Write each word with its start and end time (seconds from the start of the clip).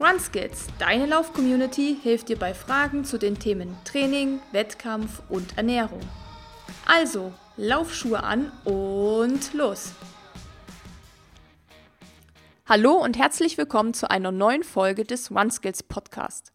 RunSkills, 0.00 0.66
deine 0.80 1.06
Lauf-Community, 1.06 1.96
hilft 2.02 2.28
dir 2.28 2.36
bei 2.36 2.52
Fragen 2.52 3.04
zu 3.04 3.16
den 3.16 3.38
Themen 3.38 3.76
Training, 3.84 4.40
Wettkampf 4.50 5.22
und 5.28 5.56
Ernährung. 5.56 6.00
Also, 6.84 7.32
Laufschuhe 7.56 8.20
an 8.20 8.50
und 8.64 9.54
los! 9.54 9.92
Hallo 12.66 12.94
und 12.94 13.16
herzlich 13.16 13.56
willkommen 13.56 13.94
zu 13.94 14.10
einer 14.10 14.32
neuen 14.32 14.64
Folge 14.64 15.04
des 15.04 15.30
RunSkills 15.30 15.84
Podcast. 15.84 16.52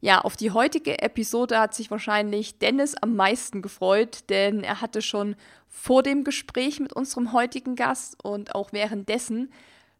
Ja, 0.00 0.22
auf 0.22 0.34
die 0.34 0.50
heutige 0.50 1.02
Episode 1.02 1.58
hat 1.58 1.74
sich 1.74 1.90
wahrscheinlich 1.90 2.58
Dennis 2.60 2.94
am 2.94 3.14
meisten 3.14 3.60
gefreut, 3.60 4.30
denn 4.30 4.64
er 4.64 4.80
hatte 4.80 5.02
schon 5.02 5.36
vor 5.68 6.02
dem 6.02 6.24
Gespräch 6.24 6.80
mit 6.80 6.94
unserem 6.94 7.32
heutigen 7.34 7.76
Gast 7.76 8.24
und 8.24 8.54
auch 8.54 8.72
währenddessen 8.72 9.52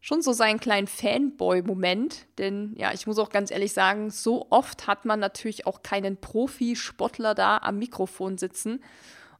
schon 0.04 0.20
so 0.20 0.34
seinen 0.34 0.60
kleinen 0.60 0.86
Fanboy-Moment. 0.86 2.26
Denn 2.36 2.74
ja, 2.76 2.92
ich 2.92 3.06
muss 3.06 3.18
auch 3.18 3.30
ganz 3.30 3.50
ehrlich 3.50 3.72
sagen, 3.72 4.10
so 4.10 4.48
oft 4.50 4.86
hat 4.86 5.06
man 5.06 5.18
natürlich 5.18 5.66
auch 5.66 5.82
keinen 5.82 6.18
Profisportler 6.18 7.34
da 7.34 7.56
am 7.56 7.78
Mikrofon 7.78 8.36
sitzen. 8.36 8.84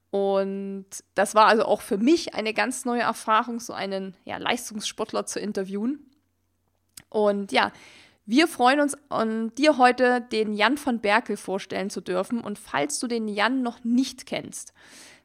Und 0.09 0.87
das 1.15 1.35
war 1.35 1.49
also 1.49 1.67
auch 1.67 1.83
für 1.83 1.99
mich 1.99 2.35
eine 2.35 2.55
ganz 2.55 2.87
neue 2.87 3.03
Erfahrung, 3.03 3.61
so 3.61 3.75
einen 3.75 4.17
ja, 4.25 4.39
Leistungssportler 4.39 5.27
zu 5.27 5.39
interviewen. 5.39 6.11
Und 7.11 7.53
ja, 7.53 7.71
wir 8.25 8.49
freuen 8.49 8.81
uns, 8.81 8.97
an 9.11 9.55
dir 9.57 9.77
heute 9.77 10.23
den 10.23 10.55
Jan 10.55 10.79
von 10.79 11.01
Berkel 11.01 11.37
vorstellen 11.37 11.91
zu 11.91 12.01
dürfen. 12.01 12.41
Und 12.41 12.59
falls 12.59 12.99
du 13.01 13.07
den 13.07 13.29
Jan 13.29 13.61
noch 13.61 13.85
nicht 13.85 14.25
kennst, 14.25 14.73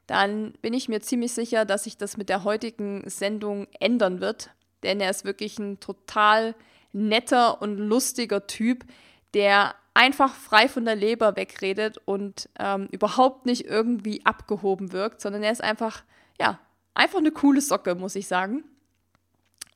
dann 0.05 0.51
bin 0.61 0.73
ich 0.73 0.89
mir 0.89 0.99
ziemlich 0.99 1.31
sicher, 1.31 1.63
dass 1.63 1.85
sich 1.85 1.95
das 1.95 2.17
mit 2.17 2.27
der 2.27 2.43
heutigen 2.43 3.09
Sendung 3.09 3.67
ändern 3.79 4.19
wird 4.19 4.49
denn 4.83 4.99
er 4.99 5.09
ist 5.09 5.25
wirklich 5.25 5.59
ein 5.59 5.79
total 5.79 6.55
netter 6.91 7.61
und 7.61 7.77
lustiger 7.77 8.47
Typ, 8.47 8.85
der 9.33 9.75
einfach 9.93 10.33
frei 10.33 10.67
von 10.67 10.85
der 10.85 10.95
Leber 10.95 11.35
wegredet 11.35 11.97
und 12.05 12.49
ähm, 12.57 12.87
überhaupt 12.91 13.45
nicht 13.45 13.65
irgendwie 13.65 14.25
abgehoben 14.25 14.91
wirkt, 14.91 15.21
sondern 15.21 15.43
er 15.43 15.51
ist 15.51 15.63
einfach, 15.63 16.03
ja, 16.39 16.59
einfach 16.93 17.19
eine 17.19 17.31
coole 17.31 17.61
Socke, 17.61 17.95
muss 17.95 18.15
ich 18.15 18.27
sagen. 18.27 18.63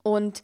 Und 0.01 0.43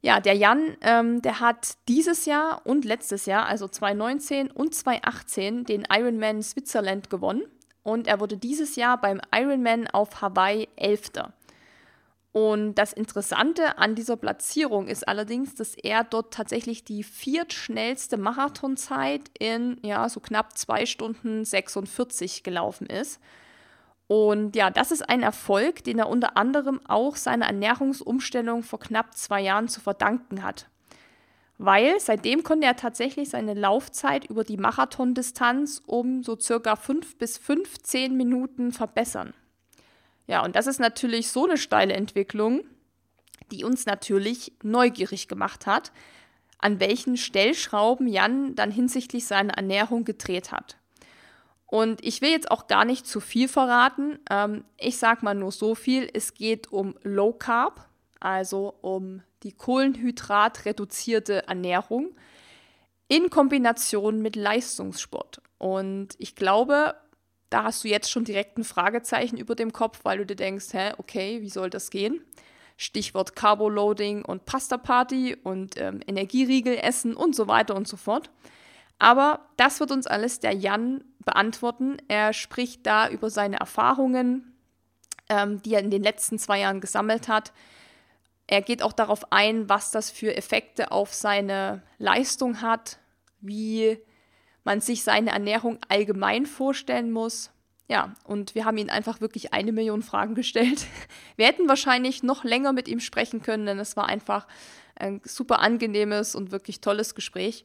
ja, 0.00 0.20
der 0.20 0.34
Jan, 0.34 0.76
ähm, 0.82 1.22
der 1.22 1.40
hat 1.40 1.78
dieses 1.88 2.26
Jahr 2.26 2.60
und 2.64 2.84
letztes 2.84 3.26
Jahr, 3.26 3.46
also 3.46 3.68
2019 3.68 4.50
und 4.50 4.74
2018, 4.74 5.64
den 5.64 5.86
Ironman 5.90 6.42
Switzerland 6.42 7.08
gewonnen. 7.08 7.42
Und 7.82 8.06
er 8.06 8.20
wurde 8.20 8.36
dieses 8.36 8.76
Jahr 8.76 9.00
beim 9.00 9.20
Ironman 9.34 9.86
auf 9.88 10.20
Hawaii 10.20 10.68
Elfter. 10.76 11.32
Und 12.34 12.74
das 12.74 12.92
Interessante 12.92 13.78
an 13.78 13.94
dieser 13.94 14.16
Platzierung 14.16 14.88
ist 14.88 15.06
allerdings, 15.06 15.54
dass 15.54 15.76
er 15.76 16.02
dort 16.02 16.34
tatsächlich 16.34 16.82
die 16.82 17.04
viertschnellste 17.04 18.16
Marathonzeit 18.16 19.30
in 19.38 19.78
ja, 19.84 20.08
so 20.08 20.18
knapp 20.18 20.58
zwei 20.58 20.84
Stunden 20.84 21.44
46 21.44 22.42
gelaufen 22.42 22.88
ist. 22.88 23.20
Und 24.08 24.56
ja, 24.56 24.70
das 24.70 24.90
ist 24.90 25.08
ein 25.08 25.22
Erfolg, 25.22 25.84
den 25.84 26.00
er 26.00 26.08
unter 26.08 26.36
anderem 26.36 26.80
auch 26.88 27.14
seiner 27.14 27.46
Ernährungsumstellung 27.46 28.64
vor 28.64 28.80
knapp 28.80 29.16
zwei 29.16 29.40
Jahren 29.40 29.68
zu 29.68 29.80
verdanken 29.80 30.42
hat. 30.42 30.66
Weil 31.58 32.00
seitdem 32.00 32.42
konnte 32.42 32.66
er 32.66 32.74
tatsächlich 32.74 33.28
seine 33.28 33.54
Laufzeit 33.54 34.24
über 34.24 34.42
die 34.42 34.56
Marathondistanz 34.56 35.82
um 35.86 36.24
so 36.24 36.36
circa 36.36 36.74
fünf 36.74 37.16
bis 37.16 37.38
15 37.38 38.16
Minuten 38.16 38.72
verbessern. 38.72 39.34
Ja, 40.26 40.42
und 40.44 40.56
das 40.56 40.66
ist 40.66 40.80
natürlich 40.80 41.30
so 41.30 41.44
eine 41.44 41.58
steile 41.58 41.94
Entwicklung, 41.94 42.64
die 43.50 43.64
uns 43.64 43.86
natürlich 43.86 44.52
neugierig 44.62 45.28
gemacht 45.28 45.66
hat, 45.66 45.92
an 46.58 46.80
welchen 46.80 47.16
Stellschrauben 47.16 48.08
Jan 48.08 48.54
dann 48.54 48.70
hinsichtlich 48.70 49.26
seiner 49.26 49.54
Ernährung 49.54 50.04
gedreht 50.04 50.50
hat. 50.50 50.78
Und 51.66 52.04
ich 52.04 52.22
will 52.22 52.30
jetzt 52.30 52.50
auch 52.50 52.68
gar 52.68 52.84
nicht 52.84 53.06
zu 53.06 53.20
viel 53.20 53.48
verraten. 53.48 54.18
Ähm, 54.30 54.64
ich 54.78 54.96
sage 54.96 55.24
mal 55.24 55.34
nur 55.34 55.52
so 55.52 55.74
viel, 55.74 56.08
es 56.12 56.34
geht 56.34 56.72
um 56.72 56.94
Low 57.02 57.32
Carb, 57.32 57.88
also 58.20 58.74
um 58.80 59.22
die 59.42 59.52
Kohlenhydrat-reduzierte 59.52 61.46
Ernährung 61.48 62.14
in 63.08 63.28
Kombination 63.28 64.22
mit 64.22 64.36
Leistungssport. 64.36 65.42
Und 65.58 66.14
ich 66.18 66.34
glaube, 66.34 66.94
da 67.54 67.62
hast 67.62 67.84
du 67.84 67.88
jetzt 67.88 68.10
schon 68.10 68.24
direkt 68.24 68.58
ein 68.58 68.64
Fragezeichen 68.64 69.36
über 69.36 69.54
dem 69.54 69.72
Kopf, 69.72 70.00
weil 70.02 70.18
du 70.18 70.26
dir 70.26 70.34
denkst, 70.34 70.72
hä, 70.72 70.92
okay, 70.98 71.40
wie 71.40 71.48
soll 71.48 71.70
das 71.70 71.90
gehen? 71.90 72.20
Stichwort 72.76 73.36
Carboloading 73.36 74.24
und 74.24 74.44
Pasta 74.44 74.76
Party 74.76 75.36
und 75.40 75.80
ähm, 75.80 76.00
Energieriegel 76.04 76.76
essen 76.76 77.14
und 77.14 77.36
so 77.36 77.46
weiter 77.46 77.76
und 77.76 77.86
so 77.86 77.96
fort. 77.96 78.28
Aber 78.98 79.46
das 79.56 79.78
wird 79.78 79.92
uns 79.92 80.08
alles 80.08 80.40
der 80.40 80.50
Jan 80.50 81.04
beantworten. 81.24 81.98
Er 82.08 82.32
spricht 82.32 82.84
da 82.88 83.08
über 83.08 83.30
seine 83.30 83.60
Erfahrungen, 83.60 84.56
ähm, 85.28 85.62
die 85.62 85.74
er 85.74 85.80
in 85.80 85.92
den 85.92 86.02
letzten 86.02 86.40
zwei 86.40 86.58
Jahren 86.58 86.80
gesammelt 86.80 87.28
hat. 87.28 87.52
Er 88.48 88.62
geht 88.62 88.82
auch 88.82 88.92
darauf 88.92 89.30
ein, 89.30 89.68
was 89.68 89.92
das 89.92 90.10
für 90.10 90.36
Effekte 90.36 90.90
auf 90.90 91.14
seine 91.14 91.84
Leistung 91.98 92.62
hat, 92.62 92.98
wie 93.40 94.00
man 94.64 94.80
sich 94.80 95.02
seine 95.02 95.30
Ernährung 95.30 95.78
allgemein 95.88 96.46
vorstellen 96.46 97.12
muss. 97.12 97.50
Ja, 97.86 98.14
und 98.24 98.54
wir 98.54 98.64
haben 98.64 98.78
ihn 98.78 98.88
einfach 98.88 99.20
wirklich 99.20 99.52
eine 99.52 99.72
Million 99.72 100.02
Fragen 100.02 100.34
gestellt. 100.34 100.86
Wir 101.36 101.46
hätten 101.46 101.68
wahrscheinlich 101.68 102.22
noch 102.22 102.42
länger 102.42 102.72
mit 102.72 102.88
ihm 102.88 103.00
sprechen 103.00 103.42
können, 103.42 103.66
denn 103.66 103.78
es 103.78 103.94
war 103.94 104.06
einfach 104.06 104.46
ein 104.96 105.20
super 105.24 105.60
angenehmes 105.60 106.34
und 106.34 106.50
wirklich 106.50 106.80
tolles 106.80 107.14
Gespräch. 107.14 107.62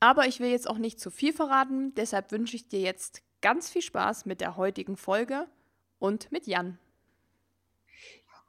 Aber 0.00 0.26
ich 0.26 0.40
will 0.40 0.50
jetzt 0.50 0.68
auch 0.68 0.78
nicht 0.78 0.98
zu 0.98 1.10
viel 1.10 1.32
verraten, 1.32 1.94
deshalb 1.94 2.32
wünsche 2.32 2.56
ich 2.56 2.68
dir 2.68 2.80
jetzt 2.80 3.22
ganz 3.42 3.70
viel 3.70 3.82
Spaß 3.82 4.26
mit 4.26 4.40
der 4.40 4.56
heutigen 4.56 4.96
Folge 4.96 5.46
und 6.00 6.32
mit 6.32 6.46
Jan. 6.46 6.78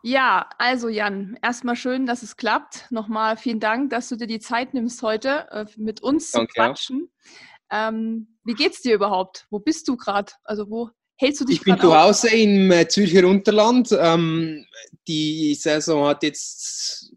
Ja, 0.01 0.49
also 0.57 0.87
Jan, 0.87 1.37
erstmal 1.41 1.75
schön, 1.75 2.05
dass 2.05 2.21
es 2.21 2.37
klappt. 2.37 2.91
Nochmal 2.91 3.37
vielen 3.37 3.59
Dank, 3.59 3.89
dass 3.89 4.07
du 4.07 4.15
dir 4.15 4.27
die 4.27 4.39
Zeit 4.39 4.73
nimmst 4.73 5.01
heute 5.01 5.49
äh, 5.51 5.65
mit 5.77 6.01
uns 6.01 6.31
Danke, 6.31 6.47
zu 6.47 6.53
quatschen. 6.53 6.99
Ja. 6.99 7.31
Ähm, 7.71 8.37
wie 8.43 8.53
geht's 8.53 8.81
dir 8.81 8.95
überhaupt? 8.95 9.47
Wo 9.49 9.59
bist 9.59 9.87
du 9.87 9.97
gerade? 9.97 10.31
Also 10.43 10.69
wo 10.69 10.89
hältst 11.17 11.41
du 11.41 11.45
dich 11.45 11.57
Ich 11.57 11.63
bin 11.63 11.79
zu 11.79 11.95
Hause 11.95 12.29
im 12.29 12.71
äh, 12.71 12.87
Zürcher 12.87 13.27
Unterland. 13.27 13.89
Ähm, 13.97 14.65
die 15.07 15.55
Saison 15.55 16.07
hat 16.07 16.23
jetzt 16.23 17.13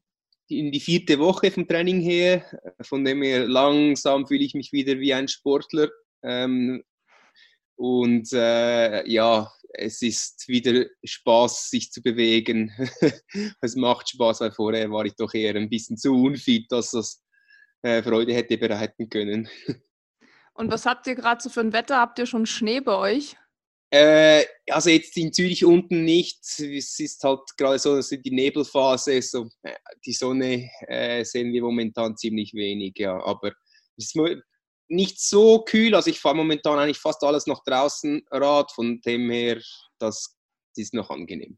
in 0.49 0.73
die 0.73 0.81
vierte 0.81 1.19
Woche 1.19 1.51
vom 1.51 1.69
Training 1.69 2.01
her. 2.01 2.45
Von 2.81 3.05
dem 3.05 3.23
her 3.23 3.47
langsam 3.47 4.27
fühle 4.27 4.45
ich 4.45 4.55
mich 4.55 4.73
wieder 4.73 4.99
wie 4.99 5.13
ein 5.13 5.29
Sportler. 5.29 5.89
Ähm, 6.23 6.83
und 7.77 8.33
äh, 8.33 9.09
ja, 9.09 9.53
es 9.75 10.03
ist 10.03 10.49
wieder 10.49 10.87
Spaß, 11.05 11.71
sich 11.71 11.93
zu 11.93 12.03
bewegen. 12.03 12.73
es 13.61 13.77
macht 13.77 14.09
Spaß, 14.09 14.41
weil 14.41 14.53
vorher 14.53 14.91
war 14.91 15.05
ich 15.05 15.15
doch 15.15 15.33
eher 15.35 15.55
ein 15.55 15.69
bisschen 15.69 15.97
zu 15.97 16.15
unfit, 16.15 16.67
dass 16.71 16.93
das 16.93 17.23
äh, 17.83 18.03
Freude 18.03 18.35
hätte 18.35 18.59
bereiten 18.59 19.09
können. 19.09 19.49
Und 20.59 20.73
was 20.73 20.87
habt 20.87 21.07
ihr 21.07 21.15
gerade 21.15 21.41
so 21.41 21.51
für 21.51 21.61
ein 21.61 21.73
Wetter? 21.73 21.99
Habt 21.99 22.19
ihr 22.19 22.27
schon 22.27 22.45
Schnee 22.45 22.81
bei 22.81 22.97
euch? 22.97 23.37
Äh, 23.91 24.45
also 24.69 24.91
jetzt 24.91 25.17
in 25.17 25.33
Zürich 25.33 25.65
unten 25.65 26.05
nicht. 26.05 26.41
Es 26.59 26.99
ist 26.99 27.23
halt 27.23 27.57
gerade 27.57 27.79
so 27.79 27.95
dass 27.95 28.09
die 28.09 28.31
Nebelphase. 28.33 29.23
So, 29.23 29.49
äh, 29.63 29.77
die 30.05 30.13
Sonne 30.13 30.69
äh, 30.89 31.25
sehen 31.25 31.53
wir 31.53 31.63
momentan 31.63 32.17
ziemlich 32.17 32.55
wenig, 32.55 32.99
ja. 32.99 33.23
Aber 33.23 33.53
es 33.97 34.13
ist 34.17 34.19
nicht 34.89 35.21
so 35.21 35.63
kühl. 35.63 35.95
Also 35.95 36.11
ich 36.11 36.19
fahre 36.19 36.35
momentan 36.35 36.77
eigentlich 36.77 36.99
fast 36.99 37.23
alles 37.23 37.47
noch 37.47 37.63
draußen 37.63 38.27
Rad. 38.33 38.73
Von 38.73 39.01
dem 39.03 39.31
her, 39.31 39.63
das 40.01 40.37
ist 40.75 40.93
noch 40.93 41.09
angenehm. 41.09 41.57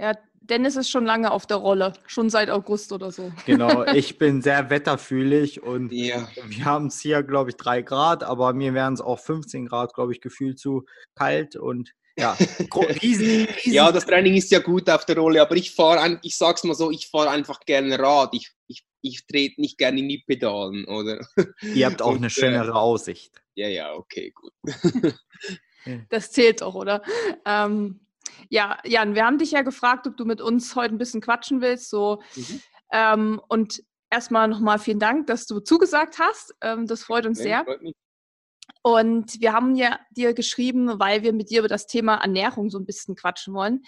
Ja, 0.00 0.18
Dennis 0.44 0.76
ist 0.76 0.90
schon 0.90 1.04
lange 1.04 1.30
auf 1.30 1.46
der 1.46 1.58
Rolle, 1.58 1.92
schon 2.06 2.28
seit 2.30 2.50
August 2.50 2.92
oder 2.92 3.10
so. 3.10 3.32
Genau, 3.46 3.84
ich 3.94 4.18
bin 4.18 4.42
sehr 4.42 4.70
wetterfühlig 4.70 5.62
und 5.62 5.92
ja. 5.92 6.28
wir 6.46 6.64
haben 6.64 6.86
es 6.86 7.00
hier, 7.00 7.22
glaube 7.22 7.50
ich, 7.50 7.56
drei 7.56 7.82
Grad, 7.82 8.24
aber 8.24 8.52
mir 8.52 8.74
wären 8.74 8.94
es 8.94 9.00
auch 9.00 9.18
15 9.18 9.66
Grad, 9.66 9.94
glaube 9.94 10.12
ich, 10.12 10.20
gefühlt 10.20 10.58
zu 10.58 10.84
kalt 11.14 11.56
und 11.56 11.92
ja, 12.18 12.32
riesen, 13.02 13.46
riesen. 13.46 13.72
Ja, 13.72 13.90
das 13.90 14.04
Training 14.04 14.34
ist 14.34 14.50
ja 14.50 14.58
gut 14.58 14.88
auf 14.90 15.06
der 15.06 15.16
Rolle, 15.16 15.40
aber 15.40 15.56
ich 15.56 15.74
fahre, 15.74 16.18
ich 16.22 16.36
sag's 16.36 16.64
mal 16.64 16.74
so, 16.74 16.90
ich 16.90 17.08
fahre 17.08 17.30
einfach 17.30 17.60
gerne 17.60 17.98
Rad. 17.98 18.34
Ich, 18.34 18.50
ich, 18.66 18.84
ich 19.00 19.26
trete 19.26 19.60
nicht 19.60 19.78
gerne 19.78 20.00
in 20.00 20.08
die 20.08 20.18
Pedalen, 20.18 20.84
oder? 20.86 21.26
Ihr 21.74 21.86
habt 21.86 22.02
auch 22.02 22.12
und, 22.12 22.18
eine 22.18 22.30
schönere 22.30 22.70
äh, 22.70 22.72
Aussicht. 22.72 23.42
Ja, 23.54 23.68
ja, 23.68 23.94
okay, 23.94 24.32
gut. 24.34 24.52
das 26.10 26.30
zählt 26.32 26.60
doch, 26.60 26.74
oder? 26.74 27.02
Ähm, 27.46 28.00
ja, 28.48 28.78
Jan, 28.84 29.14
wir 29.14 29.24
haben 29.24 29.38
dich 29.38 29.52
ja 29.52 29.62
gefragt, 29.62 30.06
ob 30.06 30.16
du 30.16 30.24
mit 30.24 30.40
uns 30.40 30.74
heute 30.76 30.94
ein 30.94 30.98
bisschen 30.98 31.20
quatschen 31.20 31.60
willst. 31.60 31.90
So. 31.90 32.22
Mhm. 32.34 32.62
Ähm, 32.92 33.40
und 33.48 33.82
erstmal 34.10 34.48
nochmal 34.48 34.78
vielen 34.78 34.98
Dank, 34.98 35.26
dass 35.26 35.46
du 35.46 35.60
zugesagt 35.60 36.18
hast. 36.18 36.54
Ähm, 36.60 36.86
das 36.86 37.04
freut 37.04 37.26
uns 37.26 37.38
ja, 37.38 37.44
sehr. 37.44 37.64
Freut 37.64 37.94
und 38.82 39.40
wir 39.40 39.52
haben 39.52 39.76
ja 39.76 40.00
dir 40.10 40.34
geschrieben, 40.34 40.98
weil 40.98 41.22
wir 41.22 41.32
mit 41.32 41.50
dir 41.50 41.60
über 41.60 41.68
das 41.68 41.86
Thema 41.86 42.16
Ernährung 42.16 42.68
so 42.68 42.78
ein 42.78 42.84
bisschen 42.84 43.14
quatschen 43.14 43.54
wollen. 43.54 43.82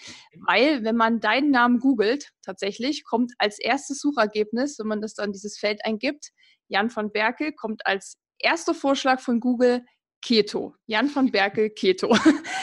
Weil, 0.47 0.83
wenn 0.83 0.95
man 0.95 1.19
deinen 1.19 1.51
Namen 1.51 1.79
googelt, 1.79 2.29
tatsächlich 2.41 3.03
kommt 3.03 3.33
als 3.37 3.59
erstes 3.59 3.99
Suchergebnis, 3.99 4.79
wenn 4.79 4.87
man 4.87 5.01
das 5.01 5.13
dann 5.13 5.33
dieses 5.33 5.57
Feld 5.57 5.83
eingibt, 5.83 6.29
Jan 6.67 6.93
van 6.95 7.11
Berkel 7.11 7.53
kommt 7.53 7.85
als 7.85 8.17
erster 8.39 8.73
Vorschlag 8.73 9.19
von 9.19 9.39
Google 9.41 9.85
Keto. 10.25 10.73
Jan 10.87 11.13
van 11.13 11.29
Berkel 11.29 11.69
Keto. 11.69 12.07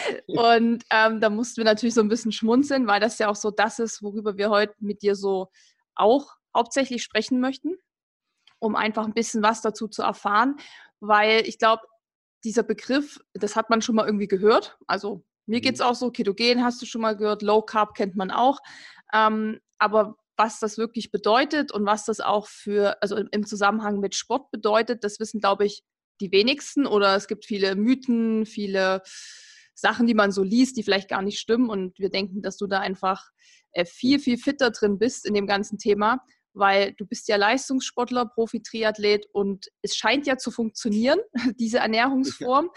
und 0.27 0.85
ähm, 0.91 1.21
da 1.21 1.31
mussten 1.31 1.59
wir 1.59 1.65
natürlich 1.65 1.95
so 1.95 2.01
ein 2.01 2.09
bisschen 2.09 2.33
schmunzeln, 2.33 2.89
weil 2.89 2.99
das 2.99 3.19
ja 3.19 3.29
auch 3.29 3.37
so 3.37 3.53
das 3.53 3.79
ist, 3.79 4.03
worüber 4.03 4.37
wir 4.37 4.51
heute 4.51 4.75
mit 4.81 5.03
dir 5.03 5.15
so 5.15 5.49
auch 5.95 6.35
hauptsächlich 6.57 7.05
sprechen 7.05 7.39
möchten, 7.39 7.77
um 8.59 8.75
einfach 8.75 9.07
ein 9.07 9.15
bisschen 9.15 9.45
was 9.45 9.63
dazu 9.63 9.87
zu 9.87 10.03
erfahren, 10.03 10.57
weil 10.99 11.47
ich 11.47 11.59
glaube, 11.59 11.83
dieser 12.43 12.65
Begriff, 12.65 13.21
das 13.33 13.55
hat 13.55 13.71
man 13.71 13.81
schon 13.81 13.95
mal 13.95 14.07
irgendwie 14.07 14.27
gehört. 14.27 14.77
Also 14.89 15.25
mir 15.47 15.61
geht 15.61 15.75
es 15.75 15.81
mhm. 15.81 15.87
auch 15.87 15.95
so, 15.95 16.11
Ketogen 16.11 16.65
hast 16.65 16.83
du 16.83 16.87
schon 16.87 17.01
mal 17.01 17.17
gehört, 17.17 17.43
Low 17.43 17.63
Carb 17.63 17.95
kennt 17.95 18.17
man 18.17 18.33
auch. 18.33 18.59
Ähm, 19.13 19.61
aber 19.79 20.17
was 20.37 20.59
das 20.59 20.79
wirklich 20.79 21.13
bedeutet 21.13 21.71
und 21.71 21.87
was 21.87 22.07
das 22.07 22.19
auch 22.19 22.49
für, 22.49 23.01
also 23.01 23.17
im 23.17 23.47
Zusammenhang 23.47 24.01
mit 24.01 24.17
Sport 24.17 24.51
bedeutet, 24.51 25.05
das 25.05 25.21
wissen, 25.21 25.41
glaube 25.41 25.65
ich, 25.65 25.85
die 26.23 26.33
wenigsten. 26.33 26.87
Oder 26.87 27.15
es 27.17 27.29
gibt 27.29 27.45
viele 27.45 27.77
Mythen, 27.77 28.47
viele 28.47 29.03
Sachen, 29.75 30.07
die 30.07 30.15
man 30.15 30.33
so 30.33 30.43
liest, 30.43 30.77
die 30.77 30.83
vielleicht 30.83 31.09
gar 31.09 31.21
nicht 31.21 31.39
stimmen. 31.39 31.69
Und 31.69 31.99
wir 31.99 32.09
denken, 32.09 32.41
dass 32.41 32.57
du 32.57 32.67
da 32.67 32.81
einfach 32.81 33.29
äh, 33.73 33.85
viel, 33.85 34.19
viel 34.19 34.39
fitter 34.39 34.71
drin 34.71 34.99
bist 34.99 35.27
in 35.27 35.35
dem 35.35 35.47
ganzen 35.47 35.79
Thema 35.79 36.23
weil 36.55 36.93
du 36.95 37.07
bist 37.07 37.29
ja 37.29 37.37
Leistungssportler, 37.37 38.27
Profi-Triathlet 38.27 39.27
und 39.33 39.69
es 39.83 39.97
scheint 39.97 40.27
ja 40.27 40.37
zu 40.37 40.51
funktionieren, 40.51 41.19
diese 41.59 41.79
Ernährungsform, 41.79 42.71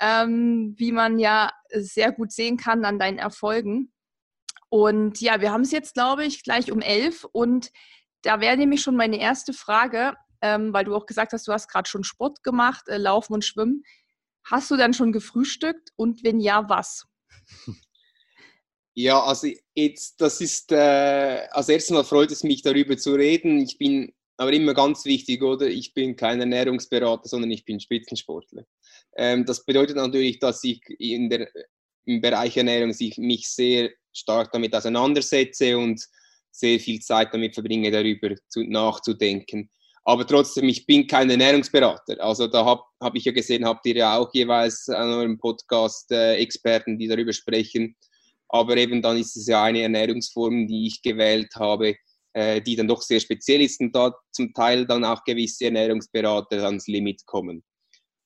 ähm, 0.00 0.74
wie 0.76 0.92
man 0.92 1.18
ja 1.18 1.50
sehr 1.72 2.12
gut 2.12 2.32
sehen 2.32 2.56
kann 2.56 2.84
an 2.84 2.98
deinen 2.98 3.18
Erfolgen. 3.18 3.92
Und 4.70 5.20
ja, 5.20 5.40
wir 5.40 5.52
haben 5.52 5.62
es 5.62 5.72
jetzt, 5.72 5.94
glaube 5.94 6.24
ich, 6.24 6.42
gleich 6.42 6.70
um 6.70 6.80
elf 6.80 7.24
und 7.24 7.70
da 8.22 8.40
wäre 8.40 8.56
nämlich 8.56 8.82
schon 8.82 8.96
meine 8.96 9.20
erste 9.20 9.52
Frage, 9.52 10.14
ähm, 10.42 10.72
weil 10.72 10.84
du 10.84 10.94
auch 10.94 11.06
gesagt 11.06 11.32
hast, 11.32 11.46
du 11.48 11.52
hast 11.52 11.68
gerade 11.68 11.88
schon 11.88 12.04
Sport 12.04 12.42
gemacht, 12.42 12.88
äh, 12.88 12.98
Laufen 12.98 13.34
und 13.34 13.44
Schwimmen. 13.44 13.82
Hast 14.44 14.70
du 14.70 14.76
dann 14.76 14.94
schon 14.94 15.12
gefrühstückt 15.12 15.90
und 15.96 16.22
wenn 16.24 16.40
ja, 16.40 16.68
was? 16.68 17.06
Ja, 19.00 19.22
also 19.22 19.46
jetzt, 19.76 20.20
das 20.20 20.40
ist, 20.40 20.72
äh, 20.72 21.46
als 21.52 21.68
erstes 21.68 21.90
Mal 21.90 22.02
freut 22.02 22.32
es 22.32 22.42
mich, 22.42 22.62
darüber 22.62 22.96
zu 22.96 23.14
reden. 23.14 23.60
Ich 23.60 23.78
bin 23.78 24.12
aber 24.36 24.52
immer 24.52 24.74
ganz 24.74 25.04
wichtig, 25.04 25.40
oder? 25.40 25.68
Ich 25.68 25.94
bin 25.94 26.16
kein 26.16 26.40
Ernährungsberater, 26.40 27.28
sondern 27.28 27.52
ich 27.52 27.64
bin 27.64 27.78
Spitzensportler. 27.78 28.64
Ähm, 29.16 29.44
das 29.44 29.64
bedeutet 29.64 29.94
natürlich, 29.94 30.40
dass 30.40 30.64
ich 30.64 30.80
in 30.98 31.30
der, 31.30 31.48
im 32.06 32.20
Bereich 32.20 32.56
Ernährung 32.56 32.92
mich 33.18 33.48
sehr 33.48 33.90
stark 34.12 34.50
damit 34.50 34.74
auseinandersetze 34.74 35.78
und 35.78 36.04
sehr 36.50 36.80
viel 36.80 36.98
Zeit 37.00 37.32
damit 37.32 37.54
verbringe, 37.54 37.92
darüber 37.92 38.34
zu, 38.48 38.64
nachzudenken. 38.64 39.70
Aber 40.08 40.26
trotzdem, 40.26 40.66
ich 40.70 40.86
bin 40.86 41.06
kein 41.06 41.28
Ernährungsberater. 41.28 42.18
Also 42.24 42.46
da 42.46 42.64
habe 42.64 42.80
hab 42.98 43.14
ich 43.14 43.26
ja 43.26 43.32
gesehen, 43.32 43.66
habt 43.66 43.84
ihr 43.84 43.96
ja 43.96 44.16
auch 44.16 44.32
jeweils 44.32 44.88
an 44.88 45.10
eurem 45.10 45.38
Podcast 45.38 46.10
äh, 46.10 46.36
Experten, 46.36 46.98
die 46.98 47.08
darüber 47.08 47.34
sprechen. 47.34 47.94
Aber 48.48 48.78
eben 48.78 49.02
dann 49.02 49.18
ist 49.18 49.36
es 49.36 49.46
ja 49.46 49.64
eine 49.64 49.82
Ernährungsform, 49.82 50.66
die 50.66 50.86
ich 50.86 51.02
gewählt 51.02 51.54
habe, 51.56 51.94
äh, 52.32 52.62
die 52.62 52.74
dann 52.74 52.88
doch 52.88 53.02
sehr 53.02 53.20
speziell 53.20 53.60
ist 53.60 53.82
und 53.82 53.94
da 53.94 54.14
zum 54.32 54.54
Teil 54.54 54.86
dann 54.86 55.04
auch 55.04 55.24
gewisse 55.24 55.66
Ernährungsberater 55.66 56.64
ans 56.64 56.86
Limit 56.86 57.26
kommen. 57.26 57.62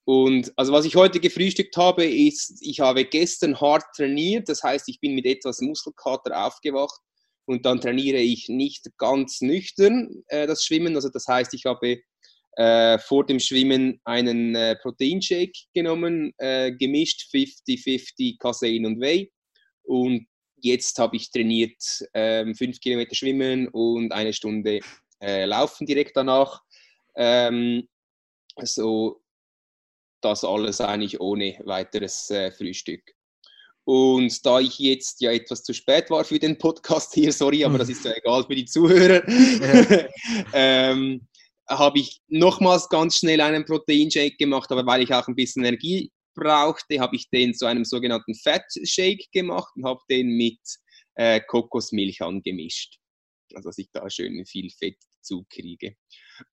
Und 0.05 0.53
also 0.55 0.73
was 0.73 0.85
ich 0.85 0.95
heute 0.95 1.19
gefrühstückt 1.19 1.77
habe, 1.77 2.05
ist, 2.05 2.59
ich 2.61 2.79
habe 2.79 3.05
gestern 3.07 3.61
hart 3.61 3.87
trainiert, 3.97 4.49
das 4.49 4.63
heißt, 4.63 4.89
ich 4.89 5.01
bin 5.01 5.17
mit 5.17 5.27
etwas 5.27 5.61
Muskelkater 5.61 6.47
aufgewacht 6.47 7.01
und 7.47 7.67
dann 7.67 7.81
trainiere 7.81 8.19
ich 8.19 8.49
nicht 8.49 8.87
ganz 8.99 9.41
nüchtern 9.41 10.23
äh, 10.29 10.47
das 10.47 10.65
Schwimmen. 10.65 10.95
Also 10.95 11.09
das 11.09 11.27
heißt, 11.27 11.55
ich 11.55 11.65
habe 11.65 12.01
äh, 12.57 12.99
vor 12.99 13.25
dem 13.27 13.41
Schwimmen 13.41 14.01
einen 14.05 14.55
äh, 14.55 14.77
Proteinshake 14.77 15.53
genommen, 15.75 16.33
äh, 16.39 16.73
gemischt 16.73 17.33
50-50 17.35 18.39
Casein 18.39 18.87
und 18.87 19.01
Whey 19.01 19.33
und 19.83 20.27
jetzt 20.57 20.99
habe 20.99 21.17
ich 21.17 21.31
trainiert 21.31 21.83
ähm, 22.15 22.55
fünf 22.55 22.81
Kilometer 22.81 23.15
Schwimmen 23.15 23.69
und 23.69 24.13
eine 24.13 24.33
Stunde 24.33 24.81
äh, 25.21 25.45
Laufen 25.45 25.87
direkt 25.87 26.17
danach. 26.17 26.63
Ähm, 27.17 27.89
so 28.63 29.23
das 30.21 30.45
alles 30.45 30.81
eigentlich 30.81 31.21
ohne 31.21 31.59
weiteres 31.65 32.31
äh, 32.31 32.53
Frühstück. 32.53 33.03
Und 33.85 34.47
da 34.47 34.61
ich 34.61 34.79
jetzt 34.79 35.21
ja 35.21 35.33
etwas 35.33 35.65
zu 35.65 35.73
spät 35.73 36.09
war 36.11 36.25
für 36.25 36.39
den 36.39 36.57
Podcast 36.57 37.15
hier, 37.15 37.33
sorry, 37.33 37.65
aber 37.65 37.79
das 37.79 37.89
ist 37.89 38.05
ja 38.05 38.13
egal 38.15 38.45
für 38.45 38.55
die 38.55 38.65
Zuhörer, 38.65 39.29
ja. 39.29 40.09
ähm, 40.53 41.27
habe 41.69 41.99
ich 41.99 42.21
nochmals 42.29 42.89
ganz 42.89 43.17
schnell 43.17 43.41
einen 43.41 43.65
Proteinshake 43.65 44.37
gemacht, 44.37 44.71
aber 44.71 44.87
weil 44.87 45.03
ich 45.03 45.13
auch 45.13 45.27
ein 45.27 45.35
bisschen 45.35 45.65
Energie 45.65 46.11
brauchte, 46.35 47.01
habe 47.01 47.17
ich 47.17 47.29
den 47.31 47.55
zu 47.55 47.67
einem 47.67 47.85
sogenannten 47.85 48.35
Fat 48.35 48.65
Shake 48.85 49.31
gemacht 49.33 49.73
und 49.77 49.85
habe 49.85 50.01
den 50.09 50.29
mit 50.37 50.61
äh, 51.15 51.41
Kokosmilch 51.41 52.23
angemischt. 52.23 52.99
Also 53.55 53.69
dass 53.69 53.79
ich 53.79 53.91
da 53.93 54.09
schön 54.09 54.45
viel 54.47 54.71
Fett 54.71 54.97
zukriege. 55.21 55.97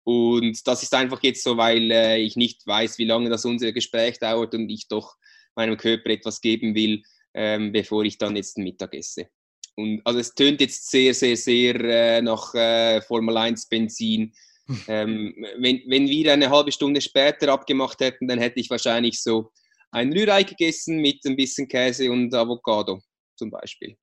Und 0.04 0.68
das 0.68 0.84
ist 0.84 0.94
einfach 0.94 1.24
jetzt 1.24 1.44
so, 1.44 1.58
weil 1.58 1.92
äh, 1.92 2.18
ich 2.18 2.36
nicht 2.36 2.66
weiß, 2.66 2.98
wie 2.98 3.06
lange 3.06 3.30
das 3.30 3.46
unser 3.46 3.72
Gespräch 3.72 4.20
dauert 4.20 4.54
und 4.54 4.70
ich 4.70 4.88
doch 4.88 5.16
meinem 5.56 5.78
Körper 5.78 6.10
etwas 6.10 6.42
geben 6.42 6.76
will, 6.76 7.02
ähm, 7.34 7.72
bevor 7.72 8.04
ich 8.04 8.18
dann 8.18 8.36
jetzt 8.36 8.58
Mittag 8.58 8.94
esse. 8.94 9.28
Und 9.76 10.02
also 10.04 10.20
es 10.20 10.34
tönt 10.34 10.60
jetzt 10.62 10.90
sehr, 10.90 11.14
sehr, 11.14 11.38
sehr 11.38 11.76
äh, 11.76 12.22
nach 12.22 12.54
äh, 12.54 13.02
Formel 13.02 13.38
1 13.38 13.68
Benzin. 13.68 14.34
Ähm, 14.88 15.34
wenn, 15.58 15.82
wenn 15.88 16.08
wir 16.08 16.32
eine 16.32 16.52
halbe 16.52 16.72
Stunde 16.72 17.02
später 17.02 17.52
abgemacht 17.52 18.00
hätten, 18.02 18.28
dann 18.28 18.38
hätte 18.38 18.60
ich 18.60 18.70
wahrscheinlich 18.70 19.20
so 19.20 19.52
ein 19.90 20.14
Rührei 20.14 20.44
gegessen 20.44 21.02
mit 21.02 21.26
ein 21.26 21.36
bisschen 21.36 21.68
Käse 21.68 22.12
und 22.12 22.32
Avocado 22.36 23.02
zum 23.36 23.50
Beispiel. 23.50 23.98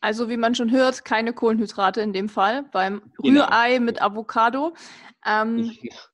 Also 0.00 0.28
wie 0.28 0.36
man 0.36 0.54
schon 0.54 0.70
hört, 0.70 1.04
keine 1.04 1.32
Kohlenhydrate 1.32 2.00
in 2.00 2.12
dem 2.12 2.28
Fall 2.28 2.64
beim 2.72 3.02
genau. 3.20 3.44
Rührei 3.44 3.80
mit 3.80 4.00
Avocado. 4.00 4.74
Ähm, 5.26 5.76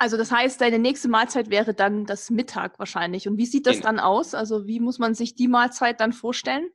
also 0.00 0.16
das 0.16 0.32
heißt, 0.32 0.62
deine 0.62 0.78
nächste 0.78 1.08
Mahlzeit 1.08 1.50
wäre 1.50 1.74
dann 1.74 2.06
das 2.06 2.30
Mittag 2.30 2.78
wahrscheinlich. 2.78 3.28
Und 3.28 3.36
wie 3.36 3.44
sieht 3.44 3.66
das 3.66 3.76
genau. 3.76 3.88
dann 3.88 4.00
aus? 4.00 4.34
Also 4.34 4.66
wie 4.66 4.80
muss 4.80 4.98
man 4.98 5.14
sich 5.14 5.34
die 5.34 5.46
Mahlzeit 5.46 6.00
dann 6.00 6.14
vorstellen? 6.14 6.70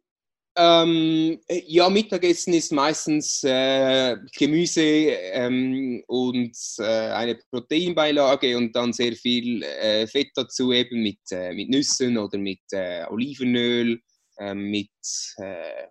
Ähm, 0.56 1.40
ja, 1.50 1.90
Mittagessen 1.90 2.54
ist 2.54 2.72
meistens 2.72 3.44
äh, 3.44 4.16
Gemüse 4.38 4.84
ähm, 4.84 6.04
und 6.06 6.56
äh, 6.78 6.84
eine 6.84 7.40
Proteinbeilage 7.50 8.56
und 8.56 8.76
dann 8.76 8.94
sehr 8.94 9.14
viel 9.14 9.64
äh, 9.64 10.06
Fett 10.06 10.30
dazu, 10.36 10.72
eben 10.72 11.02
mit, 11.02 11.20
äh, 11.32 11.52
mit 11.52 11.70
Nüssen 11.70 12.20
oder 12.20 12.38
mit 12.38 12.62
äh, 12.72 13.06
Olivenöl, 13.10 14.00
ähm, 14.38 14.70
mit, 14.70 14.92
äh, 15.38 15.88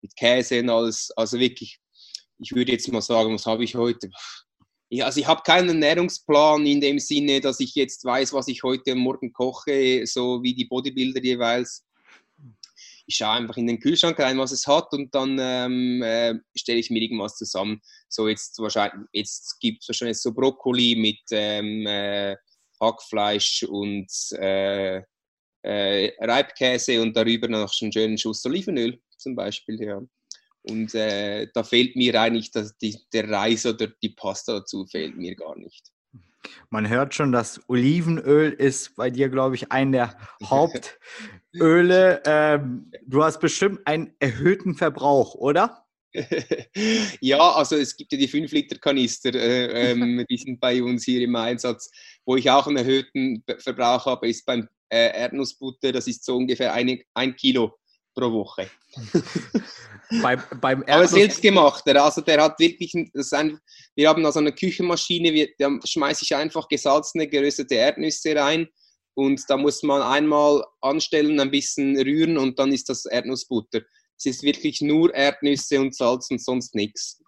mit 0.00 0.14
Käse 0.14 0.60
und 0.60 0.70
alles. 0.70 1.10
Also 1.16 1.40
wirklich, 1.40 1.80
ich 2.38 2.54
würde 2.54 2.72
jetzt 2.72 2.90
mal 2.92 3.02
sagen, 3.02 3.34
was 3.34 3.44
habe 3.44 3.64
ich 3.64 3.74
heute? 3.74 4.08
Ja, 4.88 5.06
also 5.06 5.20
ich 5.20 5.26
habe 5.26 5.42
keinen 5.42 5.82
Ernährungsplan 5.82 6.64
in 6.64 6.80
dem 6.80 6.98
Sinne, 6.98 7.40
dass 7.40 7.58
ich 7.60 7.74
jetzt 7.74 8.04
weiß, 8.04 8.32
was 8.32 8.46
ich 8.48 8.62
heute 8.62 8.94
Morgen 8.94 9.32
koche, 9.32 10.06
so 10.06 10.42
wie 10.42 10.54
die 10.54 10.66
Bodybuilder 10.66 11.22
jeweils 11.22 11.86
ich 13.06 13.16
schaue 13.16 13.30
einfach 13.30 13.56
in 13.56 13.66
den 13.66 13.78
Kühlschrank 13.78 14.18
rein, 14.18 14.38
was 14.38 14.52
es 14.52 14.66
hat 14.66 14.92
und 14.92 15.14
dann 15.14 15.38
ähm, 15.40 16.02
äh, 16.02 16.34
stelle 16.56 16.78
ich 16.78 16.90
mir 16.90 17.00
irgendwas 17.00 17.36
zusammen. 17.36 17.80
So 18.08 18.28
jetzt 18.28 18.58
wahrscheinlich, 18.58 19.08
jetzt 19.12 19.58
gibt 19.60 19.82
es 19.82 19.88
wahrscheinlich 19.88 20.18
so 20.18 20.32
Brokkoli 20.32 20.96
mit 20.96 21.20
ähm, 21.30 21.86
äh, 21.86 22.36
Hackfleisch 22.80 23.62
und 23.62 24.10
äh, 24.32 25.02
äh, 25.62 26.12
Reibkäse 26.20 27.00
und 27.00 27.16
darüber 27.16 27.48
noch 27.48 27.72
einen 27.80 27.92
schönen 27.92 28.18
Schuss 28.18 28.44
Olivenöl 28.44 29.00
zum 29.16 29.34
Beispiel, 29.34 29.80
ja. 29.80 30.02
Und 30.68 30.94
äh, 30.94 31.48
da 31.54 31.62
fehlt 31.62 31.96
mir 31.96 32.20
eigentlich 32.20 32.50
das, 32.50 32.76
die, 32.78 32.96
der 33.12 33.30
Reis 33.30 33.66
oder 33.66 33.86
die 33.86 34.10
Pasta 34.10 34.60
dazu, 34.60 34.86
fehlt 34.86 35.16
mir 35.16 35.34
gar 35.36 35.56
nicht. 35.56 35.92
Man 36.70 36.88
hört 36.88 37.14
schon, 37.14 37.32
das 37.32 37.60
Olivenöl 37.68 38.52
ist 38.52 38.96
bei 38.96 39.10
dir, 39.10 39.28
glaube 39.28 39.54
ich, 39.54 39.70
ein 39.72 39.92
der 39.92 40.16
Hauptöle. 40.44 42.22
Ähm, 42.24 42.90
du 43.04 43.22
hast 43.22 43.40
bestimmt 43.40 43.86
einen 43.86 44.12
erhöhten 44.18 44.74
Verbrauch, 44.74 45.34
oder? 45.34 45.84
ja, 47.20 47.38
also 47.38 47.76
es 47.76 47.96
gibt 47.96 48.12
ja 48.12 48.18
die 48.18 48.28
5-Liter-Kanister, 48.28 49.34
äh, 49.34 49.92
ähm, 49.92 50.24
die 50.30 50.36
sind 50.36 50.60
bei 50.60 50.82
uns 50.82 51.04
hier 51.04 51.20
im 51.22 51.36
Einsatz. 51.36 51.90
Wo 52.24 52.36
ich 52.36 52.50
auch 52.50 52.66
einen 52.66 52.78
erhöhten 52.78 53.44
Verbrauch 53.58 54.06
habe, 54.06 54.28
ist 54.28 54.44
beim 54.46 54.68
äh, 54.88 55.16
Erdnussbutter, 55.20 55.92
das 55.92 56.06
ist 56.06 56.24
so 56.24 56.36
ungefähr 56.36 56.72
ein, 56.72 57.00
ein 57.14 57.36
Kilo 57.36 57.78
pro 58.14 58.32
Woche. 58.32 58.70
Beim, 60.22 60.42
beim 60.60 60.82
Aber 60.84 61.06
selbstgemachter, 61.06 62.02
also 62.02 62.20
der 62.20 62.42
hat 62.42 62.58
wirklich, 62.58 62.92
das 63.12 63.32
ein, 63.32 63.58
wir 63.94 64.08
haben 64.08 64.24
also 64.24 64.38
eine 64.38 64.52
Küchenmaschine, 64.52 65.32
wir, 65.32 65.48
da 65.58 65.70
schmeiße 65.84 66.24
ich 66.24 66.34
einfach 66.34 66.68
gesalzene, 66.68 67.28
geröstete 67.28 67.74
Erdnüsse 67.74 68.36
rein 68.36 68.68
und 69.14 69.42
da 69.48 69.56
muss 69.56 69.82
man 69.82 70.02
einmal 70.02 70.64
anstellen, 70.80 71.40
ein 71.40 71.50
bisschen 71.50 71.98
rühren 71.98 72.38
und 72.38 72.58
dann 72.58 72.72
ist 72.72 72.88
das 72.88 73.06
Erdnussbutter. 73.06 73.80
Es 74.18 74.26
ist 74.26 74.42
wirklich 74.42 74.80
nur 74.80 75.12
Erdnüsse 75.14 75.80
und 75.80 75.94
Salz 75.94 76.30
und 76.30 76.42
sonst 76.42 76.74
nichts. 76.74 77.22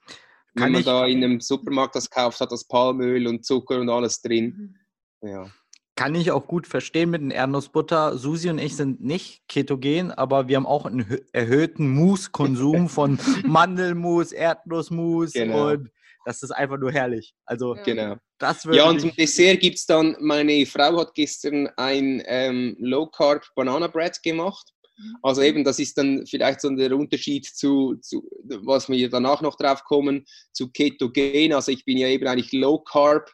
Kann 0.56 0.66
Wenn 0.66 0.72
man 0.72 0.80
ich, 0.80 0.86
da 0.86 1.06
in 1.06 1.22
einem 1.22 1.40
Supermarkt 1.40 1.94
das 1.94 2.08
kauft, 2.08 2.40
hat 2.40 2.52
das 2.52 2.64
Palmöl 2.64 3.26
und 3.26 3.44
Zucker 3.44 3.80
und 3.80 3.90
alles 3.90 4.20
drin. 4.22 4.76
Mhm. 5.20 5.28
Ja. 5.28 5.50
Kann 5.98 6.14
ich 6.14 6.30
auch 6.30 6.46
gut 6.46 6.68
verstehen 6.68 7.10
mit 7.10 7.22
den 7.22 7.32
Erdnussbutter. 7.32 8.16
Susi 8.18 8.48
und 8.50 8.60
ich 8.60 8.76
sind 8.76 9.00
nicht 9.02 9.42
ketogen, 9.48 10.12
aber 10.12 10.46
wir 10.46 10.54
haben 10.54 10.64
auch 10.64 10.86
einen 10.86 11.18
erhöhten 11.32 11.88
Mousse-Konsum 11.88 12.88
von 12.88 13.18
Mandelmus, 13.44 14.30
Erdnussmus 14.30 15.32
genau. 15.32 15.70
und 15.70 15.90
das 16.24 16.44
ist 16.44 16.52
einfach 16.52 16.78
nur 16.78 16.92
herrlich. 16.92 17.34
Also, 17.46 17.76
genau. 17.84 18.14
Das 18.38 18.62
ja, 18.70 18.88
und 18.88 19.00
zum 19.00 19.12
Dessert 19.16 19.58
gibt 19.58 19.78
es 19.78 19.86
dann, 19.86 20.14
meine 20.20 20.64
Frau 20.66 21.00
hat 21.00 21.16
gestern 21.16 21.68
ein 21.76 22.22
ähm, 22.26 22.76
Low 22.78 23.08
Carb 23.08 23.44
Banana 23.56 23.88
Bread 23.88 24.22
gemacht. 24.22 24.70
Mhm. 24.98 25.16
Also 25.22 25.42
eben, 25.42 25.64
das 25.64 25.80
ist 25.80 25.98
dann 25.98 26.24
vielleicht 26.28 26.60
so 26.60 26.70
der 26.70 26.96
Unterschied 26.96 27.44
zu, 27.44 27.96
zu 28.02 28.22
was 28.44 28.88
wir 28.88 29.10
danach 29.10 29.40
noch 29.40 29.56
drauf 29.56 29.82
kommen, 29.82 30.24
zu 30.52 30.70
Ketogen. 30.70 31.52
Also 31.52 31.72
ich 31.72 31.84
bin 31.84 31.98
ja 31.98 32.06
eben 32.06 32.28
eigentlich 32.28 32.52
Low 32.52 32.78
Carb 32.78 33.32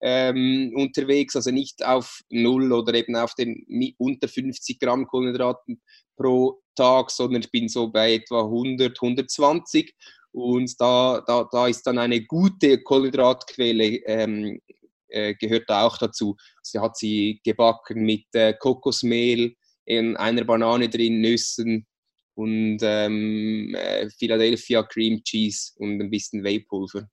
ähm, 0.00 0.72
unterwegs, 0.74 1.36
also 1.36 1.50
nicht 1.50 1.84
auf 1.84 2.20
null 2.30 2.72
oder 2.72 2.94
eben 2.94 3.16
auf 3.16 3.34
den 3.34 3.64
unter 3.98 4.28
50 4.28 4.78
Gramm 4.78 5.06
Kohlenhydraten 5.06 5.80
pro 6.16 6.60
Tag, 6.74 7.10
sondern 7.10 7.42
ich 7.42 7.50
bin 7.50 7.68
so 7.68 7.88
bei 7.88 8.14
etwa 8.14 8.42
100, 8.42 8.98
120 9.00 9.94
und 10.32 10.74
da, 10.78 11.22
da, 11.26 11.48
da 11.50 11.66
ist 11.66 11.86
dann 11.86 11.98
eine 11.98 12.22
gute 12.24 12.82
Kohlenhydratquelle 12.82 14.00
ähm, 14.06 14.60
äh, 15.08 15.34
gehört 15.34 15.64
da 15.68 15.86
auch 15.86 15.96
dazu. 15.98 16.36
Sie 16.62 16.78
hat 16.78 16.96
sie 16.96 17.40
gebacken 17.44 18.04
mit 18.04 18.26
äh, 18.34 18.52
Kokosmehl, 18.54 19.54
in 19.86 20.16
einer 20.16 20.44
Banane 20.44 20.88
drin, 20.88 21.20
Nüssen 21.20 21.86
und 22.34 22.78
ähm, 22.82 23.74
äh, 23.74 24.10
Philadelphia 24.10 24.82
Cream 24.82 25.22
Cheese 25.22 25.72
und 25.76 26.00
ein 26.00 26.10
bisschen 26.10 26.42
Whey-Pulver. 26.44 27.08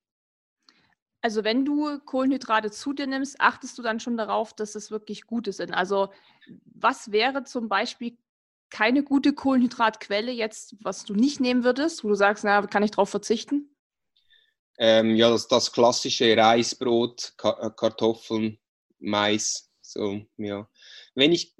Also 1.24 1.46
wenn 1.46 1.63
du 1.63 2.00
Kohlenhydrate 2.00 2.70
zu 2.70 2.92
dir 2.92 3.08
nimmst, 3.08 3.39
achtest 3.39 3.77
du 3.77 3.82
dann 3.82 4.01
schon 4.01 4.18
darauf, 4.18 4.53
dass 4.53 4.75
es 4.75 4.92
wirklich 4.92 5.25
gute 5.25 5.53
sind. 5.53 5.74
Also 5.74 6.10
was 6.65 7.13
wäre 7.13 7.46
zum 7.46 7.70
Beispiel 7.70 8.18
keine 8.70 9.03
gute 9.03 9.32
Kohlenhydratquelle 9.32 10.34
jetzt, 10.34 10.75
was 10.82 11.06
du 11.06 11.13
nicht 11.13 11.39
nehmen 11.39 11.63
würdest, 11.63 12.03
wo 12.03 12.10
du 12.10 12.15
sagst, 12.15 12.44
na, 12.44 12.68
kann 12.68 12.84
ich 12.84 12.92
darauf 12.92 13.10
verzichten? 13.10 13.74
Ähm, 14.77 15.15
ja, 15.15 15.30
das, 15.30 15.48
das, 15.48 15.72
klassische 15.72 16.36
Reisbrot, 16.36 17.36
Ka 17.38 17.68
äh, 17.68 17.72
Kartoffeln, 17.74 18.60
Mais. 19.00 19.70
So, 19.82 20.22
ja. 20.36 20.68
Wenn 21.15 21.32
ich 21.32 21.56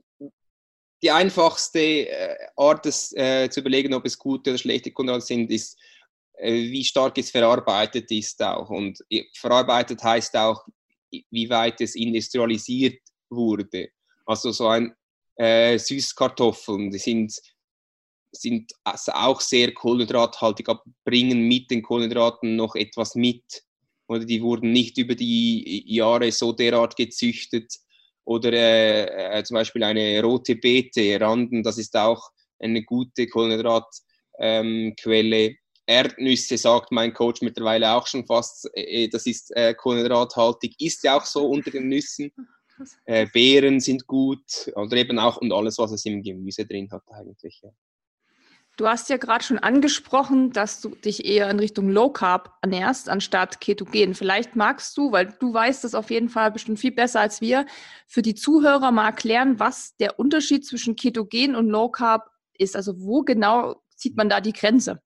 die 1.02 1.12
einfachste 1.12 2.10
äh, 2.10 2.36
Art, 2.58 2.86
das, 2.86 3.14
äh, 3.14 3.50
zu 3.50 3.62
überlegen, 3.62 3.94
ob 3.94 4.06
es 4.06 4.18
gute 4.18 4.50
oder 4.50 4.58
schlechte 4.58 4.92
Kohlenhydrate 4.92 5.26
sind, 5.26 5.52
ist 5.52 5.80
wie 6.42 6.84
stark 6.84 7.18
es 7.18 7.32
verarbeitet 7.32 8.10
ist 8.12 8.42
auch. 8.42 8.70
Und 8.70 9.00
verarbeitet 9.36 10.04
heißt 10.04 10.36
auch, 10.36 10.66
wie 11.10 11.50
weit 11.50 11.82
es 11.82 11.96
industrialisiert 11.96 13.00
wurde. 13.30 13.90
Also 14.26 14.52
so 14.52 14.68
ein 14.68 14.94
äh, 15.36 15.78
Süßkartoffeln, 15.78 16.92
die 16.92 16.98
sind, 16.98 17.34
sind 18.32 18.72
also 18.84 19.12
auch 19.14 19.42
sehr 19.42 19.74
kohlenhydrathaltig, 19.74 20.70
aber 20.70 20.84
bringen 21.04 21.48
mit 21.48 21.70
den 21.70 21.82
Kohlenhydraten 21.84 22.56
noch 22.56 22.76
etwas 22.76 23.16
mit. 23.16 23.64
Oder 24.08 24.26
die 24.26 24.42
wurden 24.42 24.72
nicht 24.72 24.98
über 24.98 25.16
die 25.16 25.84
Jahre 25.94 26.32
so 26.32 26.52
derart 26.52 26.96
gezüchtet. 26.96 27.74
Oder 28.26 28.54
äh, 28.54 29.40
äh, 29.40 29.44
zum 29.44 29.56
Beispiel 29.56 29.84
eine 29.84 30.22
rote 30.22 30.56
Beete, 30.56 31.20
Randen, 31.20 31.62
das 31.64 31.78
ist 31.78 31.96
auch 31.96 32.30
eine 32.60 32.84
gute 32.84 33.28
Kohlenhydratquelle. 33.28 34.96
Ähm, 35.46 35.58
Erdnüsse 35.86 36.58
sagt 36.58 36.92
mein 36.92 37.14
Coach 37.14 37.42
mittlerweile 37.42 37.92
auch 37.92 38.08
schon 38.08 38.26
fast, 38.26 38.70
äh, 38.76 39.06
äh, 39.06 39.08
das 39.10 39.26
ist 39.26 39.56
äh, 39.56 39.74
kohlenhydrathaltig, 39.74 40.76
ist 40.80 41.04
ja 41.04 41.18
auch 41.18 41.26
so 41.26 41.46
unter 41.46 41.72
den 41.72 41.90
Nüssen. 41.90 42.32
Äh, 43.06 43.28
Beeren 43.32 43.80
sind 43.80 44.08
gut 44.08 44.72
oder 44.76 44.98
eben 44.98 45.20
auch 45.20 45.38
und 45.38 45.52
alles, 45.52 45.78
was 45.78 45.92
es 45.92 46.06
im 46.06 46.24
Gemüse 46.24 46.66
drin 46.66 46.90
hat 46.92 47.04
eigentlich. 47.12 47.62
Ja. 47.62 47.70
Du 48.76 48.88
hast 48.88 49.10
ja 49.10 49.18
gerade 49.18 49.44
schon 49.44 49.60
angesprochen, 49.60 50.52
dass 50.52 50.82
du 50.82 50.90
dich 50.90 51.26
eher 51.26 51.48
in 51.52 51.60
Richtung 51.60 51.90
Low 51.90 52.10
Carb 52.10 52.58
ernährst, 52.64 53.08
anstatt 53.08 53.62
Ketogen. 53.62 54.16
Vielleicht 54.16 54.56
magst 54.56 54.98
du, 54.98 55.12
weil 55.12 55.36
du 55.40 55.54
weißt 55.54 55.84
das 55.84 55.94
auf 55.94 56.10
jeden 56.10 56.30
Fall 56.30 56.50
bestimmt 56.50 56.80
viel 56.80 56.92
besser 56.92 57.20
als 57.20 57.40
wir, 57.40 57.68
für 58.08 58.24
die 58.24 58.34
Zuhörer 58.34 58.92
mal 58.92 59.06
erklären, 59.06 59.60
was 59.60 59.96
der 59.98 60.18
Unterschied 60.18 60.66
zwischen 60.66 60.96
Ketogen 60.96 61.56
und 61.56 61.68
Low 61.68 61.90
Carb 61.90 62.32
ist. 62.58 62.76
Also 62.76 63.00
wo 63.00 63.22
genau 63.22 63.76
zieht 63.96 64.18
man 64.18 64.28
da 64.28 64.42
die 64.42 64.54
Grenze? 64.54 65.00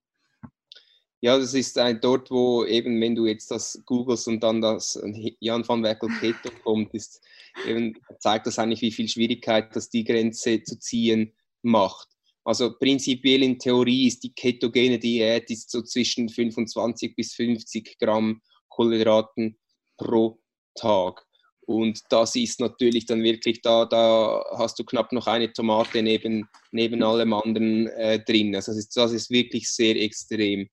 Ja, 1.20 1.38
das 1.38 1.54
ist 1.56 1.78
ein, 1.80 2.00
dort, 2.00 2.30
wo 2.30 2.64
eben, 2.66 3.02
wenn 3.02 3.16
du 3.16 3.26
jetzt 3.26 3.50
das 3.50 3.82
googelst 3.86 4.28
und 4.28 4.42
dann 4.42 4.62
das 4.62 5.02
Jan 5.40 5.68
van 5.68 5.82
Werkel 5.82 6.10
Keto 6.20 6.52
kommt, 6.64 6.94
ist, 6.94 7.22
eben, 7.68 7.98
zeigt 8.20 8.46
das 8.46 8.60
eigentlich, 8.60 8.82
wie 8.82 8.92
viel 8.92 9.08
Schwierigkeit 9.08 9.76
das 9.76 9.90
die 9.90 10.04
Grenze 10.04 10.62
zu 10.64 10.78
ziehen 10.78 11.34
macht. 11.64 12.08
Also 12.44 12.78
prinzipiell 12.78 13.44
in 13.44 13.58
Theorie 13.58 14.08
ist 14.08 14.24
die 14.24 14.34
ketogene 14.34 15.00
Diät 15.00 15.50
ist 15.50 15.70
so 15.70 15.82
zwischen 15.82 16.30
25 16.30 17.16
bis 17.16 17.34
50 17.34 17.98
Gramm 18.00 18.42
Kohlenhydraten 18.70 19.58
pro 19.98 20.40
Tag. 20.76 21.26
Und 21.62 22.00
das 22.10 22.36
ist 22.36 22.62
natürlich 22.62 23.06
dann 23.06 23.24
wirklich 23.24 23.62
da, 23.62 23.86
da 23.86 24.46
hast 24.58 24.80
du 24.80 24.86
knapp 24.86 25.12
noch 25.12 25.28
eine 25.28 25.52
Tomate 25.52 26.02
neben, 26.02 26.48
neben 26.72 27.04
allem 27.04 27.34
anderen 27.34 27.88
äh, 27.88 28.24
drin. 28.24 28.56
Also 28.56 28.72
das 28.72 28.80
ist, 28.80 28.96
das 28.96 29.12
ist 29.12 29.30
wirklich 29.30 29.70
sehr 29.70 29.98
extrem. 29.98 30.70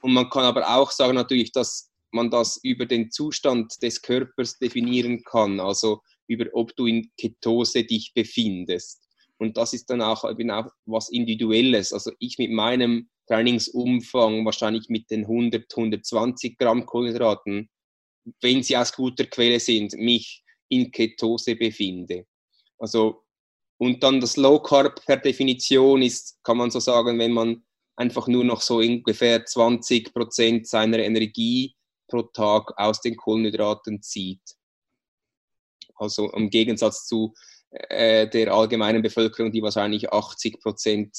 Und 0.00 0.12
man 0.12 0.30
kann 0.30 0.44
aber 0.44 0.76
auch 0.76 0.90
sagen 0.90 1.14
natürlich, 1.14 1.52
dass 1.52 1.90
man 2.12 2.30
das 2.30 2.58
über 2.62 2.86
den 2.86 3.10
Zustand 3.10 3.82
des 3.82 4.02
Körpers 4.02 4.58
definieren 4.58 5.22
kann, 5.22 5.60
also 5.60 6.00
über 6.26 6.46
ob 6.52 6.74
du 6.76 6.86
in 6.86 7.10
Ketose 7.16 7.84
dich 7.84 8.12
befindest. 8.14 9.02
Und 9.38 9.56
das 9.56 9.72
ist 9.72 9.88
dann 9.88 10.02
auch, 10.02 10.28
eben 10.28 10.50
auch 10.50 10.66
was 10.84 11.10
Individuelles. 11.10 11.92
Also 11.92 12.12
ich 12.18 12.38
mit 12.38 12.50
meinem 12.50 13.08
Trainingsumfang, 13.26 14.44
wahrscheinlich 14.44 14.88
mit 14.88 15.10
den 15.10 15.22
100, 15.22 15.64
120 15.70 16.58
Gramm 16.58 16.84
Kohlenhydraten, 16.84 17.70
wenn 18.40 18.62
sie 18.62 18.76
aus 18.76 18.92
guter 18.92 19.24
Quelle 19.24 19.60
sind, 19.60 19.94
mich 19.94 20.44
in 20.68 20.90
Ketose 20.90 21.56
befinde. 21.56 22.26
Also, 22.78 23.24
und 23.78 24.02
dann 24.02 24.20
das 24.20 24.36
Low 24.36 24.60
Carb 24.60 25.04
per 25.06 25.16
Definition 25.16 26.02
ist, 26.02 26.38
kann 26.42 26.58
man 26.58 26.70
so 26.70 26.80
sagen, 26.80 27.18
wenn 27.18 27.32
man 27.32 27.62
einfach 28.00 28.28
nur 28.28 28.44
noch 28.44 28.62
so 28.62 28.78
ungefähr 28.78 29.44
20 29.44 30.14
Prozent 30.14 30.66
seiner 30.66 31.00
Energie 31.00 31.76
pro 32.08 32.22
Tag 32.22 32.72
aus 32.76 33.02
den 33.02 33.14
Kohlenhydraten 33.14 34.00
zieht. 34.02 34.42
Also 35.96 36.32
im 36.32 36.48
Gegensatz 36.48 37.06
zu 37.06 37.34
äh, 37.70 38.26
der 38.26 38.54
allgemeinen 38.54 39.02
Bevölkerung, 39.02 39.52
die 39.52 39.62
wahrscheinlich 39.62 40.10
80 40.10 40.60
Prozent 40.60 41.14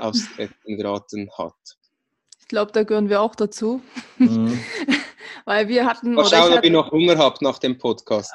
aus 0.00 0.26
Kohlenhydraten 0.34 1.30
hat. 1.36 1.52
Ich 2.44 2.48
glaube, 2.48 2.72
da 2.72 2.82
gehören 2.82 3.08
wir 3.08 3.22
auch 3.22 3.34
dazu. 3.34 3.80
Mhm. 4.18 4.62
Weil 5.46 5.66
wir 5.68 5.86
hatten. 5.86 6.12
Mal 6.12 6.26
schauen, 6.26 6.52
ob 6.52 6.62
ihr 6.62 6.70
noch 6.70 6.92
Hunger 6.92 7.16
habt 7.16 7.40
nach 7.40 7.58
dem 7.58 7.78
Podcast. 7.78 8.34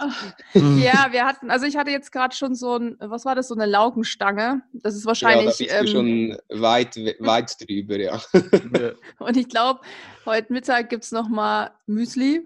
ja, 0.56 1.10
wir 1.12 1.25
hatten, 1.25 1.51
also 1.51 1.68
ich 1.68 1.78
hatte 1.78 1.92
jetzt 1.92 2.12
gerade 2.12 2.36
schon 2.36 2.56
so 2.56 2.75
ein, 2.75 2.98
was 3.00 3.25
war 3.25 3.36
das, 3.36 3.50
so 3.50 3.54
eine 3.54 3.68
Laugenstange. 3.68 4.63
Das 4.74 4.96
ist 4.96 5.06
wahrscheinlich. 5.06 5.60
Ja, 5.60 5.75
da 5.75 5.82
bist 5.84 5.94
ähm, 5.94 6.39
schon 6.50 6.60
weit, 6.60 6.96
weit 7.20 7.56
drüber, 7.62 7.98
ja. 7.98 8.20
Und 9.20 9.38
ich 9.38 9.48
glaube, 9.48 9.82
heute 10.25 10.51
Mittag 10.51 10.89
gibt 10.89 11.04
es 11.04 11.12
nochmal 11.12 11.70
Müsli. 11.86 12.44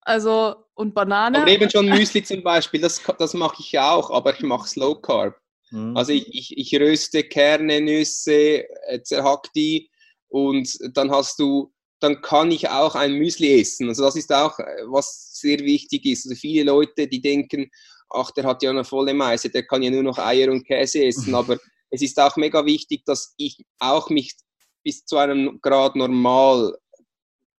Also 0.00 0.56
und 0.72 0.94
Banane. 0.94 1.42
Aber 1.42 1.48
eben 1.48 1.68
schon 1.68 1.86
Müsli 1.86 2.24
zum 2.24 2.42
Beispiel, 2.42 2.80
das, 2.80 3.02
das 3.18 3.34
mache 3.34 3.56
ich 3.58 3.72
ja 3.72 3.92
auch, 3.92 4.10
aber 4.10 4.32
ich 4.32 4.40
mache 4.40 4.64
es 4.64 4.76
Low 4.76 4.94
Carb. 4.94 5.36
Mhm. 5.70 5.96
Also 5.96 6.12
ich, 6.12 6.34
ich, 6.34 6.56
ich 6.56 6.80
röste 6.80 7.22
Kerne, 7.24 7.82
Nüsse, 7.82 8.64
äh, 8.86 9.02
zerhack 9.02 9.52
die 9.54 9.90
und 10.28 10.78
dann 10.96 11.10
hast 11.10 11.38
du 11.38 11.74
dann 12.00 12.20
kann 12.20 12.50
ich 12.50 12.68
auch 12.68 12.94
ein 12.94 13.14
Müsli 13.14 13.60
essen. 13.60 13.88
Also 13.88 14.02
das 14.02 14.16
ist 14.16 14.32
auch, 14.32 14.58
äh, 14.58 14.82
was 14.86 15.32
sehr 15.40 15.60
wichtig 15.60 16.04
ist. 16.04 16.26
Also 16.26 16.38
viele 16.38 16.64
Leute, 16.64 17.08
die 17.08 17.20
denken, 17.20 17.70
ach, 18.10 18.30
der 18.32 18.44
hat 18.44 18.62
ja 18.62 18.70
eine 18.70 18.84
volle 18.84 19.14
Meise, 19.14 19.48
der 19.48 19.66
kann 19.66 19.82
ja 19.82 19.90
nur 19.90 20.02
noch 20.02 20.18
Eier 20.18 20.50
und 20.52 20.66
Käse 20.66 21.04
essen. 21.04 21.34
Aber 21.34 21.58
es 21.90 22.02
ist 22.02 22.20
auch 22.20 22.36
mega 22.36 22.64
wichtig, 22.66 23.04
dass 23.06 23.32
ich 23.38 23.64
auch 23.78 24.10
mich 24.10 24.34
bis 24.82 25.06
zu 25.06 25.16
einem 25.16 25.60
Grad 25.62 25.96
normal 25.96 26.76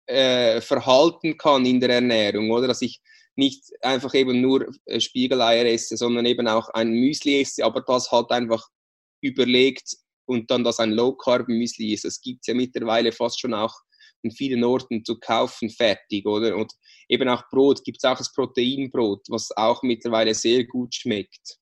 äh, 0.07 0.61
verhalten 0.61 1.39
kann 1.39 1.65
in 1.65 1.81
der 1.81 1.91
Ernährung, 1.91 2.51
oder? 2.51 2.69
Dass 2.69 2.83
ich 2.83 3.01
nicht 3.37 3.65
einfach 3.81 4.15
eben 4.15 4.41
nur 4.41 4.69
äh, 4.85 5.01
Spiegeleier 5.01 5.65
esse, 5.65 5.97
sondern 5.97 6.27
eben 6.27 6.47
auch 6.49 6.69
ein 6.69 6.91
Müsli 6.91 7.41
esse, 7.41 7.65
aber 7.65 7.81
das 7.81 8.13
halt 8.13 8.31
einfach 8.31 8.69
überlegt 9.23 9.97
und 10.27 10.51
dann 10.51 10.65
das 10.65 10.81
ein 10.81 10.93
Low 10.93 11.13
Carb 11.13 11.49
Müsli 11.49 11.93
ist. 11.93 12.05
Es 12.05 12.21
gibt 12.21 12.47
ja 12.47 12.55
mittlerweile 12.55 13.13
fast 13.13 13.41
schon 13.41 13.55
auch 13.55 13.75
in 14.23 14.31
vielen 14.31 14.65
Orten 14.65 15.05
zu 15.05 15.19
kaufen, 15.19 15.71
fertig, 15.71 16.27
oder? 16.27 16.57
Und 16.57 16.73
eben 17.09 17.29
auch 17.29 17.49
Brot, 17.51 17.85
gibt 17.85 17.99
es 17.99 18.05
auch 18.05 18.17
das 18.17 18.33
Proteinbrot, 18.33 19.27
was 19.29 19.55
auch 19.57 19.83
mittlerweile 19.83 20.35
sehr 20.35 20.65
gut 20.65 20.95
schmeckt. 20.95 21.59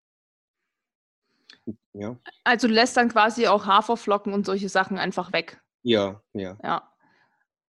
Ja. 1.92 2.16
Also 2.44 2.68
du 2.68 2.74
lässt 2.74 2.96
dann 2.96 3.08
quasi 3.08 3.46
auch 3.46 3.66
Haferflocken 3.66 4.32
und 4.32 4.46
solche 4.46 4.68
Sachen 4.68 4.98
einfach 4.98 5.32
weg. 5.32 5.60
Ja, 5.82 6.22
ja. 6.32 6.56
Ja. 6.62 6.92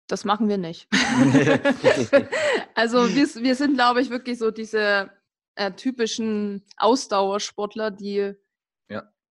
das 0.06 0.24
machen 0.24 0.48
wir 0.48 0.58
nicht. 0.58 0.88
also 2.74 3.08
wir, 3.14 3.26
wir 3.42 3.54
sind, 3.54 3.74
glaube 3.74 4.02
ich, 4.02 4.10
wirklich 4.10 4.38
so 4.38 4.50
diese 4.50 5.10
äh, 5.54 5.72
typischen 5.72 6.64
Ausdauersportler, 6.76 7.90
die. 7.90 8.34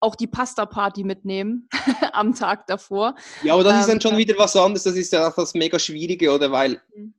Auch 0.01 0.15
die 0.15 0.27
Pasta-Party 0.27 1.03
mitnehmen 1.03 1.69
am 2.13 2.33
Tag 2.35 2.67
davor. 2.67 3.15
Ja, 3.43 3.53
aber 3.53 3.63
das 3.63 3.73
ähm, 3.73 3.79
ist 3.79 3.89
dann 3.89 4.01
schon 4.01 4.17
wieder 4.17 4.37
was 4.37 4.55
anderes. 4.55 4.83
Das 4.83 4.95
ist 4.95 5.13
ja 5.13 5.27
auch 5.27 5.35
das 5.35 5.53
mega 5.53 5.79
Schwierige, 5.79 6.31
oder? 6.31 6.51
Weil 6.51 6.81
mhm. 6.95 7.13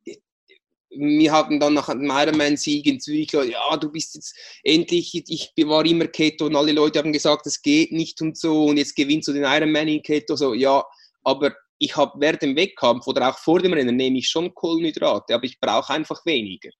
wir 0.90 1.32
hatten 1.32 1.60
dann 1.60 1.74
nach 1.74 1.88
dem 1.88 2.10
Ironman-Sieg 2.10 2.84
in 2.86 3.00
Zürich, 3.00 3.32
ja, 3.32 3.76
du 3.76 3.90
bist 3.90 4.16
jetzt 4.16 4.36
endlich, 4.64 5.14
ich 5.14 5.52
war 5.66 5.86
immer 5.86 6.08
Keto 6.08 6.46
und 6.46 6.56
alle 6.56 6.72
Leute 6.72 6.98
haben 6.98 7.12
gesagt, 7.12 7.46
es 7.46 7.62
geht 7.62 7.92
nicht 7.92 8.20
und 8.20 8.36
so 8.36 8.66
und 8.66 8.76
jetzt 8.76 8.96
gewinnst 8.96 9.28
du 9.28 9.32
den 9.32 9.44
Ironman 9.44 9.88
in 9.88 10.02
Keto. 10.02 10.34
So, 10.34 10.52
ja, 10.52 10.84
aber 11.22 11.54
ich 11.78 11.96
habe 11.96 12.20
während 12.20 12.42
dem 12.42 12.56
Wettkampf 12.56 13.06
oder 13.06 13.30
auch 13.30 13.38
vor 13.38 13.60
dem 13.60 13.72
Rennen 13.72 13.96
nehme 13.96 14.18
ich 14.18 14.28
schon 14.28 14.54
Kohlenhydrate, 14.54 15.34
aber 15.34 15.44
ich 15.44 15.58
brauche 15.60 15.92
einfach 15.92 16.24
weniger. 16.26 16.70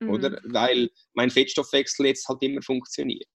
Mhm. 0.00 0.10
Oder? 0.10 0.40
Weil 0.44 0.90
mein 1.12 1.30
Fettstoffwechsel 1.30 2.06
jetzt 2.06 2.28
halt 2.28 2.42
immer 2.42 2.62
funktioniert. 2.62 3.28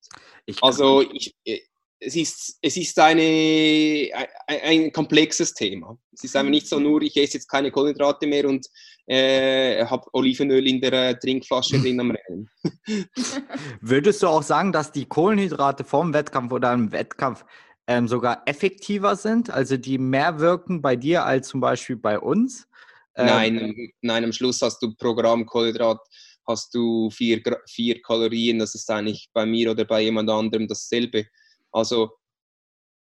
Ich 0.45 0.61
also 0.61 1.01
ich, 1.01 1.35
äh, 1.45 1.59
es 1.99 2.15
ist, 2.15 2.57
es 2.61 2.77
ist 2.77 2.97
eine, 2.99 4.09
ein, 4.47 4.59
ein, 4.63 4.91
komplexes 4.91 5.53
Thema. 5.53 5.97
Es 6.13 6.23
ist 6.23 6.35
einfach 6.35 6.49
nicht 6.49 6.67
so 6.67 6.79
nur, 6.79 7.01
ich 7.01 7.15
esse 7.17 7.35
jetzt 7.35 7.47
keine 7.47 7.71
Kohlenhydrate 7.71 8.25
mehr 8.25 8.47
und 8.47 8.65
äh, 9.05 9.85
habe 9.85 10.07
Olivenöl 10.13 10.65
in 10.67 10.79
der 10.79 10.93
äh, 10.93 11.19
Trinkflasche 11.19 11.79
drin 11.81 11.99
am 11.99 12.11
Rennen. 12.11 12.49
Würdest 13.81 14.23
du 14.23 14.27
auch 14.27 14.43
sagen, 14.43 14.71
dass 14.71 14.91
die 14.91 15.05
Kohlenhydrate 15.05 15.83
vorm 15.83 16.13
Wettkampf 16.13 16.51
oder 16.51 16.73
im 16.73 16.91
Wettkampf 16.91 17.43
ähm, 17.87 18.07
sogar 18.07 18.43
effektiver 18.45 19.15
sind, 19.15 19.49
also 19.49 19.75
die 19.75 19.97
mehr 19.97 20.39
wirken 20.39 20.81
bei 20.81 20.95
dir 20.95 21.25
als 21.25 21.49
zum 21.49 21.59
Beispiel 21.59 21.97
bei 21.97 22.19
uns? 22.19 22.67
Ähm, 23.15 23.25
nein, 23.25 23.91
nein, 24.01 24.23
am 24.23 24.31
Schluss 24.31 24.61
hast 24.61 24.81
du 24.81 24.93
pro 24.95 25.15
Gramm 25.15 25.45
Kohlenhydrat 25.45 25.99
hast 26.47 26.73
du 26.73 27.09
vier, 27.11 27.41
vier 27.67 28.01
Kalorien, 28.01 28.59
das 28.59 28.73
ist 28.73 28.89
eigentlich 28.89 29.29
bei 29.33 29.45
mir 29.45 29.71
oder 29.71 29.85
bei 29.85 30.01
jemand 30.01 30.29
anderem 30.29 30.67
dasselbe. 30.67 31.25
Also 31.71 32.11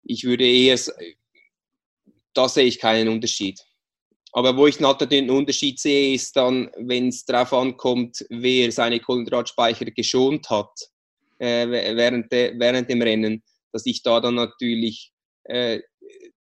ich 0.04 0.24
würde 0.24 0.46
eher, 0.46 0.80
da 2.34 2.50
sehe 2.50 2.66
ich 2.66 2.80
keinen 2.80 3.08
Unterschied. 3.08 3.60
Aber 4.34 4.56
wo 4.58 4.68
ich 4.68 4.80
natürlich 4.80 5.10
den 5.10 5.30
Unterschied 5.30 5.80
sehe, 5.80 6.14
ist 6.14 6.36
dann, 6.36 6.70
wenn 6.78 7.08
es 7.08 7.24
darauf 7.24 7.54
ankommt, 7.54 8.26
wer 8.30 8.72
seine 8.72 9.00
Kohlenhydratspeicher 9.00 9.86
geschont 9.86 10.50
hat 10.50 10.72
äh, 11.40 11.68
während, 11.68 12.32
de, 12.32 12.54
während 12.58 12.90
dem 12.90 13.02
Rennen 13.02 13.42
dass 13.76 13.86
ich 13.86 14.02
da 14.02 14.22
dann 14.22 14.36
natürlich 14.36 15.12
äh, 15.44 15.82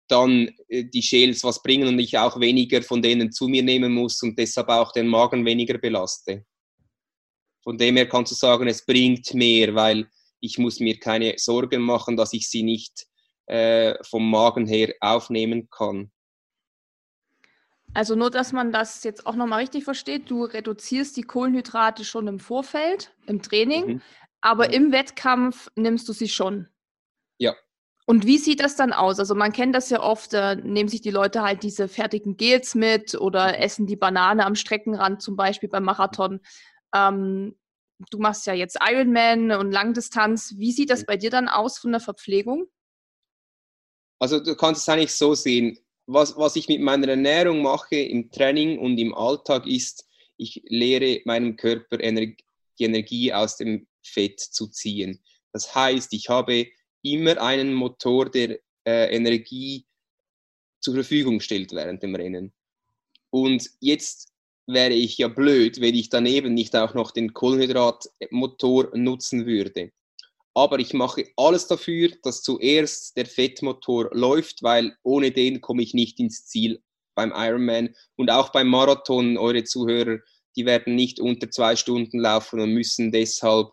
dann 0.07 0.49
äh, 0.69 0.85
die 0.85 1.03
Shales 1.03 1.43
was 1.43 1.61
bringen 1.61 1.89
und 1.89 1.99
ich 1.99 2.17
auch 2.17 2.39
weniger 2.39 2.81
von 2.81 3.03
denen 3.03 3.33
zu 3.33 3.49
mir 3.49 3.65
nehmen 3.65 3.93
muss 3.93 4.23
und 4.23 4.39
deshalb 4.39 4.69
auch 4.69 4.93
den 4.93 5.09
Magen 5.09 5.45
weniger 5.45 5.77
belaste. 5.79 6.47
Von 7.65 7.77
dem 7.77 7.97
her 7.97 8.09
kannst 8.09 8.31
du 8.31 8.37
sagen, 8.37 8.69
es 8.69 8.87
bringt 8.87 9.35
mehr, 9.35 9.75
weil 9.75 10.09
ich 10.45 10.59
muss 10.59 10.79
mir 10.79 10.99
keine 10.99 11.35
Sorgen 11.39 11.81
machen, 11.81 12.17
dass 12.17 12.33
ich 12.35 12.49
sie 12.49 12.63
nicht 12.63 13.07
äh, 13.47 13.95
vom 14.05 14.31
Magen 14.31 14.67
her 14.67 14.95
aufnehmen 15.01 15.69
kann. 15.71 16.11
Also 17.95 18.15
nur, 18.17 18.31
dass 18.31 18.53
man 18.53 18.73
das 18.73 19.05
jetzt 19.05 19.27
auch 19.27 19.37
nochmal 19.37 19.61
richtig 19.61 19.85
versteht, 19.85 20.29
du 20.29 20.45
reduzierst 20.45 21.17
die 21.17 21.23
Kohlenhydrate 21.23 22.05
schon 22.05 22.27
im 22.27 22.41
Vorfeld, 22.41 23.15
im 23.27 23.41
Training, 23.41 23.87
mhm. 23.87 24.03
aber 24.41 24.69
mhm. 24.69 24.75
im 24.75 24.93
Wettkampf 24.93 25.71
nimmst 25.77 26.09
du 26.09 26.13
sie 26.13 26.29
schon. 26.29 26.69
Ja. 27.39 27.55
Und 28.07 28.27
wie 28.27 28.39
sieht 28.39 28.61
das 28.61 28.77
dann 28.77 28.93
aus? 28.93 29.19
Also 29.19 29.35
man 29.35 29.53
kennt 29.53 29.75
das 29.75 29.89
ja 29.91 30.03
oft, 30.03 30.33
da 30.33 30.57
nehmen 30.57 30.89
sich 30.89 31.01
die 31.01 31.11
Leute 31.11 31.43
halt 31.43 31.63
diese 31.63 31.89
fertigen 31.89 32.37
Gels 32.37 32.75
mit 32.75 33.15
oder 33.15 33.59
essen 33.61 33.87
die 33.87 33.97
Banane 33.97 34.45
am 34.45 34.57
Streckenrand 34.57 35.23
zum 35.23 35.37
Beispiel 35.37 35.71
beim 35.71 35.85
Marathon. 35.85 36.41
Ähm, 36.95 37.55
du 38.11 38.19
machst 38.19 38.47
ja 38.47 38.55
jetzt 38.55 38.79
Ironman 38.81 39.53
und 39.53 39.73
Langdistanz. 39.73 40.55
Wie 40.57 40.73
sieht 40.73 40.91
das 40.91 41.05
bei 41.05 41.17
dir 41.17 41.31
dann 41.31 41.49
aus 41.49 41.79
von 41.79 41.93
der 41.93 42.01
Verpflegung? 42.01 42.67
Also 44.19 44.41
du 44.41 44.55
kannst 44.55 44.83
es 44.83 44.89
eigentlich 44.89 45.15
so 45.15 45.35
sehen. 45.35 45.79
Was, 46.07 46.37
was 46.37 46.57
ich 46.57 46.69
mit 46.69 46.81
meiner 46.81 47.09
Ernährung 47.09 47.63
mache 47.63 47.97
im 47.97 48.31
Training 48.31 48.79
und 48.79 48.99
im 48.99 49.15
Alltag 49.15 49.67
ist, 49.67 50.07
ich 50.37 50.63
lehre 50.67 51.23
meinem 51.25 51.57
Körper 51.57 51.99
die 51.99 52.37
Energie 52.85 53.33
aus 53.33 53.57
dem 53.57 53.87
Fett 54.03 54.41
zu 54.41 54.69
ziehen. 54.69 55.23
Das 55.53 55.75
heißt, 55.75 56.13
ich 56.13 56.29
habe 56.29 56.67
immer 57.03 57.41
einen 57.41 57.73
Motor, 57.73 58.31
der 58.31 58.59
äh, 58.87 59.15
Energie 59.15 59.87
zur 60.81 60.95
Verfügung 60.95 61.41
stellt 61.41 61.73
während 61.73 62.03
dem 62.03 62.15
Rennen. 62.15 62.53
Und 63.31 63.71
jetzt 63.81 64.34
wäre 64.67 64.95
ich 64.95 65.19
ja 65.19 65.29
blöd, 65.29 65.81
wenn 65.81 65.95
ich 65.95 66.09
daneben 66.09 66.55
nicht 66.55 66.75
auch 66.77 66.95
noch 66.95 67.11
den 67.11 67.33
Kohlenhydratmotor 67.33 68.97
nutzen 68.97 69.47
würde. 69.47 69.93
Aber 70.55 70.79
ich 70.79 70.95
mache 70.95 71.27
alles 71.37 71.67
dafür, 71.67 72.11
dass 72.23 72.43
zuerst 72.43 73.17
der 73.17 73.27
Fettmotor 73.27 74.09
läuft, 74.13 74.63
weil 74.63 74.97
ohne 75.03 75.33
den 75.33 75.61
komme 75.61 75.83
ich 75.83 75.95
nicht 75.95 76.21
ins 76.21 76.47
Ziel 76.47 76.81
beim 77.15 77.33
Ironman 77.35 77.95
und 78.17 78.31
auch 78.31 78.51
beim 78.51 78.69
Marathon. 78.69 79.37
Eure 79.37 79.65
Zuhörer, 79.65 80.19
die 80.57 80.65
werden 80.65 80.95
nicht 80.95 81.19
unter 81.19 81.51
zwei 81.51 81.75
Stunden 81.75 82.21
laufen 82.21 82.61
und 82.61 82.73
müssen 82.73 83.11
deshalb 83.11 83.71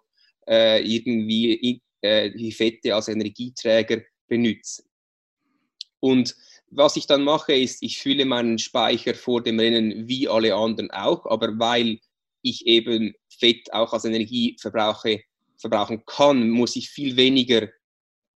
äh, 0.48 0.82
irgendwie 0.84 1.82
äh, 2.02 2.32
die 2.32 2.52
Fette 2.52 2.96
als 2.96 3.08
Energieträger 3.08 4.02
benutzen. 4.28 4.86
Und 6.00 6.36
was 6.72 6.96
ich 6.96 7.06
dann 7.06 7.24
mache, 7.24 7.54
ist, 7.54 7.84
ich 7.84 8.00
fülle 8.00 8.26
meinen 8.26 8.58
Speicher 8.58 9.14
vor 9.14 9.44
dem 9.44 9.60
Rennen 9.60 10.08
wie 10.08 10.28
alle 10.28 10.56
anderen 10.56 10.90
auch, 10.92 11.26
aber 11.26 11.60
weil 11.60 12.00
ich 12.42 12.66
eben 12.66 13.14
Fett 13.40 13.72
auch 13.74 13.94
als 13.94 14.06
Energie 14.06 14.58
verbrauche, 14.60 15.22
verbrauchen 15.58 16.04
kann, 16.06 16.50
muss 16.50 16.76
ich 16.76 16.90
viel 16.90 17.18
weniger 17.18 17.68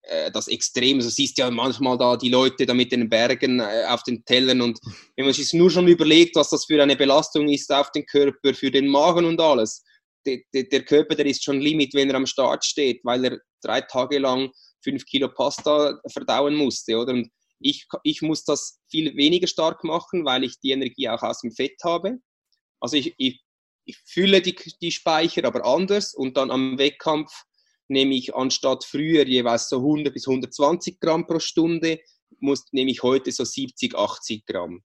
äh, 0.04 0.32
das 0.32 0.48
Extrem. 0.48 0.98
Also 0.98 1.10
siehst 1.10 1.38
ja 1.38 1.50
manchmal 1.50 1.98
da 1.98 2.18
die 2.18 2.30
Leute 2.30 2.66
da 2.66 2.74
mit 2.74 2.92
den 2.92 3.10
Bergen 3.10 3.60
äh, 3.60 3.86
auf 3.88 4.04
den 4.04 4.24
Tellern 4.26 4.62
und 4.62 4.80
wenn 5.16 5.26
man 5.26 5.34
sich 5.34 5.54
nur 5.54 5.72
schon 5.72 5.88
überlegt, 5.88 6.36
was 6.36 6.50
das 6.50 6.66
für 6.66 6.82
eine 6.84 6.96
Belastung 6.96 7.48
ist 7.48 7.72
auf 7.72 7.92
den 7.92 8.06
Körper, 8.06 8.54
für 8.54 8.70
den 8.70 8.88
Magen 8.88 9.26
und 9.26 9.40
alles, 9.40 9.84
der, 10.26 10.40
der 10.54 10.84
Körper, 10.84 11.16
der 11.16 11.26
ist 11.26 11.44
schon 11.44 11.62
Limit, 11.62 11.94
wenn 11.94 12.10
er 12.10 12.16
am 12.16 12.26
Start 12.26 12.66
steht, 12.66 13.00
weil 13.04 13.26
er 13.26 13.40
drei 13.62 13.82
Tage 13.82 14.20
lang 14.20 14.52
fünf 14.84 15.06
Kilo 15.06 15.30
Pasta 15.30 16.00
verdauen 16.12 16.56
musste, 16.56 16.98
oder? 16.98 17.14
Und 17.14 17.30
ich, 17.60 17.88
ich 18.04 18.22
muss 18.22 18.44
das 18.44 18.80
viel 18.90 19.16
weniger 19.16 19.48
stark 19.48 19.84
machen, 19.84 20.26
weil 20.26 20.44
ich 20.44 20.60
die 20.60 20.72
Energie 20.72 21.10
auch 21.10 21.24
aus 21.24 21.42
dem 21.42 21.52
Fett 21.52 21.78
habe. 21.84 22.18
Also 22.80 22.98
ich, 22.98 23.16
ich, 23.18 23.42
ich 23.86 23.98
fülle 24.06 24.42
die, 24.42 24.56
die 24.82 24.92
Speicher 24.92 25.46
aber 25.46 25.66
anders 25.66 26.14
und 26.14 26.38
dann 26.38 26.52
am 26.52 26.78
Wettkampf 26.78 27.32
nehme 27.88 28.16
ich 28.16 28.36
anstatt 28.36 28.84
früher 28.84 29.26
jeweils 29.26 29.70
so 29.70 29.78
100 29.78 30.14
bis 30.14 30.28
120 30.28 31.00
Gramm 31.00 31.28
pro 31.28 31.40
Stunde, 31.40 32.00
muss, 32.40 32.66
nehme 32.72 32.92
ich 32.92 33.04
heute 33.04 33.32
so 33.32 33.46
70, 33.46 33.96
80 33.96 34.46
Gramm. 34.46 34.84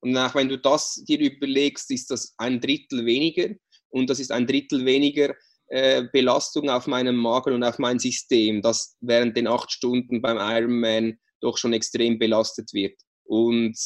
Und 0.00 0.12
nach, 0.12 0.34
wenn 0.34 0.48
du 0.48 0.58
das 0.58 1.02
dir 1.06 1.18
überlegst, 1.18 1.90
ist 1.90 2.10
das 2.10 2.34
ein 2.38 2.60
Drittel 2.60 3.04
weniger 3.04 3.54
und 3.90 4.08
das 4.08 4.18
ist 4.18 4.32
ein 4.32 4.46
Drittel 4.46 4.84
weniger 4.86 5.34
äh, 5.66 6.04
Belastung 6.12 6.70
auf 6.70 6.86
meinem 6.86 7.16
Magen 7.16 7.52
und 7.52 7.64
auf 7.64 7.78
mein 7.78 7.98
System, 7.98 8.62
das 8.62 8.96
während 9.00 9.36
den 9.36 9.46
acht 9.46 9.70
Stunden 9.70 10.22
beim 10.22 10.38
Ironman 10.38 11.18
doch 11.40 11.58
schon 11.58 11.72
extrem 11.72 12.18
belastet 12.18 12.72
wird. 12.72 13.00
Und 13.24 13.76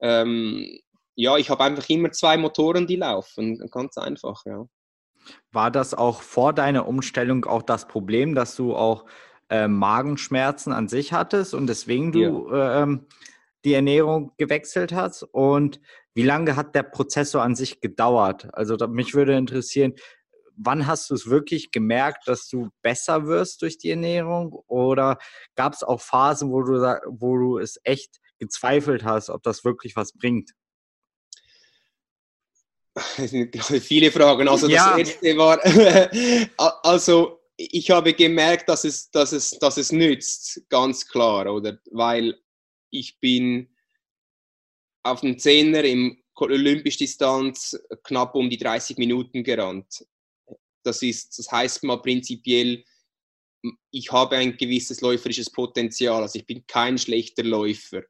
ähm, 0.00 0.66
ja, 1.14 1.36
ich 1.36 1.50
habe 1.50 1.64
einfach 1.64 1.88
immer 1.88 2.10
zwei 2.12 2.36
Motoren, 2.36 2.86
die 2.86 2.96
laufen. 2.96 3.58
Ganz 3.70 3.98
einfach, 3.98 4.42
ja. 4.46 4.66
War 5.52 5.70
das 5.70 5.94
auch 5.94 6.22
vor 6.22 6.52
deiner 6.52 6.88
Umstellung 6.88 7.44
auch 7.44 7.62
das 7.62 7.86
Problem, 7.86 8.34
dass 8.34 8.56
du 8.56 8.74
auch 8.74 9.04
äh, 9.50 9.68
Magenschmerzen 9.68 10.72
an 10.72 10.88
sich 10.88 11.12
hattest 11.12 11.54
und 11.54 11.66
deswegen 11.66 12.12
du 12.12 12.48
ja. 12.50 12.82
ähm, 12.82 13.06
die 13.64 13.74
Ernährung 13.74 14.32
gewechselt 14.38 14.92
hast? 14.92 15.22
Und 15.22 15.80
wie 16.14 16.22
lange 16.22 16.56
hat 16.56 16.74
der 16.74 16.84
Prozess 16.84 17.30
so 17.30 17.40
an 17.40 17.54
sich 17.54 17.80
gedauert? 17.80 18.48
Also 18.54 18.76
da, 18.76 18.86
mich 18.86 19.14
würde 19.14 19.36
interessieren, 19.36 19.94
wann 20.62 20.86
hast 20.86 21.10
du 21.10 21.14
es 21.14 21.28
wirklich 21.28 21.70
gemerkt, 21.70 22.28
dass 22.28 22.48
du 22.48 22.70
besser 22.82 23.26
wirst 23.26 23.62
durch 23.62 23.78
die 23.78 23.90
Ernährung? 23.90 24.52
Oder 24.66 25.18
gab 25.56 25.72
es 25.72 25.82
auch 25.82 26.00
Phasen, 26.00 26.50
wo 26.50 26.62
du, 26.62 26.80
wo 27.06 27.36
du 27.38 27.58
es 27.58 27.80
echt 27.84 28.20
gezweifelt 28.38 29.04
hast, 29.04 29.30
ob 29.30 29.42
das 29.42 29.64
wirklich 29.64 29.96
was 29.96 30.12
bringt? 30.12 30.50
Viele 32.96 34.10
Fragen. 34.10 34.48
Also 34.48 34.68
ja. 34.68 34.98
das 34.98 35.10
erste 35.10 35.36
war, 35.36 35.60
also 36.84 37.40
ich 37.56 37.90
habe 37.90 38.12
gemerkt, 38.14 38.68
dass 38.68 38.84
es, 38.84 39.10
dass 39.10 39.32
es, 39.32 39.50
dass 39.50 39.76
es 39.76 39.92
nützt, 39.92 40.62
ganz 40.68 41.06
klar, 41.06 41.52
oder? 41.52 41.78
Weil 41.90 42.38
ich 42.90 43.18
bin 43.20 43.74
auf 45.02 45.20
dem 45.20 45.38
Zehner 45.38 45.84
im 45.84 46.22
Olympisch 46.34 46.96
Distanz 46.96 47.78
knapp 48.02 48.34
um 48.34 48.48
die 48.48 48.56
30 48.56 48.96
Minuten 48.96 49.44
gerannt. 49.44 50.06
Das, 50.82 51.02
ist, 51.02 51.38
das 51.38 51.50
heißt 51.50 51.84
mal 51.84 52.00
prinzipiell, 52.00 52.84
ich 53.90 54.10
habe 54.10 54.36
ein 54.36 54.56
gewisses 54.56 55.00
läuferisches 55.00 55.50
Potenzial. 55.50 56.22
Also 56.22 56.38
ich 56.38 56.46
bin 56.46 56.64
kein 56.66 56.98
schlechter 56.98 57.44
Läufer. 57.44 58.02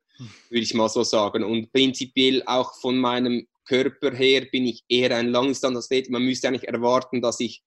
würde 0.48 0.62
ich 0.62 0.74
mal 0.74 0.88
so 0.88 1.02
sagen. 1.02 1.44
Und 1.44 1.72
prinzipiell 1.72 2.42
auch 2.46 2.74
von 2.80 2.98
meinem 2.98 3.46
Körper 3.64 4.14
her 4.14 4.46
bin 4.50 4.66
ich 4.66 4.84
eher 4.88 5.16
ein 5.16 5.28
Langdistanzathlet. 5.28 6.10
Man 6.10 6.24
müsste 6.24 6.48
eigentlich 6.48 6.68
erwarten, 6.68 7.20
dass 7.22 7.40
ich 7.40 7.62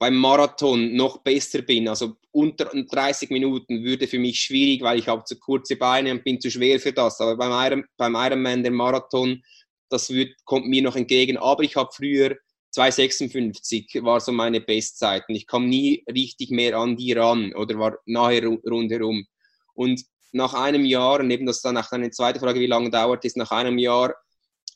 beim 0.00 0.16
Marathon 0.16 0.94
noch 0.94 1.18
besser 1.22 1.62
bin. 1.62 1.88
Also 1.88 2.16
unter 2.30 2.66
30 2.66 3.30
Minuten 3.30 3.82
würde 3.82 4.06
für 4.06 4.18
mich 4.18 4.40
schwierig, 4.40 4.82
weil 4.82 4.98
ich 4.98 5.08
habe 5.08 5.24
zu 5.24 5.38
kurze 5.38 5.76
Beine 5.76 6.12
und 6.12 6.24
bin 6.24 6.40
zu 6.40 6.50
schwer 6.50 6.78
für 6.78 6.92
das. 6.92 7.20
Aber 7.20 7.36
beim, 7.36 7.52
Iron, 7.52 7.84
beim 7.96 8.14
Ironman, 8.14 8.62
der 8.62 8.72
Marathon, 8.72 9.42
das 9.90 10.10
wird, 10.10 10.34
kommt 10.44 10.66
mir 10.66 10.82
noch 10.82 10.96
entgegen. 10.96 11.36
Aber 11.36 11.62
ich 11.62 11.74
habe 11.74 11.90
früher 11.92 12.36
2,56 12.76 14.04
war 14.04 14.20
so 14.20 14.32
meine 14.32 14.60
Bestzeit 14.60 15.24
und 15.28 15.34
ich 15.34 15.46
kam 15.46 15.68
nie 15.68 16.04
richtig 16.12 16.50
mehr 16.50 16.76
an 16.76 16.96
die 16.96 17.12
ran 17.12 17.54
oder 17.54 17.78
war 17.78 17.98
nahe 18.06 18.44
rundherum. 18.44 19.26
Und 19.74 20.02
nach 20.32 20.54
einem 20.54 20.84
Jahr, 20.84 21.20
und 21.20 21.30
eben 21.30 21.46
das 21.46 21.62
dann 21.62 21.74
nach 21.74 21.90
eine 21.92 22.10
zweite 22.10 22.40
Frage, 22.40 22.60
wie 22.60 22.66
lange 22.66 22.90
dauert 22.90 23.24
es, 23.24 23.36
nach 23.36 23.50
einem 23.50 23.78
Jahr 23.78 24.14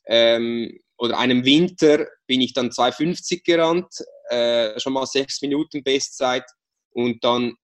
ähm, 0.06 0.78
oder 0.96 1.18
einem 1.18 1.44
Winter 1.44 2.06
bin 2.26 2.40
ich 2.40 2.54
dann 2.54 2.70
2,50 2.70 3.42
gerannt, 3.44 3.92
äh, 4.30 4.78
schon 4.80 4.94
mal 4.94 5.06
sechs 5.06 5.42
Minuten 5.42 5.82
Bestzeit 5.82 6.44
und 6.90 7.22
dann 7.24 7.54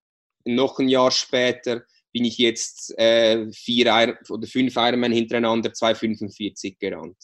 noch 0.45 0.79
ein 0.79 0.89
Jahr 0.89 1.11
später 1.11 1.83
bin 2.13 2.25
ich 2.25 2.39
jetzt 2.39 2.99
äh, 2.99 3.51
vier 3.53 4.17
oder 4.29 4.47
fünf 4.47 4.75
Ironman 4.77 5.13
hintereinander 5.13 5.71
2,45 5.71 6.79
gerannt. 6.79 7.17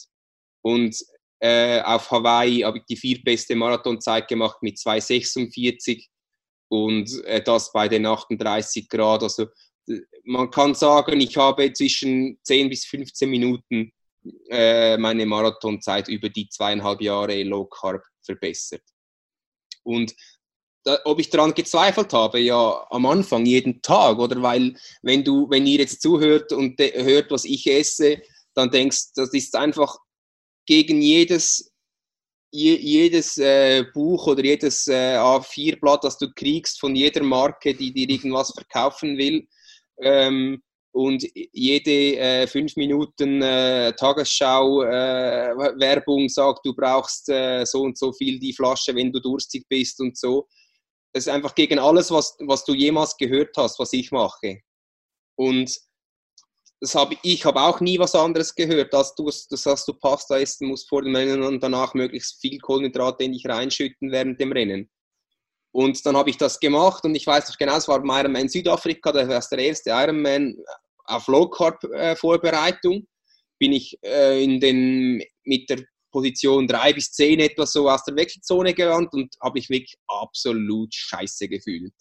Und 0.63 0.97
äh, 1.41 1.81
auf 1.83 2.11
Hawaii 2.11 2.61
habe 2.61 2.79
ich 2.79 2.85
die 2.85 2.97
viertbeste 2.97 3.55
Marathonzeit 3.57 4.29
gemacht 4.29 4.59
mit 4.63 4.77
2,46 4.77 6.07
und 6.69 7.25
äh, 7.25 7.43
das 7.43 7.73
bei 7.73 7.89
den 7.89 8.07
38 8.07 8.89
Grad. 8.89 9.23
Also 9.23 9.47
man 10.25 10.51
kann 10.51 10.75
sagen, 10.75 11.21
ich 11.21 11.37
habe 11.37 11.73
zwischen 11.73 12.39
10 12.43 12.71
bis 12.71 12.87
15 12.87 13.29
Minuten 13.29 13.93
äh, 14.49 14.97
meine 14.97 15.27
Marathonzeit 15.27 16.09
über 16.09 16.29
die 16.29 16.49
zweieinhalb 16.49 17.01
Jahre 17.01 17.43
Low 17.43 17.67
Carb 17.67 18.03
verbessert. 18.23 18.83
Und 19.83 20.15
da, 20.85 20.99
ob 21.05 21.19
ich 21.19 21.31
daran 21.31 21.55
gezweifelt 21.55 22.13
habe, 22.13 22.39
ja, 22.41 22.87
am 22.91 23.07
Anfang, 23.07 23.47
jeden 23.47 23.81
Tag, 23.83 24.19
oder 24.19 24.43
weil, 24.43 24.75
wenn 25.03 25.25
du, 25.25 25.49
wenn 25.51 25.67
ihr 25.67 25.81
jetzt 25.81 26.03
zuhört 26.03 26.53
und 26.53 26.79
hört, 26.79 27.31
was 27.31 27.45
ich 27.45 27.67
esse, 27.67 28.21
dann 28.55 28.71
denkst, 28.71 29.13
das 29.15 29.33
ist 29.33 29.57
einfach 29.57 29.97
gegen 30.67 31.01
jedes, 31.03 31.73
je, 32.51 32.77
jedes 32.77 33.39
äh, 33.39 33.85
Buch 33.93 34.27
oder 34.27 34.45
jedes 34.45 34.87
äh, 34.87 35.17
A4-Blatt, 35.17 36.05
das 36.05 36.19
du 36.19 36.33
kriegst 36.35 36.81
von 36.81 36.95
jeder 36.95 37.23
Marke, 37.23 37.75
die 37.75 37.93
dir 37.93 38.09
irgendwas 38.09 38.53
verkaufen 38.53 39.19
will. 39.19 39.47
Ähm, 40.01 40.63
und 40.95 41.27
jede 41.53 42.17
äh, 42.17 42.47
fünf 42.47 42.77
Minuten 42.77 43.43
äh, 43.43 43.93
Tagesschau 43.95 44.83
äh, 44.83 46.29
sagt, 46.29 46.61
du 46.65 46.73
brauchst 46.73 47.29
äh, 47.29 47.65
so 47.65 47.83
und 47.83 47.99
so 47.99 48.13
viel 48.13 48.39
die 48.39 48.53
Flasche, 48.53 48.95
wenn 48.95 49.13
du 49.13 49.21
durstig 49.21 49.67
bist 49.69 50.01
und 50.01 50.17
so. 50.17 50.47
Das 51.13 51.27
ist 51.27 51.33
einfach 51.33 51.55
gegen 51.57 51.81
alles, 51.81 52.13
was, 52.13 52.37
was 52.41 52.65
du 52.65 52.75
jemals 52.75 53.17
gehört 53.17 53.57
hast, 53.57 53.81
was 53.81 53.93
ich 53.93 54.13
mache. 54.13 54.61
Und 55.37 55.77
das 56.81 56.95
hab, 56.95 57.13
ich 57.23 57.45
habe 57.45 57.61
auch 57.61 57.81
nie 57.81 57.99
was 57.99 58.15
anderes 58.15 58.55
gehört, 58.55 58.93
als 58.95 59.15
du, 59.15 59.27
dass, 59.27 59.85
du 59.85 59.95
Pasta 59.95 60.39
essen 60.39 60.69
musst 60.69 60.89
vor 60.89 61.03
dem 61.03 61.17
Rennen 61.17 61.43
und 61.43 61.63
danach 61.63 61.95
möglichst 61.95 62.41
viel 62.41 62.59
Kohlenhydrate 62.59 63.25
in 63.25 63.33
dich 63.33 63.47
reinschütten 63.47 64.11
während 64.11 64.41
dem 64.41 64.53
Rennen. 64.53 64.91
Und 65.73 66.05
dann 66.07 66.17
habe 66.17 66.31
ich 66.31 66.37
das 66.37 66.61
gemacht 66.61 67.05
und 67.05 67.15
ich 67.15 67.27
weiß 67.27 67.49
noch 67.49 67.59
genau, 67.59 67.77
es 67.77 67.89
war 67.89 67.99
beim 68.01 68.11
Ironman 68.11 68.49
Südafrika, 68.49 69.13
das 69.13 69.29
war 69.29 69.57
der 69.57 69.67
erste 69.67 69.91
Ironman 69.91 70.57
auf 71.07 71.27
Low 71.27 71.49
Carb 71.49 71.83
äh, 71.85 72.15
Vorbereitung. 72.17 73.07
Bin 73.59 73.73
ich 73.73 73.99
äh, 74.03 74.43
in 74.43 74.61
den, 74.61 75.23
mit 75.45 75.69
der 75.71 75.85
Position 76.13 76.69
3 76.69 76.93
bis 76.93 77.11
10 77.13 77.41
etwa 77.41 77.67
so 77.67 77.91
aus 77.91 78.05
der 78.05 78.15
Wechselzone 78.15 78.73
gerannt 78.73 79.13
und 79.15 79.35
habe 79.43 79.59
ich 79.59 79.69
wirklich 79.69 79.97
absolut 80.07 80.95
scheiße 80.95 81.49
gefühlt. 81.49 81.95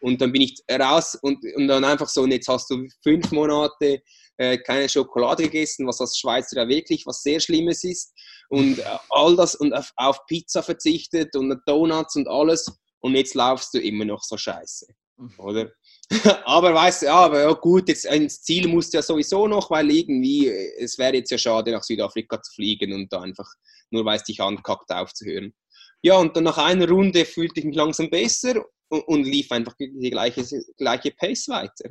Und 0.00 0.20
dann 0.20 0.32
bin 0.32 0.42
ich 0.42 0.62
raus 0.70 1.18
und, 1.20 1.38
und 1.56 1.68
dann 1.68 1.84
einfach 1.84 2.08
so, 2.08 2.22
und 2.22 2.32
jetzt 2.32 2.48
hast 2.48 2.70
du 2.70 2.86
fünf 3.02 3.30
Monate 3.32 4.02
äh, 4.40 4.56
keine 4.56 4.88
Schokolade 4.88 5.42
gegessen, 5.42 5.86
was 5.86 6.00
als 6.00 6.18
Schweizer 6.18 6.62
ja 6.62 6.68
wirklich 6.68 7.04
was 7.04 7.22
sehr 7.22 7.40
Schlimmes 7.40 7.84
ist. 7.84 8.14
Und 8.48 8.78
äh, 8.78 8.84
all 9.10 9.36
das 9.36 9.54
und 9.54 9.74
auf, 9.74 9.92
auf, 9.96 10.24
Pizza 10.26 10.62
verzichtet 10.62 11.36
und 11.36 11.60
Donuts 11.66 12.16
und 12.16 12.26
alles. 12.26 12.72
Und 13.00 13.14
jetzt 13.14 13.34
laufst 13.34 13.74
du 13.74 13.78
immer 13.78 14.06
noch 14.06 14.22
so 14.22 14.38
scheiße. 14.38 14.86
Mhm. 15.18 15.34
Oder? 15.38 15.70
aber 16.46 16.72
weißt 16.72 17.02
du, 17.02 17.06
ja, 17.06 17.16
aber 17.16 17.42
ja, 17.42 17.52
gut, 17.52 17.88
jetzt 17.88 18.06
ins 18.06 18.40
Ziel 18.40 18.66
musst 18.66 18.94
du 18.94 18.98
ja 18.98 19.02
sowieso 19.02 19.46
noch, 19.46 19.70
weil 19.70 19.90
irgendwie, 19.90 20.48
es 20.48 20.96
wäre 20.96 21.16
jetzt 21.16 21.30
ja 21.30 21.38
schade, 21.38 21.70
nach 21.70 21.82
Südafrika 21.82 22.42
zu 22.42 22.54
fliegen 22.54 22.94
und 22.94 23.12
da 23.12 23.20
einfach, 23.20 23.48
nur 23.90 24.06
weil 24.06 24.16
es 24.16 24.24
dich 24.24 24.40
ankackt, 24.40 24.90
aufzuhören. 24.90 25.52
Ja, 26.02 26.16
und 26.16 26.34
dann 26.34 26.44
nach 26.44 26.56
einer 26.56 26.88
Runde 26.88 27.26
fühlte 27.26 27.60
ich 27.60 27.66
mich 27.66 27.76
langsam 27.76 28.08
besser 28.08 28.64
und, 28.90 29.00
und 29.08 29.24
lief 29.24 29.50
einfach 29.52 29.74
die 29.78 30.10
gleiche, 30.10 30.44
gleiche 30.76 31.12
Pace 31.12 31.48
weiter. 31.48 31.90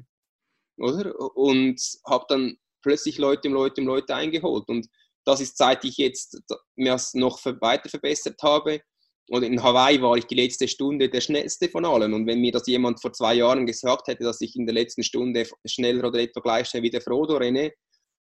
Oder? 0.77 1.15
Und 1.35 1.81
habe 2.05 2.25
dann 2.29 2.57
plötzlich 2.81 3.17
Leute 3.17 3.47
um 3.47 3.53
Leute 3.55 3.81
um 3.81 3.87
Leute 3.87 4.15
eingeholt. 4.15 4.67
Und 4.67 4.87
das 5.25 5.41
ist, 5.41 5.57
seit 5.57 5.83
ich 5.83 5.97
jetzt 5.97 6.41
mir 6.75 6.97
noch 7.13 7.43
weiter 7.45 7.89
verbessert 7.89 8.41
habe. 8.43 8.81
Und 9.29 9.43
in 9.43 9.61
Hawaii 9.61 10.01
war 10.01 10.17
ich 10.17 10.25
die 10.25 10.35
letzte 10.35 10.67
Stunde 10.67 11.09
der 11.09 11.21
schnellste 11.21 11.69
von 11.69 11.85
allen. 11.85 12.13
Und 12.13 12.25
wenn 12.25 12.41
mir 12.41 12.51
das 12.51 12.65
jemand 12.67 12.99
vor 12.99 13.13
zwei 13.13 13.35
Jahren 13.35 13.65
gesagt 13.65 14.07
hätte, 14.07 14.23
dass 14.23 14.41
ich 14.41 14.55
in 14.55 14.65
der 14.65 14.73
letzten 14.73 15.03
Stunde 15.03 15.47
schneller 15.65 16.07
oder 16.07 16.19
etwa 16.19 16.39
gleich 16.41 16.67
schnell 16.67 16.83
wie 16.83 16.89
der 16.89 17.01
Frodo 17.01 17.37
renne, 17.37 17.73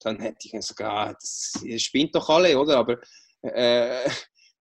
dann 0.02 0.20
hätte 0.20 0.38
ich 0.44 0.52
gesagt, 0.52 0.82
ah, 0.82 1.14
das 1.14 1.64
spinnt 1.78 2.14
doch 2.14 2.30
alle, 2.30 2.60
oder? 2.60 2.78
Aber 2.78 3.00
äh, 3.42 4.10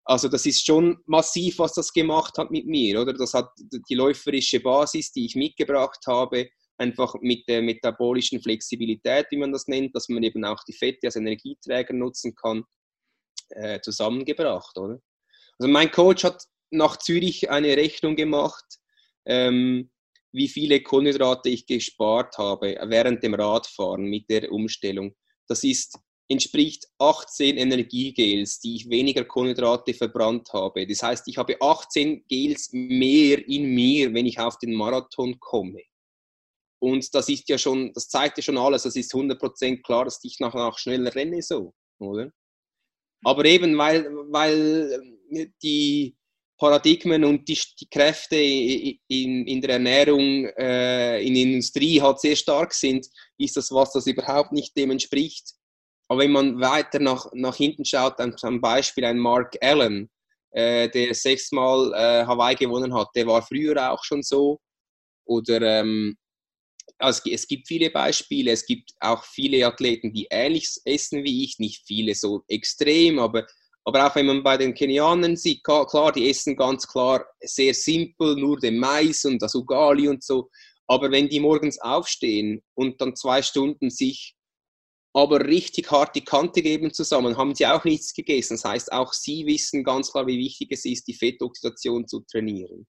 also 0.08 0.28
das 0.28 0.46
ist 0.46 0.64
schon 0.64 0.98
massiv, 1.06 1.58
was 1.58 1.74
das 1.74 1.92
gemacht 1.92 2.38
hat 2.38 2.52
mit 2.52 2.64
mir, 2.66 3.02
oder? 3.02 3.12
Das 3.12 3.34
hat 3.34 3.50
die 3.90 3.94
läuferische 3.96 4.60
Basis, 4.60 5.10
die 5.10 5.26
ich 5.26 5.34
mitgebracht 5.34 6.06
habe, 6.06 6.48
einfach 6.78 7.14
mit 7.20 7.48
der 7.48 7.60
metabolischen 7.60 8.40
Flexibilität, 8.40 9.26
wie 9.30 9.36
man 9.36 9.52
das 9.52 9.66
nennt, 9.66 9.96
dass 9.96 10.08
man 10.08 10.22
eben 10.22 10.44
auch 10.44 10.62
die 10.62 10.74
Fette 10.74 11.08
als 11.08 11.16
Energieträger 11.16 11.92
nutzen 11.92 12.36
kann, 12.36 12.62
äh, 13.50 13.80
zusammengebracht, 13.80 14.78
oder? 14.78 15.00
Also 15.58 15.72
mein 15.72 15.90
Coach 15.90 16.22
hat 16.22 16.44
nach 16.70 16.98
Zürich 16.98 17.50
eine 17.50 17.76
Rechnung 17.76 18.14
gemacht, 18.14 18.64
ähm, 19.24 19.90
wie 20.30 20.48
viele 20.48 20.82
Kohlenhydrate 20.82 21.48
ich 21.48 21.66
gespart 21.66 22.38
habe 22.38 22.78
während 22.84 23.24
dem 23.24 23.34
Radfahren 23.34 24.04
mit 24.04 24.30
der 24.30 24.52
Umstellung. 24.52 25.16
Das 25.48 25.64
ist 25.64 25.98
entspricht 26.28 26.88
18 26.98 27.56
Energiegels, 27.56 28.58
die 28.60 28.76
ich 28.76 28.90
weniger 28.90 29.24
Kohlenhydrate 29.24 29.94
verbrannt 29.94 30.52
habe. 30.52 30.86
Das 30.86 31.02
heißt, 31.02 31.28
ich 31.28 31.38
habe 31.38 31.56
18 31.60 32.24
Gels 32.26 32.70
mehr 32.72 33.46
in 33.48 33.74
mir, 33.74 34.12
wenn 34.12 34.26
ich 34.26 34.38
auf 34.38 34.58
den 34.58 34.74
Marathon 34.74 35.38
komme. 35.38 35.82
Und 36.78 37.14
das 37.14 37.28
ist 37.28 37.48
ja 37.48 37.58
schon, 37.58 37.92
das 37.94 38.08
zeigt 38.08 38.36
ja 38.38 38.42
schon 38.42 38.58
alles, 38.58 38.82
das 38.82 38.96
ist 38.96 39.14
100% 39.14 39.82
klar, 39.82 40.04
dass 40.04 40.22
ich 40.22 40.38
nachher 40.40 40.72
schneller 40.76 41.14
renne 41.14 41.42
so, 41.42 41.72
oder? 41.98 42.30
Aber 43.24 43.44
eben, 43.44 43.76
weil, 43.78 44.04
weil 44.30 45.00
die 45.62 46.16
Paradigmen 46.58 47.24
und 47.24 47.48
die, 47.48 47.58
die 47.80 47.88
Kräfte 47.88 48.36
in, 48.36 49.46
in 49.46 49.60
der 49.60 49.70
Ernährung, 49.70 50.46
äh, 50.56 51.22
in 51.22 51.34
der 51.34 51.42
Industrie 51.42 52.00
halt 52.00 52.20
sehr 52.20 52.36
stark 52.36 52.72
sind, 52.72 53.06
ist 53.38 53.56
das 53.56 53.70
was, 53.70 53.92
das 53.92 54.06
überhaupt 54.06 54.52
nicht 54.52 54.76
dem 54.76 54.90
entspricht. 54.90 55.54
Aber 56.08 56.20
wenn 56.20 56.32
man 56.32 56.60
weiter 56.60 56.98
nach, 56.98 57.26
nach 57.32 57.56
hinten 57.56 57.84
schaut, 57.84 58.18
dann 58.18 58.36
zum 58.36 58.60
Beispiel 58.60 59.04
ein 59.04 59.18
Mark 59.18 59.56
Allen, 59.60 60.08
äh, 60.52 60.88
der 60.88 61.14
sechsmal 61.14 61.92
äh, 61.94 62.26
Hawaii 62.26 62.54
gewonnen 62.54 62.94
hat, 62.94 63.08
der 63.14 63.26
war 63.26 63.42
früher 63.42 63.92
auch 63.92 64.04
schon 64.04 64.22
so. 64.22 64.60
Oder 65.24 65.80
ähm, 65.80 66.16
also 66.98 67.22
es 67.30 67.46
gibt 67.46 67.66
viele 67.66 67.90
Beispiele, 67.90 68.52
es 68.52 68.64
gibt 68.64 68.92
auch 69.00 69.24
viele 69.24 69.66
Athleten, 69.66 70.12
die 70.12 70.28
ähnlich 70.30 70.68
essen 70.84 71.24
wie 71.24 71.44
ich, 71.44 71.58
nicht 71.58 71.84
viele 71.86 72.14
so 72.14 72.44
extrem, 72.48 73.18
aber, 73.18 73.46
aber 73.84 74.06
auch 74.06 74.14
wenn 74.14 74.26
man 74.26 74.42
bei 74.42 74.56
den 74.56 74.74
Kenianern 74.74 75.36
sieht, 75.36 75.62
klar, 75.64 76.12
die 76.12 76.30
essen 76.30 76.56
ganz 76.56 76.86
klar 76.86 77.26
sehr 77.40 77.74
simpel, 77.74 78.36
nur 78.36 78.58
den 78.58 78.78
Mais 78.78 79.24
und 79.24 79.42
das 79.42 79.54
Ugali 79.54 80.08
und 80.08 80.22
so, 80.22 80.48
aber 80.86 81.10
wenn 81.10 81.28
die 81.28 81.40
morgens 81.40 81.78
aufstehen 81.80 82.62
und 82.74 83.00
dann 83.00 83.16
zwei 83.16 83.42
Stunden 83.42 83.90
sich 83.90 84.35
aber 85.16 85.46
richtig 85.46 85.90
hart 85.90 86.14
die 86.14 86.24
Kante 86.24 86.60
geben 86.60 86.92
zusammen, 86.92 87.38
haben 87.38 87.54
sie 87.54 87.66
auch 87.66 87.84
nichts 87.84 88.12
gegessen. 88.12 88.54
Das 88.54 88.66
heißt, 88.66 88.92
auch 88.92 89.14
sie 89.14 89.46
wissen 89.46 89.82
ganz 89.82 90.12
klar, 90.12 90.26
wie 90.26 90.36
wichtig 90.36 90.68
es 90.70 90.84
ist, 90.84 91.08
die 91.08 91.14
Fettoxidation 91.14 92.06
zu 92.06 92.20
trainieren. 92.30 92.86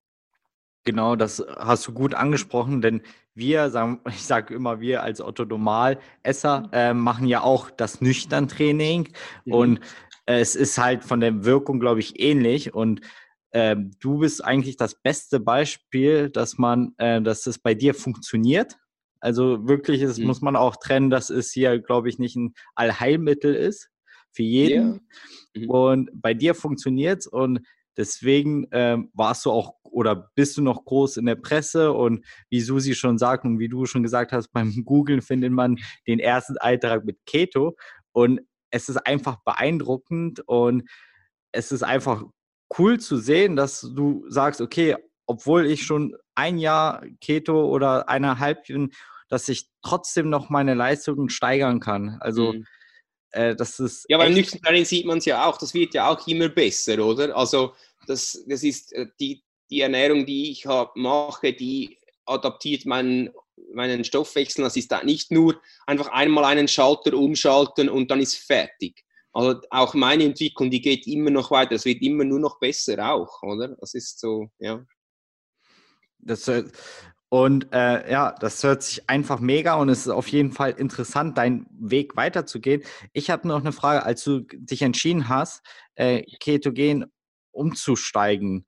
Genau, 0.84 1.16
das 1.16 1.42
hast 1.58 1.88
du 1.88 1.94
gut 1.94 2.13
angesprochen, 2.13 2.82
denn 2.82 3.02
wir, 3.34 3.70
sagen, 3.70 4.02
ich 4.10 4.26
sage 4.26 4.54
immer, 4.54 4.82
wir 4.82 5.04
als 5.04 5.22
Otto 5.22 5.46
Normalesser 5.46 6.70
äh, 6.74 6.94
machen 6.94 7.28
ja 7.28 7.44
auch 7.44 7.72
das 7.72 8.02
Nüchtern-Training 8.02 9.08
mhm. 9.46 9.54
und 9.54 9.80
äh, 10.26 10.42
es 10.42 10.56
ist 10.56 10.78
halt 10.78 11.06
von 11.06 11.22
der 11.22 11.46
Wirkung, 11.46 11.80
glaube 11.80 12.02
ich, 12.02 12.20
ähnlich 12.20 12.74
und 12.74 13.00
äh, 13.52 13.78
du 14.02 14.20
bist 14.20 14.44
eigentlich 14.44 14.76
das 14.76 15.02
beste 15.02 15.40
Beispiel, 15.40 16.30
dass 16.30 16.58
man, 16.58 16.94
äh, 16.98 17.22
dass 17.22 17.48
es 17.48 17.58
bei 17.58 17.74
dir 17.74 17.94
funktioniert 17.94 18.76
Also 19.19 19.67
wirklich, 19.67 20.01
das 20.01 20.17
mhm. 20.17 20.27
muss 20.27 20.41
man 20.41 20.56
auch 20.56 20.75
trennen, 20.77 21.10
dass 21.10 21.30
es 21.30 21.51
hier, 21.51 21.80
glaube 21.80 22.10
ich, 22.10 22.19
nicht 22.19 22.36
ein 22.36 22.53
Allheilmittel 22.75 23.53
ist 23.53 23.89
für 24.32 24.43
jeden. 24.43 25.01
Ja. 25.56 25.62
Mhm. 25.62 25.69
Und 25.69 26.10
bei 26.13 26.34
dir 26.34 26.56
funktioniert 26.56 27.19
es 27.19 27.27
und 27.27 27.62
deswegen 27.97 28.67
ähm, 28.71 29.10
warst 29.13 29.45
du 29.45 29.51
auch 29.51 29.73
oder 29.84 30.30
bist 30.36 30.58
du 30.58 30.62
noch 30.62 30.86
groß 30.86 31.17
in 31.17 31.25
der 31.25 31.36
Presse 31.36 31.91
und 31.91 32.23
wie 32.49 32.62
Susi 32.62 32.93
schon 32.93 33.17
sagt 33.17 33.45
und 33.45 33.58
wie 33.58 33.69
du 33.69 33.86
schon 33.86 34.03
gesagt 34.03 34.32
hast, 34.32 34.49
beim 34.53 34.84
Googlen 34.86 35.21
findet 35.21 35.51
man 35.51 35.77
den 36.08 36.19
ersten 36.19 36.58
Eintrag 36.58 37.06
mit 37.06 37.17
Keto 37.25 37.75
und 38.12 38.41
es 38.69 38.89
ist 38.89 38.97
einfach 38.97 39.38
beeindruckend 39.43 40.41
und 40.47 40.84
es 41.51 41.71
ist 41.71 41.84
einfach 41.84 42.23
cool 42.77 42.99
zu 42.99 43.17
sehen, 43.17 43.56
dass 43.56 43.82
du 43.82 44.25
sagst, 44.27 44.62
okay, 44.62 44.95
obwohl 45.25 45.65
ich 45.65 45.84
schon 45.84 46.15
ein 46.38 46.58
Jahr 46.58 47.04
Keto 47.19 47.67
oder 47.67 48.08
eineinhalb 48.08 48.67
bin, 48.67 48.93
dass 49.28 49.50
ich 49.50 49.69
trotzdem 49.82 50.30
noch 50.30 50.50
meine 50.50 50.76
Leistungen 50.76 51.30
steigern 51.30 51.80
kann. 51.80 52.17
Also 52.21 52.54
mhm. 52.54 52.65
äh, 53.32 53.56
das 53.56 53.80
ist. 53.80 54.06
Ja, 54.08 54.17
beim 54.17 54.34
Nüchterntraining 54.34 54.86
sieht 54.86 55.06
man 55.06 55.17
es 55.17 55.26
ja 55.26 55.45
auch, 55.45 55.58
das 55.58 55.73
wird 55.73 55.93
ja 55.93 56.10
auch 56.10 56.26
immer 56.28 56.50
besser, 56.50 57.04
oder? 57.04 57.36
Also 57.36 57.73
das, 58.06 58.43
das 58.47 58.63
ist 58.63 58.93
äh, 58.93 59.08
die, 59.19 59.43
die 59.69 59.82
Ernährung, 59.82 60.26
die 60.26 60.52
ich 60.52 60.65
hab, 60.65 60.95
mache, 60.95 61.54
die 61.54 61.97
adaptiert 62.26 62.86
meinen, 62.86 63.32
meinen 63.73 64.04
Stoffwechsel. 64.04 64.63
Das 64.63 64.78
ist 64.78 64.91
da 64.91 65.04
nicht 65.04 65.32
nur 65.32 65.60
einfach 65.88 66.08
einmal 66.10 66.45
einen 66.45 66.67
Schalter 66.67 67.13
umschalten 67.13 67.89
und 67.89 68.12
dann 68.12 68.21
ist 68.21 68.38
fertig. 68.38 69.04
Also 69.34 69.60
auch 69.69 69.93
meine 69.93 70.23
Entwicklung, 70.23 70.71
die 70.71 70.82
geht 70.82 71.06
immer 71.08 71.30
noch 71.30 71.52
weiter. 71.52 71.76
Es 71.76 71.86
wird 71.86 72.02
immer 72.02 72.23
nur 72.23 72.39
noch 72.39 72.60
besser 72.60 73.12
auch, 73.12 73.41
oder? 73.43 73.76
Das 73.80 73.93
ist 73.93 74.19
so, 74.19 74.50
ja. 74.60 74.86
Das, 76.19 76.49
und 77.30 77.73
äh, 77.73 78.10
ja, 78.10 78.34
das 78.39 78.63
hört 78.63 78.84
sich 78.84 79.10
einfach 79.10 79.39
mega 79.39 79.75
und 79.75 79.89
es 79.89 80.01
ist 80.01 80.10
auf 80.10 80.27
jeden 80.30 80.53
Fall 80.53 80.71
interessant, 80.71 81.38
deinen 81.38 81.67
Weg 81.71 82.15
weiterzugehen. 82.15 82.84
Ich 83.12 83.30
habe 83.30 83.47
noch 83.47 83.60
eine 83.60 83.73
Frage, 83.73 84.03
als 84.03 84.23
du 84.23 84.41
dich 84.53 84.82
entschieden 84.82 85.27
hast, 85.27 85.62
äh, 85.95 86.23
ketogen 86.39 87.06
umzusteigen. 87.51 88.65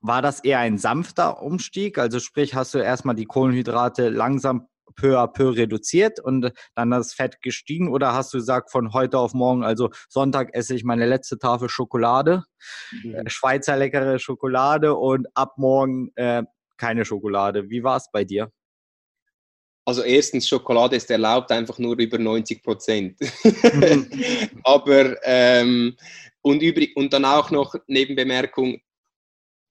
War 0.00 0.22
das 0.22 0.40
eher 0.40 0.60
ein 0.60 0.78
sanfter 0.78 1.42
Umstieg? 1.42 1.98
Also 1.98 2.20
sprich, 2.20 2.54
hast 2.54 2.72
du 2.72 2.78
erstmal 2.78 3.16
die 3.16 3.26
Kohlenhydrate 3.26 4.08
langsam 4.08 4.68
peu 4.96 5.18
à 5.18 5.26
peu 5.26 5.50
reduziert 5.50 6.18
und 6.18 6.52
dann 6.74 6.90
das 6.90 7.12
Fett 7.12 7.40
gestiegen 7.42 7.88
oder 7.88 8.14
hast 8.14 8.32
du 8.32 8.38
gesagt, 8.38 8.70
von 8.70 8.92
heute 8.92 9.18
auf 9.18 9.34
morgen, 9.34 9.62
also 9.62 9.90
Sonntag 10.08 10.54
esse 10.54 10.74
ich 10.74 10.82
meine 10.82 11.06
letzte 11.06 11.38
Tafel 11.38 11.68
Schokolade, 11.68 12.44
mhm. 13.02 13.28
Schweizer 13.28 13.76
leckere 13.76 14.18
Schokolade 14.18 14.94
und 14.94 15.28
ab 15.34 15.54
morgen 15.56 16.10
äh, 16.16 16.42
keine 16.78 17.04
Schokolade. 17.04 17.68
Wie 17.68 17.82
war 17.82 17.96
es 17.96 18.10
bei 18.10 18.24
dir? 18.24 18.50
Also 19.84 20.02
erstens, 20.02 20.46
Schokolade 20.46 20.96
ist 20.96 21.10
erlaubt 21.10 21.50
einfach 21.50 21.78
nur 21.78 21.98
über 21.98 22.18
90 22.18 22.62
Prozent. 22.62 23.18
Mhm. 23.42 24.10
Aber 24.64 25.16
ähm, 25.24 25.96
und, 26.42 26.62
übrig, 26.62 26.94
und 26.96 27.12
dann 27.12 27.24
auch 27.24 27.50
noch 27.50 27.74
Nebenbemerkung, 27.86 28.80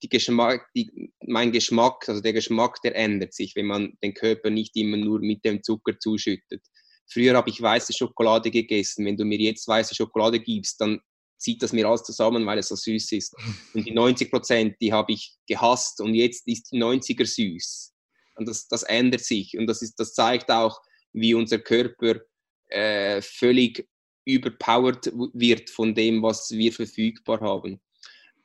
die 0.02 0.10
Geschmack, 0.10 0.68
die, 0.76 1.12
mein 1.26 1.52
Geschmack, 1.52 2.08
also 2.10 2.22
der 2.22 2.34
Geschmack, 2.34 2.82
der 2.82 2.96
ändert 2.96 3.34
sich, 3.34 3.56
wenn 3.56 3.68
man 3.68 3.98
den 4.04 4.14
Körper 4.14 4.50
nicht 4.50 4.76
immer 4.76 4.98
nur 4.98 5.20
mit 5.20 5.46
dem 5.46 5.64
Zucker 5.64 6.00
zuschüttet. 6.00 6.62
Früher 7.08 7.36
habe 7.36 7.50
ich 7.50 7.62
weiße 7.62 7.94
Schokolade 7.94 8.52
gegessen. 8.52 9.06
Wenn 9.06 9.18
du 9.18 9.24
mir 9.24 9.38
jetzt 9.38 9.68
weiße 9.68 9.96
Schokolade 9.96 10.40
gibst, 10.40 10.82
dann 10.82 11.00
zieht 11.38 11.62
das 11.62 11.74
mir 11.74 11.88
alles 11.88 12.04
zusammen, 12.04 12.46
weil 12.46 12.58
es 12.60 12.70
so 12.70 12.76
süß 12.76 13.12
ist. 13.14 13.36
Und 13.74 13.86
die 13.86 13.94
90 13.94 14.32
Prozent, 14.32 14.76
die 14.82 14.92
habe 14.92 15.14
ich 15.14 15.36
gehasst 15.48 16.02
und 16.02 16.14
jetzt 16.14 16.48
ist 16.48 16.72
die 16.72 16.82
90er 16.82 17.26
süß. 17.26 17.94
Und 18.36 18.48
das, 18.48 18.68
das 18.68 18.84
ändert 18.84 19.22
sich 19.22 19.58
und 19.58 19.68
das, 19.68 19.82
ist, 19.82 20.00
das 20.00 20.14
zeigt 20.14 20.52
auch, 20.52 20.80
wie 21.14 21.34
unser 21.34 21.60
Körper 21.60 22.22
äh, 22.70 23.22
völlig 23.22 23.88
überpowered 24.26 25.12
wird 25.34 25.70
von 25.70 25.96
dem, 25.96 26.22
was 26.22 26.52
wir 26.52 26.72
verfügbar 26.74 27.40
haben. 27.40 27.82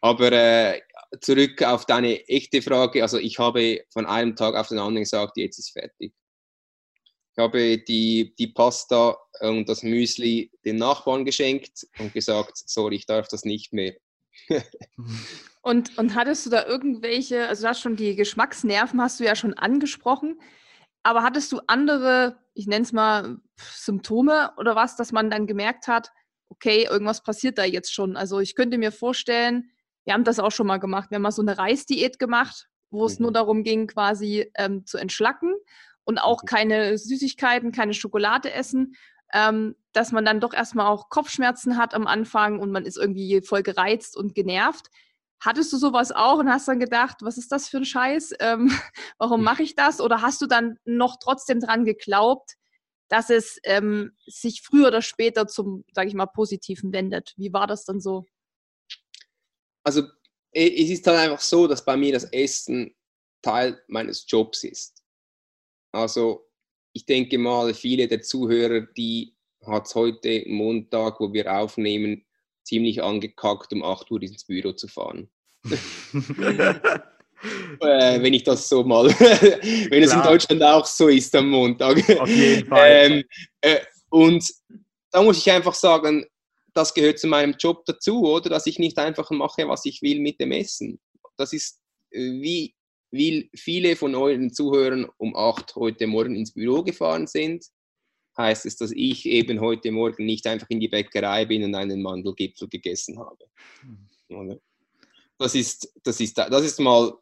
Aber 0.00 0.32
äh, 0.32 0.80
zurück 1.20 1.62
auf 1.62 1.86
deine 1.86 2.26
echte 2.28 2.62
Frage. 2.62 3.02
Also 3.02 3.18
ich 3.18 3.38
habe 3.38 3.84
von 3.92 4.06
einem 4.06 4.36
Tag 4.36 4.54
auf 4.54 4.68
den 4.68 4.78
anderen 4.78 5.04
gesagt, 5.04 5.36
jetzt 5.36 5.58
ist 5.58 5.72
fertig. 5.72 6.12
Ich 7.34 7.38
habe 7.42 7.78
die, 7.78 8.34
die 8.38 8.48
Pasta 8.48 9.16
und 9.40 9.68
das 9.68 9.82
Müsli 9.82 10.50
den 10.66 10.76
Nachbarn 10.76 11.24
geschenkt 11.24 11.86
und 11.98 12.12
gesagt, 12.12 12.52
sorry, 12.54 12.96
ich 12.96 13.06
darf 13.06 13.26
das 13.28 13.44
nicht 13.44 13.72
mehr. 13.72 13.94
und, 15.62 15.96
und 15.96 16.14
hattest 16.14 16.44
du 16.44 16.50
da 16.50 16.66
irgendwelche, 16.66 17.48
also 17.48 17.62
du 17.62 17.68
hast 17.68 17.80
schon 17.80 17.96
die 17.96 18.16
Geschmacksnerven, 18.16 19.00
hast 19.00 19.18
du 19.18 19.24
ja 19.24 19.34
schon 19.34 19.54
angesprochen, 19.54 20.40
aber 21.02 21.22
hattest 21.22 21.50
du 21.52 21.60
andere, 21.68 22.36
ich 22.52 22.66
nenne 22.66 22.84
es 22.84 22.92
mal 22.92 23.38
Symptome 23.56 24.52
oder 24.58 24.76
was, 24.76 24.96
dass 24.96 25.10
man 25.10 25.30
dann 25.30 25.46
gemerkt 25.46 25.88
hat, 25.88 26.10
okay, 26.50 26.84
irgendwas 26.84 27.22
passiert 27.22 27.56
da 27.56 27.64
jetzt 27.64 27.94
schon. 27.94 28.16
Also 28.16 28.40
ich 28.40 28.54
könnte 28.54 28.76
mir 28.76 28.92
vorstellen, 28.92 29.70
wir 30.04 30.12
haben 30.12 30.24
das 30.24 30.38
auch 30.38 30.52
schon 30.52 30.66
mal 30.66 30.78
gemacht, 30.78 31.10
wir 31.10 31.16
haben 31.16 31.22
mal 31.22 31.32
so 31.32 31.42
eine 31.42 31.56
Reisdiät 31.56 32.18
gemacht, 32.18 32.68
wo 32.90 33.06
es 33.06 33.18
mhm. 33.18 33.24
nur 33.24 33.32
darum 33.32 33.62
ging, 33.62 33.86
quasi 33.86 34.50
ähm, 34.54 34.84
zu 34.84 34.98
entschlacken 34.98 35.54
und 36.04 36.18
auch 36.18 36.42
mhm. 36.42 36.46
keine 36.46 36.98
Süßigkeiten, 36.98 37.72
keine 37.72 37.94
Schokolade 37.94 38.52
essen, 38.52 38.96
ähm, 39.32 39.76
dass 39.92 40.12
man 40.12 40.24
dann 40.24 40.40
doch 40.40 40.52
erstmal 40.52 40.86
auch 40.86 41.08
Kopfschmerzen 41.08 41.76
hat 41.76 41.94
am 41.94 42.06
Anfang 42.06 42.58
und 42.58 42.70
man 42.70 42.84
ist 42.84 42.96
irgendwie 42.96 43.40
voll 43.42 43.62
gereizt 43.62 44.16
und 44.16 44.34
genervt. 44.34 44.88
Hattest 45.40 45.72
du 45.72 45.76
sowas 45.76 46.12
auch 46.12 46.38
und 46.38 46.48
hast 46.48 46.68
dann 46.68 46.78
gedacht, 46.78 47.18
was 47.22 47.36
ist 47.36 47.50
das 47.50 47.68
für 47.68 47.78
ein 47.78 47.84
Scheiß? 47.84 48.34
Ähm, 48.40 48.70
warum 49.18 49.42
mache 49.42 49.62
ich 49.62 49.74
das? 49.74 50.00
Oder 50.00 50.22
hast 50.22 50.40
du 50.40 50.46
dann 50.46 50.78
noch 50.84 51.16
trotzdem 51.20 51.60
dran 51.60 51.84
geglaubt, 51.84 52.54
dass 53.08 53.28
es 53.28 53.58
ähm, 53.64 54.12
sich 54.26 54.62
früher 54.62 54.88
oder 54.88 55.02
später 55.02 55.46
zum, 55.46 55.84
sage 55.92 56.08
ich 56.08 56.14
mal, 56.14 56.26
Positiven 56.26 56.92
wendet? 56.92 57.34
Wie 57.36 57.52
war 57.52 57.66
das 57.66 57.84
dann 57.84 58.00
so? 58.00 58.24
Also 59.84 60.04
es 60.52 60.90
ist 60.90 61.06
dann 61.06 61.16
einfach 61.16 61.40
so, 61.40 61.66
dass 61.66 61.84
bei 61.84 61.96
mir 61.96 62.12
das 62.12 62.24
Essen 62.24 62.94
Teil 63.42 63.82
meines 63.88 64.24
Jobs 64.28 64.62
ist. 64.64 65.01
Also 65.92 66.48
ich 66.92 67.06
denke 67.06 67.38
mal, 67.38 67.72
viele 67.74 68.08
der 68.08 68.22
Zuhörer, 68.22 68.82
die 68.96 69.34
hat 69.66 69.86
es 69.86 69.94
heute 69.94 70.44
Montag, 70.46 71.20
wo 71.20 71.32
wir 71.32 71.52
aufnehmen, 71.52 72.24
ziemlich 72.64 73.02
angekackt, 73.02 73.72
um 73.72 73.82
8 73.82 74.10
Uhr 74.10 74.22
ins 74.22 74.44
Büro 74.44 74.72
zu 74.72 74.88
fahren. 74.88 75.30
äh, 77.80 78.20
wenn 78.20 78.34
ich 78.34 78.42
das 78.42 78.68
so 78.68 78.82
mal, 78.84 79.06
wenn 79.90 80.02
es 80.02 80.12
in 80.12 80.22
Deutschland 80.22 80.62
auch 80.62 80.86
so 80.86 81.08
ist 81.08 81.34
am 81.34 81.50
Montag. 81.50 81.98
Auf 82.20 82.28
jeden 82.28 82.68
Fall. 82.68 82.90
Ähm, 82.90 83.24
äh, 83.60 83.80
und 84.10 84.44
da 85.10 85.22
muss 85.22 85.38
ich 85.38 85.50
einfach 85.50 85.74
sagen, 85.74 86.26
das 86.74 86.94
gehört 86.94 87.18
zu 87.18 87.26
meinem 87.26 87.54
Job 87.58 87.84
dazu, 87.84 88.22
oder? 88.22 88.50
Dass 88.50 88.66
ich 88.66 88.78
nicht 88.78 88.98
einfach 88.98 89.30
mache, 89.30 89.68
was 89.68 89.84
ich 89.84 90.02
will 90.02 90.20
mit 90.20 90.40
dem 90.40 90.52
Essen. 90.52 91.00
Das 91.36 91.52
ist 91.52 91.80
äh, 92.10 92.18
wie 92.18 92.74
weil 93.12 93.48
viele 93.54 93.94
von 93.94 94.14
euren 94.14 94.52
Zuhörern 94.52 95.08
um 95.18 95.36
8 95.36 95.76
heute 95.76 96.06
Morgen 96.06 96.34
ins 96.34 96.52
Büro 96.52 96.82
gefahren 96.82 97.26
sind, 97.26 97.64
heißt 98.38 98.64
es, 98.64 98.76
dass 98.76 98.90
ich 98.90 99.26
eben 99.26 99.60
heute 99.60 99.92
Morgen 99.92 100.24
nicht 100.24 100.46
einfach 100.46 100.68
in 100.70 100.80
die 100.80 100.88
Bäckerei 100.88 101.44
bin 101.44 101.62
und 101.62 101.74
einen 101.74 102.00
Mandelgipfel 102.00 102.68
gegessen 102.68 103.18
habe. 103.18 103.44
Oder? 104.30 104.58
Das 105.38 105.54
ist, 105.54 105.92
das, 106.02 106.20
ist, 106.20 106.38
das 106.38 106.64
ist 106.64 106.80
mal 106.80 107.12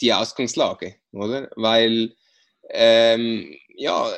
die 0.00 0.12
Ausgangslage, 0.12 0.96
oder? 1.12 1.50
Weil 1.56 2.14
ähm, 2.70 3.54
ja, 3.76 4.10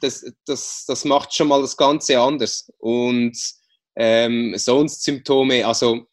das, 0.00 0.32
das, 0.44 0.84
das 0.86 1.04
macht 1.04 1.32
schon 1.32 1.48
mal 1.48 1.60
das 1.60 1.76
Ganze 1.76 2.18
anders. 2.18 2.68
Und 2.78 3.38
ähm, 3.94 4.54
sonst 4.56 5.04
Symptome, 5.04 5.66
also 5.66 6.06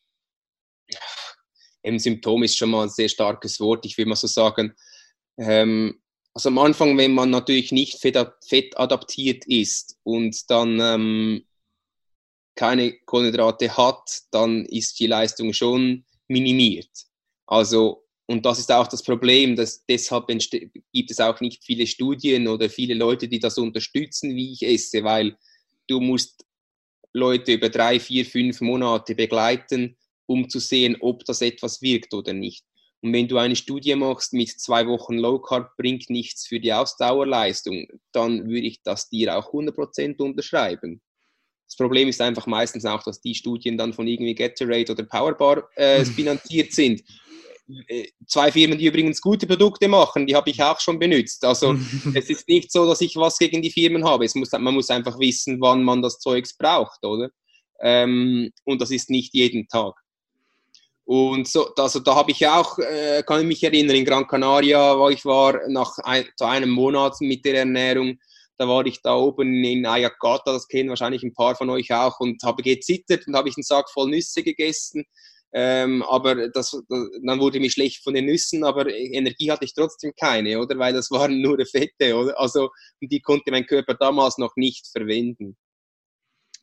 eben 1.83 1.99
Symptom 1.99 2.43
ist 2.43 2.57
schon 2.57 2.71
mal 2.71 2.83
ein 2.83 2.89
sehr 2.89 3.09
starkes 3.09 3.59
Wort. 3.59 3.85
Ich 3.85 3.97
will 3.97 4.05
mal 4.05 4.15
so 4.15 4.27
sagen, 4.27 4.73
ähm, 5.37 5.99
also 6.33 6.49
am 6.49 6.57
Anfang, 6.57 6.97
wenn 6.97 7.13
man 7.13 7.29
natürlich 7.29 7.71
nicht 7.71 7.99
fettadaptiert 7.99 9.45
ist 9.45 9.97
und 10.03 10.49
dann 10.49 10.79
ähm, 10.81 11.45
keine 12.55 12.93
Kohlenhydrate 13.05 13.77
hat, 13.77 14.21
dann 14.31 14.65
ist 14.65 14.99
die 14.99 15.07
Leistung 15.07 15.53
schon 15.53 16.05
minimiert. 16.27 16.89
Also, 17.45 18.05
und 18.25 18.45
das 18.45 18.59
ist 18.59 18.71
auch 18.71 18.87
das 18.87 19.03
Problem, 19.03 19.55
dass 19.55 19.85
deshalb 19.85 20.27
gibt 20.27 21.11
es 21.11 21.19
auch 21.19 21.39
nicht 21.39 21.63
viele 21.63 21.85
Studien 21.85 22.47
oder 22.47 22.69
viele 22.69 22.93
Leute, 22.95 23.27
die 23.27 23.39
das 23.39 23.57
unterstützen, 23.57 24.35
wie 24.35 24.53
ich 24.53 24.63
esse, 24.63 25.03
weil 25.03 25.37
du 25.87 25.99
musst 25.99 26.45
Leute 27.11 27.53
über 27.53 27.69
drei, 27.69 27.99
vier, 27.99 28.25
fünf 28.25 28.61
Monate 28.61 29.13
begleiten 29.13 29.97
um 30.25 30.49
zu 30.49 30.59
sehen, 30.59 30.97
ob 30.99 31.25
das 31.25 31.41
etwas 31.41 31.81
wirkt 31.81 32.13
oder 32.13 32.33
nicht. 32.33 32.63
Und 33.03 33.11
wenn 33.11 33.27
du 33.27 33.37
eine 33.37 33.57
Studie 33.57 33.95
machst 33.95 34.31
mit 34.31 34.49
zwei 34.49 34.87
Wochen 34.87 35.17
Low 35.17 35.37
Carb 35.39 35.75
bringt 35.75 36.09
nichts 36.09 36.47
für 36.47 36.61
die 36.61 36.71
Ausdauerleistung, 36.71 37.85
dann 38.13 38.47
würde 38.47 38.65
ich 38.65 38.81
das 38.81 39.09
dir 39.09 39.37
auch 39.37 39.51
100% 39.51 40.21
unterschreiben. 40.21 41.01
Das 41.67 41.75
Problem 41.75 42.07
ist 42.07 42.21
einfach 42.21 42.47
meistens 42.47 42.85
auch, 42.85 43.03
dass 43.03 43.19
die 43.19 43.35
Studien 43.35 43.77
dann 43.77 43.91
von 43.91 44.07
irgendwie 44.07 44.35
Gatorade 44.35 44.93
oder 44.93 45.03
Powerbar 45.03 45.67
äh, 45.75 46.05
finanziert 46.05 46.71
sind. 46.71 47.03
äh, 47.87 48.07
zwei 48.25 48.53
Firmen, 48.53 48.77
die 48.77 48.85
übrigens 48.85 49.19
gute 49.19 49.47
Produkte 49.47 49.89
machen, 49.89 50.25
die 50.25 50.35
habe 50.35 50.49
ich 50.49 50.63
auch 50.63 50.79
schon 50.79 50.97
benutzt. 50.97 51.43
Also 51.43 51.75
es 52.13 52.29
ist 52.29 52.47
nicht 52.47 52.71
so, 52.71 52.87
dass 52.87 53.01
ich 53.01 53.17
was 53.17 53.37
gegen 53.37 53.61
die 53.61 53.71
Firmen 53.71 54.05
habe. 54.05 54.23
Es 54.23 54.35
muss, 54.35 54.51
man 54.53 54.73
muss 54.73 54.89
einfach 54.89 55.19
wissen, 55.19 55.59
wann 55.59 55.83
man 55.83 56.01
das 56.01 56.19
Zeugs 56.19 56.55
braucht, 56.55 57.03
oder? 57.03 57.29
Ähm, 57.81 58.51
und 58.63 58.79
das 58.79 58.91
ist 58.91 59.09
nicht 59.09 59.33
jeden 59.33 59.67
Tag. 59.67 59.93
Und 61.05 61.47
so, 61.47 61.73
also 61.75 61.99
da 61.99 62.15
habe 62.15 62.31
ich 62.31 62.47
auch, 62.47 62.79
äh, 62.79 63.23
kann 63.27 63.41
ich 63.41 63.47
mich 63.47 63.63
erinnern, 63.63 63.95
in 63.95 64.05
Gran 64.05 64.25
Canaria, 64.25 64.97
wo 64.97 65.09
ich 65.09 65.25
war, 65.25 65.67
nach 65.67 65.97
ein, 65.99 66.25
zu 66.37 66.45
einem 66.45 66.69
Monat 66.69 67.15
mit 67.19 67.43
der 67.43 67.59
Ernährung, 67.59 68.17
da 68.57 68.67
war 68.67 68.85
ich 68.85 69.01
da 69.01 69.15
oben 69.15 69.63
in 69.63 69.85
Ayakata, 69.85 70.53
das 70.53 70.67
kennen 70.67 70.89
wahrscheinlich 70.89 71.23
ein 71.23 71.33
paar 71.33 71.55
von 71.55 71.69
euch 71.69 71.91
auch, 71.93 72.19
und 72.19 72.41
habe 72.43 72.63
gezittert 72.63 73.27
und 73.27 73.35
habe 73.35 73.49
ich 73.49 73.57
einen 73.57 73.63
Sack 73.63 73.89
voll 73.89 74.09
Nüsse 74.09 74.43
gegessen. 74.43 75.03
Ähm, 75.55 76.01
aber 76.03 76.49
das, 76.49 76.71
das, 76.87 77.11
dann 77.21 77.39
wurde 77.39 77.59
mir 77.59 77.69
schlecht 77.69 78.03
von 78.03 78.13
den 78.13 78.25
Nüssen, 78.25 78.63
aber 78.63 78.87
Energie 78.89 79.51
hatte 79.51 79.65
ich 79.65 79.73
trotzdem 79.73 80.13
keine, 80.19 80.59
oder? 80.59 80.79
Weil 80.79 80.93
das 80.93 81.11
waren 81.11 81.41
nur 81.41 81.63
Fette, 81.65 82.15
oder? 82.15 82.39
Also, 82.39 82.69
die 83.01 83.21
konnte 83.21 83.51
mein 83.51 83.67
Körper 83.67 83.93
damals 83.93 84.37
noch 84.37 84.55
nicht 84.55 84.87
verwenden. 84.87 85.57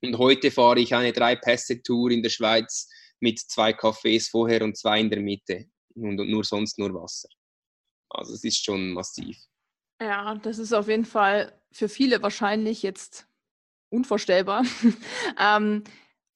Und 0.03 0.18
heute 0.18 0.50
fahre 0.50 0.81
ich 0.81 0.94
eine 0.94 1.12
Drei-Pässe-Tour 1.12 2.11
in 2.11 2.22
der 2.22 2.31
Schweiz 2.31 2.88
mit 3.20 3.38
zwei 3.38 3.72
Kaffees 3.72 4.28
vorher 4.28 4.62
und 4.62 4.76
zwei 4.76 5.00
in 5.00 5.11
der 5.11 5.20
Mitte 5.20 5.66
und, 5.94 6.16
nur 6.16 6.44
sonst 6.44 6.78
nur 6.78 6.92
Wasser. 6.94 7.28
Also 8.09 8.35
es 8.35 8.44
ist 8.44 8.64
schon 8.64 8.92
massiv. 8.92 9.38
Ja, 10.00 10.35
das 10.37 10.59
ist 10.59 10.72
auf 10.72 10.88
jeden 10.88 11.04
Fall 11.04 11.52
für 11.70 11.88
viele 11.88 12.22
wahrscheinlich 12.22 12.83
jetzt 12.83 13.28
unvorstellbar. 13.90 14.64
ähm, 15.38 15.85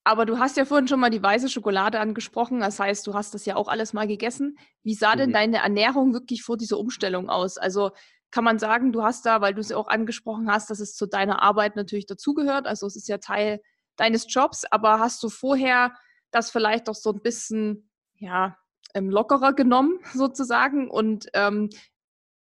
aber 0.05 0.27
du 0.27 0.39
hast 0.39 0.59
ja 0.59 0.67
vorhin 0.67 0.87
schon 0.87 1.01
mal 1.01 1.11
die 1.11 1.23
weiße 1.23 1.49
Schokolade 1.49 1.99
angesprochen. 1.99 2.61
Das 2.61 2.79
heißt, 2.79 3.07
du 3.07 3.15
hast 3.15 3.33
das 3.33 3.47
ja 3.47 3.57
auch 3.57 3.69
alles 3.69 3.95
mal 3.95 4.07
gegessen. 4.07 4.59
Wie 4.83 4.95
sah 4.95 5.15
mhm. 5.15 5.19
denn 5.19 5.33
deine 5.33 5.57
Ernährung 5.59 6.13
wirklich 6.13 6.43
vor 6.43 6.59
dieser 6.59 6.79
Umstellung 6.79 7.31
aus? 7.31 7.57
Also 7.57 7.91
kann 8.31 8.45
man 8.45 8.59
sagen, 8.59 8.93
du 8.93 9.03
hast 9.03 9.25
da, 9.25 9.41
weil 9.41 9.55
du 9.55 9.61
es 9.61 9.73
auch 9.73 9.89
angesprochen 9.89 10.51
hast, 10.51 10.69
dass 10.69 10.81
es 10.81 10.95
zu 10.95 11.07
deiner 11.07 11.41
Arbeit 11.41 11.77
natürlich 11.77 12.07
dazugehört. 12.07 12.67
Also 12.67 12.87
es 12.87 12.97
ist 12.97 13.09
ja 13.09 13.19
Teil 13.19 13.63
deines 13.97 14.27
Jobs. 14.29 14.65
Aber 14.71 14.99
hast 14.99 15.23
du 15.23 15.31
vorher 15.31 15.95
das 16.35 16.51
vielleicht 16.51 16.89
auch 16.89 16.95
so 16.95 17.13
ein 17.13 17.21
bisschen, 17.21 17.89
ja, 18.17 18.57
ähm, 18.95 19.11
lockerer 19.11 19.53
genommen 19.53 19.99
sozusagen. 20.15 20.91
Und 20.91 21.29
ähm, 21.35 21.71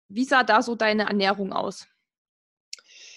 wie 0.09 0.25
sah 0.25 0.43
da 0.43 0.61
so 0.61 0.75
deine 0.75 1.03
Ernährung 1.07 1.53
aus? 1.53 1.87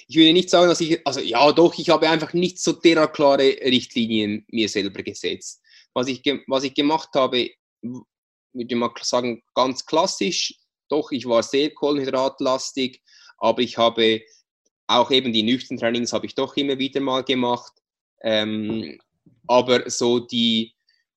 Ich 0.08 0.16
würde 0.16 0.32
nicht 0.32 0.50
sagen, 0.50 0.68
dass 0.68 0.80
ich, 0.80 1.06
also 1.06 1.20
ja 1.20 1.52
doch, 1.52 1.78
ich 1.78 1.88
habe 1.88 2.08
einfach 2.10 2.32
nicht 2.32 2.58
so 2.58 2.74
klare 2.74 3.56
Richtlinien 3.64 4.44
mir 4.48 4.68
selber 4.68 5.04
gesetzt. 5.04 5.62
Was 5.94 6.08
ich, 6.08 6.22
was 6.48 6.64
ich 6.64 6.74
gemacht 6.74 7.10
habe, 7.14 7.50
würde 8.52 8.76
mal 8.76 8.90
sagen, 9.02 9.42
ganz 9.54 9.86
klassisch, 9.86 10.54
doch, 10.88 11.12
ich 11.12 11.26
war 11.26 11.44
sehr 11.44 11.70
kohlenhydratlastig, 11.70 13.00
aber 13.38 13.62
ich 13.62 13.78
habe 13.78 14.22
auch 14.88 15.12
eben 15.12 15.32
die 15.32 15.44
nüchtern 15.44 15.78
Trainings 15.78 16.12
habe 16.12 16.26
ich 16.26 16.34
doch 16.34 16.56
immer 16.56 16.78
wieder 16.78 17.00
mal 17.00 17.22
gemacht. 17.22 17.72
Ähm, 18.22 18.98
aber 19.46 19.88
so 19.90 20.20
die, 20.20 20.74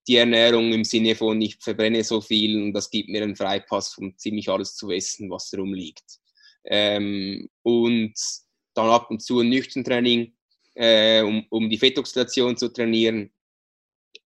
die 0.08 0.18
Ernährung 0.18 0.74
im 0.74 0.84
Sinne 0.84 1.16
von, 1.16 1.42
ich 1.42 1.58
verbrenne 1.58 2.04
so 2.04 2.22
viel 2.22 2.62
und 2.62 2.74
das 2.74 2.90
gibt 2.90 3.10
mir 3.10 3.24
einen 3.24 3.36
Freipass, 3.36 3.98
um 3.98 4.18
ziemlich 4.18 4.50
alles 4.50 4.76
zu 4.76 4.92
essen, 4.92 5.30
was 5.30 5.54
rumliegt. 5.58 6.20
Ähm, 6.66 7.50
und 7.62 8.14
dann 8.74 8.90
ab 8.90 9.10
und 9.10 9.22
zu 9.22 9.40
ein 9.40 9.50
Nüchtern-Training, 9.50 10.34
äh, 10.76 11.22
um, 11.22 11.46
um 11.50 11.70
die 11.70 11.78
Fettoxidation 11.78 12.58
zu 12.58 12.70
trainieren. 12.70 13.32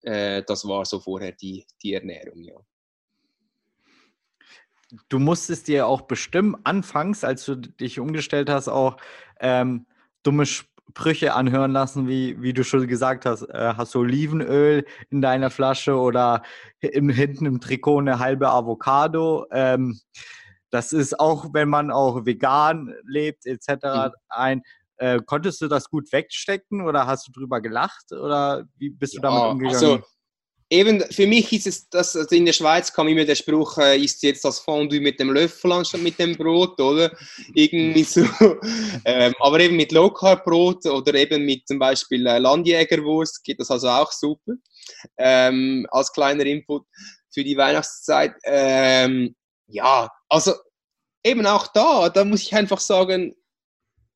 Äh, 0.03 0.42
das 0.42 0.66
war 0.66 0.85
so 0.85 0.99
vorher 0.99 1.33
die, 1.33 1.64
die 1.83 1.95
Ernährung, 1.95 2.42
ja. 2.42 2.57
Du 5.09 5.18
musstest 5.18 5.68
dir 5.68 5.87
auch 5.87 6.03
bestimmen, 6.03 6.55
anfangs, 6.64 7.25
als 7.25 7.47
du 7.47 7.57
dich 7.57 7.99
umgestellt 7.99 8.51
hast, 8.51 8.68
auch 8.68 8.99
ähm, 9.40 9.87
dumme 10.23 10.45
Sprüche 10.92 11.35
anhören 11.35 11.72
lassen, 11.72 12.07
wie, 12.07 12.40
wie 12.42 12.52
du 12.52 12.64
schon 12.64 12.87
gesagt 12.87 13.24
hast. 13.24 13.42
Äh, 13.44 13.74
hast 13.78 13.94
du 13.94 14.00
Olivenöl 14.00 14.85
in 15.09 15.22
deiner 15.22 15.48
Flasche 15.48 15.96
oder 15.96 16.42
im, 16.81 17.09
hinten 17.09 17.46
im 17.46 17.61
Trikot 17.61 18.00
eine 18.00 18.18
halbe 18.18 18.50
Avocado? 18.50 19.46
Ähm, 19.50 19.98
das 20.68 20.92
ist 20.92 21.18
auch, 21.18 21.55
wenn 21.55 21.70
man 21.70 21.90
auch 21.90 22.26
vegan 22.26 22.94
lebt, 23.07 23.46
etc. 23.46 23.68
Mhm. 23.70 24.11
ein. 24.28 24.62
Äh, 24.98 25.20
konntest 25.24 25.62
du 25.62 25.68
das 25.68 25.88
gut 25.88 26.12
wegstecken 26.12 26.83
oder 26.83 27.07
hast 27.07 27.26
du 27.26 27.33
drüber 27.33 27.62
gelacht 27.62 28.12
oder 28.12 28.64
wie 28.76 28.90
bist 28.90 29.14
du 29.14 29.18
ja, 29.18 29.22
damit 29.22 29.42
umgegangen? 29.52 29.74
Also, 29.74 30.02
eben 30.72 31.02
für 31.11 31.26
mich 31.26 31.52
ist 31.52 31.66
es, 31.66 31.88
dass 31.90 32.16
also 32.16 32.35
in 32.35 32.46
der 32.46 32.54
Schweiz 32.54 32.92
kam 32.92 33.06
immer 33.06 33.26
der 33.26 33.35
Spruch, 33.35 33.76
äh, 33.76 33.98
ist 33.98 34.22
jetzt 34.22 34.44
das 34.44 34.58
Fondue 34.58 35.00
mit 35.00 35.20
dem 35.20 35.30
Löffel 35.30 35.70
anstatt 35.70 36.00
mit 36.00 36.18
dem 36.18 36.35
Brot, 36.35 36.80
oder? 36.80 37.14
Irgendwie 37.54 38.04
so. 38.04 38.22
ähm, 39.04 39.35
aber 39.38 39.61
eben 39.61 39.76
mit 39.76 39.92
Low 39.92 40.11
Carb 40.11 40.44
Brot 40.44 40.87
oder 40.87 41.12
eben 41.14 41.44
mit 41.44 41.68
zum 41.68 41.78
Beispiel 41.78 42.26
äh, 42.26 42.38
Landjägerwurst 42.38 43.44
geht 43.44 43.61
das 43.61 43.70
also 43.70 43.88
auch 43.88 44.11
super. 44.11 44.54
Ähm, 45.18 45.87
als 45.90 46.11
kleiner 46.11 46.46
Input 46.46 46.87
für 47.30 47.44
die 47.44 47.56
Weihnachtszeit. 47.56 48.32
Ähm, 48.44 49.37
ja, 49.66 50.08
also 50.30 50.54
eben 51.22 51.46
auch 51.46 51.66
da, 51.66 52.08
da 52.08 52.24
muss 52.24 52.42
ich 52.42 52.54
einfach 52.54 52.80
sagen, 52.80 53.35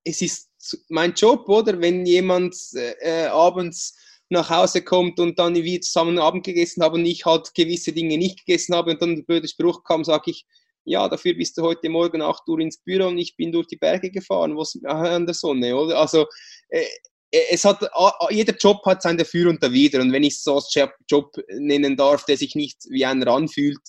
es 0.04 0.22
ist 0.22 0.48
mein 0.88 1.12
Job, 1.12 1.48
oder? 1.48 1.78
Wenn 1.80 2.06
jemand 2.06 2.56
äh 2.72 3.26
abends 3.26 3.94
nach 4.28 4.50
Hause 4.50 4.82
kommt 4.82 5.20
und 5.20 5.38
dann 5.38 5.54
wir 5.54 5.80
zusammen 5.80 6.18
Abend 6.18 6.44
gegessen 6.44 6.82
haben 6.82 6.94
und 6.94 7.06
ich 7.06 7.24
halt 7.24 7.54
gewisse 7.54 7.92
Dinge 7.92 8.18
nicht 8.18 8.44
gegessen 8.44 8.74
habe 8.74 8.92
und 8.92 9.02
dann 9.02 9.10
ein 9.10 9.24
blöder 9.24 9.48
Spruch 9.48 9.84
kam, 9.84 10.04
sage 10.04 10.32
ich, 10.32 10.46
ja, 10.84 11.08
dafür 11.08 11.34
bist 11.34 11.58
du 11.58 11.62
heute 11.62 11.88
Morgen 11.88 12.22
8 12.22 12.48
Uhr 12.48 12.60
ins 12.60 12.78
Büro 12.78 13.08
und 13.08 13.18
ich 13.18 13.36
bin 13.36 13.52
durch 13.52 13.66
die 13.66 13.76
Berge 13.76 14.10
gefahren, 14.10 14.56
was 14.56 14.78
an 14.84 15.26
der 15.26 15.34
Sonne, 15.34 15.76
oder? 15.76 15.98
Also 15.98 16.26
äh, 16.68 16.84
äh, 17.30 17.42
es 17.50 17.64
hat, 17.64 17.88
jeder 18.30 18.56
Job 18.56 18.84
hat 18.86 19.02
sein 19.02 19.18
Dafür 19.18 19.50
und 19.50 19.62
Dawider 19.62 20.00
und 20.00 20.12
wenn 20.12 20.22
ich 20.22 20.42
so 20.42 20.54
als 20.56 20.74
Job 21.08 21.36
nennen 21.48 21.96
darf, 21.96 22.24
der 22.24 22.36
sich 22.36 22.54
nicht 22.54 22.78
wie 22.88 23.04
einer 23.04 23.26
anfühlt, 23.28 23.80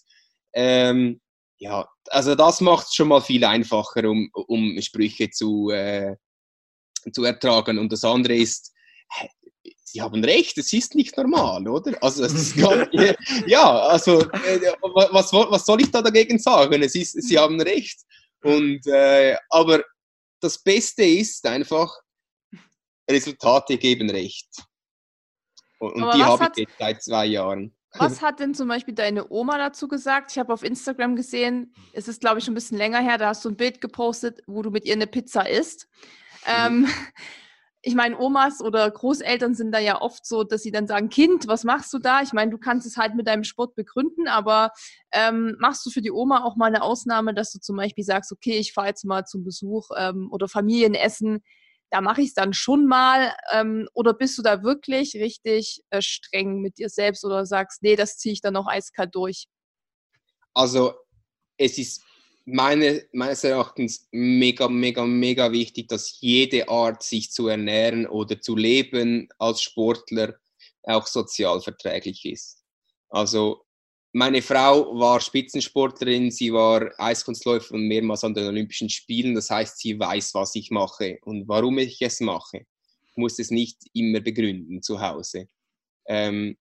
ähm, 0.53 1.21
ja, 1.59 1.87
also 2.09 2.35
das 2.35 2.61
macht 2.61 2.87
es 2.87 2.95
schon 2.95 3.07
mal 3.07 3.21
viel 3.21 3.43
einfacher, 3.43 4.07
um, 4.09 4.29
um 4.33 4.79
Sprüche 4.81 5.29
zu, 5.29 5.69
äh, 5.71 6.15
zu 7.11 7.23
ertragen. 7.23 7.79
Und 7.79 7.91
das 7.91 8.03
andere 8.03 8.35
ist, 8.35 8.73
Sie 9.89 10.01
haben 10.01 10.21
recht, 10.21 10.57
es 10.57 10.73
ist 10.73 10.95
nicht 10.95 11.15
normal, 11.15 11.65
oder? 11.65 11.93
Also 12.03 12.27
gar, 12.59 12.93
ja, 13.47 13.79
also 13.87 14.19
äh, 14.19 14.73
was, 14.81 15.31
was 15.31 15.65
soll 15.65 15.79
ich 15.79 15.89
da 15.89 16.01
dagegen 16.01 16.37
sagen? 16.39 16.83
Es 16.83 16.93
ist, 16.93 17.13
Sie 17.13 17.39
haben 17.39 17.59
recht. 17.61 18.01
Und, 18.43 18.85
äh, 18.87 19.37
aber 19.49 19.81
das 20.41 20.61
Beste 20.61 21.05
ist 21.05 21.45
einfach, 21.45 21.89
Resultate 23.09 23.77
geben 23.77 24.09
recht. 24.09 24.49
Und, 25.79 26.03
und 26.03 26.13
die 26.15 26.23
habe 26.23 26.49
ich 26.51 26.57
jetzt 26.63 26.77
seit 26.77 27.01
zwei 27.01 27.25
Jahren. 27.27 27.73
Was 27.93 28.21
hat 28.21 28.41
denn 28.41 28.53
zum 28.53 28.67
Beispiel 28.67 28.93
deine 28.93 29.31
Oma 29.31 29.57
dazu 29.57 29.87
gesagt? 29.87 30.31
Ich 30.31 30.37
habe 30.37 30.51
auf 30.51 30.63
Instagram 30.63 31.15
gesehen, 31.15 31.73
es 31.93 32.09
ist 32.09 32.19
glaube 32.19 32.39
ich 32.39 32.45
schon 32.45 32.51
ein 32.51 32.55
bisschen 32.55 32.77
länger 32.77 32.99
her, 32.99 33.17
da 33.17 33.29
hast 33.29 33.45
du 33.45 33.49
ein 33.49 33.55
Bild 33.55 33.79
gepostet, 33.79 34.41
wo 34.47 34.61
du 34.61 34.69
mit 34.69 34.83
ihr 34.83 34.95
eine 34.95 35.07
Pizza 35.07 35.47
isst. 35.47 35.87
Mhm. 36.45 36.85
Ähm, 36.85 36.89
ich 37.87 37.95
meine, 37.95 38.19
Omas 38.19 38.59
oder 38.59 38.91
Großeltern 38.91 39.55
sind 39.55 39.71
da 39.71 39.79
ja 39.79 40.01
oft 40.01 40.25
so, 40.25 40.43
dass 40.43 40.61
sie 40.61 40.71
dann 40.71 40.87
sagen, 40.87 41.07
Kind, 41.07 41.47
was 41.47 41.63
machst 41.63 41.93
du 41.93 41.99
da? 41.99 42.21
Ich 42.21 42.33
meine, 42.33 42.51
du 42.51 42.57
kannst 42.57 42.85
es 42.85 42.97
halt 42.97 43.15
mit 43.15 43.27
deinem 43.27 43.45
Sport 43.45 43.75
begründen, 43.75 44.27
aber 44.27 44.71
ähm, 45.13 45.55
machst 45.59 45.85
du 45.85 45.89
für 45.89 46.01
die 46.01 46.11
Oma 46.11 46.43
auch 46.43 46.57
mal 46.57 46.65
eine 46.65 46.81
Ausnahme, 46.81 47.33
dass 47.33 47.53
du 47.53 47.59
zum 47.59 47.77
Beispiel 47.77 48.03
sagst, 48.03 48.33
okay, 48.33 48.57
ich 48.57 48.73
fahre 48.73 48.87
jetzt 48.87 49.05
mal 49.05 49.23
zum 49.23 49.45
Besuch 49.45 49.89
ähm, 49.97 50.27
oder 50.33 50.49
Familienessen, 50.49 51.39
da 51.89 52.01
mache 52.01 52.19
ich 52.21 52.27
es 52.27 52.33
dann 52.33 52.51
schon 52.51 52.87
mal? 52.87 53.33
Ähm, 53.53 53.87
oder 53.93 54.13
bist 54.13 54.37
du 54.37 54.41
da 54.41 54.63
wirklich 54.63 55.13
richtig 55.15 55.81
äh, 55.89 56.01
streng 56.01 56.59
mit 56.59 56.79
dir 56.79 56.89
selbst 56.89 57.23
oder 57.23 57.45
sagst, 57.45 57.83
nee, 57.83 57.95
das 57.95 58.17
ziehe 58.17 58.33
ich 58.33 58.41
dann 58.41 58.53
noch 58.53 58.67
eiskalt 58.67 59.15
durch? 59.15 59.47
Also 60.53 60.93
es 61.57 61.77
ist 61.77 62.03
meine, 62.47 63.05
meines 63.11 63.43
Erachtens 63.43 64.07
mega, 64.11 64.69
mega, 64.69 65.05
mega 65.05 65.51
wichtig, 65.51 65.89
dass 65.89 66.21
jede 66.21 66.69
Art, 66.69 67.03
sich 67.03 67.31
zu 67.31 67.49
ernähren 67.49 68.07
oder 68.07 68.39
zu 68.39 68.55
leben 68.55 69.27
als 69.37 69.61
Sportler 69.61 70.35
auch 70.83 71.05
sozial 71.05 71.59
verträglich 71.61 72.25
ist. 72.25 72.63
Also 73.09 73.65
meine 74.13 74.41
Frau 74.41 74.97
war 74.97 75.19
Spitzensportlerin, 75.19 76.31
sie 76.31 76.53
war 76.53 76.89
Eiskunstläuferin 76.97 77.85
mehrmals 77.85 78.23
an 78.23 78.33
den 78.33 78.47
Olympischen 78.47 78.89
Spielen. 78.89 79.35
Das 79.35 79.49
heißt, 79.49 79.77
sie 79.79 79.99
weiß, 79.99 80.33
was 80.33 80.55
ich 80.55 80.71
mache 80.71 81.19
und 81.23 81.49
warum 81.49 81.77
ich 81.79 82.01
es 82.01 82.21
mache. 82.21 82.65
Ich 83.09 83.17
muss 83.17 83.37
es 83.39 83.51
nicht 83.51 83.77
immer 83.93 84.21
begründen 84.21 84.81
zu 84.81 85.01
Hause. 85.01 85.49
Ähm, 86.07 86.57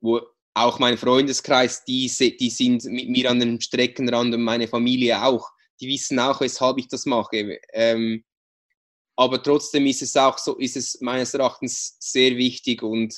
wo 0.00 0.20
auch 0.54 0.78
mein 0.78 0.98
Freundeskreis, 0.98 1.84
die, 1.84 2.10
die 2.38 2.50
sind 2.50 2.84
mit 2.84 3.08
mir 3.08 3.30
an 3.30 3.40
dem 3.40 3.60
Streckenrand 3.60 4.34
und 4.34 4.42
meine 4.42 4.68
Familie 4.68 5.22
auch. 5.22 5.48
Die 5.80 5.88
wissen 5.88 6.18
auch, 6.18 6.40
weshalb 6.40 6.78
ich 6.78 6.88
das 6.88 7.06
mache. 7.06 7.58
Ähm, 7.72 8.24
aber 9.16 9.42
trotzdem 9.42 9.86
ist 9.86 10.02
es 10.02 10.16
auch 10.16 10.38
so, 10.38 10.56
ist 10.56 10.76
es 10.76 11.00
meines 11.00 11.34
Erachtens 11.34 11.96
sehr 12.00 12.36
wichtig 12.36 12.82
und 12.82 13.14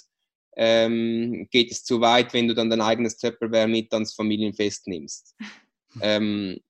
ähm, 0.57 1.49
geht 1.51 1.71
es 1.71 1.85
zu 1.85 2.01
weit, 2.01 2.35
wenn 2.35 2.49
du 2.49 2.55
dann 2.55 2.71
dein 2.71 2.81
eigenes 2.81 3.17
Tupperware 3.17 3.69
mit 3.69 3.93
ans 3.93 4.15
Familienfest 4.15 4.87
nimmst. 4.87 5.35
ähm, 6.03 6.61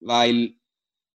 weil 0.00 0.54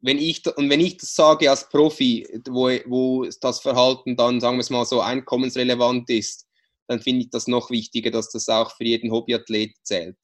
wenn 0.00 0.18
ich, 0.18 0.46
und 0.56 0.68
wenn 0.68 0.80
ich 0.80 0.98
das 0.98 1.14
sage 1.14 1.48
als 1.48 1.68
Profi, 1.68 2.26
wo, 2.48 2.68
wo 2.86 3.26
das 3.40 3.60
Verhalten 3.60 4.16
dann, 4.16 4.38
sagen 4.38 4.56
wir 4.56 4.60
es 4.60 4.68
mal 4.68 4.84
so, 4.84 5.00
einkommensrelevant 5.00 6.10
ist, 6.10 6.46
dann 6.86 7.00
finde 7.00 7.24
ich 7.24 7.30
das 7.30 7.46
noch 7.46 7.70
wichtiger, 7.70 8.10
dass 8.10 8.30
das 8.30 8.48
auch 8.48 8.76
für 8.76 8.84
jeden 8.84 9.10
Hobbyathlet 9.10 9.74
zählt. 9.82 10.18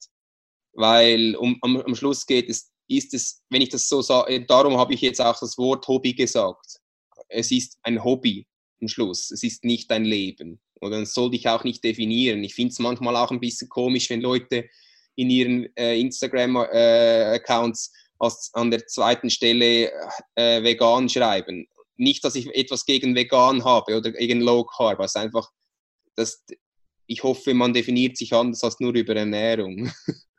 Weil 0.73 1.35
um, 1.35 1.57
am, 1.61 1.77
am 1.77 1.95
Schluss 1.95 2.25
geht 2.25 2.49
es, 2.49 2.71
ist 2.87 3.13
es, 3.13 3.41
wenn 3.49 3.61
ich 3.61 3.69
das 3.69 3.87
so 3.87 4.01
sage, 4.01 4.45
darum 4.45 4.77
habe 4.77 4.93
ich 4.93 5.01
jetzt 5.01 5.21
auch 5.21 5.39
das 5.39 5.57
Wort 5.57 5.87
Hobby 5.87 6.13
gesagt. 6.13 6.77
Es 7.29 7.51
ist 7.51 7.77
ein 7.83 8.03
Hobby 8.03 8.45
am 8.81 8.87
Schluss, 8.87 9.31
es 9.31 9.43
ist 9.43 9.63
nicht 9.63 9.91
ein 9.91 10.05
Leben. 10.05 10.59
Und 10.79 10.91
dann 10.91 11.05
soll 11.05 11.33
ich 11.35 11.47
auch 11.47 11.63
nicht 11.63 11.83
definieren. 11.83 12.43
Ich 12.43 12.55
finde 12.55 12.71
es 12.71 12.79
manchmal 12.79 13.15
auch 13.15 13.31
ein 13.31 13.39
bisschen 13.39 13.69
komisch, 13.69 14.09
wenn 14.09 14.21
Leute 14.21 14.67
in 15.15 15.29
ihren 15.29 15.75
äh, 15.77 15.99
Instagram-Accounts 15.99 17.91
äh, 18.19 18.27
an 18.53 18.71
der 18.71 18.87
zweiten 18.87 19.29
Stelle 19.29 19.91
äh, 20.35 20.63
vegan 20.63 21.07
schreiben. 21.07 21.67
Nicht, 21.97 22.23
dass 22.23 22.35
ich 22.35 22.47
etwas 22.55 22.85
gegen 22.85 23.15
vegan 23.15 23.63
habe 23.63 23.97
oder 23.97 24.11
gegen 24.11 24.41
Low 24.41 24.63
Carb, 24.63 24.99
es 24.99 25.11
ist 25.11 25.17
einfach, 25.17 25.49
dass 26.15 26.43
ich 27.07 27.23
hoffe, 27.23 27.53
man 27.53 27.73
definiert 27.73 28.17
sich 28.17 28.33
anders 28.33 28.63
als 28.63 28.79
nur 28.79 28.93
über 28.93 29.15
Ernährung. 29.15 29.91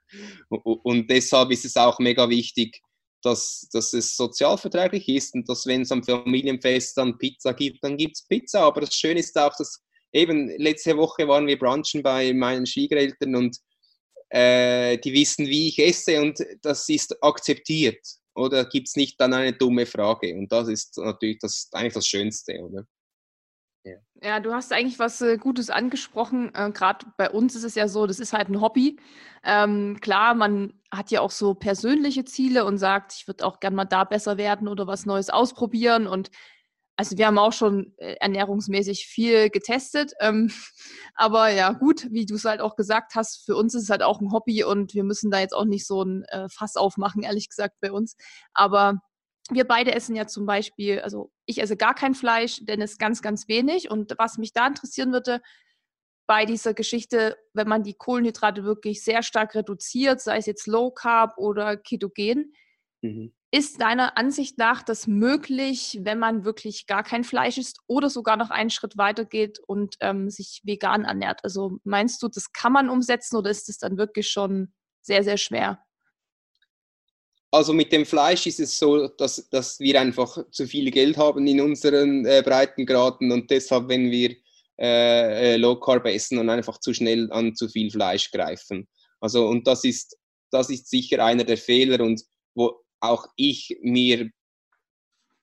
und 0.49 1.11
deshalb 1.11 1.51
ist 1.51 1.65
es 1.67 1.77
auch 1.77 1.99
mega 1.99 2.29
wichtig, 2.29 2.81
dass, 3.23 3.69
dass 3.73 3.93
es 3.93 4.17
sozialverträglich 4.17 5.09
ist 5.09 5.35
und 5.35 5.49
dass, 5.49 5.67
wenn 5.67 5.83
es 5.83 5.93
am 5.93 6.03
Familienfest 6.03 6.97
dann 6.97 7.19
Pizza 7.19 7.55
gibt, 7.55 7.85
dann 7.85 7.97
gibt 7.97 8.17
es 8.17 8.27
Pizza. 8.27 8.61
Aber 8.63 8.81
das 8.81 8.95
Schöne 8.95 9.21
ist 9.21 9.39
auch, 9.39 9.55
dass 9.57 9.83
eben 10.13 10.49
letzte 10.59 10.97
Woche 10.97 11.29
waren 11.29 11.47
wir 11.47 11.59
brunchen 11.59 12.03
bei 12.03 12.33
meinen 12.33 12.67
Schwiegereltern 12.67 13.37
und 13.37 13.57
äh, 14.31 14.99
die 14.99 15.13
wissen, 15.13 15.47
wie 15.47 15.69
ich 15.69 15.79
esse 15.79 16.21
und 16.21 16.39
das 16.63 16.89
ist 16.89 17.23
akzeptiert. 17.23 18.01
Oder 18.35 18.65
gibt 18.65 18.89
es 18.89 18.97
nicht 18.97 19.21
dann 19.21 19.35
eine 19.35 19.53
dumme 19.53 19.85
Frage? 19.85 20.35
Und 20.35 20.51
das 20.51 20.69
ist 20.69 20.97
natürlich 20.97 21.39
das, 21.39 21.69
eigentlich 21.73 21.93
das 21.93 22.07
Schönste, 22.07 22.59
oder? 22.61 22.87
Ja. 23.85 23.97
ja, 24.23 24.41
du 24.41 24.53
hast 24.53 24.73
eigentlich 24.73 24.99
was 24.99 25.21
äh, 25.23 25.39
Gutes 25.39 25.69
angesprochen. 25.69 26.55
Äh, 26.55 26.71
Gerade 26.71 27.07
bei 27.17 27.31
uns 27.31 27.57
ist 27.57 27.65
es 27.65 27.75
ja 27.75 27.89
so, 27.89 28.07
das 28.07 28.21
ist 28.21 28.33
halt 28.33 28.49
ein 28.49 28.61
Hobby. 28.61 28.99
Ähm, 29.43 29.99
klar, 30.01 30.35
man 30.35 30.75
hat 30.93 31.11
ja 31.11 31.21
auch 31.21 31.33
so 31.33 31.55
persönliche 31.55 32.25
Ziele 32.25 32.65
und 32.65 32.79
sagt, 32.79 33.13
ich 33.15 33.27
würde 33.27 33.45
auch 33.45 33.59
gerne 33.59 33.75
mal 33.77 33.85
da 33.85 34.05
besser 34.05 34.37
werden 34.37 34.69
oder 34.69 34.87
was 34.87 35.05
Neues 35.05 35.31
ausprobieren. 35.31 36.07
Und 36.07 36.31
also 36.97 37.19
wir 37.19 37.27
haben 37.27 37.39
auch 37.39 37.53
schon 37.53 37.95
äh, 37.97 38.15
ernährungsmäßig 38.21 39.07
viel 39.07 39.51
getestet. 39.51 40.13
Ähm, 40.21 40.53
aber 41.17 41.49
ja, 41.49 41.73
gut, 41.73 42.07
wie 42.13 42.27
du 42.27 42.37
es 42.37 42.45
halt 42.45 42.61
auch 42.61 42.77
gesagt 42.77 43.17
hast, 43.17 43.45
für 43.45 43.57
uns 43.57 43.75
ist 43.75 43.85
es 43.85 43.91
halt 43.91 44.05
auch 44.05 44.21
ein 44.21 44.31
Hobby 44.33 44.63
und 44.63 44.95
wir 44.95 45.03
müssen 45.03 45.31
da 45.33 45.41
jetzt 45.41 45.55
auch 45.55 45.65
nicht 45.65 45.87
so 45.87 46.03
ein 46.05 46.23
äh, 46.29 46.49
Fass 46.49 46.77
aufmachen, 46.77 47.25
ehrlich 47.25 47.49
gesagt, 47.49 47.77
bei 47.81 47.91
uns. 47.91 48.17
Aber 48.55 49.01
wir 49.51 49.65
beide 49.65 49.95
essen 49.95 50.15
ja 50.15 50.27
zum 50.27 50.47
Beispiel, 50.47 51.01
also 51.01 51.31
ich 51.47 51.61
esse 51.61 51.77
gar 51.77 51.95
kein 51.95 52.15
Fleisch, 52.15 52.61
Dennis 52.65 52.99
ganz, 52.99 53.23
ganz 53.23 53.49
wenig. 53.49 53.91
Und 53.91 54.15
was 54.19 54.39
mich 54.39 54.53
da 54.53 54.67
interessieren 54.67 55.13
würde, 55.13 55.41
bei 56.27 56.47
dieser 56.47 56.75
Geschichte, 56.75 57.37
wenn 57.53 57.69
man 57.69 57.83
die 57.83 57.95
Kohlenhydrate 57.95 58.65
wirklich 58.65 59.03
sehr 59.03 59.23
stark 59.23 59.55
reduziert, 59.55 60.21
sei 60.21 60.39
es 60.39 60.47
jetzt 60.47 60.67
Low 60.67 60.91
Carb 60.91 61.37
oder 61.37 61.77
Ketogen, 61.77 62.55
mhm. 63.03 63.35
Ist 63.55 63.83
deiner 63.83 64.17
Ansicht 64.17 64.57
nach 64.57 64.83
das 64.83 65.07
möglich, 65.07 65.99
wenn 66.01 66.19
man 66.19 66.47
wirklich 66.47 66.87
gar 66.87 67.03
kein 67.03 67.23
Fleisch 67.23 67.59
isst 67.59 67.81
oder 67.87 68.09
sogar 68.09 68.39
noch 68.39 68.49
einen 68.49 68.71
Schritt 68.71 68.97
weiter 68.97 69.27
geht 69.27 69.59
und 69.59 69.97
ähm, 70.01 70.31
sich 70.31 70.63
vegan 70.65 71.05
ernährt? 71.05 71.45
Also 71.45 71.79
meinst 71.85 72.23
du, 72.23 72.29
das 72.29 72.53
kann 72.55 72.73
man 72.73 72.89
umsetzen 72.89 73.37
oder 73.37 73.51
ist 73.51 73.69
es 73.69 73.77
dann 73.77 73.99
wirklich 73.99 74.31
schon 74.31 74.73
sehr, 75.03 75.23
sehr 75.23 75.37
schwer? 75.37 75.85
Also 77.55 77.75
mit 77.75 77.93
dem 77.93 78.07
Fleisch 78.07 78.47
ist 78.47 78.61
es 78.61 78.79
so, 78.79 79.09
dass, 79.09 79.47
dass 79.51 79.79
wir 79.79 80.01
einfach 80.01 80.39
zu 80.51 80.67
viel 80.67 80.91
Geld 80.91 81.19
haben 81.19 81.47
in 81.47 81.61
unseren 81.61 82.25
äh, 82.25 82.43
Breitengraden 82.43 83.31
und 83.31 83.51
deshalb, 83.51 83.89
wenn 83.89 84.11
wir 84.11 84.35
äh, 84.81 85.53
äh, 85.53 85.57
Low 85.59 85.79
Carb 85.79 86.07
essen 86.07 86.39
und 86.39 86.49
einfach 86.49 86.79
zu 86.79 86.95
schnell 86.95 87.31
an 87.31 87.55
zu 87.55 87.69
viel 87.69 87.91
Fleisch 87.91 88.31
greifen. 88.31 88.89
Also 89.21 89.47
und 89.49 89.67
das 89.67 89.85
ist, 89.85 90.17
das 90.51 90.71
ist 90.71 90.89
sicher 90.89 91.23
einer 91.23 91.45
der 91.45 91.59
Fehler 91.59 92.03
und 92.03 92.23
wo 92.55 92.83
auch 93.01 93.27
ich 93.37 93.77
mir, 93.83 94.31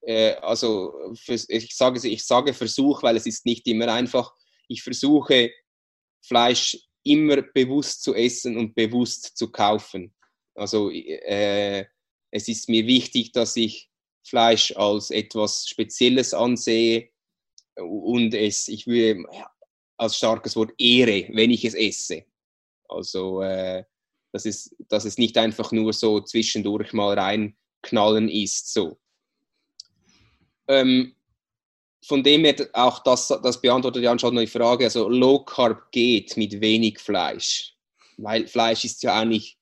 äh, 0.01 0.33
also 0.37 1.13
ich, 1.27 1.75
sage, 1.75 2.07
ich 2.07 2.25
sage 2.25 2.55
Versuch, 2.55 3.03
weil 3.03 3.17
es 3.17 3.27
ist 3.27 3.45
nicht 3.45 3.67
immer 3.67 3.87
einfach, 3.87 4.33
ich 4.67 4.81
versuche 4.81 5.51
Fleisch 6.25 6.75
immer 7.03 7.43
bewusst 7.43 8.01
zu 8.01 8.15
essen 8.15 8.57
und 8.57 8.73
bewusst 8.73 9.37
zu 9.37 9.51
kaufen. 9.51 10.11
Also 10.55 10.89
äh, 10.89 11.85
es 12.31 12.47
ist 12.47 12.69
mir 12.69 12.85
wichtig, 12.85 13.31
dass 13.31 13.55
ich 13.55 13.89
Fleisch 14.23 14.75
als 14.75 15.09
etwas 15.11 15.67
Spezielles 15.67 16.33
ansehe 16.33 17.09
und 17.75 18.33
es, 18.33 18.67
ich 18.67 18.85
würde 18.85 19.23
als 19.97 20.17
starkes 20.17 20.55
Wort 20.55 20.71
ehre, 20.77 21.27
wenn 21.31 21.51
ich 21.51 21.65
es 21.65 21.73
esse. 21.73 22.25
Also 22.87 23.41
äh, 23.41 23.83
dass 24.31 24.45
es, 24.45 24.75
dass 24.87 25.05
es 25.05 25.17
nicht 25.17 25.37
einfach 25.37 25.71
nur 25.71 25.93
so 25.93 26.21
zwischendurch 26.21 26.93
mal 26.93 27.17
reinknallen 27.17 28.29
ist. 28.29 28.73
So. 28.73 28.99
Ähm, 30.67 31.15
von 32.05 32.23
dem 32.23 32.45
her 32.45 32.55
auch 32.73 32.99
das, 32.99 33.27
das 33.27 33.59
beantwortet 33.59 34.03
ja 34.03 34.17
schon 34.17 34.35
die 34.35 34.47
Frage, 34.47 34.85
also 34.85 35.09
Low 35.09 35.43
Carb 35.43 35.91
geht 35.91 36.37
mit 36.37 36.61
wenig 36.61 36.99
Fleisch, 36.99 37.75
weil 38.17 38.47
Fleisch 38.47 38.85
ist 38.85 39.03
ja 39.03 39.19
eigentlich 39.19 39.58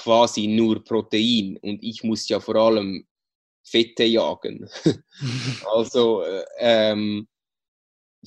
quasi 0.00 0.46
nur 0.46 0.82
Protein 0.82 1.58
und 1.58 1.82
ich 1.82 2.02
muss 2.02 2.28
ja 2.28 2.40
vor 2.40 2.56
allem 2.56 3.06
Fette 3.62 4.04
jagen. 4.04 4.68
also 5.74 6.22
äh, 6.22 6.44
ähm, 6.58 7.28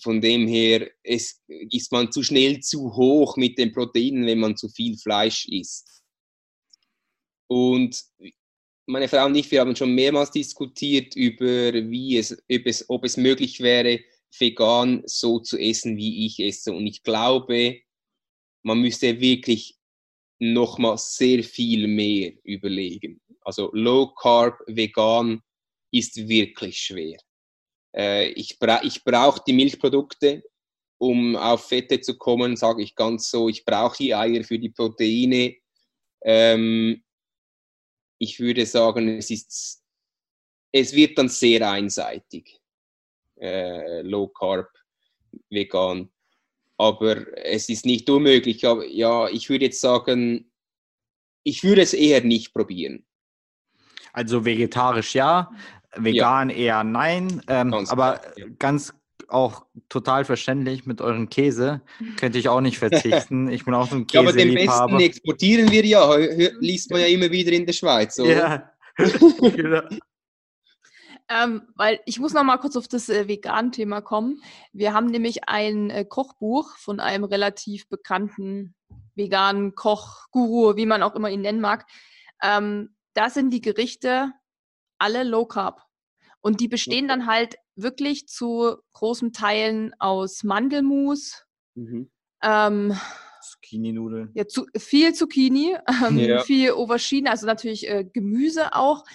von 0.01 0.21
dem 0.21 0.47
her 0.47 0.89
es, 1.03 1.41
ist 1.47 1.91
man 1.91 2.11
zu 2.11 2.21
schnell 2.21 2.59
zu 2.59 2.95
hoch 2.95 3.37
mit 3.37 3.57
den 3.57 3.71
Proteinen, 3.71 4.25
wenn 4.25 4.39
man 4.39 4.55
zu 4.55 4.69
viel 4.69 4.97
Fleisch 4.97 5.47
isst. 5.47 6.03
Und 7.47 8.03
meine 8.85 9.07
Frau 9.07 9.25
und 9.25 9.35
ich, 9.35 9.49
wir 9.49 9.61
haben 9.61 9.75
schon 9.75 9.95
mehrmals 9.95 10.31
diskutiert 10.31 11.15
über, 11.15 11.73
wie 11.73 12.17
es, 12.17 12.31
ob, 12.31 12.65
es, 12.65 12.89
ob 12.89 13.03
es 13.03 13.17
möglich 13.17 13.59
wäre, 13.61 13.99
vegan 14.37 15.03
so 15.05 15.39
zu 15.39 15.57
essen, 15.57 15.97
wie 15.97 16.25
ich 16.25 16.39
esse. 16.39 16.71
Und 16.71 16.85
ich 16.85 17.03
glaube, 17.03 17.79
man 18.63 18.79
müsste 18.79 19.19
wirklich 19.19 19.77
nochmal 20.51 20.97
sehr 20.97 21.43
viel 21.43 21.87
mehr 21.87 22.33
überlegen. 22.43 23.21
Also 23.41 23.69
Low 23.73 24.13
Carb, 24.13 24.59
vegan 24.67 25.41
ist 25.91 26.27
wirklich 26.27 26.77
schwer. 26.77 27.17
Äh, 27.95 28.29
ich, 28.31 28.57
bra 28.59 28.81
ich 28.83 29.03
brauche 29.03 29.41
die 29.45 29.53
Milchprodukte, 29.53 30.43
um 30.97 31.35
auf 31.35 31.67
Fette 31.67 31.99
zu 32.01 32.17
kommen, 32.17 32.55
sage 32.55 32.83
ich 32.83 32.95
ganz 32.95 33.29
so. 33.29 33.49
Ich 33.49 33.65
brauche 33.65 33.97
die 33.97 34.15
Eier 34.15 34.43
für 34.43 34.57
die 34.57 34.69
Proteine. 34.69 35.55
Ähm, 36.21 37.03
ich 38.19 38.39
würde 38.39 38.65
sagen, 38.65 39.17
es, 39.17 39.29
ist, 39.29 39.83
es 40.71 40.93
wird 40.93 41.17
dann 41.17 41.29
sehr 41.29 41.69
einseitig. 41.69 42.59
Äh, 43.39 44.01
Low 44.01 44.27
Carb, 44.29 44.69
vegan. 45.49 46.12
Aber 46.83 47.25
es 47.45 47.69
ist 47.69 47.85
nicht 47.85 48.09
unmöglich. 48.09 48.65
Aber 48.65 48.85
ja, 48.85 49.29
ich 49.29 49.49
würde 49.49 49.65
jetzt 49.65 49.79
sagen, 49.79 50.51
ich 51.43 51.63
würde 51.63 51.81
es 51.81 51.93
eher 51.93 52.21
nicht 52.23 52.53
probieren. 52.53 53.05
Also 54.11 54.45
vegetarisch 54.45 55.15
ja, 55.15 55.49
Vegan 55.95 56.49
ja. 56.49 56.55
eher 56.55 56.83
nein. 56.83 57.41
Ähm, 57.47 57.73
aber 57.73 58.17
klar, 58.17 58.37
ja. 58.37 58.45
ganz 58.59 58.93
auch 59.29 59.65
total 59.89 60.25
verständlich 60.25 60.85
mit 60.85 61.01
euren 61.01 61.29
Käse. 61.29 61.81
Könnte 62.17 62.37
ich 62.37 62.49
auch 62.49 62.61
nicht 62.61 62.77
verzichten. 62.77 63.47
Ich 63.53 63.65
bin 63.65 63.73
auch 63.73 63.89
so 63.89 63.95
ein 63.95 64.05
Käse. 64.05 64.23
Ja, 64.23 64.29
aber 64.29 64.37
den 64.37 64.53
besten 64.53 64.99
exportieren 64.99 65.71
wir 65.71 65.85
ja. 65.85 66.15
Liest 66.59 66.91
man 66.91 67.01
ja 67.01 67.07
immer 67.07 67.31
wieder 67.31 67.51
in 67.51 67.65
der 67.65 67.73
Schweiz. 67.73 68.19
Oder? 68.19 68.31
Ja. 68.35 68.71
genau. 69.55 69.81
Ähm, 71.29 71.63
weil 71.75 71.99
ich 72.05 72.19
muss 72.19 72.33
noch 72.33 72.43
mal 72.43 72.57
kurz 72.57 72.75
auf 72.75 72.87
das 72.87 73.09
äh, 73.09 73.27
Vegan-Thema 73.27 74.01
kommen. 74.01 74.41
Wir 74.73 74.93
haben 74.93 75.07
nämlich 75.07 75.47
ein 75.47 75.89
äh, 75.89 76.05
Kochbuch 76.05 76.75
von 76.77 76.99
einem 76.99 77.23
relativ 77.23 77.87
bekannten 77.87 78.75
veganen 79.15 79.75
Kochguru, 79.75 80.75
wie 80.75 80.85
man 80.85 81.03
auch 81.03 81.15
immer 81.15 81.29
ihn 81.29 81.41
nennen 81.41 81.61
mag. 81.61 81.85
Ähm, 82.41 82.95
da 83.13 83.29
sind 83.29 83.51
die 83.51 83.61
Gerichte 83.61 84.33
alle 84.97 85.23
Low 85.23 85.45
Carb. 85.45 85.81
Und 86.41 86.59
die 86.59 86.67
bestehen 86.67 87.07
dann 87.07 87.25
halt 87.25 87.55
wirklich 87.75 88.27
zu 88.27 88.75
großen 88.91 89.31
Teilen 89.31 89.93
aus 89.99 90.43
Mandelmus, 90.43 91.45
mhm. 91.75 92.11
ähm, 92.41 92.97
Zucchini-Nudeln. 93.41 94.31
Ja, 94.33 94.47
zu, 94.47 94.65
viel 94.77 95.13
Zucchini, 95.13 95.75
ähm, 96.05 96.17
ja. 96.19 96.41
viel 96.41 96.71
Aubergine, 96.71 97.29
also 97.29 97.45
natürlich 97.45 97.87
äh, 97.89 98.03
Gemüse 98.03 98.75
auch. 98.75 99.05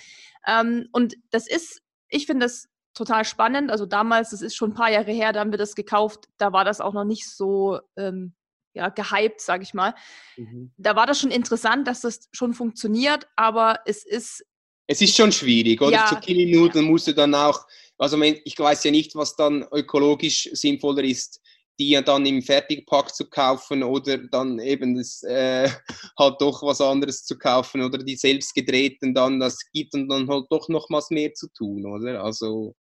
Ähm, 0.46 0.88
und 0.92 1.16
das 1.30 1.46
ist, 1.46 1.82
ich 2.08 2.26
finde 2.26 2.46
das 2.46 2.68
total 2.94 3.24
spannend. 3.24 3.70
Also 3.70 3.86
damals, 3.86 4.30
das 4.30 4.42
ist 4.42 4.56
schon 4.56 4.70
ein 4.70 4.74
paar 4.74 4.90
Jahre 4.90 5.12
her, 5.12 5.32
da 5.32 5.40
haben 5.40 5.50
wir 5.50 5.58
das 5.58 5.74
gekauft. 5.74 6.26
Da 6.36 6.52
war 6.52 6.64
das 6.64 6.80
auch 6.80 6.92
noch 6.92 7.04
nicht 7.04 7.28
so 7.28 7.78
ähm, 7.96 8.34
ja, 8.74 8.88
gehypt, 8.88 9.40
sage 9.40 9.62
ich 9.62 9.74
mal. 9.74 9.94
Mhm. 10.36 10.72
Da 10.76 10.96
war 10.96 11.06
das 11.06 11.20
schon 11.20 11.30
interessant, 11.30 11.86
dass 11.86 12.00
das 12.00 12.28
schon 12.32 12.54
funktioniert, 12.54 13.26
aber 13.36 13.80
es 13.86 14.04
ist. 14.04 14.44
Es 14.86 15.00
ist 15.00 15.16
schon 15.16 15.32
schwierig, 15.32 15.80
oder? 15.80 15.92
Ja, 15.92 16.06
Zucchini-Nudeln 16.06 16.84
ja. 16.84 16.90
musst 16.90 17.06
du 17.06 17.12
dann 17.12 17.34
auch, 17.34 17.66
also 17.98 18.20
ich 18.22 18.58
weiß 18.58 18.84
ja 18.84 18.90
nicht, 18.90 19.14
was 19.14 19.36
dann 19.36 19.66
ökologisch 19.70 20.48
sinnvoller 20.52 21.04
ist 21.04 21.40
die 21.78 21.90
ja 21.90 22.02
dann 22.02 22.26
im 22.26 22.42
Fertigpack 22.42 23.14
zu 23.14 23.28
kaufen 23.28 23.82
oder 23.82 24.18
dann 24.18 24.58
eben 24.58 24.96
das, 24.96 25.22
äh, 25.22 25.68
halt 26.18 26.40
doch 26.40 26.62
was 26.62 26.80
anderes 26.80 27.24
zu 27.24 27.38
kaufen 27.38 27.82
oder 27.82 27.98
die 27.98 28.16
selbst 28.16 28.54
gedrehten 28.54 29.14
dann, 29.14 29.40
das 29.40 29.58
gibt 29.72 29.94
und 29.94 30.08
dann 30.08 30.28
halt 30.28 30.46
doch 30.50 30.68
noch 30.68 30.86
was 30.90 31.10
mehr 31.10 31.32
zu 31.34 31.48
tun, 31.52 31.86
oder? 31.86 32.22
Also, 32.22 32.74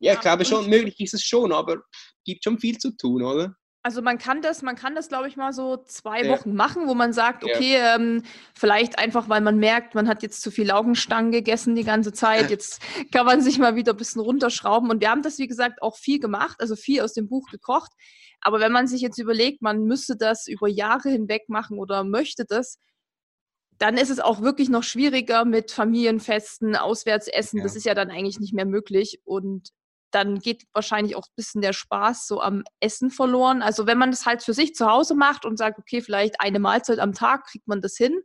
ja, 0.00 0.14
ich 0.14 0.20
glaube 0.20 0.44
schon, 0.44 0.68
möglich 0.68 0.98
ist 1.00 1.14
es 1.14 1.22
schon, 1.22 1.52
aber 1.52 1.82
gibt 2.24 2.42
schon 2.44 2.58
viel 2.58 2.78
zu 2.78 2.96
tun, 2.96 3.22
oder? 3.22 3.54
Also 3.84 4.00
man 4.00 4.18
kann 4.18 4.42
das, 4.42 4.62
man 4.62 4.76
kann 4.76 4.94
das, 4.94 5.08
glaube 5.08 5.26
ich, 5.26 5.36
mal 5.36 5.52
so 5.52 5.76
zwei 5.76 6.22
ja. 6.22 6.30
Wochen 6.30 6.54
machen, 6.54 6.86
wo 6.86 6.94
man 6.94 7.12
sagt, 7.12 7.42
okay, 7.42 7.74
ja. 7.74 7.96
ähm, 7.96 8.22
vielleicht 8.54 8.98
einfach, 8.98 9.28
weil 9.28 9.40
man 9.40 9.58
merkt, 9.58 9.96
man 9.96 10.06
hat 10.06 10.22
jetzt 10.22 10.40
zu 10.40 10.52
viel 10.52 10.68
Laugenstangen 10.68 11.32
gegessen 11.32 11.74
die 11.74 11.82
ganze 11.82 12.12
Zeit, 12.12 12.50
jetzt 12.50 12.80
kann 13.10 13.26
man 13.26 13.40
sich 13.40 13.58
mal 13.58 13.74
wieder 13.74 13.92
ein 13.92 13.96
bisschen 13.96 14.22
runterschrauben. 14.22 14.88
Und 14.88 15.00
wir 15.00 15.10
haben 15.10 15.22
das, 15.22 15.38
wie 15.38 15.48
gesagt, 15.48 15.82
auch 15.82 15.96
viel 15.96 16.20
gemacht, 16.20 16.60
also 16.60 16.76
viel 16.76 17.00
aus 17.00 17.12
dem 17.12 17.28
Buch 17.28 17.50
gekocht. 17.50 17.90
Aber 18.40 18.60
wenn 18.60 18.72
man 18.72 18.86
sich 18.86 19.00
jetzt 19.00 19.18
überlegt, 19.18 19.62
man 19.62 19.84
müsste 19.84 20.16
das 20.16 20.46
über 20.46 20.68
Jahre 20.68 21.10
hinweg 21.10 21.48
machen 21.48 21.78
oder 21.78 22.04
möchte 22.04 22.44
das, 22.44 22.78
dann 23.78 23.96
ist 23.96 24.10
es 24.10 24.20
auch 24.20 24.42
wirklich 24.42 24.68
noch 24.68 24.84
schwieriger 24.84 25.44
mit 25.44 25.72
Familienfesten, 25.72 26.76
Auswärtsessen. 26.76 27.58
Ja. 27.58 27.64
Das 27.64 27.74
ist 27.74 27.84
ja 27.84 27.94
dann 27.94 28.10
eigentlich 28.10 28.38
nicht 28.38 28.54
mehr 28.54 28.66
möglich. 28.66 29.20
Und 29.24 29.70
dann 30.14 30.38
geht 30.38 30.64
wahrscheinlich 30.72 31.16
auch 31.16 31.26
ein 31.26 31.34
bisschen 31.36 31.62
der 31.62 31.72
Spaß 31.72 32.26
so 32.26 32.40
am 32.40 32.64
Essen 32.80 33.10
verloren. 33.10 33.62
Also 33.62 33.86
wenn 33.86 33.98
man 33.98 34.10
das 34.10 34.26
halt 34.26 34.42
für 34.42 34.54
sich 34.54 34.74
zu 34.74 34.86
Hause 34.86 35.14
macht 35.14 35.44
und 35.44 35.56
sagt, 35.58 35.78
okay, 35.78 36.00
vielleicht 36.00 36.40
eine 36.40 36.60
Mahlzeit 36.60 36.98
am 36.98 37.14
Tag 37.14 37.46
kriegt 37.46 37.66
man 37.66 37.80
das 37.80 37.96
hin, 37.96 38.20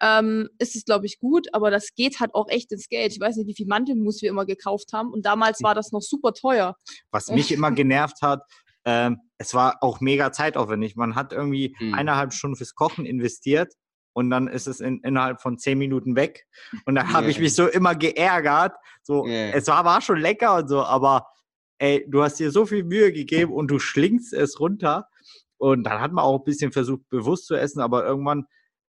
ähm, 0.00 0.48
ist 0.58 0.76
es, 0.76 0.84
glaube 0.84 1.06
ich, 1.06 1.18
gut, 1.18 1.46
aber 1.54 1.70
das 1.70 1.94
geht 1.94 2.20
halt 2.20 2.34
auch 2.34 2.48
echt 2.48 2.70
ins 2.72 2.88
Geld. 2.88 3.12
Ich 3.12 3.20
weiß 3.20 3.36
nicht, 3.36 3.46
wie 3.46 3.54
viel 3.54 3.66
Mandelmus 3.66 4.20
wir 4.20 4.28
immer 4.28 4.44
gekauft 4.44 4.92
haben 4.92 5.10
und 5.12 5.24
damals 5.24 5.62
war 5.62 5.74
das 5.74 5.92
noch 5.92 6.02
super 6.02 6.32
teuer. 6.32 6.76
Was 7.10 7.28
mich 7.28 7.50
immer 7.52 7.70
genervt 7.70 8.20
hat, 8.20 8.42
ähm, 8.84 9.18
es 9.38 9.54
war 9.54 9.82
auch 9.82 10.00
mega 10.00 10.32
zeitaufwendig. 10.32 10.96
Man 10.96 11.14
hat 11.14 11.32
irgendwie 11.32 11.74
mhm. 11.80 11.94
eineinhalb 11.94 12.32
Stunden 12.32 12.56
fürs 12.56 12.74
Kochen 12.74 13.06
investiert 13.06 13.72
und 14.16 14.30
dann 14.30 14.48
ist 14.48 14.66
es 14.66 14.80
in, 14.80 15.00
innerhalb 15.00 15.42
von 15.42 15.58
zehn 15.58 15.76
Minuten 15.76 16.16
weg. 16.16 16.46
Und 16.86 16.94
dann 16.94 17.12
habe 17.12 17.24
yeah. 17.24 17.30
ich 17.32 17.38
mich 17.38 17.54
so 17.54 17.68
immer 17.68 17.94
geärgert. 17.94 18.74
So, 19.02 19.26
yeah. 19.26 19.54
es 19.54 19.66
war, 19.66 19.84
war 19.84 20.00
schon 20.00 20.18
lecker 20.18 20.56
und 20.56 20.68
so, 20.68 20.82
aber 20.82 21.28
ey, 21.76 22.02
du 22.08 22.22
hast 22.22 22.36
dir 22.36 22.50
so 22.50 22.64
viel 22.64 22.82
Mühe 22.82 23.12
gegeben 23.12 23.52
und 23.52 23.70
du 23.70 23.78
schlingst 23.78 24.32
es 24.32 24.58
runter. 24.58 25.10
Und 25.58 25.84
dann 25.84 26.00
hat 26.00 26.12
man 26.12 26.24
auch 26.24 26.38
ein 26.38 26.44
bisschen 26.44 26.72
versucht, 26.72 27.06
bewusst 27.10 27.44
zu 27.44 27.56
essen, 27.56 27.82
aber 27.82 28.06
irgendwann, 28.06 28.46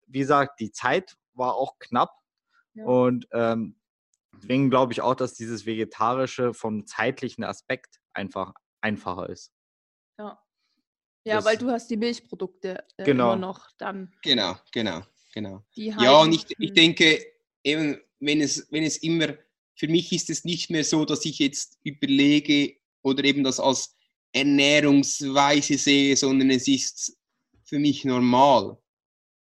wie 0.09 0.19
gesagt, 0.19 0.61
die 0.61 0.73
Zeit 0.73 1.17
war 1.33 1.55
auch 1.55 1.79
knapp. 1.79 2.13
Ja. 2.75 2.85
Und 2.85 3.27
ähm, 3.33 3.77
deswegen 4.35 4.69
glaube 4.69 4.93
ich 4.93 5.01
auch, 5.01 5.15
dass 5.15 5.33
dieses 5.33 5.65
Vegetarische 5.65 6.53
vom 6.53 6.87
zeitlichen 6.87 7.45
Aspekt 7.45 7.99
einfach 8.13 8.53
einfacher 8.83 9.31
ist. 9.31 9.55
Ja. 10.19 10.39
Ja, 11.27 11.37
das, 11.37 11.47
weil 11.47 11.57
du 11.57 11.71
hast 11.71 11.91
die 11.91 11.97
Milchprodukte 11.97 12.85
äh, 12.99 13.05
genau. 13.05 13.33
immer 13.33 13.41
noch 13.41 13.71
dann. 13.79 14.13
Genau, 14.23 14.57
genau 14.71 15.03
genau. 15.35 15.65
Ja, 15.75 16.21
und 16.23 16.33
ich, 16.33 16.47
ich 16.59 16.73
denke, 16.73 17.25
eben, 17.63 17.99
wenn 18.21 18.41
es, 18.41 18.67
wenn 18.71 18.85
es 18.85 18.99
immer, 18.99 19.37
für 19.75 19.89
mich 19.89 20.13
ist 20.13 20.31
es 20.31 20.45
nicht 20.45 20.71
mehr 20.71 20.85
so, 20.85 21.05
dass 21.05 21.25
ich 21.25 21.41
jetzt 21.41 21.79
überlege 21.83 22.77
oder 23.03 23.25
eben 23.25 23.43
das 23.43 23.61
als 23.61 23.97
Ernährungsweise 24.33 25.77
sehe, 25.77 26.17
sondern 26.17 26.51
es 26.51 26.69
ist 26.69 27.17
für 27.65 27.79
mich 27.79 28.05
normal. 28.05 28.79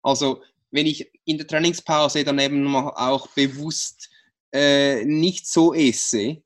Also, 0.03 0.43
wenn 0.70 0.87
ich 0.87 1.11
in 1.24 1.39
der 1.39 1.47
Trainingspause 1.47 2.24
dann 2.24 2.39
eben 2.39 2.74
auch 2.74 3.26
bewusst 3.28 4.11
äh, 4.53 5.05
nicht 5.05 5.47
so 5.47 5.74
esse, 5.74 6.43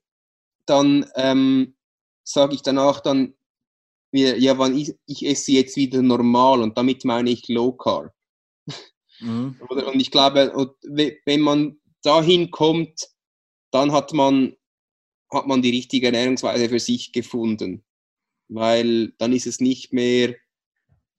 dann 0.65 1.05
ähm, 1.15 1.75
sage 2.23 2.55
ich 2.55 2.61
danach 2.61 3.01
dann, 3.01 3.35
ja, 4.11 4.57
wann 4.57 4.77
ich, 4.77 4.93
ich 5.05 5.25
esse 5.25 5.51
jetzt 5.51 5.75
wieder 5.75 6.01
normal 6.01 6.61
und 6.61 6.77
damit 6.77 7.03
meine 7.05 7.29
ich 7.29 7.47
Low 7.49 7.73
Carb. 7.73 8.13
Mhm. 9.19 9.59
Und 9.67 10.01
ich 10.01 10.11
glaube, 10.11 10.51
wenn 10.83 11.41
man 11.41 11.79
dahin 12.01 12.51
kommt, 12.51 13.09
dann 13.71 13.91
hat 13.91 14.13
man, 14.13 14.55
hat 15.31 15.47
man 15.47 15.61
die 15.61 15.71
richtige 15.71 16.07
Ernährungsweise 16.07 16.69
für 16.69 16.79
sich 16.79 17.11
gefunden. 17.11 17.83
Weil 18.47 19.13
dann 19.17 19.33
ist 19.33 19.47
es 19.47 19.59
nicht 19.59 19.91
mehr 19.91 20.35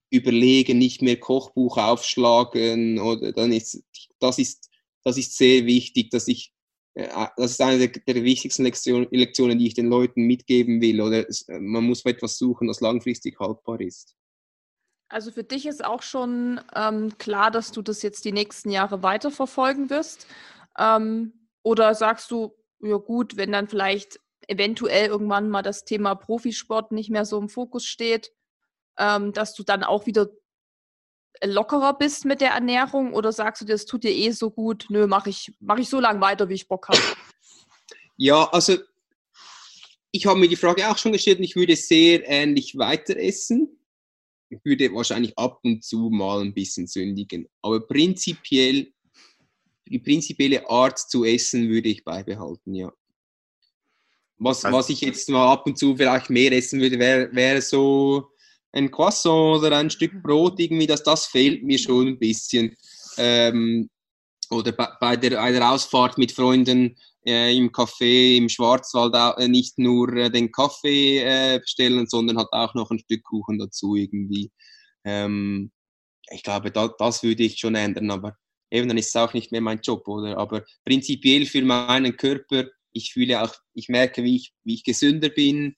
überlegen, 0.09 0.77
nicht 0.77 1.01
mehr 1.01 1.19
Kochbuch 1.19 1.77
aufschlagen 1.77 2.99
oder 2.99 3.33
dann 3.33 3.51
ist 3.51 3.83
das 4.19 4.39
ist 4.39 4.69
das 5.03 5.17
ist 5.17 5.37
sehr 5.37 5.65
wichtig, 5.65 6.09
dass 6.11 6.27
ich 6.27 6.53
äh, 6.97 7.27
das 7.37 7.51
ist 7.51 7.61
eine 7.61 7.89
der, 7.89 8.23
wichtigsten 8.23 8.63
Lektionen, 8.63 9.07
Lektionen, 9.11 9.59
die 9.59 9.67
ich 9.67 9.73
den 9.73 9.87
Leuten 9.87 10.23
mitgeben 10.23 10.81
will. 10.81 11.01
Oder 11.01 11.25
man 11.59 11.83
muss 11.83 12.05
etwas 12.05 12.37
suchen, 12.37 12.67
das 12.67 12.81
langfristig 12.81 13.39
haltbar 13.39 13.79
ist. 13.81 14.15
Also 15.09 15.31
für 15.31 15.43
dich 15.43 15.65
ist 15.65 15.83
auch 15.83 16.01
schon 16.01 16.59
ähm, 16.75 17.17
klar, 17.17 17.49
dass 17.49 17.71
du 17.71 17.81
das 17.81 18.01
jetzt 18.01 18.25
die 18.25 18.33
nächsten 18.33 18.69
Jahre 18.69 19.03
weiterverfolgen 19.03 19.89
wirst. 19.89 20.27
Ähm, 20.77 21.47
oder 21.63 21.95
sagst 21.95 22.29
du, 22.31 22.53
ja 22.81 22.97
gut, 22.97 23.37
wenn 23.37 23.51
dann 23.51 23.69
vielleicht 23.69 24.19
eventuell 24.47 25.07
irgendwann 25.07 25.49
mal 25.49 25.61
das 25.61 25.85
Thema 25.85 26.15
Profisport 26.15 26.91
nicht 26.91 27.09
mehr 27.09 27.25
so 27.25 27.37
im 27.39 27.49
Fokus 27.49 27.85
steht, 27.85 28.31
ähm, 28.97 29.31
dass 29.31 29.53
du 29.53 29.63
dann 29.63 29.83
auch 29.83 30.05
wieder 30.05 30.29
lockerer 31.43 31.97
bist 31.97 32.25
mit 32.25 32.41
der 32.41 32.51
Ernährung? 32.51 33.13
Oder 33.13 33.31
sagst 33.31 33.61
du, 33.61 33.65
das 33.65 33.85
tut 33.85 34.03
dir 34.03 34.11
eh 34.11 34.31
so 34.31 34.51
gut, 34.51 34.87
nö, 34.89 35.07
mache 35.07 35.29
ich, 35.29 35.53
mach 35.59 35.77
ich 35.77 35.89
so 35.89 35.99
lange 36.01 36.19
weiter, 36.19 36.49
wie 36.49 36.55
ich 36.55 36.67
Bock 36.67 36.89
habe? 36.89 36.99
Ja, 38.17 38.49
also 38.51 38.77
ich 40.11 40.25
habe 40.25 40.39
mir 40.39 40.49
die 40.49 40.55
Frage 40.55 40.89
auch 40.89 40.97
schon 40.97 41.11
gestellt 41.11 41.37
und 41.37 41.43
ich 41.43 41.55
würde 41.55 41.75
sehr 41.75 42.27
ähnlich 42.27 42.77
weiter 42.77 43.15
essen 43.15 43.76
ich 44.49 44.59
würde 44.63 44.93
wahrscheinlich 44.93 45.37
ab 45.37 45.59
und 45.63 45.83
zu 45.83 46.09
mal 46.09 46.41
ein 46.41 46.53
bisschen 46.53 46.87
sündigen. 46.87 47.47
Aber 47.61 47.79
prinzipiell, 47.79 48.91
die 49.87 49.99
prinzipielle 49.99 50.69
Art 50.69 50.99
zu 50.99 51.25
essen 51.25 51.69
würde 51.69 51.89
ich 51.89 52.03
beibehalten, 52.03 52.73
ja. 52.73 52.91
Was, 54.39 54.63
also, 54.63 54.77
was 54.77 54.89
ich 54.89 55.01
jetzt 55.01 55.29
mal 55.29 55.51
ab 55.51 55.65
und 55.65 55.77
zu 55.77 55.95
vielleicht 55.95 56.29
mehr 56.29 56.51
essen 56.51 56.79
würde, 56.79 56.99
wäre 56.99 57.33
wär 57.33 57.61
so 57.61 58.29
ein 58.71 58.91
Croissant 58.91 59.63
oder 59.63 59.77
ein 59.77 59.89
Stück 59.89 60.21
Brot, 60.21 60.59
irgendwie, 60.59 60.85
das, 60.85 61.03
das 61.03 61.25
fehlt 61.25 61.63
mir 61.63 61.79
schon 61.79 62.07
ein 62.07 62.19
bisschen. 62.19 62.75
Ähm, 63.17 63.89
oder 64.51 64.71
bei, 64.71 64.87
bei 64.99 65.17
der, 65.17 65.41
einer 65.41 65.71
Ausfahrt 65.71 66.17
mit 66.17 66.31
Freunden 66.31 66.95
äh, 67.27 67.55
im 67.55 67.71
Café 67.71 68.37
im 68.37 68.47
Schwarzwald 68.47 69.13
auch, 69.13 69.37
äh, 69.37 69.47
nicht 69.47 69.77
nur 69.77 70.13
äh, 70.15 70.31
den 70.31 70.51
Kaffee 70.51 71.19
äh, 71.19 71.59
bestellen, 71.59 72.07
sondern 72.07 72.37
hat 72.37 72.47
auch 72.51 72.73
noch 72.73 72.89
ein 72.89 72.99
Stück 72.99 73.23
Kuchen 73.23 73.59
dazu 73.59 73.95
irgendwie. 73.95 74.51
Ähm, 75.03 75.71
ich 76.31 76.43
glaube, 76.43 76.71
da, 76.71 76.87
das 76.87 77.23
würde 77.23 77.43
ich 77.43 77.59
schon 77.59 77.75
ändern, 77.75 78.11
aber 78.11 78.37
eben 78.71 78.87
dann 78.87 78.97
ist 78.97 79.09
es 79.09 79.15
auch 79.15 79.33
nicht 79.33 79.51
mehr 79.51 79.61
mein 79.61 79.81
Job, 79.81 80.07
oder? 80.07 80.37
Aber 80.37 80.63
prinzipiell 80.85 81.45
für 81.45 81.61
meinen 81.61 82.15
Körper, 82.15 82.65
ich 82.93 83.13
fühle 83.13 83.43
auch, 83.43 83.53
ich 83.73 83.89
merke, 83.89 84.23
wie 84.23 84.37
ich, 84.37 84.53
wie 84.63 84.75
ich 84.75 84.83
gesünder 84.83 85.29
bin, 85.29 85.75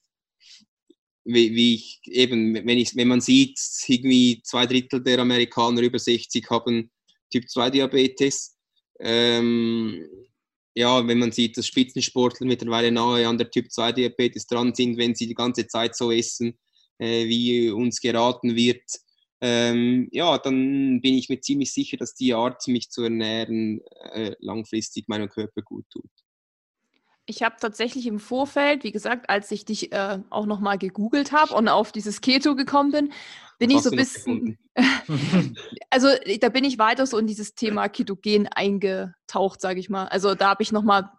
wie, 1.25 1.53
wie 1.55 1.75
ich 1.75 1.99
eben, 2.05 2.53
wenn, 2.53 2.77
ich, 2.77 2.95
wenn 2.95 3.07
man 3.07 3.21
sieht, 3.21 3.59
irgendwie 3.87 4.41
zwei 4.43 4.65
Drittel 4.65 5.01
der 5.03 5.19
Amerikaner 5.19 5.81
über 5.81 5.99
60 5.99 6.47
haben 6.49 6.91
Typ 7.31 7.47
2 7.47 7.69
Diabetes. 7.69 8.57
Ähm, 8.99 10.03
ja, 10.79 11.05
wenn 11.05 11.19
man 11.19 11.33
sieht, 11.33 11.57
dass 11.57 11.67
Spitzensportler 11.67 12.47
mittlerweile 12.47 12.89
nahe 12.89 13.27
an 13.27 13.37
der 13.37 13.51
Typ-2-Diabetes 13.51 14.47
dran 14.47 14.73
sind, 14.73 14.97
wenn 14.97 15.13
sie 15.13 15.27
die 15.27 15.33
ganze 15.33 15.67
Zeit 15.67 15.93
so 15.93 16.09
essen, 16.09 16.57
äh, 16.99 17.25
wie 17.25 17.69
uns 17.69 17.99
geraten 17.99 18.55
wird, 18.55 18.89
ähm, 19.41 20.07
ja, 20.13 20.37
dann 20.37 21.01
bin 21.01 21.15
ich 21.15 21.27
mir 21.27 21.41
ziemlich 21.41 21.73
sicher, 21.73 21.97
dass 21.97 22.15
die 22.15 22.33
Art, 22.33 22.65
mich 22.69 22.89
zu 22.91 23.03
ernähren, 23.03 23.81
äh, 24.13 24.35
langfristig 24.39 25.09
meinem 25.09 25.27
Körper 25.27 25.61
gut 25.63 25.85
tut. 25.89 26.09
Ich 27.25 27.43
habe 27.43 27.57
tatsächlich 27.59 28.07
im 28.07 28.19
Vorfeld, 28.19 28.85
wie 28.85 28.93
gesagt, 28.93 29.29
als 29.29 29.51
ich 29.51 29.65
dich 29.65 29.91
äh, 29.91 30.19
auch 30.29 30.45
nochmal 30.45 30.77
gegoogelt 30.77 31.33
habe 31.33 31.53
und 31.55 31.67
auf 31.67 31.91
dieses 31.91 32.21
Keto 32.21 32.55
gekommen 32.55 32.91
bin, 32.91 33.13
bin 33.59 33.69
ich 33.69 33.81
so 33.81 33.91
ein 33.91 33.97
bisschen, 33.97 34.57
also 35.89 36.07
da 36.39 36.49
bin 36.49 36.63
ich 36.63 36.79
weiter 36.79 37.05
so 37.05 37.17
in 37.17 37.27
dieses 37.27 37.55
Thema 37.55 37.89
Ketogen 37.89 38.47
eingetaucht, 38.47 39.61
sage 39.61 39.79
ich 39.79 39.89
mal. 39.89 40.07
Also 40.07 40.33
da 40.33 40.49
habe 40.49 40.63
ich 40.63 40.71
nochmal 40.71 41.11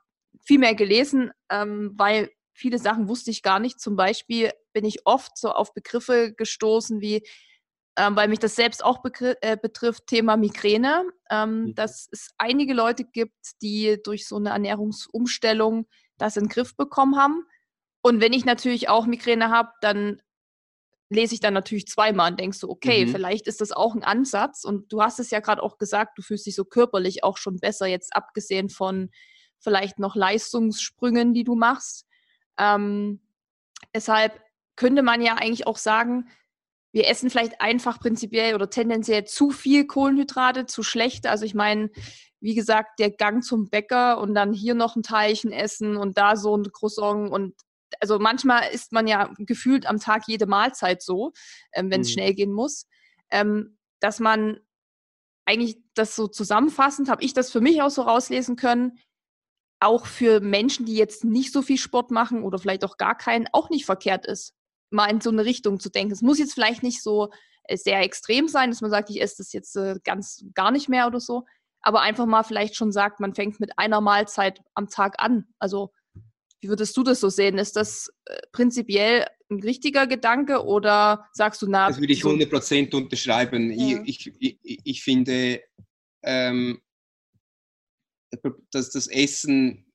viel 0.43 0.59
mehr 0.59 0.75
gelesen, 0.75 1.31
ähm, 1.51 1.93
weil 1.97 2.31
viele 2.55 2.79
Sachen 2.79 3.09
wusste 3.09 3.31
ich 3.31 3.43
gar 3.43 3.61
nicht. 3.61 3.79
Zum 3.79 3.95
Beispiel 3.95 4.53
bin 4.73 4.85
ich 4.85 5.07
oft 5.07 5.37
so 5.37 5.51
auf 5.51 5.75
Begriffe 5.75 6.33
gestoßen 6.33 7.03
wie, 7.03 7.27
ähm, 7.97 8.17
weil 8.17 8.29
mich 8.29 8.39
das 8.39 8.57
selbst 8.57 8.83
auch 8.83 9.05
äh, 9.21 9.59
betrifft, 9.59 10.07
Thema 10.07 10.39
Migräne, 10.39 11.05
ähm, 11.31 11.65
mhm. 11.65 11.75
dass 11.75 12.09
es 12.11 12.31
einige 12.39 12.73
Leute 12.73 13.05
gibt, 13.05 13.61
die 13.61 13.99
durch 14.03 14.27
so 14.27 14.37
eine 14.37 14.51
Ernährungsumstellung 14.51 15.87
das 16.17 16.37
in 16.37 16.45
den 16.45 16.49
Griff 16.51 16.75
bekommen 16.75 17.17
haben. 17.17 17.45
Und 18.03 18.23
wenn 18.23 18.33
ich 18.33 18.47
natürlich 18.47 18.89
auch 18.89 19.05
Migräne 19.05 19.51
habe, 19.51 19.73
dann 19.83 20.23
lese 21.11 21.35
ich 21.35 21.41
dann 21.41 21.55
natürlich 21.55 21.87
zweimal 21.89 22.31
und 22.31 22.41
denkst 22.41 22.59
so, 22.59 22.71
okay, 22.71 23.05
mhm. 23.05 23.11
vielleicht 23.11 23.47
ist 23.49 23.61
das 23.61 23.73
auch 23.73 23.95
ein 23.95 24.05
Ansatz. 24.05 24.65
Und 24.65 24.93
du 24.93 25.03
hast 25.03 25.19
es 25.19 25.31
ja 25.31 25.41
gerade 25.41 25.63
auch 25.63 25.77
gesagt, 25.77 26.17
du 26.17 26.23
fühlst 26.23 26.47
dich 26.47 26.55
so 26.55 26.65
körperlich 26.65 27.25
auch 27.25 27.37
schon 27.37 27.59
besser, 27.59 27.87
jetzt 27.87 28.15
abgesehen 28.15 28.71
von 28.71 29.11
vielleicht 29.59 29.99
noch 29.99 30.15
Leistungssprüngen, 30.15 31.35
die 31.35 31.45
du 31.45 31.57
machst. 31.57 32.07
Ähm, 32.59 33.21
deshalb 33.95 34.41
könnte 34.77 35.03
man 35.03 35.21
ja 35.21 35.35
eigentlich 35.35 35.67
auch 35.67 35.77
sagen, 35.77 36.29
wir 36.93 37.09
essen 37.09 37.29
vielleicht 37.29 37.61
einfach 37.61 38.01
prinzipiell 38.01 38.55
oder 38.55 38.71
tendenziell 38.71 39.25
zu 39.25 39.51
viel 39.51 39.87
Kohlenhydrate, 39.87 40.67
zu 40.67 40.83
schlecht. 40.83 41.27
Also 41.27 41.45
ich 41.45 41.55
meine, 41.55 41.91
wie 42.41 42.55
gesagt, 42.55 42.99
der 43.01 43.11
Gang 43.11 43.45
zum 43.45 43.69
Bäcker 43.69 44.19
und 44.21 44.35
dann 44.35 44.53
hier 44.53 44.75
noch 44.75 44.97
ein 44.97 45.03
Teilchen 45.03 45.53
essen 45.53 45.97
und 45.97 46.19
da 46.19 46.37
so 46.37 46.57
ein 46.57 46.71
Croissant 46.73 47.31
und 47.31 47.55
also 47.99 48.19
manchmal 48.19 48.71
isst 48.73 48.93
man 48.93 49.07
ja 49.07 49.33
gefühlt 49.39 49.87
am 49.87 49.99
Tag 49.99 50.25
jede 50.27 50.47
Mahlzeit 50.47 51.03
so, 51.03 51.33
ähm, 51.73 51.91
wenn 51.91 52.03
es 52.03 52.09
mhm. 52.09 52.13
schnell 52.13 52.35
gehen 52.35 52.53
muss, 52.53 52.87
ähm, 53.31 53.79
dass 54.01 54.21
man 54.21 54.61
eigentlich 55.47 55.79
das 55.95 56.15
so 56.15 56.29
zusammenfassend, 56.29 57.09
habe 57.09 57.25
ich 57.25 57.35
das 57.35 57.51
für 57.51 57.61
mich 57.61 57.83
auch 57.83 57.91
so 57.91 58.03
rauslesen 58.03 58.57
können, 58.57 58.99
auch 59.81 60.07
für 60.07 60.41
Menschen, 60.41 60.87
die 60.87 60.95
jetzt 60.95 61.25
nicht 61.25 61.53
so 61.53 61.63
viel 61.63 61.79
Sport 61.79 62.11
machen 62.11 62.45
oder 62.45 62.59
vielleicht 62.59 62.85
auch 62.85 62.97
gar 62.99 63.17
keinen, 63.17 63.49
auch 63.53 63.71
nicht 63.71 63.87
verkehrt 63.87 64.27
ist, 64.27 64.55
mal 64.91 65.07
in 65.07 65.21
so 65.21 65.31
eine 65.31 65.45
Richtung 65.45 65.81
zu 65.81 65.91
denken. 65.91 66.13
Es 66.13 66.23
muss 66.23 66.39
jetzt 66.39 66.55
vielleicht 66.55 66.83
nicht 66.83 67.03
so 67.03 67.31
äh, 67.65 67.77
sehr 67.77 68.01
extrem 68.01 68.47
sein, 68.47 68.71
dass 68.71 68.83
man 68.83 68.91
sagt, 68.91 69.11
ich 69.11 69.21
esse 69.21 69.37
das 69.39 69.53
jetzt 69.53 69.75
äh, 69.77 69.99
ganz 70.05 70.45
gar 70.55 70.71
nicht 70.71 70.89
mehr 70.89 71.07
oder 71.07 71.21
so, 71.21 71.47
aber 71.81 72.03
einfach 72.03 72.27
mal 72.27 72.43
vielleicht 72.43 72.77
schon 72.77 72.93
sagt, 72.93 73.21
man 73.21 73.35
fängt 73.35 73.59
mit 73.59 73.79
einer 73.79 74.01
Mahlzeit 74.01 74.61
am 74.75 74.89
Tag 74.89 75.17
an. 75.19 75.47
Also 75.59 75.93
wie 76.61 76.69
würdest 76.69 76.97
du 76.97 77.03
das 77.03 77.21
so 77.21 77.29
sehen? 77.29 77.59
Ist 77.59 77.77
das 77.77 78.13
äh, 78.27 78.39
prinzipiell 78.53 79.27
ein 79.51 79.61
richtiger 79.61 80.07
Gedanke 80.07 80.65
oder 80.65 81.27
sagst 81.33 81.63
du, 81.63 81.67
na. 81.67 81.89
Das 81.89 81.99
würde 81.99 82.13
ich 82.13 82.23
100% 82.23 82.95
unterschreiben. 82.95 83.71
Ja. 83.73 84.03
Ich, 84.05 84.31
ich, 84.39 84.59
ich, 84.63 85.03
finde, 85.03 85.63
ähm, 86.23 86.81
dass 88.71 88.91
das 88.91 89.07
Essen 89.09 89.87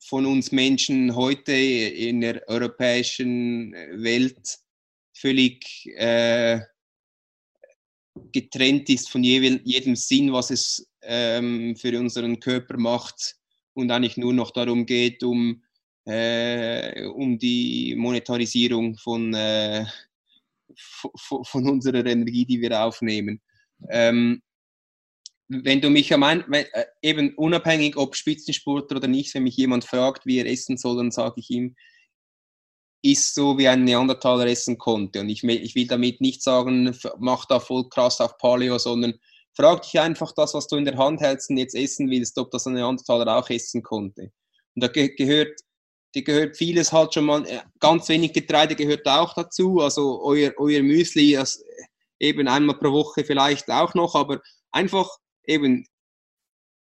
von 0.00 0.26
uns 0.26 0.50
Menschen 0.50 1.14
heute 1.14 1.52
in 1.52 2.20
der 2.20 2.48
europäischen 2.48 3.72
Welt 3.72 4.58
völlig 5.16 5.86
äh, 5.96 6.60
getrennt 8.32 8.88
ist 8.90 9.10
von 9.10 9.22
jedem 9.22 9.96
Sinn, 9.96 10.32
was 10.32 10.50
es 10.50 10.88
ähm, 11.02 11.76
für 11.76 11.98
unseren 11.98 12.40
Körper 12.40 12.78
macht 12.78 13.36
und 13.74 13.90
eigentlich 13.90 14.16
nur 14.16 14.32
noch 14.32 14.52
darum 14.52 14.86
geht, 14.86 15.22
um 15.22 15.62
äh, 16.06 17.06
um 17.06 17.38
die 17.38 17.94
Monetarisierung 17.96 18.96
von, 18.96 19.34
äh, 19.34 19.86
von 20.76 21.68
unserer 21.68 22.04
Energie, 22.04 22.44
die 22.44 22.60
wir 22.60 22.82
aufnehmen. 22.82 23.40
Ähm, 23.88 24.42
wenn 25.48 25.80
du 25.80 25.90
mich 25.90 26.12
am 26.12 26.22
wenn, 26.22 26.66
äh, 26.72 26.86
eben 27.02 27.34
unabhängig 27.34 27.96
ob 27.96 28.16
Spitzensportler 28.16 28.96
oder 28.96 29.08
nicht, 29.08 29.34
wenn 29.34 29.42
mich 29.42 29.56
jemand 29.56 29.84
fragt, 29.84 30.26
wie 30.26 30.38
er 30.38 30.46
essen 30.46 30.76
soll, 30.76 30.96
dann 30.96 31.10
sage 31.10 31.40
ich 31.40 31.50
ihm, 31.50 31.76
ist 33.02 33.34
so, 33.34 33.58
wie 33.58 33.68
ein 33.68 33.84
Neandertaler 33.84 34.46
essen 34.46 34.78
konnte. 34.78 35.20
Und 35.20 35.28
ich, 35.28 35.44
ich 35.44 35.74
will 35.74 35.86
damit 35.86 36.22
nicht 36.22 36.42
sagen, 36.42 36.96
mach 37.18 37.44
da 37.44 37.60
voll 37.60 37.88
krass 37.90 38.20
auf 38.20 38.38
Paleo, 38.38 38.78
sondern 38.78 39.14
frag 39.54 39.82
dich 39.82 40.00
einfach 40.00 40.32
das, 40.32 40.54
was 40.54 40.66
du 40.66 40.76
in 40.76 40.86
der 40.86 40.96
Hand 40.96 41.20
hältst 41.20 41.50
und 41.50 41.58
jetzt 41.58 41.74
essen 41.74 42.10
willst, 42.10 42.38
ob 42.38 42.50
das 42.50 42.66
ein 42.66 42.72
Neandertaler 42.72 43.36
auch 43.36 43.50
essen 43.50 43.82
konnte. 43.82 44.32
Und 44.74 44.82
da 44.82 44.88
gehört 44.88 45.60
die 46.14 46.24
gehört 46.24 46.56
vieles 46.56 46.92
halt 46.92 47.14
schon 47.14 47.26
mal, 47.26 47.46
äh, 47.46 47.60
ganz 47.80 48.08
wenig 48.08 48.32
Getreide 48.32 48.76
gehört 48.76 49.06
auch 49.06 49.34
dazu, 49.34 49.80
also 49.80 50.22
euer, 50.22 50.52
euer 50.58 50.82
Müsli 50.82 51.36
also 51.36 51.62
eben 52.20 52.48
einmal 52.48 52.78
pro 52.78 52.92
Woche 52.92 53.24
vielleicht 53.24 53.70
auch 53.70 53.94
noch, 53.94 54.14
aber 54.14 54.40
einfach 54.70 55.08
eben 55.46 55.86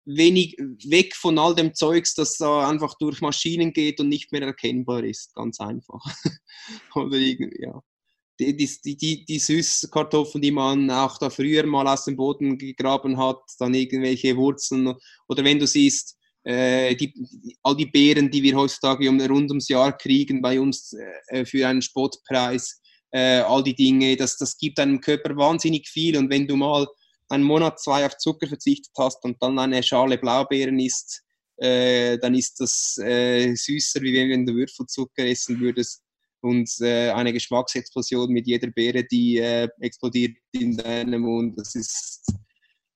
wenig 0.06 0.58
weg 0.86 1.16
von 1.16 1.38
all 1.38 1.54
dem 1.54 1.74
Zeugs, 1.74 2.16
das 2.16 2.38
da 2.38 2.68
einfach 2.68 2.96
durch 2.98 3.22
Maschinen 3.22 3.74
geht 3.74 4.00
und 4.00 4.10
nicht 4.10 4.32
mehr 4.32 4.42
erkennbar 4.42 5.04
ist, 5.04 5.36
ganz 5.36 5.60
einfach. 5.60 6.04
Oder 6.96 7.18
irgendwie, 7.18 7.64
ja. 7.64 7.82
Die, 8.40 8.56
die, 8.56 8.96
die, 8.96 9.26
die 9.26 9.40
Süßkartoffeln, 9.40 10.42
die 10.42 10.52
man 10.52 10.90
auch 10.90 11.18
da 11.18 11.30
früher 11.30 11.66
mal 11.66 11.86
aus 11.90 12.06
dem 12.06 12.16
Boden 12.16 12.58
gegraben 12.58 13.18
hat, 13.18 13.42
dann 13.60 13.74
irgendwelche 13.74 14.38
Wurzeln 14.38 14.96
oder 15.28 15.44
wenn 15.44 15.60
du 15.60 15.68
siehst, 15.68 16.18
äh, 16.44 16.96
die, 16.96 17.14
all 17.64 17.76
die 17.76 17.86
Beeren, 17.86 18.32
die 18.32 18.44
wir 18.44 18.56
heutzutage 18.56 19.10
rund 19.10 19.50
ums 19.52 19.68
Jahr 19.68 19.98
kriegen 19.98 20.42
bei 20.42 20.60
uns 20.60 20.94
äh, 21.28 21.46
für 21.46 21.68
einen 21.68 21.82
Spottpreis, 21.82 22.82
äh, 23.12 23.40
all 23.40 23.64
die 23.64 23.76
Dinge, 23.76 24.16
das, 24.16 24.38
das 24.38 24.58
gibt 24.58 24.78
deinem 24.78 25.02
Körper 25.02 25.36
wahnsinnig 25.36 25.88
viel. 25.88 26.18
Und 26.18 26.30
wenn 26.30 26.48
du 26.48 26.56
mal 26.56 26.88
einen 27.30 27.44
Monat, 27.44 27.80
zwei 27.80 28.06
auf 28.06 28.18
Zucker 28.18 28.48
verzichtet 28.48 28.92
hast 28.98 29.24
und 29.24 29.42
dann 29.42 29.60
eine 29.60 29.84
Schale 29.84 30.18
Blaubeeren 30.18 30.80
isst, 30.80 31.24
äh, 31.58 32.18
dann 32.20 32.36
ist 32.36 32.60
das 32.60 32.98
äh, 33.04 33.54
süßer, 33.54 34.02
wie 34.02 34.14
wenn 34.14 34.46
du 34.46 34.56
Würfelzucker 34.56 35.26
essen 35.26 35.60
würdest 35.60 36.02
und 36.42 36.70
äh, 36.80 37.10
eine 37.10 37.34
Geschmacksexplosion 37.34 38.32
mit 38.32 38.48
jeder 38.48 38.72
Beere, 38.72 39.04
die 39.04 39.40
äh, 39.40 39.68
explodiert 39.82 40.38
in 40.54 40.78
deinem 40.78 41.24
Mund. 41.24 41.60
Das 41.60 41.76
ist, 41.76 42.32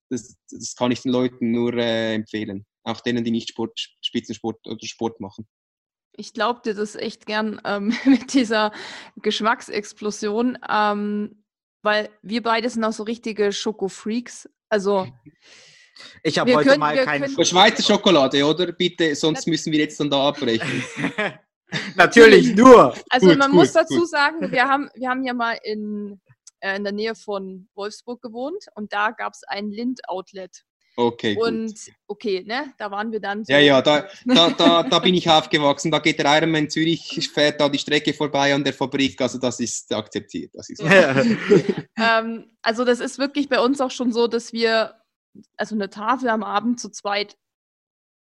das, 0.09 0.37
das 0.49 0.75
kann 0.75 0.91
ich 0.91 1.01
den 1.01 1.11
Leuten 1.11 1.51
nur 1.51 1.73
äh, 1.73 2.13
empfehlen 2.13 2.65
auch 2.83 3.01
denen, 3.01 3.23
die 3.23 3.31
nicht 3.31 3.49
Sport, 3.49 3.79
Spitzensport 4.01 4.65
oder 4.67 4.85
Sport 4.85 5.19
machen. 5.19 5.47
Ich 6.15 6.33
glaube 6.33 6.61
dir 6.63 6.75
das 6.75 6.95
echt 6.95 7.25
gern 7.25 7.59
ähm, 7.65 7.95
mit 8.05 8.33
dieser 8.33 8.71
Geschmacksexplosion, 9.17 10.57
ähm, 10.69 11.43
weil 11.81 12.09
wir 12.21 12.43
beide 12.43 12.69
sind 12.69 12.83
auch 12.83 12.93
so 12.93 13.03
richtige 13.03 13.51
Schokofreaks. 13.51 14.49
Also 14.69 15.07
ich 16.23 16.37
habe 16.37 16.55
heute 16.55 16.69
können, 16.69 16.79
mal 16.79 17.03
keine 17.03 17.29
Schweizer 17.45 17.83
Schokolade, 17.83 18.45
oder? 18.45 18.71
Bitte, 18.71 19.15
sonst 19.15 19.47
müssen 19.47 19.71
wir 19.71 19.79
jetzt 19.79 19.99
dann 19.99 20.09
da 20.09 20.27
abbrechen. 20.27 20.83
Natürlich 21.95 22.55
nur. 22.55 22.93
Also 23.09 23.27
gut, 23.27 23.37
man 23.37 23.51
gut, 23.51 23.59
muss 23.61 23.71
dazu 23.71 23.99
gut. 23.99 24.09
sagen, 24.09 24.51
wir 24.51 24.67
haben, 24.67 24.89
wir 24.93 25.09
haben 25.09 25.23
ja 25.23 25.33
mal 25.33 25.57
in, 25.63 26.21
äh, 26.59 26.75
in 26.75 26.83
der 26.83 26.93
Nähe 26.93 27.15
von 27.15 27.67
Wolfsburg 27.73 28.21
gewohnt 28.21 28.65
und 28.75 28.93
da 28.93 29.11
gab 29.11 29.33
es 29.33 29.43
ein 29.47 29.71
Lind-Outlet. 29.71 30.63
Okay. 30.95 31.35
Und 31.37 31.67
gut. 31.67 31.93
okay, 32.07 32.43
ne, 32.45 32.73
da 32.77 32.91
waren 32.91 33.11
wir 33.11 33.19
dann. 33.19 33.43
So 33.43 33.51
ja, 33.51 33.59
ja, 33.59 33.81
da, 33.81 34.07
da, 34.25 34.49
da, 34.51 34.83
da 34.83 34.99
bin 34.99 35.15
ich 35.15 35.29
aufgewachsen. 35.29 35.91
Da 35.91 35.99
geht 35.99 36.19
der 36.19 36.37
Ironman 36.37 36.69
Zürich, 36.69 37.29
fährt 37.33 37.59
da 37.59 37.69
die 37.69 37.79
Strecke 37.79 38.13
vorbei 38.13 38.53
an 38.53 38.63
der 38.63 38.73
Fabrik. 38.73 39.19
Also 39.19 39.39
das 39.39 39.59
ist 39.59 39.91
akzeptiert. 39.93 40.51
Das 40.53 40.69
ist 40.69 40.81
ähm, 41.97 42.45
also 42.61 42.85
das 42.85 42.99
ist 42.99 43.17
wirklich 43.17 43.49
bei 43.49 43.59
uns 43.59 43.81
auch 43.81 43.91
schon 43.91 44.11
so, 44.11 44.27
dass 44.27 44.53
wir 44.53 44.93
also 45.57 45.73
eine 45.73 45.89
Tafel 45.89 46.29
am 46.29 46.43
Abend 46.43 46.79
zu 46.79 46.89
zweit 46.89 47.35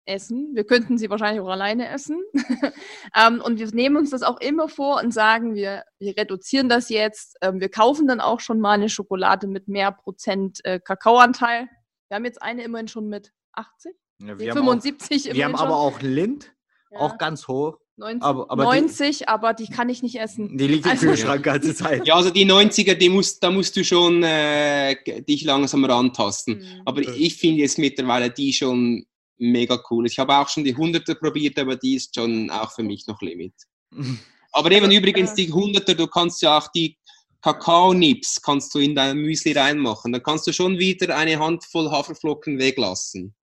essen. 0.05 0.55
Wir 0.55 0.65
könnten 0.65 0.99
sie 0.99 1.09
wahrscheinlich 1.09 1.41
auch 1.41 1.49
alleine 1.49 1.89
essen. 1.89 2.23
ähm, 3.15 3.41
und 3.43 3.59
wir 3.59 3.69
nehmen 3.69 3.97
uns 3.97 4.11
das 4.11 4.23
auch 4.23 4.41
immer 4.41 4.69
vor 4.69 5.03
und 5.03 5.13
sagen, 5.13 5.55
wir, 5.55 5.85
wir 5.99 6.17
reduzieren 6.17 6.69
das 6.69 6.91
jetzt. 6.91 7.37
Ähm, 7.41 7.61
wir 7.61 7.71
kaufen 7.71 8.07
dann 8.07 8.21
auch 8.21 8.41
schon 8.41 8.61
mal 8.61 8.73
eine 8.73 8.89
Schokolade 8.89 9.47
mit 9.47 9.69
mehr 9.69 9.93
Prozent 9.93 10.61
äh, 10.65 10.81
Kakaoanteil 10.81 11.69
wir 12.09 12.17
haben 12.17 12.25
jetzt 12.25 12.43
eine 12.43 12.63
immerhin 12.63 12.89
schon 12.89 13.09
mit 13.09 13.33
80, 13.53 13.95
ja, 14.21 14.39
wir 14.39 14.53
75 14.53 15.27
haben 15.27 15.31
auch, 15.31 15.37
Wir 15.37 15.45
haben 15.45 15.55
aber 15.55 15.77
auch 15.77 16.01
Lind, 16.01 16.53
ja. 16.91 16.99
auch 16.99 17.19
ganz 17.19 17.49
hoch. 17.49 17.79
90, 17.99 18.23
aber, 18.23 18.51
aber 18.51 18.63
90 18.63 19.19
die, 19.19 19.29
aber 19.29 19.55
die 19.55 19.67
kann 19.67 19.89
ich 19.89 20.03
nicht 20.03 20.21
essen. 20.21 20.57
Die 20.57 20.69
liegt 20.69 20.87
im 20.87 20.93
also, 20.93 21.07
Kühlschrank 21.07 21.43
die 21.43 21.51
ganze 21.51 21.75
Zeit. 21.75 22.03
Ja, 22.07 22.15
also 22.15 22.31
die 22.31 22.47
90er, 22.47 22.95
die 22.95 23.09
musst, 23.09 23.43
da 23.43 23.51
musst 23.51 23.77
du 23.77 23.85
schon 23.85 24.23
äh, 24.23 24.97
dich 25.25 25.43
langsam 25.45 25.85
rantasten. 25.85 26.59
Mhm. 26.59 26.83
Aber 26.85 27.01
ich 27.01 27.37
finde 27.37 27.63
jetzt 27.63 27.77
mittlerweile 27.77 28.31
die 28.31 28.53
schon 28.53 29.05
mega 29.39 29.83
cool. 29.91 30.07
Ich 30.07 30.19
habe 30.19 30.37
auch 30.37 30.49
schon 30.49 30.65
die 30.65 30.77
100er 30.77 31.17
probiert, 31.17 31.59
aber 31.59 31.77
die 31.77 31.97
ist 31.97 32.15
schon 32.15 32.51
auch 32.51 32.73
für 32.73 32.85
mich 32.85 33.07
noch 33.09 33.21
Limit. 33.21 33.55
aber 34.53 34.71
eben 34.71 34.91
übrigens 34.91 35.35
die 35.35 35.53
100er, 35.53 35.95
du 35.95 36.07
kannst 36.07 36.41
ja 36.43 36.59
auch 36.59 36.69
die 36.69 36.97
Kakaonips 37.43 38.43
kannst 38.43 38.75
du 38.75 38.79
in 38.79 38.95
dein 38.95 39.17
Müsli 39.19 39.53
reinmachen. 39.53 40.13
Dann 40.13 40.23
kannst 40.23 40.47
du 40.47 40.53
schon 40.53 40.79
wieder 40.79 41.17
eine 41.17 41.39
Handvoll 41.39 41.91
Haferflocken 41.91 42.59
weglassen. 42.59 43.35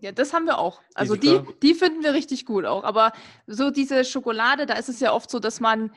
Ja, 0.00 0.12
das 0.12 0.32
haben 0.32 0.46
wir 0.46 0.58
auch. 0.58 0.80
Also 0.94 1.16
die, 1.16 1.40
die 1.62 1.74
finden 1.74 2.02
wir 2.02 2.14
richtig 2.14 2.46
gut 2.46 2.64
auch. 2.64 2.84
Aber 2.84 3.12
so 3.46 3.70
diese 3.70 4.04
Schokolade, 4.04 4.66
da 4.66 4.74
ist 4.74 4.88
es 4.88 5.00
ja 5.00 5.12
oft 5.12 5.30
so, 5.30 5.38
dass 5.38 5.60
man 5.60 5.92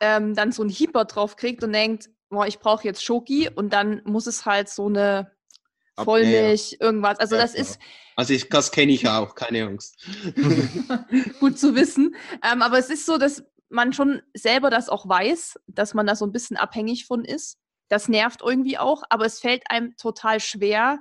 ähm, 0.00 0.34
dann 0.34 0.52
so 0.52 0.62
einen 0.62 0.70
Hieber 0.70 1.04
drauf 1.04 1.36
kriegt 1.36 1.64
und 1.64 1.72
denkt, 1.72 2.08
boah, 2.28 2.46
ich 2.46 2.58
brauche 2.58 2.84
jetzt 2.84 3.04
Schoki 3.04 3.50
und 3.52 3.72
dann 3.72 4.02
muss 4.04 4.26
es 4.26 4.46
halt 4.46 4.68
so 4.68 4.86
eine 4.86 5.32
Vollmilch, 5.96 6.76
irgendwas. 6.80 7.18
Also 7.18 7.36
das 7.36 7.54
ist. 7.54 7.78
Also 8.16 8.34
ich, 8.34 8.48
das 8.48 8.70
kenne 8.70 8.92
ich 8.92 9.08
auch, 9.08 9.34
keine 9.34 9.66
Angst. 9.66 10.06
gut 11.40 11.58
zu 11.58 11.74
wissen. 11.74 12.14
Ähm, 12.44 12.62
aber 12.62 12.78
es 12.78 12.90
ist 12.90 13.06
so, 13.06 13.18
dass 13.18 13.42
man 13.70 13.92
schon 13.92 14.20
selber 14.34 14.68
das 14.68 14.88
auch 14.88 15.08
weiß, 15.08 15.58
dass 15.66 15.94
man 15.94 16.06
da 16.06 16.16
so 16.16 16.26
ein 16.26 16.32
bisschen 16.32 16.56
abhängig 16.56 17.06
von 17.06 17.24
ist. 17.24 17.58
Das 17.88 18.08
nervt 18.08 18.42
irgendwie 18.42 18.78
auch, 18.78 19.02
aber 19.08 19.24
es 19.26 19.40
fällt 19.40 19.62
einem 19.70 19.96
total 19.96 20.40
schwer, 20.40 21.00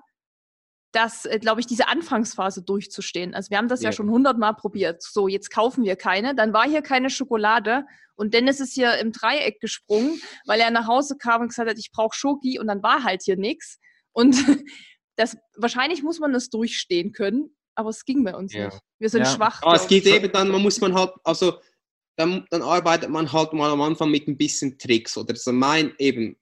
das, 0.91 1.25
äh, 1.25 1.39
glaube 1.39 1.61
ich, 1.61 1.67
diese 1.67 1.87
Anfangsphase 1.87 2.63
durchzustehen. 2.63 3.35
Also 3.35 3.51
wir 3.51 3.57
haben 3.57 3.67
das 3.67 3.81
ja, 3.81 3.89
ja 3.89 3.93
schon 3.93 4.09
hundertmal 4.09 4.55
probiert. 4.55 5.03
So, 5.03 5.27
jetzt 5.27 5.51
kaufen 5.51 5.83
wir 5.83 5.95
keine. 5.95 6.33
Dann 6.33 6.53
war 6.53 6.67
hier 6.67 6.81
keine 6.81 7.09
Schokolade 7.09 7.85
und 8.15 8.33
Dennis 8.33 8.59
ist 8.59 8.73
hier 8.73 8.97
im 8.97 9.11
Dreieck 9.11 9.59
gesprungen, 9.59 10.19
weil 10.45 10.59
er 10.59 10.71
nach 10.71 10.87
Hause 10.87 11.15
kam 11.17 11.41
und 11.41 11.49
gesagt 11.49 11.69
hat, 11.69 11.77
ich 11.77 11.91
brauche 11.91 12.15
Schoki 12.15 12.59
und 12.59 12.67
dann 12.67 12.81
war 12.81 13.03
halt 13.03 13.21
hier 13.23 13.37
nichts. 13.37 13.77
Und 14.13 14.35
das, 15.15 15.37
wahrscheinlich 15.55 16.01
muss 16.01 16.19
man 16.19 16.33
das 16.33 16.49
durchstehen 16.49 17.11
können, 17.11 17.55
aber 17.75 17.89
es 17.89 18.03
ging 18.03 18.23
bei 18.23 18.35
uns 18.35 18.53
ja. 18.53 18.65
nicht. 18.65 18.79
Wir 18.97 19.09
sind 19.09 19.25
ja. 19.25 19.33
schwach. 19.33 19.61
Aber 19.61 19.75
es 19.75 19.87
geht 19.87 20.05
eben 20.05 20.31
dann, 20.31 20.49
man 20.49 20.61
muss 20.61 20.81
man 20.81 20.93
halt, 20.95 21.11
also 21.23 21.59
dann, 22.19 22.45
dann 22.49 22.61
arbeitet 22.61 23.09
man 23.09 23.31
halt 23.31 23.53
mal 23.53 23.71
am 23.71 23.81
Anfang 23.81 24.11
mit 24.11 24.27
ein 24.27 24.37
bisschen 24.37 24.77
Tricks 24.77 25.17
oder 25.17 25.35
so 25.35 25.53
mein 25.53 25.93
eben 25.99 26.35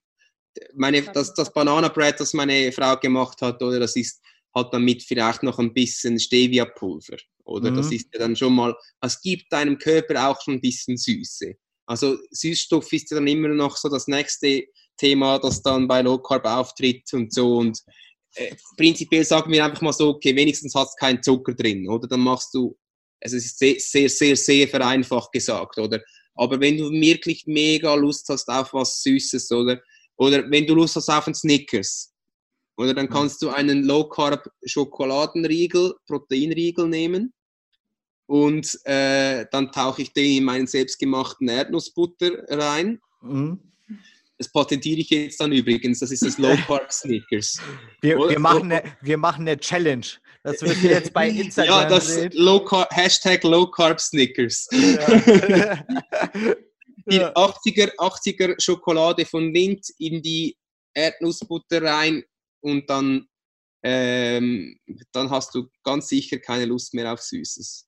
meine, 0.73 1.03
das, 1.03 1.35
das 1.35 1.53
Bananenbrett, 1.53 2.19
das 2.19 2.33
meine 2.33 2.71
Frau 2.71 2.97
gemacht 2.97 3.41
hat, 3.43 3.61
oder 3.61 3.79
das 3.79 3.95
ist 3.95 4.19
halt 4.55 4.73
damit 4.73 5.03
vielleicht 5.03 5.43
noch 5.43 5.59
ein 5.59 5.71
bisschen 5.71 6.19
Stevia-Pulver. 6.19 7.17
Oder 7.43 7.69
mhm. 7.69 7.75
das 7.75 7.91
ist 7.91 8.09
ja 8.11 8.19
dann 8.19 8.35
schon 8.35 8.53
mal, 8.53 8.75
es 9.01 9.21
gibt 9.21 9.53
deinem 9.53 9.77
Körper 9.77 10.27
auch 10.27 10.41
schon 10.41 10.55
ein 10.55 10.61
bisschen 10.61 10.97
Süße. 10.97 11.53
Also 11.85 12.17
Süßstoff 12.31 12.91
ist 12.91 13.11
ja 13.11 13.17
dann 13.17 13.27
immer 13.27 13.49
noch 13.49 13.77
so 13.77 13.87
das 13.87 14.07
nächste 14.07 14.65
Thema, 14.97 15.37
das 15.37 15.61
dann 15.61 15.87
bei 15.87 16.01
Low 16.01 16.17
Carb 16.17 16.45
auftritt 16.45 17.03
und 17.13 17.31
so. 17.31 17.57
Und 17.57 17.79
äh, 18.33 18.55
prinzipiell 18.75 19.23
sagen 19.23 19.51
wir 19.51 19.63
einfach 19.63 19.81
mal 19.81 19.93
so, 19.93 20.09
okay, 20.09 20.35
wenigstens 20.35 20.73
hast 20.73 20.95
du 20.95 21.05
keinen 21.05 21.21
Zucker 21.21 21.53
drin, 21.53 21.87
oder? 21.87 22.07
Dann 22.07 22.21
machst 22.21 22.53
du, 22.55 22.75
es 23.19 23.33
ist 23.33 23.57
sehr, 23.57 23.75
sehr, 23.79 24.09
sehr, 24.09 24.35
sehr 24.35 24.67
vereinfacht 24.67 25.31
gesagt, 25.31 25.77
oder? 25.77 26.01
Aber 26.35 26.59
wenn 26.59 26.77
du 26.77 26.91
wirklich 26.91 27.45
mega 27.47 27.95
Lust 27.95 28.29
hast 28.29 28.47
auf 28.47 28.73
was 28.73 29.01
Süßes, 29.01 29.51
oder? 29.51 29.81
Oder 30.17 30.49
wenn 30.49 30.65
du 30.65 30.75
Lust 30.75 30.95
hast 30.95 31.09
auf 31.09 31.27
einen 31.27 31.35
Snickers, 31.35 32.13
oder 32.77 32.93
dann 32.93 33.09
kannst 33.09 33.41
du 33.41 33.49
einen 33.49 33.83
Low 33.83 34.07
Carb 34.07 34.47
Schokoladenriegel, 34.63 35.95
Proteinriegel 36.05 36.87
nehmen 36.87 37.33
und 38.27 38.79
äh, 38.85 39.45
dann 39.51 39.71
tauche 39.71 40.03
ich 40.03 40.13
den 40.13 40.37
in 40.37 40.43
meinen 40.43 40.67
selbstgemachten 40.67 41.49
Erdnussbutter 41.49 42.43
rein. 42.49 42.99
Mhm. 43.21 43.59
Das 44.37 44.51
patentiere 44.51 44.99
ich 44.99 45.09
jetzt 45.09 45.39
dann 45.39 45.51
übrigens. 45.51 45.99
Das 45.99 46.11
ist 46.11 46.23
das 46.23 46.37
Low 46.37 46.55
Carb 46.67 46.91
Snickers. 46.91 47.59
Wir, 48.01 48.17
wir, 48.17 48.39
machen, 48.39 48.71
eine, 48.71 48.83
wir 49.01 49.17
machen 49.17 49.47
eine 49.47 49.57
Challenge. 49.57 50.05
Das 50.47 50.61
wird 50.61 50.81
jetzt 50.81 51.11
bei 51.11 51.27
Instagram 51.27 51.81
Ja, 51.81 51.89
das 51.89 52.33
Low 52.33 52.63
Carb, 52.63 52.89
Hashtag 52.95 53.43
Low 53.43 53.69
Carb 53.69 53.99
Snickers. 53.99 54.69
Ja. 54.71 55.83
die 57.05 57.19
80er, 57.19 57.93
80er 57.97 58.55
Schokolade 58.57 59.25
von 59.25 59.53
Lind 59.53 59.85
in 59.99 60.21
die 60.21 60.57
Erdnussbutter 60.93 61.83
rein 61.83 62.23
und 62.61 62.89
dann, 62.89 63.27
ähm, 63.83 64.79
dann 65.11 65.29
hast 65.29 65.53
du 65.53 65.67
ganz 65.83 66.07
sicher 66.07 66.39
keine 66.39 66.63
Lust 66.63 66.93
mehr 66.93 67.11
auf 67.11 67.21
Süßes. 67.21 67.85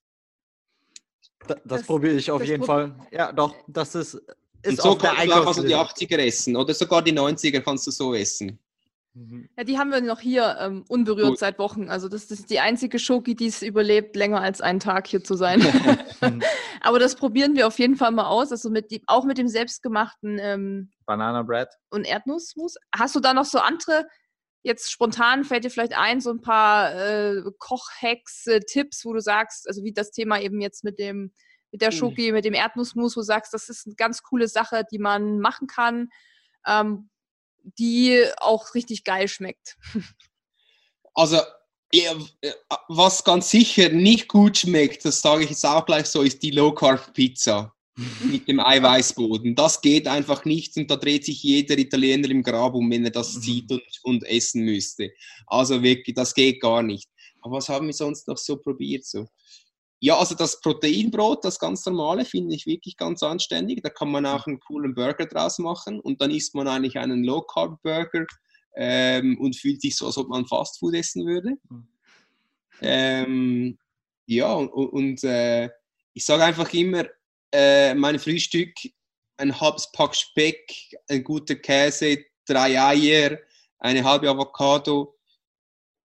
das, 1.48 1.58
das 1.64 1.84
probiere 1.84 2.16
ich 2.16 2.30
auf 2.30 2.44
jeden 2.44 2.66
Fall. 2.66 2.94
Ja, 3.12 3.32
doch, 3.32 3.56
das 3.68 3.96
ist. 3.96 4.16
ist 4.16 4.26
und 4.66 4.82
so 4.82 4.96
kannst 4.98 5.26
du 5.26 5.32
auch 5.32 5.48
also 5.48 5.64
die 5.64 5.76
80er 5.76 6.18
essen 6.18 6.58
oder 6.58 6.74
sogar 6.74 7.02
die 7.02 7.14
90er 7.14 7.62
kannst 7.62 7.88
du 7.88 7.92
so 7.92 8.14
essen. 8.14 8.60
Mhm. 9.20 9.50
Ja, 9.58 9.66
die 9.66 9.78
haben 9.78 9.92
wir 9.92 10.00
noch 10.00 10.22
hier 10.22 10.56
ähm, 10.62 10.86
unberührt 10.88 11.28
Gut. 11.28 11.40
seit 11.40 11.60
Wochen. 11.60 11.90
Also 11.90 12.08
das, 12.08 12.28
das, 12.28 12.40
ist 12.40 12.50
die 12.50 12.62
einzige 12.62 13.00
Schoki, 13.00 13.36
die 13.36 13.48
es 13.48 13.62
überlebt, 13.62 14.16
länger 14.16 14.40
als 14.40 14.62
einen 14.62 14.80
Tag 14.80 15.08
hier 15.08 15.22
zu 15.24 15.36
sein. 15.36 15.62
Aber 16.82 17.00
das 17.00 17.16
probieren 17.16 17.56
wir 17.56 17.68
auf 17.68 17.80
jeden 17.80 17.98
Fall 17.98 18.12
mal 18.12 18.28
aus. 18.28 18.52
Also 18.52 18.70
mit 18.70 18.92
die, 18.92 19.04
auch 19.08 19.26
mit 19.26 19.38
dem 19.38 19.50
selbstgemachten 19.50 20.40
ähm, 20.40 20.92
Banana 21.06 21.44
Bread 21.44 21.68
und 21.90 22.06
Erdnussmus. 22.06 22.76
Hast 22.96 23.14
du 23.14 23.20
da 23.20 23.34
noch 23.34 23.44
so 23.44 23.60
andere? 23.60 24.08
Jetzt 24.64 24.90
spontan 24.90 25.44
fällt 25.44 25.66
dir 25.66 25.70
vielleicht 25.70 25.98
ein, 25.98 26.22
so 26.22 26.32
ein 26.32 26.42
paar 26.42 26.94
äh, 26.96 27.44
Kochhacks, 27.58 28.48
äh, 28.48 28.62
Tipps, 28.62 29.04
wo 29.04 29.14
du 29.14 29.20
sagst, 29.20 29.68
also 29.68 29.84
wie 29.84 29.92
das 29.92 30.12
Thema 30.12 30.40
eben 30.40 30.62
jetzt 30.62 30.86
mit 30.86 30.98
dem 30.98 31.34
mit 31.72 31.82
der. 31.82 31.92
Schoki, 31.92 32.32
mit 32.32 32.46
dem 32.46 32.54
Erdnussmus, 32.54 33.16
wo 33.16 33.20
du 33.20 33.26
sagst, 33.26 33.54
das 33.54 33.70
ist 33.70 33.86
eine 33.86 33.96
ganz 33.96 34.24
coole 34.24 34.48
Sache, 34.48 34.86
die 34.92 34.98
man 34.98 35.40
machen 35.40 35.68
kann. 35.68 36.10
Ähm, 36.66 37.10
die 37.64 38.26
auch 38.38 38.74
richtig 38.74 39.04
geil 39.04 39.28
schmeckt. 39.28 39.78
Also, 41.16 41.42
was 42.88 43.24
ganz 43.24 43.50
sicher 43.50 43.90
nicht 43.90 44.28
gut 44.28 44.58
schmeckt, 44.60 45.04
das 45.04 45.22
sage 45.22 45.44
ich 45.44 45.50
jetzt 45.50 45.66
auch 45.66 45.86
gleich 45.86 46.06
so, 46.06 46.22
ist 46.22 46.42
die 46.44 46.52
Low 46.52 46.72
Carb 46.72 47.14
Pizza 47.14 47.74
mit 48.22 48.48
dem 48.48 48.60
Eiweißboden. 48.60 49.56
Das 49.56 49.82
geht 49.82 50.08
einfach 50.08 50.46
nicht 50.46 50.78
und 50.78 50.90
da 50.90 50.96
dreht 50.96 51.26
sich 51.26 51.44
jeder 51.44 51.78
Italiener 51.78 52.30
im 52.30 52.44
Grab 52.44 52.74
um, 52.74 52.90
wenn 52.90 53.06
er 53.06 53.12
das 53.12 53.36
mhm. 53.36 53.42
sieht 53.42 53.72
und, 53.72 53.84
und 54.04 54.24
essen 54.24 54.64
müsste. 54.64 55.12
Also 55.48 55.82
wirklich, 55.82 56.16
das 56.16 56.34
geht 56.34 56.62
gar 56.62 56.84
nicht. 56.84 57.10
Aber 57.42 57.58
was 57.58 57.70
haben 57.70 57.88
wir 57.88 57.94
sonst 57.94 58.28
noch 58.28 58.38
so 58.38 58.58
probiert? 58.58 59.06
So? 59.06 59.28
Ja, 60.02 60.18
also 60.18 60.34
das 60.34 60.62
Proteinbrot, 60.62 61.44
das 61.44 61.60
ganz 61.60 61.86
normale, 61.86 62.24
finde 62.24 62.56
ich 62.56 62.66
wirklich 62.66 62.96
ganz 62.96 63.22
anständig. 63.22 63.82
Da 63.84 63.90
kann 63.90 64.10
man 64.10 64.26
auch 64.26 64.48
einen 64.48 64.60
coolen 64.60 64.96
Burger 64.96 65.26
draus 65.26 65.60
machen 65.60 66.00
und 66.00 66.22
dann 66.22 66.32
isst 66.32 66.56
man 66.56 66.70
eigentlich 66.70 66.98
einen 66.98 67.24
Low-Carb-Burger 67.24 68.26
ähm, 68.76 69.38
und 69.40 69.58
fühlt 69.58 69.82
sich 69.82 69.98
so, 69.98 70.06
als 70.06 70.18
ob 70.18 70.30
man 70.30 70.46
Fastfood 70.46 70.94
essen 70.96 71.26
würde. 71.26 71.58
Hm. 71.70 71.88
Ähm, 72.82 73.78
ja, 74.26 74.54
und, 74.54 74.70
und 74.70 75.24
äh, 75.26 75.70
ich 76.14 76.26
sage 76.26 76.46
einfach 76.46 76.72
immer, 76.74 77.06
äh, 77.52 77.94
mein 77.94 78.20
Frühstück, 78.20 78.74
ein 79.38 79.60
halbes 79.60 79.92
Pack 79.92 80.16
Speck, 80.16 80.74
ein 81.10 81.24
guter 81.24 81.56
Käse, 81.56 82.20
drei 82.46 82.80
Eier, 82.80 83.38
eine 83.80 84.04
halbe 84.04 84.30
Avocado, 84.30 85.18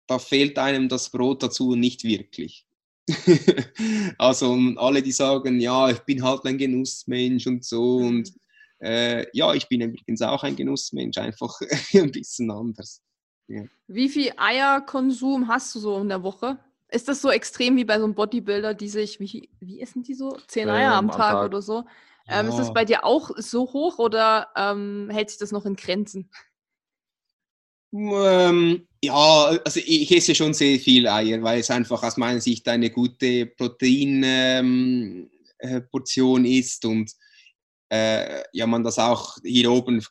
da 0.06 0.18
fehlt 0.18 0.58
einem 0.58 0.88
das 0.88 1.10
Brot 1.10 1.42
dazu 1.42 1.74
nicht 1.74 2.04
wirklich. 2.04 2.63
also 4.18 4.56
alle, 4.76 5.02
die 5.02 5.12
sagen, 5.12 5.60
ja, 5.60 5.90
ich 5.90 6.00
bin 6.00 6.22
halt 6.22 6.44
ein 6.44 6.58
Genussmensch 6.58 7.46
und 7.46 7.64
so 7.64 7.96
und 7.96 8.32
äh, 8.80 9.26
ja, 9.32 9.54
ich 9.54 9.68
bin 9.68 9.80
übrigens 9.80 10.22
auch 10.22 10.42
ein 10.42 10.56
Genussmensch, 10.56 11.18
einfach 11.18 11.58
ein 11.94 12.10
bisschen 12.10 12.50
anders. 12.50 13.02
Ja. 13.46 13.62
Wie 13.88 14.08
viel 14.08 14.32
Eierkonsum 14.36 15.48
hast 15.48 15.74
du 15.74 15.80
so 15.80 15.98
in 15.98 16.08
der 16.08 16.22
Woche? 16.22 16.58
Ist 16.88 17.08
das 17.08 17.20
so 17.20 17.30
extrem 17.30 17.76
wie 17.76 17.84
bei 17.84 17.98
so 17.98 18.04
einem 18.04 18.14
Bodybuilder, 18.14 18.74
die 18.74 18.88
sich, 18.88 19.20
wie, 19.20 19.50
wie 19.60 19.80
essen 19.80 20.02
die 20.02 20.14
so? 20.14 20.38
Zehn 20.46 20.68
Eier 20.70 20.92
am, 20.92 21.10
am 21.10 21.16
Tag, 21.16 21.32
Tag, 21.32 21.44
oder 21.46 21.60
so? 21.60 21.84
Ähm, 22.26 22.48
Ist 22.48 22.56
das 22.56 22.72
bei 22.72 22.84
dir 22.84 23.04
auch 23.04 23.30
so 23.36 23.72
hoch 23.72 23.98
oder 23.98 24.48
ähm, 24.56 25.10
hält 25.10 25.28
sich 25.28 25.38
das 25.38 25.52
noch 25.52 25.66
in 25.66 25.76
Grenzen? 25.76 26.30
Ähm, 27.92 28.88
ja, 29.04 29.58
also 29.64 29.80
ich 29.84 30.10
esse 30.10 30.34
schon 30.34 30.54
sehr 30.54 30.78
viel 30.78 31.06
Eier, 31.06 31.42
weil 31.42 31.60
es 31.60 31.70
einfach 31.70 32.02
aus 32.02 32.16
meiner 32.16 32.40
Sicht 32.40 32.66
eine 32.68 32.90
gute 32.90 33.46
Proteinportion 33.46 36.44
ähm, 36.44 36.44
äh, 36.44 36.58
ist 36.58 36.84
und 36.84 37.12
äh, 37.90 38.42
ja, 38.52 38.66
man 38.66 38.82
das 38.82 38.98
auch 38.98 39.36
hier 39.42 39.70
oben 39.70 40.02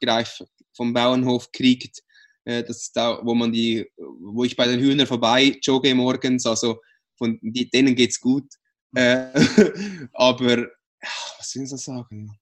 vom 0.76 0.94
Bauernhof 0.94 1.52
kriegt. 1.52 2.04
Äh, 2.46 2.64
das 2.64 2.84
ist 2.84 2.96
da, 2.96 3.20
wo 3.24 3.34
man 3.34 3.52
die, 3.52 3.90
wo 3.98 4.44
ich 4.44 4.56
bei 4.56 4.68
den 4.68 4.80
Hühnern 4.80 5.08
vorbei 5.08 5.58
jogge 5.62 5.96
morgens, 5.96 6.46
also 6.46 6.80
von 7.18 7.40
denen 7.42 7.96
geht's 7.96 8.20
gut. 8.20 8.46
Äh, 8.96 9.28
aber 10.14 10.68
was 11.38 11.52
soll 11.52 11.64
ich 11.64 11.70
so 11.70 11.78
sagen? 11.78 12.38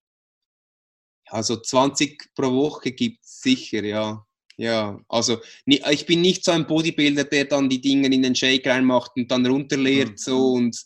Also 1.27 1.57
20 1.57 2.33
pro 2.35 2.51
Woche 2.51 2.91
gibt 2.91 3.23
es 3.23 3.41
sicher, 3.41 3.83
ja. 3.83 4.25
Ja, 4.57 4.99
also 5.07 5.39
ich 5.65 6.05
bin 6.05 6.21
nicht 6.21 6.43
so 6.43 6.51
ein 6.51 6.67
Bodybuilder, 6.67 7.23
der 7.23 7.45
dann 7.45 7.69
die 7.69 7.81
Dinge 7.81 8.07
in 8.07 8.21
den 8.21 8.35
Shake 8.35 8.67
reinmacht 8.67 9.11
und 9.15 9.31
dann 9.31 9.45
runterleert 9.45 10.11
mhm. 10.11 10.17
so 10.17 10.53
und 10.53 10.77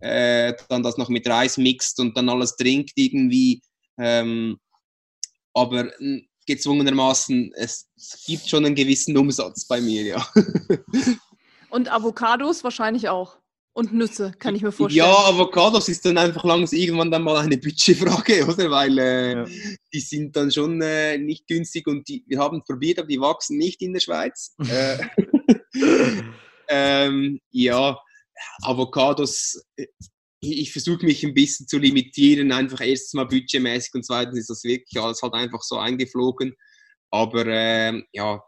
äh, 0.00 0.52
dann 0.68 0.82
das 0.82 0.98
noch 0.98 1.08
mit 1.08 1.26
Reis 1.26 1.56
mixt 1.56 2.00
und 2.00 2.16
dann 2.16 2.28
alles 2.28 2.56
trinkt 2.56 2.92
irgendwie. 2.96 3.62
Ähm, 3.98 4.58
aber 5.54 5.90
gezwungenermaßen, 6.46 7.52
es 7.54 7.88
gibt 8.26 8.48
schon 8.48 8.66
einen 8.66 8.74
gewissen 8.74 9.16
Umsatz 9.16 9.66
bei 9.66 9.80
mir, 9.80 10.02
ja. 10.02 10.28
und 11.70 11.92
Avocados 11.92 12.64
wahrscheinlich 12.64 13.08
auch. 13.08 13.38
Und 13.74 13.94
Nüsse, 13.94 14.32
kann 14.38 14.54
ich 14.54 14.62
mir 14.62 14.70
vorstellen. 14.70 15.06
Ja, 15.06 15.28
Avocados 15.28 15.88
ist 15.88 16.04
dann 16.04 16.18
einfach 16.18 16.44
langsam 16.44 16.78
irgendwann 16.78 17.10
dann 17.10 17.22
mal 17.22 17.38
eine 17.38 17.56
Budgetfrage, 17.56 18.46
oder? 18.48 18.70
Weil 18.70 18.98
äh, 18.98 19.32
ja. 19.32 19.44
die 19.92 20.00
sind 20.00 20.36
dann 20.36 20.50
schon 20.50 20.82
äh, 20.82 21.16
nicht 21.16 21.46
günstig 21.46 21.86
und 21.86 22.06
die, 22.06 22.22
wir 22.26 22.38
haben 22.38 22.62
probiert, 22.62 22.98
aber 22.98 23.08
die 23.08 23.20
wachsen 23.20 23.56
nicht 23.56 23.80
in 23.80 23.94
der 23.94 24.00
Schweiz. 24.00 24.54
äh, 24.68 24.98
ähm, 26.68 27.40
ja, 27.50 27.98
Avocados, 28.62 29.62
äh, 29.76 29.86
ich, 30.40 30.58
ich 30.60 30.72
versuche 30.72 31.06
mich 31.06 31.24
ein 31.24 31.32
bisschen 31.32 31.66
zu 31.66 31.78
limitieren, 31.78 32.52
einfach 32.52 32.80
erstens 32.82 33.14
mal 33.14 33.24
budgetmäßig 33.24 33.94
und 33.94 34.04
zweitens 34.04 34.38
ist 34.38 34.50
das 34.50 34.64
wirklich 34.64 35.02
alles 35.02 35.22
halt 35.22 35.32
einfach 35.32 35.62
so 35.62 35.78
eingeflogen. 35.78 36.54
Aber 37.10 37.46
ähm, 37.46 38.04
ja, 38.12 38.42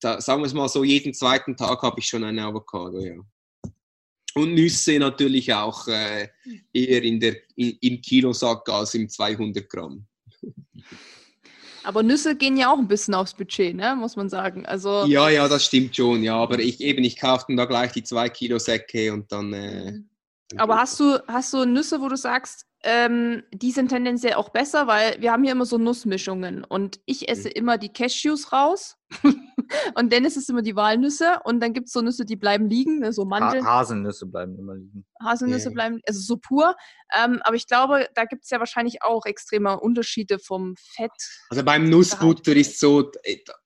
da, 0.00 0.20
sagen 0.20 0.42
wir 0.42 0.46
es 0.46 0.54
mal 0.54 0.68
so, 0.68 0.84
jeden 0.84 1.14
zweiten 1.14 1.56
Tag 1.56 1.80
habe 1.80 2.00
ich 2.00 2.06
schon 2.06 2.24
eine 2.24 2.44
Avocado, 2.44 3.00
ja. 3.00 3.14
Und 4.34 4.54
Nüsse 4.54 4.98
natürlich 4.98 5.52
auch 5.54 5.86
äh, 5.86 6.28
eher 6.72 7.02
in 7.02 7.20
der, 7.20 7.36
in, 7.56 7.76
im 7.80 8.00
Kilosack 8.00 8.68
als 8.68 8.94
im 8.94 9.08
200 9.08 9.68
Gramm. 9.68 10.06
Aber 11.84 12.02
Nüsse 12.02 12.34
gehen 12.34 12.56
ja 12.56 12.72
auch 12.72 12.78
ein 12.78 12.88
bisschen 12.88 13.14
aufs 13.14 13.34
Budget, 13.34 13.76
ne? 13.76 13.94
muss 13.94 14.16
man 14.16 14.28
sagen. 14.28 14.64
Also 14.66 15.04
ja, 15.06 15.28
ja, 15.28 15.46
das 15.46 15.66
stimmt 15.66 15.94
schon, 15.94 16.22
ja. 16.22 16.36
Aber 16.36 16.58
ich 16.58 16.80
eben, 16.80 17.04
ich 17.04 17.20
kaufe 17.20 17.44
dann 17.48 17.58
da 17.58 17.66
gleich 17.66 17.92
die 17.92 18.02
zwei 18.02 18.28
Kilo 18.28 18.58
Säcke 18.58 19.12
und 19.12 19.30
dann. 19.30 19.52
Äh, 19.52 19.92
mhm. 19.92 20.08
aber 20.56 20.78
hast 20.78 20.98
du, 20.98 21.18
hast 21.28 21.52
du 21.52 21.64
Nüsse, 21.66 22.00
wo 22.00 22.08
du 22.08 22.16
sagst, 22.16 22.66
ähm, 22.82 23.42
die 23.52 23.70
sind 23.70 23.88
tendenziell 23.88 24.34
auch 24.34 24.48
besser, 24.48 24.86
weil 24.86 25.20
wir 25.20 25.32
haben 25.32 25.42
hier 25.42 25.52
immer 25.52 25.66
so 25.66 25.78
Nussmischungen 25.78 26.64
und 26.64 27.00
ich 27.06 27.28
esse 27.28 27.48
mhm. 27.48 27.54
immer 27.54 27.78
die 27.78 27.92
Cashews 27.92 28.52
raus 28.52 28.96
und 29.94 30.12
Dennis 30.12 30.36
ist 30.36 30.50
immer 30.50 30.62
die 30.62 30.76
Walnüsse 30.76 31.40
und 31.44 31.60
dann 31.60 31.72
gibt 31.72 31.88
es 31.88 31.92
so 31.92 32.00
Nüsse, 32.02 32.24
die 32.24 32.36
bleiben 32.36 32.68
liegen, 32.68 33.00
ne, 33.00 33.12
so 33.12 33.24
Mandeln. 33.24 33.64
Ha 33.64 33.80
Haselnüsse 33.80 34.26
bleiben 34.26 34.58
immer 34.58 34.74
liegen. 34.74 35.06
Haselnüsse 35.22 35.66
yeah. 35.66 35.74
bleiben, 35.74 36.00
also 36.06 36.20
so 36.20 36.36
pur. 36.36 36.74
Ähm, 37.16 37.40
aber 37.44 37.56
ich 37.56 37.66
glaube, 37.66 38.08
da 38.14 38.24
gibt 38.24 38.44
es 38.44 38.50
ja 38.50 38.58
wahrscheinlich 38.58 39.02
auch 39.02 39.24
extreme 39.26 39.78
Unterschiede 39.80 40.38
vom 40.38 40.74
Fett. 40.76 41.12
Also 41.50 41.62
beim 41.62 41.88
Nussbutter 41.88 42.54
ist 42.56 42.80
so, 42.80 43.10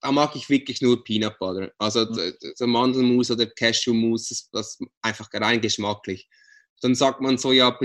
da 0.00 0.12
mag 0.12 0.34
ich 0.36 0.48
wirklich 0.48 0.82
nur 0.82 1.02
Peanut 1.02 1.38
Butter. 1.38 1.70
Also 1.78 2.04
mhm. 2.04 2.34
so 2.54 2.66
Mandelmus 2.66 3.30
oder 3.30 3.46
Cashewmus, 3.46 4.28
das, 4.28 4.50
das 4.50 4.78
einfach 5.02 5.28
rein 5.32 5.60
geschmacklich 5.60 6.28
dann 6.80 6.94
sagt 6.94 7.20
man 7.20 7.38
so, 7.38 7.52
ja, 7.52 7.76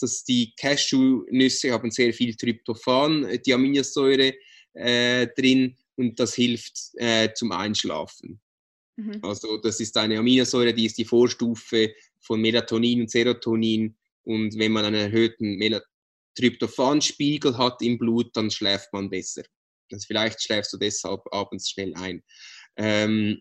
dass 0.00 0.24
die 0.24 0.54
Cashew-Nüsse 0.58 1.72
haben 1.72 1.90
sehr 1.90 2.12
viel 2.12 2.34
Tryptophan, 2.36 3.24
äh, 3.24 3.38
die 3.38 3.54
Aminosäure 3.54 4.34
äh, 4.74 5.26
drin 5.36 5.76
und 5.96 6.18
das 6.20 6.34
hilft 6.34 6.92
äh, 6.94 7.32
zum 7.34 7.52
Einschlafen. 7.52 8.40
Mhm. 8.96 9.18
Also 9.22 9.58
das 9.58 9.80
ist 9.80 9.96
eine 9.96 10.18
Aminosäure, 10.18 10.72
die 10.72 10.86
ist 10.86 10.98
die 10.98 11.04
Vorstufe 11.04 11.94
von 12.20 12.40
Melatonin 12.40 13.02
und 13.02 13.10
Serotonin 13.10 13.96
und 14.24 14.58
wenn 14.58 14.72
man 14.72 14.84
einen 14.84 14.96
erhöhten 14.96 15.58
Tryptophan-Spiegel 16.36 17.56
hat 17.56 17.80
im 17.82 17.98
Blut, 17.98 18.36
dann 18.36 18.50
schläft 18.50 18.92
man 18.92 19.08
besser. 19.08 19.42
Also 19.92 20.04
vielleicht 20.06 20.42
schläfst 20.42 20.72
du 20.72 20.78
deshalb 20.78 21.22
abends 21.32 21.70
schnell 21.70 21.94
ein. 21.94 22.22
Ähm, 22.76 23.40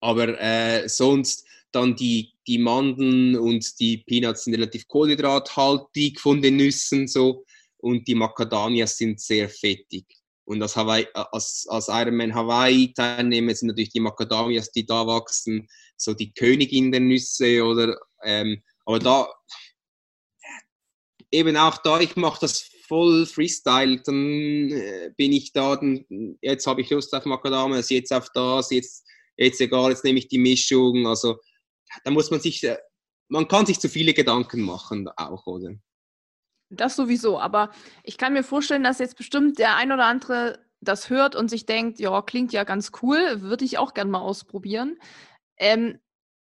aber 0.00 0.40
äh, 0.40 0.88
sonst 0.88 1.44
dann 1.72 1.94
die, 1.96 2.32
die 2.46 2.58
Mandeln 2.58 3.36
und 3.36 3.78
die 3.78 3.98
Peanuts 3.98 4.44
sind 4.44 4.54
relativ 4.54 4.86
kohlenhydrathaltig 4.88 6.18
von 6.18 6.40
den 6.40 6.56
Nüssen 6.56 7.06
so 7.06 7.44
und 7.76 8.08
die 8.08 8.14
Macadamias 8.14 8.96
sind 8.96 9.20
sehr 9.20 9.48
fettig. 9.48 10.06
Und 10.48 10.62
als, 10.62 10.76
Hawaii, 10.76 11.06
als, 11.12 11.66
als 11.68 11.88
Ironman 11.88 12.34
Hawaii-Teilnehmer 12.34 13.54
sind 13.54 13.68
natürlich 13.68 13.90
die 13.90 14.00
Macadamias, 14.00 14.70
die 14.70 14.86
da 14.86 15.06
wachsen, 15.06 15.68
so 15.98 16.14
die 16.14 16.32
Königin 16.32 16.90
der 16.90 17.02
Nüsse 17.02 17.62
oder 17.62 17.98
ähm, 18.24 18.62
aber 18.86 18.98
da 18.98 19.28
eben 21.30 21.54
auch 21.58 21.76
da, 21.82 22.00
ich 22.00 22.16
mache 22.16 22.40
das 22.40 22.70
voll 22.86 23.26
Freestyle, 23.26 24.00
dann 24.00 24.70
äh, 24.70 25.10
bin 25.18 25.34
ich 25.34 25.52
da, 25.52 25.76
dann, 25.76 26.06
jetzt 26.40 26.66
habe 26.66 26.80
ich 26.80 26.88
Lust 26.88 27.14
auf 27.14 27.26
Macadamias, 27.26 27.90
jetzt 27.90 28.10
auf 28.10 28.30
das, 28.32 28.70
jetzt, 28.70 29.06
jetzt 29.36 29.60
egal, 29.60 29.90
jetzt 29.90 30.04
nehme 30.04 30.18
ich 30.18 30.28
die 30.28 30.38
Mischung, 30.38 31.06
also 31.06 31.36
da 32.04 32.10
muss 32.10 32.30
man 32.30 32.40
sich, 32.40 32.64
äh, 32.64 32.78
man 33.28 33.46
kann 33.46 33.66
sich 33.66 33.78
zu 33.78 33.90
viele 33.90 34.14
Gedanken 34.14 34.62
machen 34.62 35.08
auch, 35.14 35.46
oder? 35.46 35.74
Das 36.70 36.96
sowieso, 36.96 37.40
aber 37.40 37.70
ich 38.02 38.18
kann 38.18 38.34
mir 38.34 38.42
vorstellen, 38.42 38.84
dass 38.84 38.98
jetzt 38.98 39.16
bestimmt 39.16 39.58
der 39.58 39.76
ein 39.76 39.90
oder 39.90 40.04
andere 40.04 40.58
das 40.80 41.10
hört 41.10 41.34
und 41.34 41.48
sich 41.48 41.66
denkt, 41.66 41.98
ja, 41.98 42.20
klingt 42.22 42.52
ja 42.52 42.64
ganz 42.64 42.92
cool, 43.02 43.40
würde 43.40 43.64
ich 43.64 43.78
auch 43.78 43.94
gerne 43.94 44.10
mal 44.10 44.20
ausprobieren. 44.20 44.98
Ähm, 45.56 45.98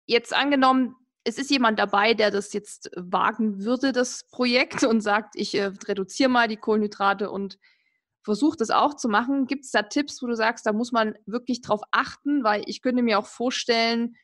jetzt 0.06 0.34
angenommen, 0.34 0.96
es 1.24 1.38
ist 1.38 1.52
jemand 1.52 1.80
dabei, 1.80 2.14
der 2.14 2.32
das 2.32 2.54
jetzt 2.54 2.90
wagen 2.96 3.64
würde, 3.64 3.92
das 3.92 4.26
Projekt, 4.30 4.84
und 4.84 5.02
sagt, 5.02 5.36
ich 5.36 5.56
äh, 5.56 5.72
reduziere 5.88 6.30
mal 6.30 6.48
die 6.48 6.58
Kohlenhydrate 6.58 7.30
und 7.30 7.60
versuche 8.24 8.58
das 8.58 8.70
auch 8.70 8.96
zu 8.96 9.10
machen. 9.10 9.48
Gibt 9.48 9.66
es 9.66 9.72
da 9.72 9.84
Tipps, 9.84 10.22
wo 10.22 10.28
du 10.28 10.36
sagst, 10.36 10.66
da 10.66 10.74
muss 10.74 10.92
man 10.92 11.16
wirklich 11.26 11.62
drauf 11.62 11.82
achten? 11.92 12.44
Weil 12.44 12.64
ich 12.66 12.82
könnte 12.82 13.04
mir 13.04 13.20
auch 13.20 13.26
vorstellen, 13.26 14.16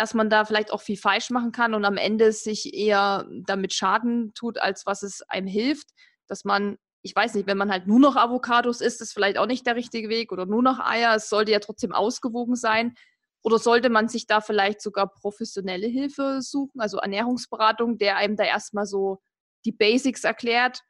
dass 0.00 0.14
man 0.14 0.30
da 0.30 0.46
vielleicht 0.46 0.72
auch 0.72 0.80
viel 0.80 0.96
falsch 0.96 1.28
machen 1.28 1.52
kann 1.52 1.74
und 1.74 1.84
am 1.84 1.98
Ende 1.98 2.32
sich 2.32 2.72
eher 2.72 3.28
damit 3.44 3.74
Schaden 3.74 4.32
tut, 4.32 4.56
als 4.56 4.86
was 4.86 5.02
es 5.02 5.20
einem 5.28 5.46
hilft. 5.46 5.90
Dass 6.26 6.46
man, 6.46 6.78
ich 7.02 7.14
weiß 7.14 7.34
nicht, 7.34 7.46
wenn 7.46 7.58
man 7.58 7.70
halt 7.70 7.86
nur 7.86 8.00
noch 8.00 8.16
Avocados 8.16 8.80
isst, 8.80 9.02
ist 9.02 9.12
vielleicht 9.12 9.36
auch 9.36 9.44
nicht 9.44 9.66
der 9.66 9.76
richtige 9.76 10.08
Weg 10.08 10.32
oder 10.32 10.46
nur 10.46 10.62
noch 10.62 10.78
Eier. 10.80 11.14
Es 11.14 11.28
sollte 11.28 11.52
ja 11.52 11.58
trotzdem 11.58 11.92
ausgewogen 11.92 12.56
sein. 12.56 12.94
Oder 13.42 13.58
sollte 13.58 13.90
man 13.90 14.08
sich 14.08 14.26
da 14.26 14.40
vielleicht 14.40 14.80
sogar 14.80 15.06
professionelle 15.06 15.86
Hilfe 15.86 16.40
suchen, 16.40 16.80
also 16.80 16.96
Ernährungsberatung, 16.96 17.98
der 17.98 18.16
einem 18.16 18.36
da 18.36 18.44
erstmal 18.44 18.86
so 18.86 19.20
die 19.66 19.72
Basics 19.72 20.24
erklärt? 20.24 20.80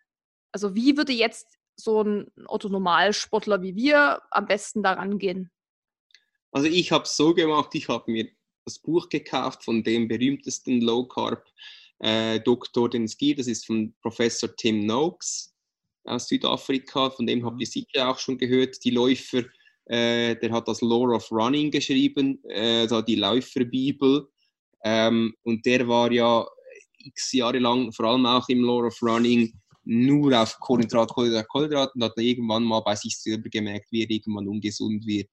Also 0.53 0.77
wie 0.77 0.97
würde 0.97 1.13
jetzt 1.13 1.59
so 1.75 2.03
ein 2.03 2.31
Otto-Normalsportler 2.47 3.61
wie 3.61 3.75
wir 3.75 4.23
am 4.31 4.47
besten 4.47 4.85
daran 4.85 5.19
gehen? 5.19 5.51
Also 6.53 6.69
ich 6.69 6.93
habe 6.93 7.05
es 7.05 7.17
so 7.17 7.35
gemacht, 7.35 7.75
ich 7.75 7.89
habe 7.89 8.09
mir 8.11 8.29
das 8.71 8.79
Buch 8.79 9.09
gekauft 9.09 9.65
von 9.65 9.83
dem 9.83 10.09
berühmtesten 10.09 10.81
Low 10.81 11.07
Carb 11.07 11.45
äh, 11.99 12.41
Doktor, 12.41 12.89
den 12.89 13.05
es 13.05 13.17
gibt. 13.17 13.41
Das 13.41 13.47
ist 13.47 13.67
von 13.67 13.95
Professor 14.01 14.55
Tim 14.57 14.87
Noakes 14.87 15.55
aus 16.05 16.29
Südafrika. 16.29 17.11
Von 17.11 17.27
dem 17.27 17.45
habt 17.45 17.61
ihr 17.61 17.67
sicher 17.67 18.09
auch 18.09 18.19
schon 18.19 18.39
gehört. 18.39 18.83
Die 18.85 18.91
Läufer, 18.91 19.45
äh, 19.87 20.37
der 20.37 20.53
hat 20.53 20.69
das 20.69 20.81
Law 20.81 21.15
of 21.15 21.31
Running 21.31 21.71
geschrieben, 21.71 22.43
äh, 22.45 22.87
da 22.87 23.03
die 23.03 23.17
Läuferbibel. 23.17 24.29
Ähm, 24.83 25.35
und 25.43 25.67
der 25.67 25.87
war 25.87 26.11
ja 26.11 26.47
x 26.99 27.33
Jahre 27.33 27.59
lang, 27.59 27.93
vor 27.93 28.07
allem 28.07 28.27
auch 28.27 28.49
im 28.49 28.63
Law 28.63 28.87
of 28.87 29.03
Running, 29.03 29.53
nur 29.85 30.41
auf 30.41 30.59
Kohlenhydrat, 30.61 31.11
Kohlenhydrat, 31.11 31.49
Kohlenhydrat 31.49 31.95
und 31.95 32.05
hat 32.05 32.13
irgendwann 32.17 32.65
mal 32.65 32.81
bei 32.81 32.95
sich 32.95 33.19
selber 33.19 33.49
gemerkt, 33.49 33.91
wie 33.91 34.03
er 34.03 34.11
irgendwann 34.11 34.49
ungesund 34.49 35.07
wird. 35.07 35.31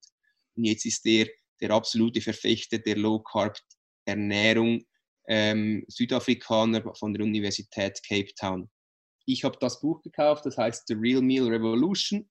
Und 0.56 0.64
jetzt 0.66 0.86
ist 0.86 1.06
der 1.06 1.28
der 1.62 1.72
absolute 1.72 2.22
Verfechter 2.22 2.78
der 2.80 2.98
Low 2.98 3.20
Carb 3.20 3.58
Ernährung, 4.06 4.84
ähm, 5.28 5.84
Südafrikaner 5.88 6.96
von 6.96 7.14
der 7.14 7.24
Universität 7.24 8.00
Cape 8.08 8.34
Town. 8.40 8.70
Ich 9.26 9.44
habe 9.44 9.58
das 9.60 9.82
Buch 9.82 10.02
gekauft, 10.02 10.46
das 10.46 10.58
heißt 10.58 10.88
The 10.88 10.94
Real 10.94 11.22
Meal 11.22 11.48
Revolution 11.48 12.30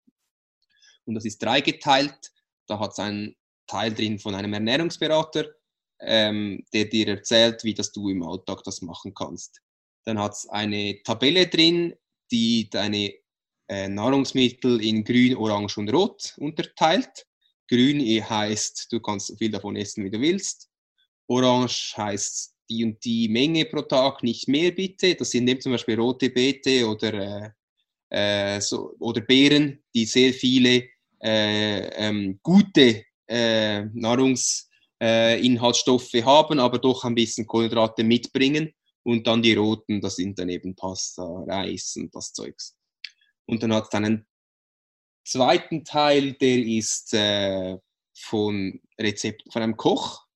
und 1.04 1.14
das 1.14 1.24
ist 1.24 1.42
dreigeteilt. 1.42 2.32
Da 2.66 2.78
hat 2.78 2.92
es 2.92 2.98
einen 2.98 3.36
Teil 3.66 3.92
drin 3.92 4.18
von 4.18 4.34
einem 4.34 4.52
Ernährungsberater, 4.54 5.46
ähm, 6.00 6.64
der 6.72 6.86
dir 6.86 7.08
erzählt, 7.08 7.64
wie 7.64 7.74
das 7.74 7.92
du 7.92 8.08
im 8.08 8.22
Alltag 8.22 8.62
das 8.64 8.82
machen 8.82 9.14
kannst. 9.14 9.60
Dann 10.04 10.18
hat 10.18 10.32
es 10.32 10.48
eine 10.48 11.02
Tabelle 11.02 11.46
drin, 11.46 11.94
die 12.30 12.70
deine 12.70 13.12
äh, 13.68 13.88
Nahrungsmittel 13.88 14.82
in 14.82 15.04
grün, 15.04 15.36
orange 15.36 15.78
und 15.78 15.92
rot 15.92 16.34
unterteilt. 16.38 17.26
Grün 17.68 18.00
heißt, 18.00 18.88
du 18.90 19.00
kannst 19.00 19.28
so 19.28 19.36
viel 19.36 19.50
davon 19.50 19.76
essen, 19.76 20.04
wie 20.04 20.10
du 20.10 20.20
willst. 20.20 20.68
Orange 21.28 21.94
heißt 21.96 22.54
die 22.68 22.84
und 22.84 23.04
die 23.04 23.28
Menge 23.28 23.64
pro 23.64 23.82
Tag, 23.82 24.22
nicht 24.22 24.48
mehr 24.48 24.72
bitte. 24.72 25.14
Das 25.14 25.30
sind 25.30 25.48
eben 25.48 25.60
zum 25.60 25.72
Beispiel 25.72 25.98
rote 25.98 26.30
Beete 26.30 26.86
oder, 26.86 27.14
äh, 27.14 27.50
äh, 28.56 28.60
so, 28.60 28.94
oder 28.98 29.20
Beeren, 29.20 29.82
die 29.94 30.04
sehr 30.04 30.32
viele 30.32 30.88
äh, 31.22 32.08
ähm, 32.08 32.40
gute 32.42 33.04
äh, 33.28 33.82
Nahrungsinhaltsstoffe 33.82 36.14
haben, 36.24 36.60
aber 36.60 36.78
doch 36.78 37.04
ein 37.04 37.14
bisschen 37.14 37.46
Kohlenhydrate 37.46 38.04
mitbringen. 38.04 38.72
Und 39.02 39.26
dann 39.26 39.42
die 39.42 39.54
roten, 39.54 40.00
das 40.00 40.16
sind 40.16 40.38
dann 40.38 40.48
eben 40.48 40.74
Pasta, 40.74 41.44
Reis 41.46 41.94
und 41.96 42.14
das 42.14 42.32
Zeugs. 42.32 42.76
Und 43.46 43.62
dann 43.62 43.72
hat 43.72 43.84
es 43.84 43.92
einen 43.92 44.26
zweiten 45.26 45.84
Teil, 45.84 46.32
der 46.34 46.58
ist 46.58 47.12
äh, 47.14 47.76
von 48.14 48.80
Rezept 48.98 49.42
von 49.52 49.62
einem 49.62 49.76
Koch, 49.76 50.26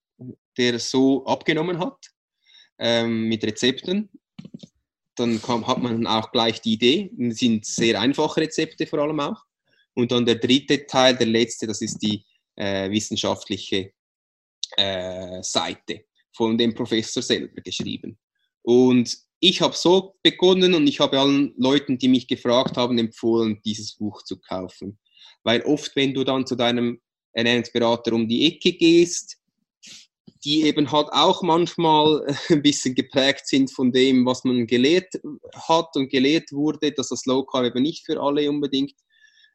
der 0.58 0.78
so 0.78 1.24
abgenommen 1.24 1.78
hat 1.78 2.10
ähm, 2.78 3.28
mit 3.28 3.44
Rezepten. 3.44 4.10
Dann 5.14 5.40
kam, 5.40 5.66
hat 5.66 5.78
man 5.78 6.06
auch 6.06 6.32
gleich 6.32 6.60
die 6.60 6.74
Idee. 6.74 7.10
Das 7.16 7.38
sind 7.38 7.64
sehr 7.64 8.00
einfache 8.00 8.40
Rezepte 8.40 8.86
vor 8.86 9.00
allem 9.00 9.20
auch. 9.20 9.44
Und 9.94 10.12
dann 10.12 10.26
der 10.26 10.36
dritte 10.36 10.86
Teil, 10.86 11.16
der 11.16 11.26
letzte, 11.26 11.66
das 11.66 11.82
ist 11.82 11.98
die 11.98 12.24
äh, 12.56 12.90
wissenschaftliche 12.90 13.92
äh, 14.76 15.42
Seite 15.42 16.04
von 16.32 16.56
dem 16.56 16.74
Professor 16.74 17.22
selber 17.22 17.60
geschrieben. 17.60 18.18
Und 18.62 19.16
ich 19.40 19.62
habe 19.62 19.74
so 19.74 20.14
begonnen 20.22 20.74
und 20.74 20.86
ich 20.86 21.00
habe 21.00 21.18
allen 21.18 21.54
Leuten, 21.56 21.98
die 21.98 22.08
mich 22.08 22.28
gefragt 22.28 22.76
haben, 22.76 22.98
empfohlen, 22.98 23.60
dieses 23.64 23.96
Buch 23.96 24.22
zu 24.22 24.38
kaufen. 24.38 24.98
Weil 25.42 25.62
oft, 25.62 25.96
wenn 25.96 26.12
du 26.12 26.24
dann 26.24 26.46
zu 26.46 26.54
deinem 26.54 27.00
Ernährungsberater 27.32 28.12
um 28.12 28.28
die 28.28 28.46
Ecke 28.46 28.72
gehst, 28.72 29.38
die 30.44 30.62
eben 30.62 30.90
halt 30.92 31.08
auch 31.10 31.42
manchmal 31.42 32.26
ein 32.48 32.62
bisschen 32.62 32.94
geprägt 32.94 33.46
sind 33.46 33.70
von 33.70 33.92
dem, 33.92 34.26
was 34.26 34.44
man 34.44 34.66
gelehrt 34.66 35.12
hat 35.54 35.96
und 35.96 36.10
gelehrt 36.10 36.52
wurde, 36.52 36.92
dass 36.92 37.08
das 37.08 37.24
Low 37.26 37.44
Carb 37.44 37.64
eben 37.64 37.82
nicht 37.82 38.04
für 38.04 38.20
alle 38.20 38.48
unbedingt 38.48 38.94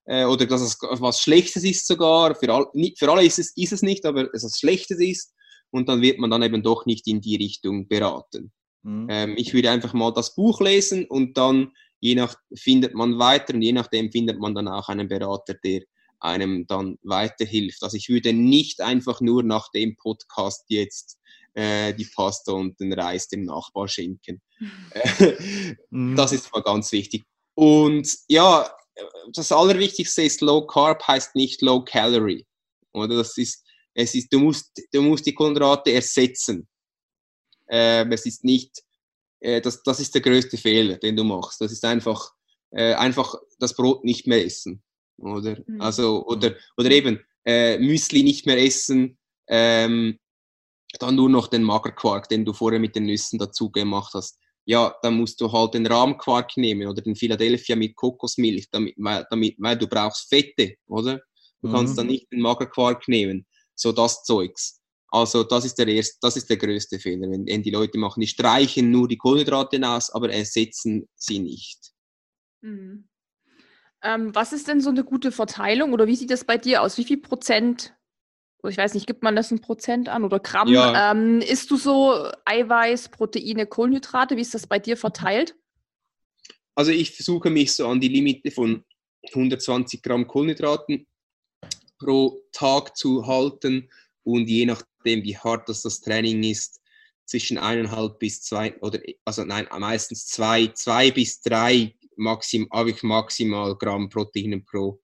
äh, 0.05 0.25
oder 0.25 0.45
dass 0.45 0.61
es 0.61 0.77
was 0.81 1.21
Schlechtes 1.21 1.63
ist 1.63 1.87
sogar. 1.87 2.35
Für, 2.35 2.53
all, 2.53 2.67
für 2.97 3.11
alle 3.11 3.25
ist 3.25 3.39
es, 3.39 3.55
ist 3.55 3.73
es 3.73 3.81
nicht, 3.81 4.05
aber 4.05 4.33
es 4.33 4.43
was 4.43 4.57
Schlechtes 4.57 4.99
ist 4.99 5.33
und 5.71 5.89
dann 5.89 6.01
wird 6.01 6.19
man 6.19 6.29
dann 6.31 6.43
eben 6.43 6.63
doch 6.63 6.85
nicht 6.85 7.07
in 7.07 7.21
die 7.21 7.35
Richtung 7.35 7.87
beraten. 7.87 8.51
Mhm. 8.85 9.07
Ähm, 9.09 9.33
ich 9.35 9.53
würde 9.53 9.71
einfach 9.71 9.93
mal 9.93 10.13
das 10.13 10.35
Buch 10.35 10.61
lesen 10.61 11.05
und 11.05 11.37
dann 11.37 11.71
je 11.99 12.15
nach 12.15 12.35
findet 12.55 12.93
man 12.93 13.17
weiter 13.17 13.55
und 13.55 13.63
je 13.63 13.71
nachdem 13.71 14.11
findet 14.11 14.39
man 14.39 14.53
dann 14.53 14.67
auch 14.67 14.89
einen 14.89 15.07
Berater, 15.07 15.55
der 15.55 15.81
einem 16.19 16.67
dann 16.67 16.97
weiterhilft. 17.01 17.81
Also 17.81 17.97
ich 17.97 18.09
würde 18.09 18.31
nicht 18.31 18.81
einfach 18.81 19.21
nur 19.21 19.43
nach 19.43 19.69
dem 19.71 19.95
Podcast 19.95 20.65
jetzt 20.67 21.19
äh, 21.55 21.93
die 21.93 22.07
Pasta 22.15 22.51
und 22.51 22.79
den 22.79 22.93
Reis 22.93 23.27
dem 23.27 23.43
Nachbar 23.43 23.87
schenken. 23.87 24.41
Mhm. 25.89 26.15
das 26.15 26.31
ist 26.31 26.51
mal 26.53 26.61
ganz 26.61 26.91
wichtig. 26.91 27.23
Und 27.55 28.07
ja, 28.27 28.69
das 29.33 29.51
Allerwichtigste 29.51 30.23
ist 30.23 30.41
Low 30.41 30.65
Carb 30.65 31.05
heißt 31.07 31.35
nicht 31.35 31.61
Low 31.61 31.83
Calorie. 31.83 32.45
Oder 32.93 33.17
das 33.17 33.37
ist, 33.37 33.65
es 33.93 34.15
ist, 34.15 34.31
du 34.31 34.39
musst, 34.39 34.71
du 34.91 35.01
musst 35.01 35.25
die 35.25 35.33
Kohlenhydrate 35.33 35.91
ersetzen. 35.91 36.67
Ähm, 37.69 38.11
es 38.11 38.25
ist 38.25 38.43
nicht, 38.43 38.83
äh, 39.39 39.61
das, 39.61 39.83
das 39.83 39.99
ist 39.99 40.13
der 40.13 40.21
größte 40.21 40.57
Fehler, 40.57 40.97
den 40.97 41.15
du 41.15 41.23
machst. 41.23 41.61
Das 41.61 41.71
ist 41.71 41.85
einfach, 41.85 42.31
äh, 42.71 42.93
einfach 42.93 43.35
das 43.59 43.75
Brot 43.75 44.03
nicht 44.03 44.27
mehr 44.27 44.45
essen. 44.45 44.83
Oder, 45.17 45.57
mhm. 45.65 45.81
also, 45.81 46.25
oder, 46.25 46.55
oder 46.77 46.91
eben 46.91 47.19
äh, 47.45 47.77
Müsli 47.77 48.23
nicht 48.23 48.45
mehr 48.45 48.61
essen, 48.61 49.17
ähm, 49.47 50.19
dann 50.99 51.15
nur 51.15 51.29
noch 51.29 51.47
den 51.47 51.63
Magerquark, 51.63 52.29
den 52.29 52.45
du 52.45 52.53
vorher 52.53 52.79
mit 52.79 52.95
den 52.95 53.05
Nüssen 53.05 53.39
dazu 53.39 53.69
gemacht 53.71 54.13
hast. 54.13 54.39
Ja, 54.65 54.95
dann 55.03 55.17
musst 55.17 55.39
du 55.41 55.51
halt 55.51 55.75
den 55.75 55.85
Rahmquark 55.85 56.57
nehmen 56.57 56.87
oder 56.87 57.01
den 57.01 57.15
Philadelphia 57.15 57.75
mit 57.75 57.95
Kokosmilch, 57.95 58.69
damit, 58.71 58.95
damit, 59.29 59.55
weil 59.59 59.77
du 59.77 59.87
brauchst 59.87 60.27
Fette, 60.29 60.75
oder? 60.87 61.21
Du 61.61 61.67
mhm. 61.67 61.73
kannst 61.73 61.97
dann 61.97 62.07
nicht 62.07 62.31
den 62.31 62.41
Magerquark 62.41 63.07
nehmen. 63.07 63.45
So 63.75 63.91
das 63.91 64.23
Zeugs. 64.23 64.81
Also 65.15 65.45
das 65.45 65.63
ist 65.63 65.75
der 65.75 65.87
erste, 65.87 66.17
das 66.21 66.35
ist 66.35 66.49
der 66.49 66.57
größte 66.57 66.99
Fehler, 66.99 67.31
wenn, 67.31 67.47
wenn 67.47 67.63
die 67.63 67.71
Leute 67.71 67.97
machen. 67.97 68.19
Die 68.19 68.27
streichen 68.27 68.91
nur 68.91 69.07
die 69.07 69.15
Kohlenhydrate 69.15 69.79
aus, 69.87 70.09
aber 70.09 70.29
ersetzen 70.29 71.07
sie 71.15 71.39
nicht. 71.39 71.93
Mhm. 72.59 73.07
Ähm, 74.03 74.35
was 74.35 74.51
ist 74.51 74.67
denn 74.67 74.81
so 74.81 74.89
eine 74.89 75.05
gute 75.05 75.31
Verteilung 75.31 75.93
oder 75.93 76.05
wie 76.05 76.17
sieht 76.17 76.31
das 76.31 76.43
bei 76.43 76.57
dir 76.57 76.81
aus? 76.81 76.97
Wie 76.97 77.05
viel 77.05 77.21
Prozent, 77.21 77.95
ich 78.67 78.77
weiß 78.77 78.93
nicht, 78.93 79.07
gibt 79.07 79.23
man 79.23 79.37
das 79.37 79.51
in 79.51 79.61
Prozent 79.61 80.09
an 80.09 80.25
oder 80.25 80.41
Gramm? 80.41 80.67
Ja. 80.67 81.11
Ähm, 81.13 81.39
isst 81.39 81.71
du 81.71 81.77
so 81.77 82.29
Eiweiß, 82.43 83.07
Proteine, 83.07 83.67
Kohlenhydrate? 83.67 84.35
Wie 84.35 84.41
ist 84.41 84.53
das 84.53 84.67
bei 84.67 84.79
dir 84.79 84.97
verteilt? 84.97 85.55
Also 86.75 86.91
ich 86.91 87.11
versuche 87.11 87.49
mich 87.49 87.73
so 87.73 87.87
an 87.87 88.01
die 88.01 88.09
Limite 88.09 88.51
von 88.51 88.83
120 89.29 90.01
Gramm 90.01 90.27
Kohlenhydraten 90.27 91.07
pro 91.99 92.41
Tag 92.51 92.97
zu 92.97 93.25
halten 93.25 93.89
und 94.23 94.49
je 94.49 94.65
nachdem, 95.05 95.23
wie 95.23 95.37
hart 95.37 95.69
das, 95.69 95.83
das 95.83 96.01
Training 96.01 96.43
ist, 96.43 96.81
zwischen 97.25 97.57
eineinhalb 97.57 98.19
bis 98.19 98.41
zwei 98.41 98.77
oder 98.81 98.99
also 99.23 99.43
nein, 99.43 99.67
meistens 99.79 100.27
zwei, 100.27 100.67
zwei 100.67 101.11
bis 101.11 101.41
drei 101.41 101.95
maxim, 102.17 102.67
habe 102.71 102.91
ich 102.91 103.01
maximal 103.01 103.75
Gramm 103.75 104.09
Proteine 104.09 104.59
pro 104.61 105.01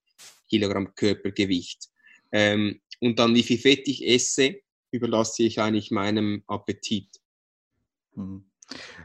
Kilogramm 0.50 0.94
Körpergewicht. 0.94 1.90
Ähm, 2.32 2.80
und 3.00 3.18
dann 3.18 3.34
wie 3.34 3.44
viel 3.44 3.58
Fett 3.58 3.88
ich 3.88 4.08
esse, 4.08 4.56
überlasse 4.92 5.44
ich 5.44 5.60
eigentlich 5.60 5.90
meinem 5.90 6.44
Appetit. 6.48 7.10
Mhm. 8.14 8.46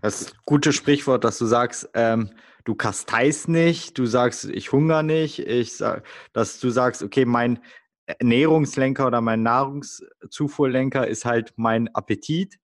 Das 0.02 0.32
gutes 0.44 0.74
Sprichwort, 0.74 1.24
dass 1.24 1.38
du 1.38 1.46
sagst, 1.46 1.88
ähm, 1.94 2.30
du 2.64 2.74
kasteist 2.74 3.48
nicht, 3.48 3.98
du 3.98 4.04
sagst, 4.06 4.44
ich 4.44 4.72
hungere 4.72 5.02
nicht, 5.02 5.38
ich 5.38 5.72
sag, 5.72 6.06
dass 6.32 6.60
du 6.60 6.70
sagst, 6.70 7.02
okay, 7.02 7.24
mein 7.24 7.60
Ernährungslenker 8.06 9.06
oder 9.06 9.20
mein 9.20 9.42
Nahrungszufuhrlenker 9.42 11.06
ist 11.06 11.24
halt 11.24 11.52
mein 11.56 11.88
Appetit. 11.94 12.58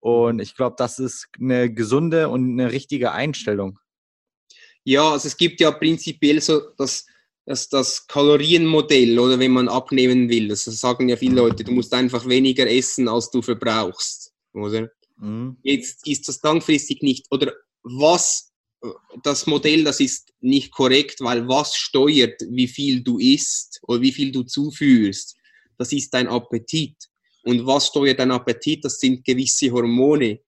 Und 0.00 0.40
ich 0.40 0.54
glaube, 0.54 0.76
das 0.78 0.98
ist 0.98 1.28
eine 1.40 1.72
gesunde 1.72 2.28
und 2.28 2.52
eine 2.52 2.70
richtige 2.70 3.12
Einstellung. 3.12 3.78
Ja, 4.84 5.10
also 5.10 5.26
es 5.26 5.36
gibt 5.36 5.60
ja 5.60 5.72
prinzipiell 5.72 6.40
so 6.40 6.60
das, 6.76 7.06
das, 7.44 7.68
das 7.68 8.06
Kalorienmodell, 8.06 9.18
oder 9.18 9.38
wenn 9.38 9.50
man 9.50 9.68
abnehmen 9.68 10.28
will. 10.28 10.48
Das 10.48 10.64
sagen 10.64 11.08
ja 11.08 11.16
viele 11.16 11.36
Leute, 11.36 11.64
du 11.64 11.72
musst 11.72 11.92
einfach 11.92 12.26
weniger 12.28 12.70
essen, 12.70 13.08
als 13.08 13.30
du 13.30 13.42
verbrauchst, 13.42 14.32
oder? 14.52 14.90
Mhm. 15.16 15.56
Jetzt 15.62 16.06
ist 16.06 16.28
das 16.28 16.40
langfristig 16.42 17.02
nicht, 17.02 17.26
oder 17.30 17.52
was, 17.82 18.52
das 19.22 19.46
Modell, 19.46 19.84
das 19.84 20.00
ist 20.00 20.32
nicht 20.40 20.72
korrekt, 20.72 21.20
weil 21.20 21.46
was 21.48 21.76
steuert, 21.76 22.40
wie 22.48 22.68
viel 22.68 23.02
du 23.02 23.18
isst 23.18 23.80
oder 23.82 24.00
wie 24.00 24.12
viel 24.12 24.32
du 24.32 24.42
zuführst, 24.42 25.36
das 25.78 25.92
ist 25.92 26.12
dein 26.12 26.28
Appetit. 26.28 26.96
Und 27.44 27.64
was 27.66 27.88
steuert 27.88 28.18
dein 28.18 28.32
Appetit? 28.32 28.84
Das 28.84 28.98
sind 28.98 29.24
gewisse 29.24 29.70
Hormone. 29.70 30.40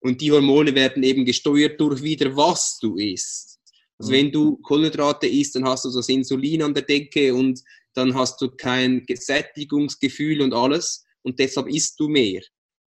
Und 0.00 0.20
die 0.20 0.30
Hormone 0.30 0.74
werden 0.74 1.02
eben 1.02 1.24
gesteuert 1.24 1.80
durch 1.80 2.02
wieder, 2.02 2.34
was 2.36 2.78
du 2.80 2.96
isst. 2.96 3.58
Also 3.98 4.12
mhm. 4.12 4.16
wenn 4.16 4.32
du 4.32 4.56
Kohlenhydrate 4.58 5.26
isst, 5.26 5.54
dann 5.54 5.64
hast 5.64 5.84
du 5.84 5.90
das 5.90 6.08
Insulin 6.08 6.62
an 6.62 6.74
der 6.74 6.84
Decke 6.84 7.34
und 7.34 7.60
dann 7.94 8.14
hast 8.14 8.40
du 8.40 8.50
kein 8.50 9.04
Sättigungsgefühl 9.08 10.40
und 10.40 10.52
alles 10.52 11.04
und 11.22 11.38
deshalb 11.38 11.68
isst 11.68 11.98
du 11.98 12.08
mehr. 12.08 12.42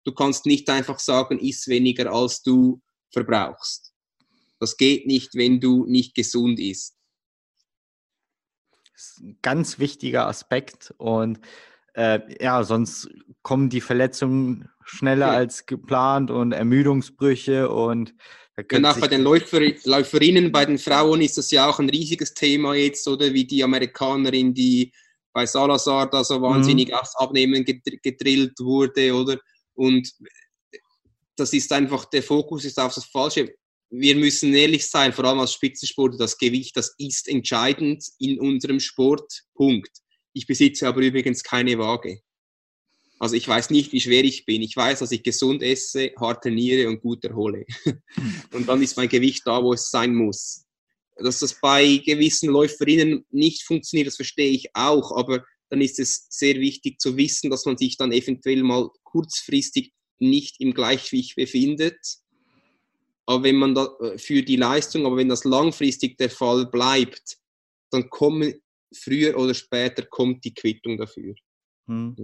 Du 0.04 0.12
kannst 0.12 0.46
nicht 0.46 0.68
einfach 0.70 0.98
sagen, 0.98 1.38
iss 1.38 1.66
weniger, 1.68 2.12
als 2.12 2.42
du 2.42 2.80
verbrauchst. 3.12 3.91
Das 4.62 4.76
geht 4.76 5.08
nicht, 5.08 5.34
wenn 5.34 5.58
du 5.58 5.86
nicht 5.86 6.14
gesund 6.14 6.60
isst. 6.60 6.94
Das 8.94 9.02
ist 9.02 9.20
ein 9.20 9.38
ganz 9.42 9.80
wichtiger 9.80 10.28
Aspekt 10.28 10.94
und 10.98 11.40
äh, 11.94 12.20
ja, 12.40 12.62
sonst 12.62 13.08
kommen 13.42 13.70
die 13.70 13.80
Verletzungen 13.80 14.68
schneller 14.84 15.26
ja. 15.26 15.32
als 15.32 15.66
geplant 15.66 16.30
und 16.30 16.52
Ermüdungsbrüche 16.52 17.70
und 17.70 18.14
Genau, 18.68 18.94
bei 18.94 19.08
den 19.08 19.22
Läufer, 19.22 19.60
Läuferinnen, 19.84 20.52
bei 20.52 20.64
den 20.64 20.78
Frauen 20.78 21.22
ist 21.22 21.38
das 21.38 21.50
ja 21.50 21.68
auch 21.68 21.80
ein 21.80 21.90
riesiges 21.90 22.32
Thema 22.32 22.74
jetzt, 22.74 23.08
oder 23.08 23.32
wie 23.32 23.44
die 23.44 23.64
Amerikanerin, 23.64 24.54
die 24.54 24.92
bei 25.32 25.44
Salazar 25.44 26.08
da 26.08 26.22
so 26.22 26.40
wahnsinnig 26.40 26.90
mhm. 26.90 26.94
aufs 26.94 27.16
Abnehmen 27.16 27.64
gedrillt 27.64 28.60
wurde, 28.60 29.12
oder? 29.12 29.38
Und 29.74 30.08
das 31.34 31.52
ist 31.52 31.72
einfach, 31.72 32.04
der 32.04 32.22
Fokus 32.22 32.64
ist 32.64 32.78
auf 32.78 32.94
das 32.94 33.06
Falsche. 33.06 33.52
Wir 33.94 34.16
müssen 34.16 34.54
ehrlich 34.54 34.86
sein, 34.86 35.12
vor 35.12 35.26
allem 35.26 35.40
als 35.40 35.52
Spitzensport, 35.52 36.18
das 36.18 36.38
Gewicht, 36.38 36.74
das 36.78 36.94
ist 36.96 37.28
entscheidend 37.28 38.02
in 38.18 38.40
unserem 38.40 38.80
Sport. 38.80 39.42
Punkt. 39.54 39.90
Ich 40.32 40.46
besitze 40.46 40.88
aber 40.88 41.02
übrigens 41.02 41.42
keine 41.42 41.78
Waage. 41.78 42.22
Also 43.18 43.36
ich 43.36 43.46
weiß 43.46 43.68
nicht, 43.68 43.92
wie 43.92 44.00
schwer 44.00 44.24
ich 44.24 44.46
bin. 44.46 44.62
Ich 44.62 44.74
weiß, 44.74 45.00
dass 45.00 45.12
ich 45.12 45.22
gesund 45.22 45.62
esse, 45.62 46.10
hart 46.18 46.42
trainiere 46.42 46.88
und 46.88 47.02
gut 47.02 47.22
erhole. 47.26 47.66
und 48.52 48.66
dann 48.66 48.82
ist 48.82 48.96
mein 48.96 49.10
Gewicht 49.10 49.42
da, 49.44 49.62
wo 49.62 49.74
es 49.74 49.90
sein 49.90 50.14
muss. 50.14 50.64
Dass 51.16 51.40
das 51.40 51.60
bei 51.60 51.98
gewissen 51.98 52.48
Läuferinnen 52.48 53.26
nicht 53.30 53.62
funktioniert, 53.62 54.06
das 54.06 54.16
verstehe 54.16 54.50
ich 54.50 54.74
auch. 54.74 55.14
Aber 55.14 55.44
dann 55.68 55.82
ist 55.82 55.98
es 55.98 56.26
sehr 56.30 56.54
wichtig 56.60 56.98
zu 56.98 57.18
wissen, 57.18 57.50
dass 57.50 57.66
man 57.66 57.76
sich 57.76 57.98
dann 57.98 58.10
eventuell 58.10 58.62
mal 58.62 58.88
kurzfristig 59.02 59.92
nicht 60.18 60.60
im 60.60 60.72
Gleichgewicht 60.72 61.36
befindet. 61.36 61.98
Aber 63.26 63.44
wenn 63.44 63.56
man 63.56 63.74
da 63.74 63.88
äh, 64.00 64.18
für 64.18 64.42
die 64.42 64.56
Leistung, 64.56 65.06
aber 65.06 65.16
wenn 65.16 65.28
das 65.28 65.44
langfristig 65.44 66.18
der 66.18 66.30
Fall 66.30 66.66
bleibt, 66.66 67.38
dann 67.90 68.08
kommen 68.10 68.54
früher 68.94 69.36
oder 69.38 69.54
später 69.54 70.04
kommt 70.06 70.44
die 70.44 70.54
Quittung 70.54 70.98
dafür. 70.98 71.34
Hm. 71.86 72.16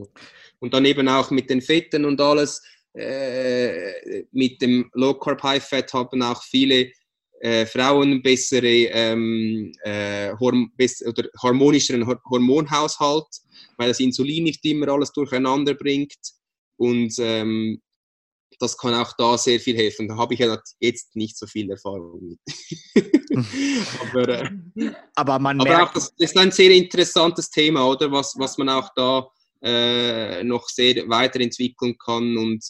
Und 0.61 0.75
dann 0.75 0.85
eben 0.85 1.09
auch 1.09 1.31
mit 1.31 1.51
den 1.51 1.61
Fetten 1.61 2.05
und 2.05 2.21
alles. 2.21 2.63
Äh, 2.95 4.25
mit 4.33 4.61
dem 4.63 4.91
Low 4.95 5.15
Carb 5.15 5.43
High 5.43 5.63
Fat 5.63 5.93
haben 5.93 6.23
auch 6.23 6.43
viele 6.43 6.91
äh, 7.41 7.67
Frauen 7.67 8.23
bessere 8.23 8.67
ähm, 8.67 9.73
äh, 9.85 10.33
Horm 10.41 10.73
bess 10.77 11.05
oder 11.07 11.29
harmonischeren 11.41 12.07
Hormonhaushalt, 12.07 13.27
weil 13.77 13.89
das 13.89 14.01
Insulin 14.01 14.45
nicht 14.45 14.65
immer 14.65 14.89
alles 14.89 15.13
durcheinander 15.13 15.75
bringt. 15.75 16.17
Und 16.77 17.15
ähm, 17.19 17.81
das 18.59 18.77
kann 18.77 18.95
auch 18.95 19.13
da 19.17 19.39
sehr 19.39 19.61
viel 19.61 19.77
helfen. 19.77 20.09
Da 20.09 20.17
habe 20.17 20.35
ich 20.35 20.41
ja 20.41 20.59
jetzt 20.81 21.15
nicht 21.15 21.37
so 21.37 21.47
viel 21.47 21.71
Erfahrung 21.71 22.21
mit. 22.21 22.41
aber, 24.01 24.29
äh, 24.29 24.51
aber, 25.15 25.39
man 25.39 25.61
aber 25.61 25.71
merkt, 25.71 25.89
auch 25.91 25.93
das, 25.95 26.15
das, 26.17 26.31
ist 26.31 26.37
ein 26.37 26.51
sehr 26.51 26.71
interessantes 26.71 27.51
Thema, 27.51 27.87
oder? 27.87 28.11
Was, 28.11 28.35
was 28.39 28.59
man 28.59 28.69
auch 28.69 28.91
da 28.95 29.29
äh, 29.63 30.43
noch 30.45 30.69
sehr 30.69 31.09
weiterentwickeln 31.09 31.97
kann 31.99 32.37
und 32.37 32.65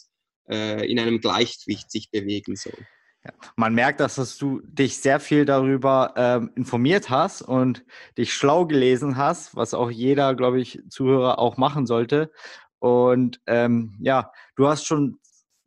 äh, 0.49 0.89
in 0.89 0.99
einem 0.99 1.19
Gleichgewicht 1.19 1.91
sich 1.91 2.09
bewegen 2.11 2.55
soll. 2.55 2.85
Ja, 3.23 3.33
man 3.57 3.73
merkt, 3.73 3.99
dass 3.99 4.37
du 4.37 4.61
dich 4.63 4.97
sehr 4.97 5.19
viel 5.19 5.43
darüber 5.43 6.13
ähm, 6.15 6.51
informiert 6.55 7.09
hast 7.09 7.41
und 7.41 7.83
dich 8.17 8.33
schlau 8.33 8.65
gelesen 8.65 9.17
hast, 9.17 9.55
was 9.55 9.73
auch 9.73 9.91
jeder, 9.91 10.35
glaube 10.35 10.61
ich, 10.61 10.79
Zuhörer 10.89 11.37
auch 11.37 11.57
machen 11.57 11.85
sollte. 11.85 12.31
Und 12.79 13.41
ähm, 13.45 13.97
ja, 13.99 14.31
du 14.55 14.67
hast 14.67 14.85
schon 14.85 15.19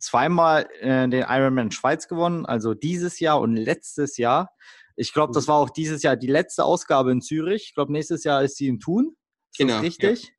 zweimal 0.02 0.68
äh, 0.80 1.08
den 1.08 1.24
Ironman 1.28 1.70
Schweiz 1.70 2.08
gewonnen, 2.08 2.44
also 2.44 2.74
dieses 2.74 3.20
Jahr 3.20 3.40
und 3.40 3.56
letztes 3.56 4.16
Jahr. 4.16 4.50
Ich 4.96 5.12
glaube, 5.12 5.32
das 5.32 5.46
mhm. 5.46 5.52
war 5.52 5.56
auch 5.56 5.70
dieses 5.70 6.02
Jahr 6.02 6.16
die 6.16 6.26
letzte 6.26 6.64
Ausgabe 6.64 7.12
in 7.12 7.22
Zürich. 7.22 7.66
Ich 7.68 7.74
glaube, 7.74 7.92
nächstes 7.92 8.24
Jahr 8.24 8.42
ist 8.42 8.56
sie 8.56 8.68
in 8.68 8.80
Thun. 8.80 9.16
Ist 9.52 9.58
genau. 9.58 9.80
richtig? 9.80 10.34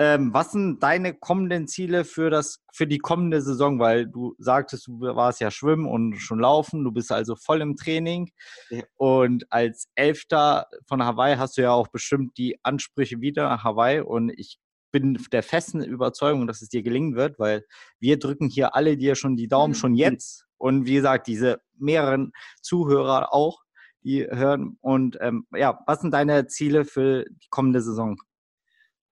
Ähm, 0.00 0.32
was 0.32 0.52
sind 0.52 0.80
deine 0.80 1.12
kommenden 1.12 1.66
Ziele 1.66 2.04
für, 2.04 2.30
das, 2.30 2.60
für 2.72 2.86
die 2.86 2.98
kommende 2.98 3.42
Saison? 3.42 3.80
Weil 3.80 4.06
du 4.06 4.36
sagtest, 4.38 4.86
du 4.86 5.00
warst 5.00 5.40
ja 5.40 5.50
schwimmen 5.50 5.86
und 5.86 6.16
schon 6.18 6.38
laufen, 6.38 6.84
du 6.84 6.92
bist 6.92 7.10
also 7.10 7.34
voll 7.34 7.60
im 7.62 7.76
Training. 7.76 8.30
Ja. 8.70 8.84
Und 8.96 9.50
als 9.50 9.88
Elfter 9.96 10.68
von 10.86 11.02
Hawaii 11.02 11.36
hast 11.36 11.58
du 11.58 11.62
ja 11.62 11.72
auch 11.72 11.88
bestimmt 11.88 12.38
die 12.38 12.60
Ansprüche 12.62 13.20
wieder 13.20 13.48
nach 13.48 13.64
Hawaii. 13.64 14.00
Und 14.00 14.30
ich 14.36 14.58
bin 14.90 15.18
der 15.32 15.42
festen 15.42 15.82
Überzeugung, 15.82 16.46
dass 16.46 16.62
es 16.62 16.68
dir 16.68 16.82
gelingen 16.82 17.16
wird, 17.16 17.38
weil 17.38 17.64
wir 18.00 18.18
drücken 18.18 18.48
hier 18.48 18.74
alle 18.74 18.96
dir 18.96 19.14
schon 19.14 19.36
die 19.36 19.48
Daumen 19.48 19.72
mhm. 19.72 19.78
schon 19.78 19.94
jetzt. 19.94 20.46
Und 20.56 20.86
wie 20.86 20.94
gesagt, 20.94 21.26
diese 21.26 21.60
mehreren 21.78 22.32
Zuhörer 22.62 23.32
auch, 23.32 23.62
die 24.02 24.24
hören. 24.24 24.78
Und 24.80 25.18
ähm, 25.20 25.46
ja, 25.54 25.78
was 25.86 26.00
sind 26.00 26.12
deine 26.12 26.46
Ziele 26.46 26.84
für 26.84 27.24
die 27.24 27.48
kommende 27.50 27.80
Saison? 27.80 28.20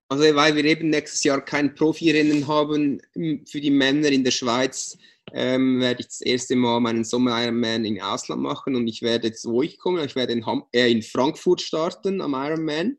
Also 0.09 0.23
weil 0.37 0.55
wir 0.55 0.65
eben 0.65 0.91
nächstes 0.91 1.25
Jahr 1.25 1.41
kein 1.41 1.75
Profirennen 1.75 2.47
haben 2.47 3.01
für 3.13 3.61
die 3.61 3.71
Männer 3.71 4.09
in 4.09 4.23
der 4.23 4.31
Schweiz, 4.31 4.97
ähm, 5.33 5.81
werde 5.81 6.01
ich 6.01 6.07
das 6.07 6.21
erste 6.21 6.55
Mal 6.55 6.79
meinen 6.79 7.03
Sommer-Ironman 7.03 7.85
in 7.85 8.01
Ausland 8.01 8.41
machen 8.41 8.77
und 8.77 8.87
ich 8.87 9.03
werde 9.03 9.29
jetzt, 9.29 9.45
wo 9.47 9.63
ich 9.63 9.79
komme, 9.79 10.05
ich 10.05 10.15
werde 10.15 10.33
in, 10.33 10.47
Ham 10.47 10.65
äh, 10.73 10.91
in 10.91 11.03
Frankfurt 11.03 11.61
starten 11.61 12.21
am 12.21 12.35
Ironman. 12.35 12.99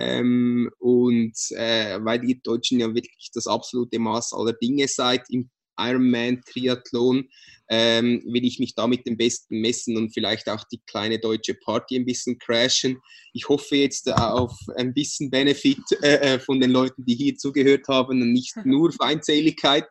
Ähm, 0.00 0.70
und 0.78 1.34
äh, 1.56 1.98
weil 2.04 2.20
die 2.20 2.40
Deutschen 2.40 2.78
ja 2.78 2.94
wirklich 2.94 3.30
das 3.34 3.48
absolute 3.48 3.98
Maß 3.98 4.32
aller 4.32 4.52
Dinge 4.52 4.86
seid 4.86 5.24
im 5.28 5.50
Ironman-Triathlon, 5.76 7.28
ähm, 7.68 8.22
will 8.26 8.44
ich 8.44 8.60
mich 8.60 8.74
da 8.76 8.86
mit 8.86 9.06
dem 9.06 9.16
Besten 9.16 9.60
messen 9.60 9.96
und 9.96 10.14
vielleicht 10.14 10.48
auch 10.48 10.64
die 10.72 10.80
kleine 10.86 11.18
deutsche 11.18 11.54
Party 11.54 11.96
ein 11.96 12.06
bisschen 12.06 12.38
crashen. 12.38 12.98
Ich 13.32 13.48
hoffe 13.48 13.76
jetzt 13.76 14.10
auf 14.10 14.56
ein 14.76 14.94
bisschen 14.94 15.30
Benefit 15.30 15.82
äh, 16.02 16.34
äh 16.34 16.38
von 16.38 16.60
den 16.60 16.70
Leuten, 16.70 17.04
die 17.04 17.14
hier 17.14 17.36
zugehört 17.36 17.86
haben 17.88 18.22
und 18.22 18.32
nicht 18.32 18.54
nur 18.64 18.92
Feindseligkeit. 18.92 19.86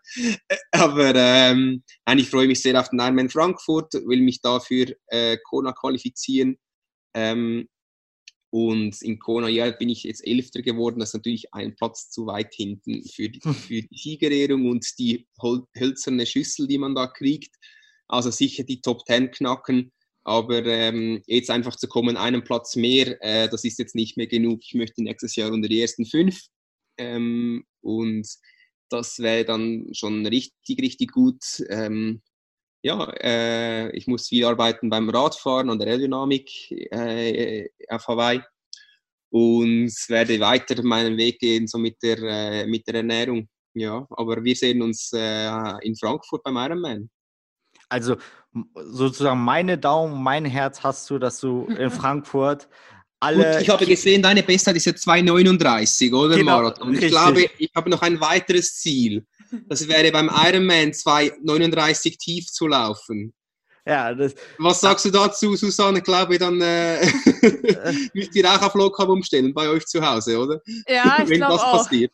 Äh, 0.48 0.58
aber 0.72 1.14
ähm, 1.16 1.84
nein, 2.06 2.20
ich 2.20 2.30
freue 2.30 2.48
mich 2.48 2.62
sehr 2.62 2.80
auf 2.80 2.90
den 2.90 3.00
Ironman 3.00 3.30
Frankfurt, 3.30 3.94
will 3.94 4.22
mich 4.22 4.42
dafür 4.42 4.88
äh, 5.08 5.38
Kona 5.44 5.74
qualifizieren. 5.74 6.58
Ähm, 7.14 7.68
und 8.50 9.02
in 9.02 9.20
Kona 9.20 9.50
ja, 9.50 9.70
bin 9.72 9.90
ich 9.90 10.04
jetzt 10.04 10.26
Elfter 10.26 10.62
geworden. 10.62 11.00
Das 11.00 11.10
ist 11.10 11.16
natürlich 11.16 11.54
ein 11.54 11.76
Platz 11.76 12.10
zu 12.10 12.28
weit 12.28 12.54
hinten 12.54 13.04
für 13.04 13.30
die, 13.30 13.40
hm. 13.42 13.54
für 13.54 13.82
die 13.82 13.98
Siegerehrung 13.98 14.70
und 14.70 14.88
die 15.00 15.28
hölzerne 15.42 16.26
Schüssel, 16.26 16.68
die 16.68 16.78
man 16.78 16.96
da 16.96 17.08
kriegt. 17.08 17.54
Also 18.08 18.32
sicher 18.32 18.64
die 18.64 18.82
Top 18.82 19.04
Ten 19.06 19.32
knacken. 19.32 19.92
Aber 20.24 20.66
ähm, 20.66 21.22
jetzt 21.26 21.50
einfach 21.50 21.76
zu 21.76 21.88
kommen, 21.88 22.18
einen 22.18 22.44
Platz 22.44 22.76
mehr, 22.76 23.18
äh, 23.22 23.50
das 23.50 23.64
ist 23.64 23.80
jetzt 23.80 23.96
nicht 23.96 24.18
mehr 24.18 24.28
genug. 24.28 24.60
Ich 24.62 24.74
möchte 24.74 25.02
nächstes 25.02 25.36
Jahr 25.36 25.52
unter 25.52 25.70
die 25.70 25.82
ersten 25.82 26.06
fünf. 26.06 26.42
Ähm, 26.98 27.66
und 27.82 28.28
das 28.90 29.20
wäre 29.20 29.46
dann 29.46 29.88
schon 29.94 30.26
richtig, 30.26 30.82
richtig 30.82 31.12
gut. 31.12 31.44
Ähm, 31.70 32.22
ja, 32.82 33.04
äh, 33.22 33.90
ich 33.96 34.08
muss 34.08 34.28
viel 34.28 34.46
arbeiten 34.46 34.90
beim 34.90 35.10
Radfahren 35.10 35.70
und 35.70 35.80
der 35.80 35.90
Aerodynamik 35.90 36.50
äh, 36.92 37.68
auf 37.90 38.08
Hawaii 38.08 38.42
und 39.30 39.94
werde 40.08 40.40
weiter 40.40 40.82
meinen 40.84 41.18
Weg 41.18 41.40
gehen 41.40 41.68
so 41.68 41.78
mit 41.78 41.98
der, 42.02 42.18
äh, 42.20 42.68
mit 42.68 42.88
der 42.88 42.96
Ernährung. 42.96 43.48
Ja, 43.74 44.08
aber 44.10 44.44
wir 44.44 44.56
sehen 44.56 44.82
uns 44.82 45.12
äh, 45.14 45.86
in 45.86 45.96
Frankfurt 45.96 46.44
beim 46.44 46.58
Ironman. 46.58 47.10
Also 47.90 48.16
sozusagen 48.76 49.40
meine 49.40 49.78
Daumen, 49.78 50.22
mein 50.22 50.46
Herz 50.46 50.82
hast 50.84 51.10
du, 51.10 51.20
dass 51.20 51.40
du 51.40 51.66
in 51.78 51.92
Frankfurt 51.92 52.68
alle. 53.20 53.54
Gut, 53.54 53.62
ich 53.62 53.70
habe 53.70 53.86
gesehen, 53.86 54.22
deine 54.22 54.44
Bestzeit 54.44 54.76
ist 54.76 54.86
ja 54.86 54.92
2,39, 54.94 56.14
oder 56.14 56.36
genau, 56.36 56.58
Marathon? 56.58 56.94
Ich 56.94 57.02
richtig. 57.02 57.12
glaube, 57.12 57.50
ich 57.58 57.72
habe 57.76 57.90
noch 57.90 58.02
ein 58.02 58.20
weiteres 58.20 58.76
Ziel. 58.76 59.26
Das 59.68 59.88
wäre 59.88 60.12
beim 60.12 60.30
Ironman 60.30 60.92
2,39 60.92 62.18
tief 62.18 62.48
zu 62.48 62.68
laufen. 62.68 63.34
Ja, 63.86 64.14
das, 64.14 64.36
Was 64.58 64.82
sagst 64.82 65.06
du 65.06 65.12
dazu, 65.12 65.56
Susanne? 65.56 66.00
Ich 66.00 66.04
glaube, 66.04 66.38
dann 66.38 66.60
äh, 66.60 67.06
müsst 68.14 68.36
ihr 68.36 68.46
auch 68.46 68.62
auf 68.62 68.74
Low 68.74 68.92
umstellen 69.08 69.54
bei 69.54 69.70
euch 69.70 69.86
zu 69.86 70.06
Hause, 70.06 70.38
oder? 70.38 70.62
Ja, 70.88 71.24
ich 71.24 71.30
glaube 71.30 71.54
auch. 71.54 71.78
Passiert. 71.78 72.12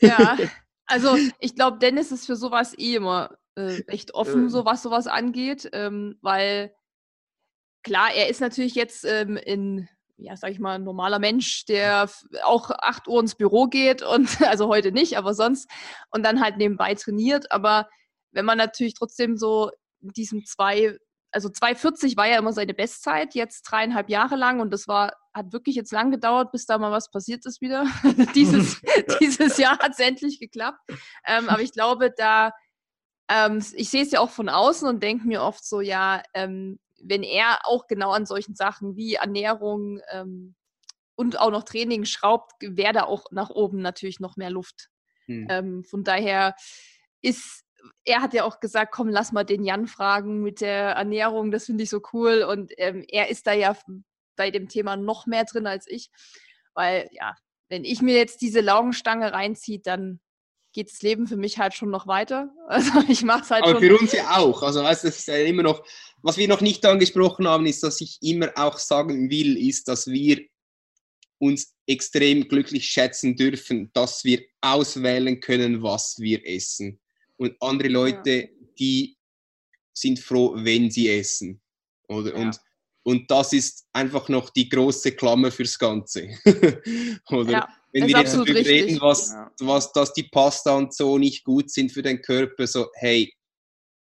Ja, 0.00 0.36
also 0.86 1.16
ich 1.40 1.54
glaube, 1.54 1.78
Dennis 1.78 2.12
ist 2.12 2.26
für 2.26 2.36
sowas 2.36 2.76
eh 2.76 2.96
immer 2.96 3.30
äh, 3.56 3.80
echt 3.86 4.12
offen, 4.12 4.50
so 4.50 4.66
was 4.66 4.82
sowas 4.82 5.06
angeht, 5.06 5.70
ähm, 5.72 6.18
weil 6.20 6.74
klar, 7.82 8.12
er 8.14 8.28
ist 8.28 8.42
natürlich 8.42 8.74
jetzt 8.74 9.06
ähm, 9.06 9.38
in 9.38 9.88
ja, 10.18 10.36
sag 10.36 10.50
ich 10.50 10.58
mal, 10.58 10.76
ein 10.76 10.84
normaler 10.84 11.18
Mensch, 11.18 11.66
der 11.66 12.08
auch 12.44 12.70
acht 12.70 13.06
Uhr 13.08 13.20
ins 13.20 13.34
Büro 13.34 13.66
geht 13.66 14.02
und, 14.02 14.40
also 14.42 14.68
heute 14.68 14.92
nicht, 14.92 15.18
aber 15.18 15.34
sonst, 15.34 15.70
und 16.10 16.24
dann 16.24 16.40
halt 16.40 16.56
nebenbei 16.56 16.94
trainiert. 16.94 17.52
Aber 17.52 17.88
wenn 18.32 18.44
man 18.44 18.58
natürlich 18.58 18.94
trotzdem 18.94 19.36
so 19.36 19.70
in 20.00 20.10
diesem 20.10 20.44
zwei, 20.44 20.98
also 21.32 21.48
2,40 21.48 22.16
war 22.16 22.26
ja 22.28 22.38
immer 22.38 22.52
seine 22.52 22.74
Bestzeit, 22.74 23.34
jetzt 23.34 23.62
dreieinhalb 23.62 24.08
Jahre 24.08 24.36
lang 24.36 24.60
und 24.60 24.72
das 24.72 24.88
war, 24.88 25.12
hat 25.34 25.52
wirklich 25.52 25.76
jetzt 25.76 25.92
lang 25.92 26.10
gedauert, 26.10 26.50
bis 26.50 26.64
da 26.64 26.78
mal 26.78 26.92
was 26.92 27.10
passiert 27.10 27.44
ist 27.44 27.60
wieder. 27.60 27.86
dieses, 28.34 28.80
dieses 29.20 29.58
Jahr 29.58 29.78
hat 29.78 29.92
es 29.92 29.98
endlich 29.98 30.40
geklappt. 30.40 30.80
Ähm, 31.26 31.48
aber 31.48 31.60
ich 31.60 31.72
glaube, 31.72 32.10
da, 32.16 32.52
ähm, 33.28 33.62
ich 33.74 33.90
sehe 33.90 34.02
es 34.02 34.12
ja 34.12 34.20
auch 34.20 34.30
von 34.30 34.48
außen 34.48 34.88
und 34.88 35.02
denke 35.02 35.26
mir 35.26 35.42
oft 35.42 35.64
so, 35.64 35.82
ja, 35.82 36.22
ähm, 36.32 36.78
wenn 37.02 37.22
er 37.22 37.60
auch 37.64 37.86
genau 37.86 38.10
an 38.10 38.26
solchen 38.26 38.54
Sachen 38.54 38.96
wie 38.96 39.14
Ernährung 39.14 40.00
ähm, 40.10 40.54
und 41.14 41.38
auch 41.38 41.50
noch 41.50 41.64
Training 41.64 42.04
schraubt, 42.04 42.52
wäre 42.60 42.92
da 42.92 43.04
auch 43.04 43.26
nach 43.30 43.50
oben 43.50 43.80
natürlich 43.80 44.20
noch 44.20 44.36
mehr 44.36 44.50
Luft. 44.50 44.88
Hm. 45.26 45.46
Ähm, 45.50 45.84
von 45.84 46.04
daher 46.04 46.54
ist, 47.22 47.64
er 48.04 48.22
hat 48.22 48.34
ja 48.34 48.44
auch 48.44 48.60
gesagt, 48.60 48.92
komm, 48.92 49.08
lass 49.08 49.32
mal 49.32 49.44
den 49.44 49.64
Jan 49.64 49.86
fragen 49.86 50.42
mit 50.42 50.60
der 50.60 50.92
Ernährung, 50.92 51.50
das 51.50 51.66
finde 51.66 51.84
ich 51.84 51.90
so 51.90 52.00
cool. 52.12 52.42
Und 52.42 52.72
ähm, 52.76 53.04
er 53.08 53.28
ist 53.28 53.46
da 53.46 53.52
ja 53.52 53.76
bei 54.36 54.50
dem 54.50 54.68
Thema 54.68 54.96
noch 54.96 55.26
mehr 55.26 55.44
drin 55.44 55.66
als 55.66 55.86
ich. 55.88 56.10
Weil, 56.74 57.08
ja, 57.12 57.34
wenn 57.68 57.84
ich 57.84 58.02
mir 58.02 58.16
jetzt 58.16 58.42
diese 58.42 58.60
Laugenstange 58.60 59.32
reinziehe, 59.32 59.80
dann 59.80 60.20
geht 60.76 60.90
das 60.90 61.00
Leben 61.00 61.26
für 61.26 61.38
mich 61.38 61.58
halt 61.58 61.72
schon 61.72 61.90
noch 61.90 62.06
weiter. 62.06 62.52
Also 62.68 62.90
ich 63.08 63.22
mache 63.22 63.42
es 63.42 63.50
halt 63.50 63.62
Aber 63.64 63.72
schon. 63.72 63.82
für 63.82 63.98
uns 63.98 64.12
ja 64.12 64.36
auch. 64.36 64.62
Also 64.62 64.82
weißt, 64.82 65.04
das 65.04 65.18
ist 65.18 65.28
ja 65.28 65.38
immer 65.38 65.62
noch, 65.62 65.84
was 66.22 66.36
wir 66.36 66.48
noch 66.48 66.60
nicht 66.60 66.84
angesprochen 66.84 67.48
haben, 67.48 67.64
ist, 67.64 67.82
dass 67.82 68.00
ich 68.00 68.18
immer 68.20 68.50
auch 68.56 68.78
sagen 68.78 69.30
will, 69.30 69.56
ist, 69.56 69.88
dass 69.88 70.06
wir 70.06 70.44
uns 71.38 71.74
extrem 71.86 72.48
glücklich 72.48 72.88
schätzen 72.88 73.36
dürfen, 73.36 73.90
dass 73.94 74.24
wir 74.24 74.42
auswählen 74.60 75.40
können, 75.40 75.82
was 75.82 76.18
wir 76.18 76.46
essen. 76.46 77.00
Und 77.36 77.56
andere 77.60 77.88
Leute, 77.88 78.30
ja. 78.30 78.48
die 78.78 79.16
sind 79.94 80.18
froh, 80.18 80.54
wenn 80.56 80.90
sie 80.90 81.08
essen. 81.08 81.62
Oder? 82.08 82.36
Ja. 82.36 82.42
Und, 82.42 82.60
und 83.06 83.30
das 83.30 83.52
ist 83.52 83.86
einfach 83.92 84.28
noch 84.28 84.50
die 84.50 84.68
große 84.68 85.12
Klammer 85.12 85.52
fürs 85.52 85.78
Ganze. 85.78 86.28
Oder? 87.30 87.50
Ja, 87.52 87.68
wenn 87.92 88.08
wir 88.08 88.18
jetzt 88.18 88.34
darüber 88.34 88.52
reden, 88.52 89.00
was, 89.00 89.32
was, 89.60 89.92
dass 89.92 90.12
die 90.12 90.24
Pasta 90.24 90.74
und 90.76 90.92
so 90.92 91.16
nicht 91.16 91.44
gut 91.44 91.70
sind 91.70 91.92
für 91.92 92.02
den 92.02 92.20
Körper, 92.20 92.66
so, 92.66 92.88
hey, 92.94 93.32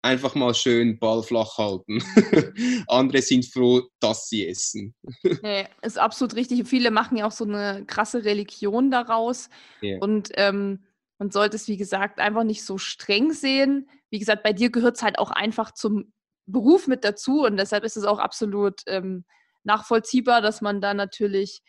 einfach 0.01 0.33
mal 0.33 0.55
schön 0.55 0.97
Ball 0.97 1.21
flach 1.21 1.59
halten. 1.59 2.03
Andere 2.87 3.21
sind 3.21 3.45
froh, 3.45 3.83
dass 3.99 4.27
sie 4.27 4.47
essen. 4.47 4.95
nee, 5.43 5.67
ist 5.83 5.99
absolut 5.99 6.35
richtig. 6.35 6.67
Viele 6.67 6.89
machen 6.89 7.15
ja 7.15 7.27
auch 7.27 7.31
so 7.31 7.43
eine 7.43 7.85
krasse 7.85 8.25
Religion 8.25 8.89
daraus. 8.89 9.49
Yeah. 9.83 9.99
Und 10.01 10.31
ähm, 10.33 10.83
man 11.19 11.29
sollte 11.29 11.57
es, 11.57 11.67
wie 11.67 11.77
gesagt, 11.77 12.19
einfach 12.19 12.43
nicht 12.43 12.63
so 12.63 12.79
streng 12.79 13.33
sehen. 13.33 13.87
Wie 14.09 14.17
gesagt, 14.17 14.41
bei 14.41 14.51
dir 14.51 14.71
gehört 14.71 14.95
es 14.95 15.03
halt 15.03 15.19
auch 15.19 15.29
einfach 15.29 15.75
zum 15.75 16.11
Beruf 16.51 16.87
mit 16.87 17.03
dazu. 17.03 17.43
Und 17.43 17.57
deshalb 17.57 17.83
ist 17.83 17.97
es 17.97 18.03
auch 18.03 18.19
absolut 18.19 18.81
ähm, 18.87 19.25
nachvollziehbar, 19.63 20.41
dass 20.41 20.61
man 20.61 20.81
da 20.81 20.93
natürlich 20.93 21.61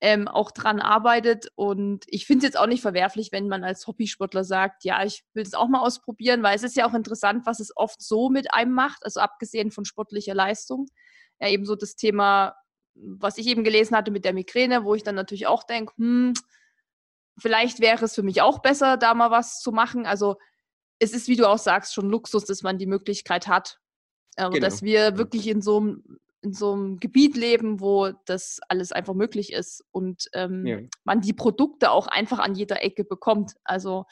ähm, 0.00 0.28
auch 0.28 0.50
dran 0.50 0.80
arbeitet. 0.80 1.48
Und 1.54 2.04
ich 2.08 2.26
finde 2.26 2.46
es 2.46 2.52
jetzt 2.52 2.58
auch 2.60 2.66
nicht 2.66 2.82
verwerflich, 2.82 3.32
wenn 3.32 3.48
man 3.48 3.64
als 3.64 3.86
Hobbysportler 3.86 4.44
sagt, 4.44 4.84
ja, 4.84 5.04
ich 5.04 5.24
will 5.32 5.42
es 5.42 5.54
auch 5.54 5.68
mal 5.68 5.80
ausprobieren, 5.80 6.42
weil 6.42 6.56
es 6.56 6.62
ist 6.62 6.76
ja 6.76 6.86
auch 6.86 6.94
interessant, 6.94 7.46
was 7.46 7.60
es 7.60 7.72
oft 7.76 8.02
so 8.02 8.28
mit 8.28 8.52
einem 8.52 8.72
macht, 8.72 9.04
also 9.04 9.20
abgesehen 9.20 9.70
von 9.70 9.84
sportlicher 9.84 10.34
Leistung. 10.34 10.86
Ja, 11.40 11.48
eben 11.48 11.64
so 11.64 11.74
das 11.74 11.96
Thema, 11.96 12.54
was 12.94 13.38
ich 13.38 13.46
eben 13.46 13.64
gelesen 13.64 13.96
hatte 13.96 14.10
mit 14.10 14.24
der 14.24 14.34
Migräne, 14.34 14.84
wo 14.84 14.94
ich 14.94 15.02
dann 15.02 15.14
natürlich 15.14 15.46
auch 15.46 15.64
denke, 15.64 15.94
hm, 15.96 16.34
vielleicht 17.38 17.80
wäre 17.80 18.04
es 18.04 18.14
für 18.14 18.22
mich 18.22 18.42
auch 18.42 18.60
besser, 18.60 18.96
da 18.96 19.14
mal 19.14 19.30
was 19.30 19.60
zu 19.60 19.72
machen. 19.72 20.06
Also 20.06 20.36
es 20.98 21.12
ist, 21.12 21.28
wie 21.28 21.36
du 21.36 21.48
auch 21.48 21.58
sagst, 21.58 21.94
schon 21.94 22.08
Luxus, 22.08 22.44
dass 22.44 22.62
man 22.62 22.78
die 22.78 22.86
Möglichkeit 22.86 23.48
hat. 23.48 23.80
Also, 24.36 24.52
genau. 24.52 24.64
Dass 24.64 24.82
wir 24.82 25.18
wirklich 25.18 25.48
in 25.48 25.62
so 25.62 25.78
einem 25.78 26.18
in 26.44 26.52
so 26.52 26.74
einem 26.74 27.00
Gebiet 27.00 27.36
leben, 27.36 27.80
wo 27.80 28.10
das 28.26 28.60
alles 28.68 28.92
einfach 28.92 29.14
möglich 29.14 29.52
ist 29.52 29.82
und 29.92 30.28
ähm, 30.34 30.66
ja. 30.66 30.78
man 31.02 31.22
die 31.22 31.32
Produkte 31.32 31.90
auch 31.90 32.06
einfach 32.06 32.38
an 32.38 32.54
jeder 32.54 32.84
Ecke 32.84 33.02
bekommt. 33.02 33.54
Also 33.64 34.04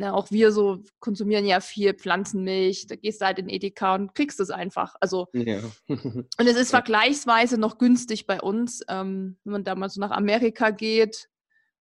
na, 0.00 0.14
auch 0.14 0.30
wir 0.30 0.52
so 0.52 0.84
konsumieren 1.00 1.44
ja 1.44 1.58
viel 1.58 1.92
Pflanzenmilch, 1.92 2.86
da 2.86 2.94
gehst 2.94 3.20
du 3.20 3.26
halt 3.26 3.40
in 3.40 3.48
Edeka 3.48 3.96
und 3.96 4.14
kriegst 4.14 4.38
es 4.38 4.50
einfach. 4.50 4.94
Also 5.00 5.26
ja. 5.32 5.58
und 5.88 6.28
es 6.38 6.56
ist 6.56 6.70
vergleichsweise 6.70 7.58
noch 7.58 7.78
günstig 7.78 8.26
bei 8.26 8.40
uns, 8.40 8.82
ähm, 8.88 9.38
wenn 9.42 9.52
man 9.52 9.64
da 9.64 9.74
mal 9.74 9.90
so 9.90 10.00
nach 10.00 10.12
Amerika 10.12 10.70
geht. 10.70 11.28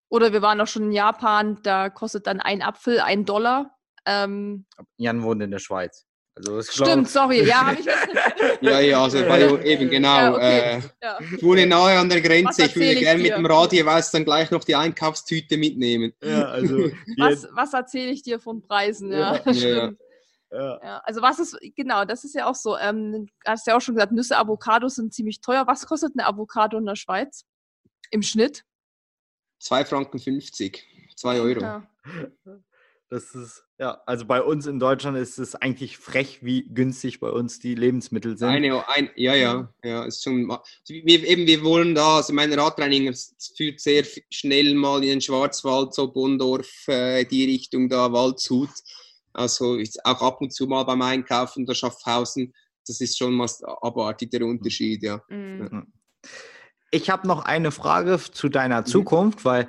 Oder 0.08 0.32
wir 0.32 0.40
waren 0.40 0.60
auch 0.60 0.66
schon 0.66 0.84
in 0.84 0.92
Japan, 0.92 1.58
da 1.62 1.90
kostet 1.90 2.26
dann 2.26 2.40
ein 2.40 2.62
Apfel 2.62 3.00
ein 3.00 3.26
Dollar. 3.26 3.76
Ähm, 4.06 4.64
Jan 4.96 5.22
wohnt 5.22 5.42
in 5.42 5.50
der 5.50 5.58
Schweiz. 5.58 6.06
Also 6.36 6.60
Stimmt, 6.62 7.08
sorry, 7.08 7.46
ja, 7.46 7.66
habe 7.66 7.80
ich 7.80 7.86
Ja, 8.60 8.80
ja, 8.80 9.02
also 9.02 9.18
bei, 9.20 9.40
eben 9.64 9.88
genau. 9.88 10.16
Ja, 10.16 10.34
okay. 10.34 10.58
äh, 10.58 10.80
ja. 11.02 11.18
Ich 11.34 11.42
wohne 11.42 11.66
nahe 11.66 11.98
an 11.98 12.10
der 12.10 12.20
Grenze. 12.20 12.66
Ich 12.66 12.76
würde 12.76 12.96
gerne 12.96 13.22
mit 13.22 13.32
dem 13.32 13.46
Radio 13.46 13.86
weiß 13.86 14.10
dann 14.10 14.24
gleich 14.24 14.50
noch 14.50 14.62
die 14.62 14.76
Einkaufstüte 14.76 15.56
mitnehmen. 15.56 16.12
Ja, 16.22 16.44
also 16.44 16.76
was, 17.16 17.48
was 17.52 17.72
erzähle 17.72 18.10
ich 18.10 18.22
dir 18.22 18.38
von 18.38 18.60
Preisen? 18.60 19.12
Ja, 19.12 19.36
ja, 19.36 19.54
stimmt. 19.54 19.98
Ja. 20.50 20.80
ja. 20.82 20.98
also 21.04 21.22
was 21.22 21.38
ist, 21.38 21.58
genau, 21.74 22.04
das 22.04 22.22
ist 22.24 22.34
ja 22.34 22.46
auch 22.46 22.54
so. 22.54 22.76
Ähm, 22.76 23.28
hast 23.46 23.66
ja 23.66 23.74
auch 23.74 23.80
schon 23.80 23.94
gesagt, 23.94 24.12
Nüsse, 24.12 24.36
Avocados 24.36 24.96
sind 24.96 25.14
ziemlich 25.14 25.40
teuer. 25.40 25.66
Was 25.66 25.86
kostet 25.86 26.12
eine 26.14 26.26
Avocado 26.26 26.76
in 26.76 26.84
der 26.84 26.96
Schweiz? 26.96 27.46
Im 28.10 28.22
Schnitt? 28.22 28.62
2 29.60 29.86
Franken 29.86 30.18
50, 30.18 30.86
2 31.16 31.40
Euro. 31.40 31.60
Ja. 31.60 31.88
Das 33.08 33.36
ist, 33.36 33.62
ja, 33.78 34.02
also 34.04 34.24
bei 34.24 34.42
uns 34.42 34.66
in 34.66 34.80
Deutschland 34.80 35.16
ist 35.16 35.38
es 35.38 35.54
eigentlich 35.54 35.96
frech, 35.96 36.40
wie 36.42 36.64
günstig 36.64 37.20
bei 37.20 37.30
uns 37.30 37.60
die 37.60 37.76
Lebensmittel 37.76 38.36
sind. 38.36 38.48
Eine, 38.48 38.88
ein, 38.88 39.10
ja, 39.14 39.34
ja, 39.36 39.72
ja, 39.84 40.04
ist 40.04 40.24
schon, 40.24 40.48
wir, 40.88 41.24
eben, 41.24 41.46
wir 41.46 41.62
wollen 41.62 41.94
da, 41.94 42.16
also 42.16 42.32
mein 42.32 42.52
Radtraining 42.52 43.14
führt 43.56 43.78
sehr 43.78 44.04
schnell 44.30 44.74
mal 44.74 45.04
in 45.04 45.10
den 45.10 45.20
Schwarzwald, 45.20 45.94
so 45.94 46.12
Bondorf, 46.12 46.88
äh, 46.88 47.24
die 47.24 47.44
Richtung 47.44 47.88
da, 47.88 48.12
Waldshut. 48.12 48.70
Also 49.32 49.78
auch 50.02 50.22
ab 50.22 50.40
und 50.40 50.52
zu 50.52 50.66
mal 50.66 50.82
beim 50.82 51.02
Einkaufen 51.02 51.64
der 51.64 51.74
Schaffhausen, 51.74 52.52
das 52.88 53.00
ist 53.00 53.18
schon 53.18 53.34
mal 53.34 53.48
abartig 53.82 54.30
der 54.30 54.44
Unterschied, 54.44 55.02
ja. 55.02 55.22
Mhm. 55.28 55.92
Ich 56.90 57.10
habe 57.10 57.28
noch 57.28 57.44
eine 57.44 57.70
Frage 57.70 58.18
zu 58.18 58.48
deiner 58.48 58.80
mhm. 58.80 58.86
Zukunft, 58.86 59.44
weil 59.44 59.68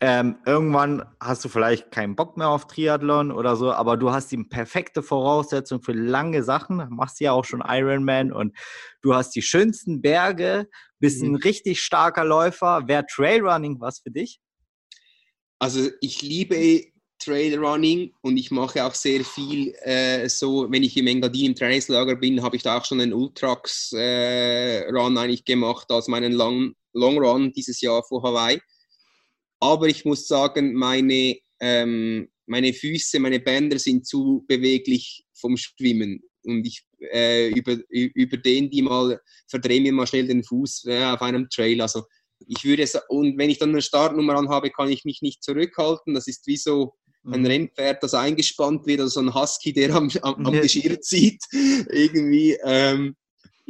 ähm, 0.00 0.36
irgendwann 0.46 1.04
hast 1.20 1.44
du 1.44 1.48
vielleicht 1.48 1.90
keinen 1.90 2.14
Bock 2.14 2.36
mehr 2.36 2.48
auf 2.48 2.68
Triathlon 2.68 3.32
oder 3.32 3.56
so, 3.56 3.72
aber 3.72 3.96
du 3.96 4.12
hast 4.12 4.30
die 4.30 4.44
perfekte 4.44 5.02
Voraussetzung 5.02 5.82
für 5.82 5.92
lange 5.92 6.44
Sachen, 6.44 6.86
machst 6.90 7.20
ja 7.20 7.32
auch 7.32 7.44
schon 7.44 7.62
Ironman 7.66 8.32
und 8.32 8.56
du 9.02 9.14
hast 9.14 9.34
die 9.34 9.42
schönsten 9.42 10.00
Berge, 10.00 10.68
bist 11.00 11.22
mhm. 11.22 11.32
ein 11.32 11.36
richtig 11.36 11.80
starker 11.80 12.24
Läufer. 12.24 12.86
Wäre 12.86 13.04
Trailrunning 13.06 13.80
was 13.80 14.00
für 14.00 14.10
dich? 14.10 14.40
Also 15.58 15.90
ich 16.00 16.22
liebe 16.22 16.84
Trailrunning 17.18 18.12
und 18.22 18.36
ich 18.36 18.52
mache 18.52 18.84
auch 18.84 18.94
sehr 18.94 19.24
viel 19.24 19.74
äh, 19.82 20.28
so, 20.28 20.70
wenn 20.70 20.84
ich 20.84 20.96
im 20.96 21.08
Engadin 21.08 21.46
im 21.46 21.54
Trainingslager 21.56 22.14
bin, 22.14 22.42
habe 22.42 22.54
ich 22.54 22.62
da 22.62 22.78
auch 22.78 22.84
schon 22.84 23.00
einen 23.00 23.12
Ultrax 23.12 23.92
äh, 23.92 24.88
Run 24.88 25.18
eigentlich 25.18 25.44
gemacht, 25.44 25.90
als 25.90 26.06
meinen 26.06 26.32
Long, 26.32 26.74
Long 26.92 27.18
Run 27.18 27.52
dieses 27.52 27.80
Jahr 27.80 28.04
vor 28.04 28.22
Hawaii. 28.22 28.60
Aber 29.60 29.86
ich 29.88 30.04
muss 30.04 30.26
sagen, 30.26 30.74
meine, 30.74 31.36
ähm, 31.60 32.28
meine 32.46 32.72
Füße, 32.72 33.18
meine 33.18 33.40
Bänder 33.40 33.78
sind 33.78 34.06
zu 34.06 34.44
beweglich 34.46 35.24
vom 35.34 35.56
Schwimmen. 35.56 36.22
Und 36.44 36.66
ich 36.66 36.82
äh, 37.12 37.48
über, 37.50 37.76
über 37.90 38.36
den 38.36 38.70
die 38.70 38.82
mal, 38.82 39.20
verdrehe 39.48 39.80
mir 39.80 39.92
mal 39.92 40.06
schnell 40.06 40.26
den 40.26 40.44
Fuß 40.44 40.84
äh, 40.86 41.04
auf 41.04 41.20
einem 41.22 41.48
Trail. 41.50 41.80
Also 41.80 42.04
ich 42.46 42.64
würde 42.64 42.82
es, 42.84 42.98
und 43.08 43.36
wenn 43.38 43.50
ich 43.50 43.58
dann 43.58 43.70
eine 43.70 43.82
Startnummer 43.82 44.36
anhabe, 44.36 44.70
kann 44.70 44.88
ich 44.88 45.04
mich 45.04 45.22
nicht 45.22 45.42
zurückhalten. 45.42 46.14
Das 46.14 46.28
ist 46.28 46.46
wie 46.46 46.56
so 46.56 46.94
ein 47.24 47.40
mhm. 47.40 47.46
Rennpferd, 47.46 48.02
das 48.02 48.14
eingespannt 48.14 48.86
wird, 48.86 49.00
oder 49.00 49.10
so 49.10 49.20
ein 49.20 49.34
Husky, 49.34 49.72
der 49.72 49.94
am, 49.94 50.10
am, 50.22 50.46
am 50.46 50.60
Geschirr 50.60 51.00
zieht. 51.00 51.42
Irgendwie. 51.52 52.56
Ähm, 52.64 53.16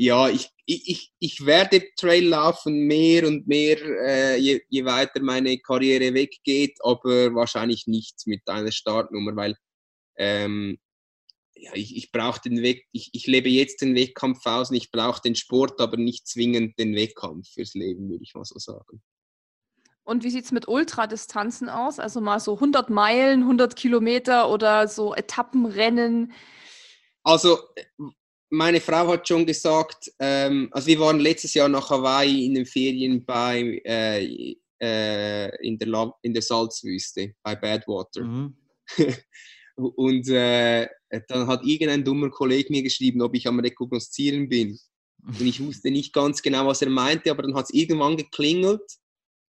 ja, 0.00 0.28
ich, 0.28 0.48
ich, 0.64 1.12
ich 1.18 1.44
werde 1.44 1.82
Trail 1.96 2.28
laufen 2.28 2.86
mehr 2.86 3.26
und 3.26 3.48
mehr, 3.48 3.78
äh, 3.82 4.36
je, 4.36 4.60
je 4.68 4.84
weiter 4.84 5.20
meine 5.20 5.58
Karriere 5.58 6.14
weggeht, 6.14 6.78
aber 6.84 7.34
wahrscheinlich 7.34 7.88
nicht 7.88 8.24
mit 8.26 8.46
einer 8.46 8.70
Startnummer, 8.70 9.34
weil 9.34 9.56
ähm, 10.16 10.78
ja, 11.56 11.72
ich, 11.74 11.96
ich 11.96 12.12
brauche 12.12 12.40
den 12.40 12.62
Weg, 12.62 12.86
ich, 12.92 13.10
ich 13.12 13.26
lebe 13.26 13.48
jetzt 13.48 13.80
den 13.80 13.96
Wettkampf 13.96 14.46
aus 14.46 14.70
und 14.70 14.76
ich 14.76 14.92
brauche 14.92 15.20
den 15.20 15.34
Sport, 15.34 15.80
aber 15.80 15.96
nicht 15.96 16.28
zwingend 16.28 16.78
den 16.78 16.94
Wettkampf 16.94 17.48
fürs 17.52 17.74
Leben, 17.74 18.08
würde 18.08 18.22
ich 18.22 18.34
mal 18.34 18.44
so 18.44 18.60
sagen. 18.60 19.02
Und 20.04 20.22
wie 20.22 20.30
sieht 20.30 20.44
es 20.44 20.52
mit 20.52 20.68
Ultradistanzen 20.68 21.68
aus? 21.68 21.98
Also 21.98 22.20
mal 22.20 22.38
so 22.38 22.54
100 22.54 22.88
Meilen, 22.88 23.42
100 23.42 23.74
Kilometer 23.74 24.48
oder 24.48 24.86
so 24.86 25.12
Etappenrennen? 25.12 26.32
Also 27.24 27.58
meine 28.50 28.80
Frau 28.80 29.08
hat 29.08 29.28
schon 29.28 29.44
gesagt, 29.44 30.10
ähm, 30.18 30.68
also 30.72 30.86
wir 30.86 31.00
waren 31.00 31.20
letztes 31.20 31.54
Jahr 31.54 31.68
nach 31.68 31.90
Hawaii 31.90 32.46
in 32.46 32.54
den 32.54 32.66
Ferien 32.66 33.24
bei, 33.24 33.80
äh, 33.84 34.54
äh, 34.80 35.66
in, 35.66 35.78
der 35.78 36.14
in 36.22 36.32
der 36.32 36.42
Salzwüste, 36.42 37.34
bei 37.42 37.56
Badwater. 37.56 38.24
Mhm. 38.24 38.56
Und 39.76 40.28
äh, 40.28 40.88
dann 41.28 41.46
hat 41.46 41.64
irgendein 41.64 42.04
dummer 42.04 42.30
Kollege 42.30 42.72
mir 42.72 42.82
geschrieben, 42.82 43.22
ob 43.22 43.34
ich 43.34 43.46
am 43.46 43.60
Rekognoszieren 43.60 44.48
bin. 44.48 44.78
Und 45.24 45.40
ich 45.40 45.62
wusste 45.64 45.90
nicht 45.90 46.12
ganz 46.12 46.42
genau, 46.42 46.66
was 46.66 46.82
er 46.82 46.90
meinte, 46.90 47.30
aber 47.30 47.42
dann 47.42 47.54
hat 47.54 47.66
es 47.66 47.74
irgendwann 47.74 48.16
geklingelt. 48.16 48.82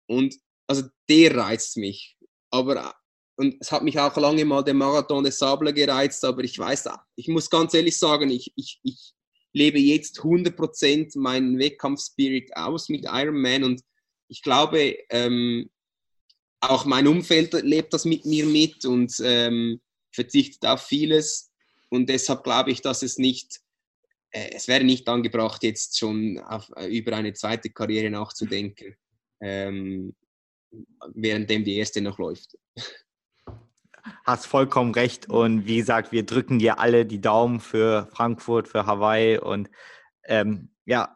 Und 0.08 0.36
also 0.68 0.84
der 1.08 1.36
reizt 1.36 1.78
mich. 1.78 2.18
Aber 2.52 2.96
und 3.40 3.56
es 3.62 3.72
hat 3.72 3.84
mich 3.84 3.98
auch 3.98 4.18
lange 4.18 4.44
mal 4.44 4.66
der 4.66 4.74
Marathon 4.74 5.24
des 5.24 5.40
Sable 5.40 5.74
gereizt, 5.74 6.26
aber 6.26 6.44
ich 6.44 6.60
weiß, 6.60 6.90
ich 7.16 7.30
muss 7.30 7.50
ganz 7.50 7.74
ehrlich 7.74 7.98
sagen, 7.98 8.30
ich, 8.30 8.52
ich, 8.58 8.82
ich 8.84 9.14
lebe 9.54 9.80
jetzt 9.80 10.20
100% 10.20 11.18
meinen 11.18 11.58
Wettkampfspirit 11.58 12.54
aus 12.58 12.90
mit 12.90 13.06
Ironman 13.06 13.64
und 13.64 13.82
ich 14.28 14.42
glaube, 14.44 14.98
ähm, 15.10 15.70
auch 16.60 16.84
mein 16.84 17.08
Umfeld 17.08 17.54
lebt 17.64 17.94
das 17.94 18.04
mit 18.04 18.26
mir 18.26 18.46
mit 18.46 18.84
und 18.84 19.16
ähm, 19.24 19.80
verzichtet 20.12 20.66
auf 20.66 20.82
vieles 20.82 21.50
und 21.88 22.10
deshalb 22.10 22.44
glaube 22.44 22.72
ich, 22.72 22.82
dass 22.82 23.04
es 23.04 23.18
nicht, 23.18 23.62
äh, 24.32 24.50
es 24.54 24.68
wäre 24.68 24.84
nicht 24.84 25.08
angebracht, 25.08 25.64
jetzt 25.64 25.98
schon 25.98 26.40
auf, 26.40 26.70
äh, 26.76 26.88
über 26.88 27.16
eine 27.16 27.32
zweite 27.32 27.70
Karriere 27.70 28.10
nachzudenken, 28.10 28.98
ähm, 29.40 30.14
währenddem 31.14 31.64
die 31.64 31.78
erste 31.78 32.02
noch 32.02 32.20
läuft. 32.20 32.58
Hast 34.26 34.48
vollkommen 34.48 34.94
recht. 34.94 35.30
Und 35.30 35.66
wie 35.66 35.78
gesagt, 35.78 36.12
wir 36.12 36.26
drücken 36.26 36.60
dir 36.60 36.80
alle 36.80 37.06
die 37.06 37.22
Daumen 37.22 37.60
für 37.60 38.08
Frankfurt, 38.12 38.68
für 38.68 38.86
Hawaii. 38.86 39.38
Und 39.38 39.70
ähm, 40.26 40.72
ja, 40.86 41.16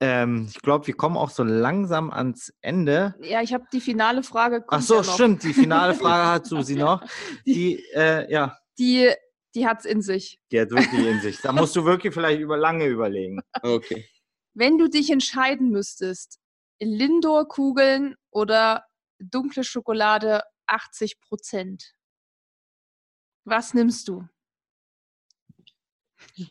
ähm, 0.00 0.48
ich 0.50 0.60
glaube, 0.60 0.86
wir 0.86 0.94
kommen 0.94 1.16
auch 1.16 1.30
so 1.30 1.42
langsam 1.42 2.10
ans 2.10 2.52
Ende. 2.60 3.14
Ja, 3.20 3.40
ich 3.40 3.54
habe 3.54 3.64
die 3.72 3.80
finale 3.80 4.22
Frage. 4.22 4.64
Ach 4.68 4.82
so, 4.82 4.96
ja 4.96 5.04
stimmt. 5.04 5.42
Die 5.42 5.54
finale 5.54 5.94
Frage 6.02 6.30
hat 6.30 6.46
Susi 6.46 6.76
noch. 6.76 7.02
Die, 7.46 7.82
äh, 7.94 8.30
ja. 8.30 8.58
Die, 8.78 9.10
die 9.54 9.66
hat 9.66 9.80
es 9.80 9.84
in 9.86 10.02
sich. 10.02 10.38
Die 10.52 10.60
hat 10.60 10.70
wirklich 10.70 11.06
in 11.06 11.20
sich. 11.20 11.40
Da 11.40 11.52
musst 11.52 11.74
du 11.76 11.84
wirklich 11.84 12.12
vielleicht 12.12 12.40
über 12.40 12.58
lange 12.58 12.86
überlegen. 12.86 13.40
Okay. 13.62 14.06
Wenn 14.52 14.76
du 14.76 14.88
dich 14.88 15.10
entscheiden 15.10 15.70
müsstest, 15.70 16.38
Lindor-Kugeln 16.80 18.16
oder 18.30 18.84
dunkle 19.18 19.64
Schokolade 19.64 20.42
80 20.66 21.20
Prozent. 21.20 21.94
Was 23.46 23.72
nimmst 23.74 24.08
du? 24.08 24.28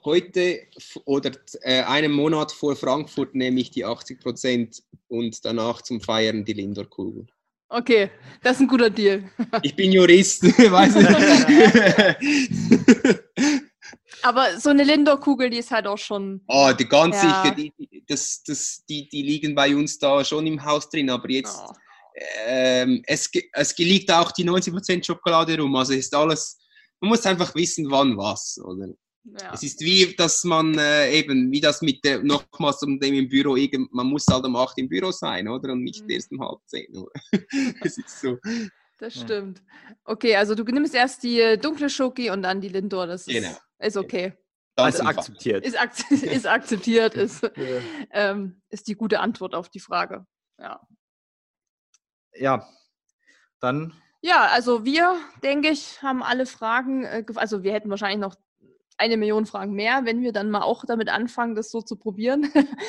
Heute 0.05 0.61
oder 1.03 1.31
äh, 1.61 1.83
einen 1.83 2.13
Monat 2.13 2.53
vor 2.53 2.75
Frankfurt 2.77 3.35
nehme 3.35 3.59
ich 3.59 3.69
die 3.69 3.83
80 3.83 4.21
Prozent 4.21 4.81
und 5.09 5.43
danach 5.43 5.81
zum 5.81 5.99
Feiern 5.99 6.45
die 6.45 6.53
Lindor-Kugel. 6.53 7.27
Okay, 7.67 8.09
das 8.41 8.55
ist 8.55 8.61
ein 8.61 8.67
guter 8.69 8.89
Deal. 8.89 9.29
Ich 9.61 9.75
bin 9.75 9.91
Jurist, 9.91 10.43
weiß 10.71 10.95
nicht. 10.95 11.11
Aber 14.23 14.57
so 14.57 14.69
eine 14.69 14.85
Lindor-Kugel, 14.85 15.49
die 15.49 15.57
ist 15.57 15.71
halt 15.71 15.87
auch 15.87 15.97
schon. 15.97 16.41
Oh, 16.47 16.71
die 16.71 16.87
ganz 16.87 17.21
ja. 17.21 17.43
sicher, 17.43 17.55
die, 17.55 17.73
das, 18.07 18.41
das, 18.43 18.85
die, 18.87 19.09
die 19.09 19.21
liegen 19.21 19.53
bei 19.53 19.75
uns 19.75 19.99
da 19.99 20.23
schon 20.23 20.47
im 20.47 20.63
Haus 20.63 20.89
drin, 20.89 21.09
aber 21.09 21.29
jetzt, 21.29 21.59
oh. 21.59 21.73
ähm, 22.47 23.03
es, 23.05 23.29
es 23.51 23.77
liegt 23.77 24.09
auch 24.09 24.31
die 24.31 24.45
90% 24.45 25.03
Schokolade 25.05 25.59
rum, 25.59 25.75
also 25.75 25.91
ist 25.91 26.15
alles 26.15 26.57
man 26.99 27.09
muss 27.09 27.25
einfach 27.25 27.53
wissen, 27.55 27.89
wann 27.89 28.17
was. 28.17 28.59
Oder? 28.63 28.89
Ja. 29.23 29.53
Es 29.53 29.63
ist 29.63 29.81
wie, 29.81 30.15
dass 30.15 30.43
man 30.43 30.77
äh, 30.77 31.11
eben, 31.11 31.51
wie 31.51 31.59
das 31.59 31.81
mit 31.81 32.03
der, 32.05 32.23
nochmals 32.23 32.83
um 32.83 32.99
dem 32.99 33.15
im 33.15 33.27
Büro, 33.27 33.57
man 33.91 34.07
muss 34.07 34.27
halt 34.27 34.45
um 34.45 34.55
8 34.55 34.77
im 34.77 34.87
Büro 34.87 35.11
sein, 35.11 35.47
oder? 35.47 35.73
Und 35.73 35.83
nicht 35.83 36.03
mhm. 36.03 36.09
erst 36.11 36.31
um 36.31 36.41
halb 36.41 36.59
10. 36.67 36.87
Es 37.81 37.97
ist 37.97 38.21
so. 38.21 38.37
Das 38.99 39.19
stimmt. 39.19 39.61
Okay, 40.05 40.35
also 40.35 40.55
du 40.55 40.63
nimmst 40.63 40.93
erst 40.93 41.23
die 41.23 41.39
äh, 41.39 41.57
dunkle 41.57 41.89
Schoki 41.89 42.29
und 42.29 42.43
dann 42.43 42.61
die 42.61 42.69
Lindor. 42.69 43.07
Das 43.07 43.27
ist, 43.27 43.33
genau. 43.33 43.57
ist 43.79 43.97
okay. 43.97 44.33
Das 44.75 44.95
ist 44.99 45.01
akzeptiert. 45.01 45.65
Ist, 45.65 45.77
ak 45.77 46.11
ist 46.11 46.47
akzeptiert, 46.47 47.15
ist, 47.15 47.43
ja. 47.43 47.51
ähm, 48.11 48.61
ist 48.69 48.87
die 48.87 48.95
gute 48.95 49.19
Antwort 49.19 49.55
auf 49.55 49.69
die 49.69 49.79
Frage. 49.79 50.25
Ja. 50.59 50.79
Ja, 52.33 52.67
dann 53.59 53.93
ja, 54.25 54.47
also 54.47 54.85
wir, 54.85 55.17
denke 55.43 55.69
ich, 55.69 56.01
haben 56.01 56.23
alle 56.23 56.47
Fragen, 56.47 57.03
äh, 57.03 57.23
also 57.35 57.63
wir 57.63 57.73
hätten 57.73 57.91
wahrscheinlich 57.91 58.19
noch 58.19 58.35
eine 58.97 59.17
Million 59.17 59.45
Fragen 59.45 59.73
mehr. 59.73 60.01
Wenn 60.05 60.23
wir 60.23 60.31
dann 60.31 60.49
mal 60.49 60.63
auch 60.63 60.83
damit 60.85 61.09
anfangen, 61.09 61.53
das 61.53 61.69
so 61.69 61.81
zu 61.81 61.95
probieren, 61.95 62.51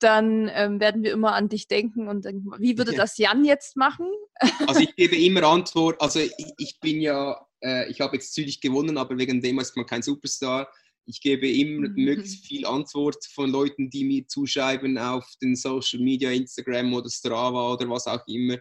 dann 0.00 0.50
ähm, 0.52 0.80
werden 0.80 1.04
wir 1.04 1.12
immer 1.12 1.34
an 1.34 1.48
dich 1.48 1.68
denken 1.68 2.08
und 2.08 2.24
denken, 2.24 2.50
wie 2.58 2.76
würde 2.76 2.92
das 2.92 3.18
Jan 3.18 3.44
jetzt 3.44 3.76
machen? 3.76 4.08
also 4.66 4.80
ich 4.80 4.96
gebe 4.96 5.14
immer 5.16 5.44
Antwort. 5.44 6.00
Also 6.00 6.18
ich, 6.18 6.32
ich 6.58 6.80
bin 6.80 7.00
ja, 7.00 7.40
äh, 7.62 7.88
ich 7.88 8.00
habe 8.00 8.16
jetzt 8.16 8.34
Zürich 8.34 8.60
gewonnen, 8.60 8.98
aber 8.98 9.16
wegen 9.16 9.40
dem 9.40 9.60
ist 9.60 9.76
man 9.76 9.86
kein 9.86 10.02
Superstar. 10.02 10.68
Ich 11.06 11.20
gebe 11.20 11.48
immer 11.48 11.88
mhm. 11.88 12.04
möglichst 12.04 12.46
viel 12.46 12.66
Antwort 12.66 13.24
von 13.32 13.48
Leuten, 13.48 13.90
die 13.90 14.04
mir 14.04 14.26
zuschreiben 14.26 14.98
auf 14.98 15.24
den 15.40 15.54
Social 15.54 16.00
Media, 16.00 16.30
Instagram 16.30 16.94
oder 16.94 17.10
Strava 17.10 17.74
oder 17.74 17.88
was 17.88 18.06
auch 18.06 18.26
immer. 18.26 18.56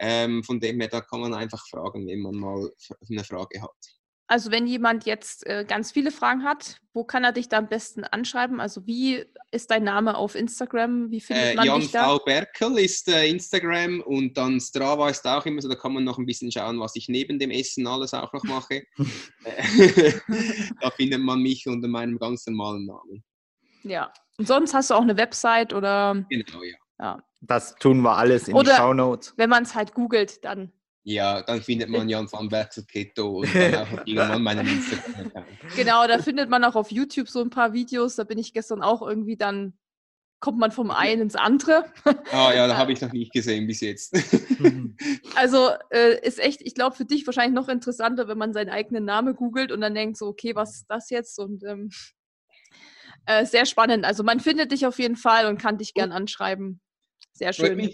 Ähm, 0.00 0.42
von 0.42 0.60
dem 0.60 0.80
her, 0.80 0.88
da 0.88 1.00
kann 1.00 1.20
man 1.20 1.34
einfach 1.34 1.66
fragen, 1.68 2.06
wenn 2.06 2.20
man 2.20 2.34
mal 2.34 2.70
eine 3.08 3.24
Frage 3.24 3.62
hat. 3.62 3.70
Also 4.32 4.50
wenn 4.50 4.66
jemand 4.66 5.04
jetzt 5.04 5.46
äh, 5.46 5.66
ganz 5.68 5.92
viele 5.92 6.10
Fragen 6.10 6.42
hat, 6.42 6.78
wo 6.94 7.04
kann 7.04 7.22
er 7.22 7.32
dich 7.32 7.50
da 7.50 7.58
am 7.58 7.68
besten 7.68 8.02
anschreiben? 8.02 8.60
Also 8.60 8.86
wie 8.86 9.26
ist 9.50 9.70
dein 9.70 9.84
Name 9.84 10.16
auf 10.16 10.34
Instagram? 10.34 11.10
Wie 11.10 11.20
findet 11.20 11.52
äh, 11.52 11.54
man 11.54 11.66
Jan 11.66 11.80
dich 11.80 11.90
da? 11.90 12.08
V. 12.08 12.24
Berkel 12.24 12.78
ist 12.78 13.08
äh, 13.08 13.28
Instagram 13.28 14.00
und 14.00 14.38
dann 14.38 14.58
Strava 14.58 15.10
ist 15.10 15.26
auch 15.26 15.44
immer 15.44 15.60
so, 15.60 15.68
da 15.68 15.74
kann 15.74 15.92
man 15.92 16.04
noch 16.04 16.16
ein 16.16 16.24
bisschen 16.24 16.50
schauen, 16.50 16.80
was 16.80 16.96
ich 16.96 17.10
neben 17.10 17.38
dem 17.38 17.50
Essen 17.50 17.86
alles 17.86 18.14
auch 18.14 18.32
noch 18.32 18.44
mache. 18.44 18.84
da 20.80 20.90
findet 20.92 21.20
man 21.20 21.42
mich 21.42 21.66
unter 21.66 21.88
meinem 21.88 22.18
ganz 22.18 22.46
normalen 22.46 22.86
Namen. 22.86 23.22
Ja. 23.82 24.12
Und 24.38 24.48
sonst 24.48 24.72
hast 24.72 24.88
du 24.88 24.94
auch 24.94 25.02
eine 25.02 25.18
Website 25.18 25.74
oder? 25.74 26.24
Genau, 26.30 26.62
ja. 26.62 26.76
ja. 26.98 27.22
Das 27.44 27.74
tun 27.74 28.02
wir 28.02 28.16
alles 28.16 28.48
in 28.48 28.54
oder 28.54 28.70
die 28.70 28.76
Show 28.76 28.94
Notes. 28.94 29.34
Wenn 29.36 29.50
man 29.50 29.64
es 29.64 29.74
halt 29.74 29.94
googelt, 29.94 30.44
dann 30.44 30.72
ja, 31.04 31.42
dann 31.42 31.60
findet 31.60 31.88
man 31.88 32.08
Jan 32.08 32.30
van 32.30 32.48
Berkel 32.48 32.84
Keto 32.84 33.40
und 33.40 33.54
dann 33.54 33.74
auch 33.74 34.06
irgendwann 34.06 34.42
meinen 34.42 34.68
Instagram-Account. 34.68 35.46
Genau, 35.74 36.06
da 36.06 36.18
findet 36.18 36.48
man 36.48 36.62
auch 36.64 36.76
auf 36.76 36.92
YouTube 36.92 37.28
so 37.28 37.40
ein 37.40 37.50
paar 37.50 37.72
Videos. 37.72 38.14
Da 38.14 38.24
bin 38.24 38.38
ich 38.38 38.52
gestern 38.52 38.82
auch 38.82 39.02
irgendwie 39.02 39.36
dann, 39.36 39.76
kommt 40.38 40.58
man 40.58 40.70
vom 40.70 40.90
einen 40.90 41.22
ins 41.22 41.36
andere. 41.36 41.84
Ah 42.30 42.52
ja, 42.52 42.66
da 42.66 42.76
habe 42.76 42.92
ich 42.92 43.00
noch 43.00 43.12
nicht 43.12 43.32
gesehen 43.32 43.66
bis 43.66 43.80
jetzt. 43.80 44.14
also 45.36 45.70
äh, 45.90 46.24
ist 46.24 46.38
echt, 46.38 46.62
ich 46.62 46.74
glaube, 46.74 46.94
für 46.94 47.04
dich 47.04 47.26
wahrscheinlich 47.26 47.54
noch 47.54 47.68
interessanter, 47.68 48.28
wenn 48.28 48.38
man 48.38 48.52
seinen 48.52 48.70
eigenen 48.70 49.04
Namen 49.04 49.34
googelt 49.34 49.72
und 49.72 49.80
dann 49.80 49.94
denkt 49.94 50.18
so, 50.18 50.26
okay, 50.26 50.54
was 50.54 50.74
ist 50.74 50.86
das 50.88 51.10
jetzt? 51.10 51.38
Und 51.38 51.64
ähm, 51.64 51.90
äh, 53.26 53.46
sehr 53.46 53.66
spannend. 53.66 54.04
Also 54.04 54.22
man 54.24 54.40
findet 54.40 54.72
dich 54.72 54.84
auf 54.86 54.98
jeden 54.98 55.16
Fall 55.16 55.46
und 55.46 55.58
kann 55.60 55.78
dich 55.78 55.94
gern 55.94 56.12
anschreiben. 56.12 56.80
Sehr 57.32 57.52
schön. 57.52 57.90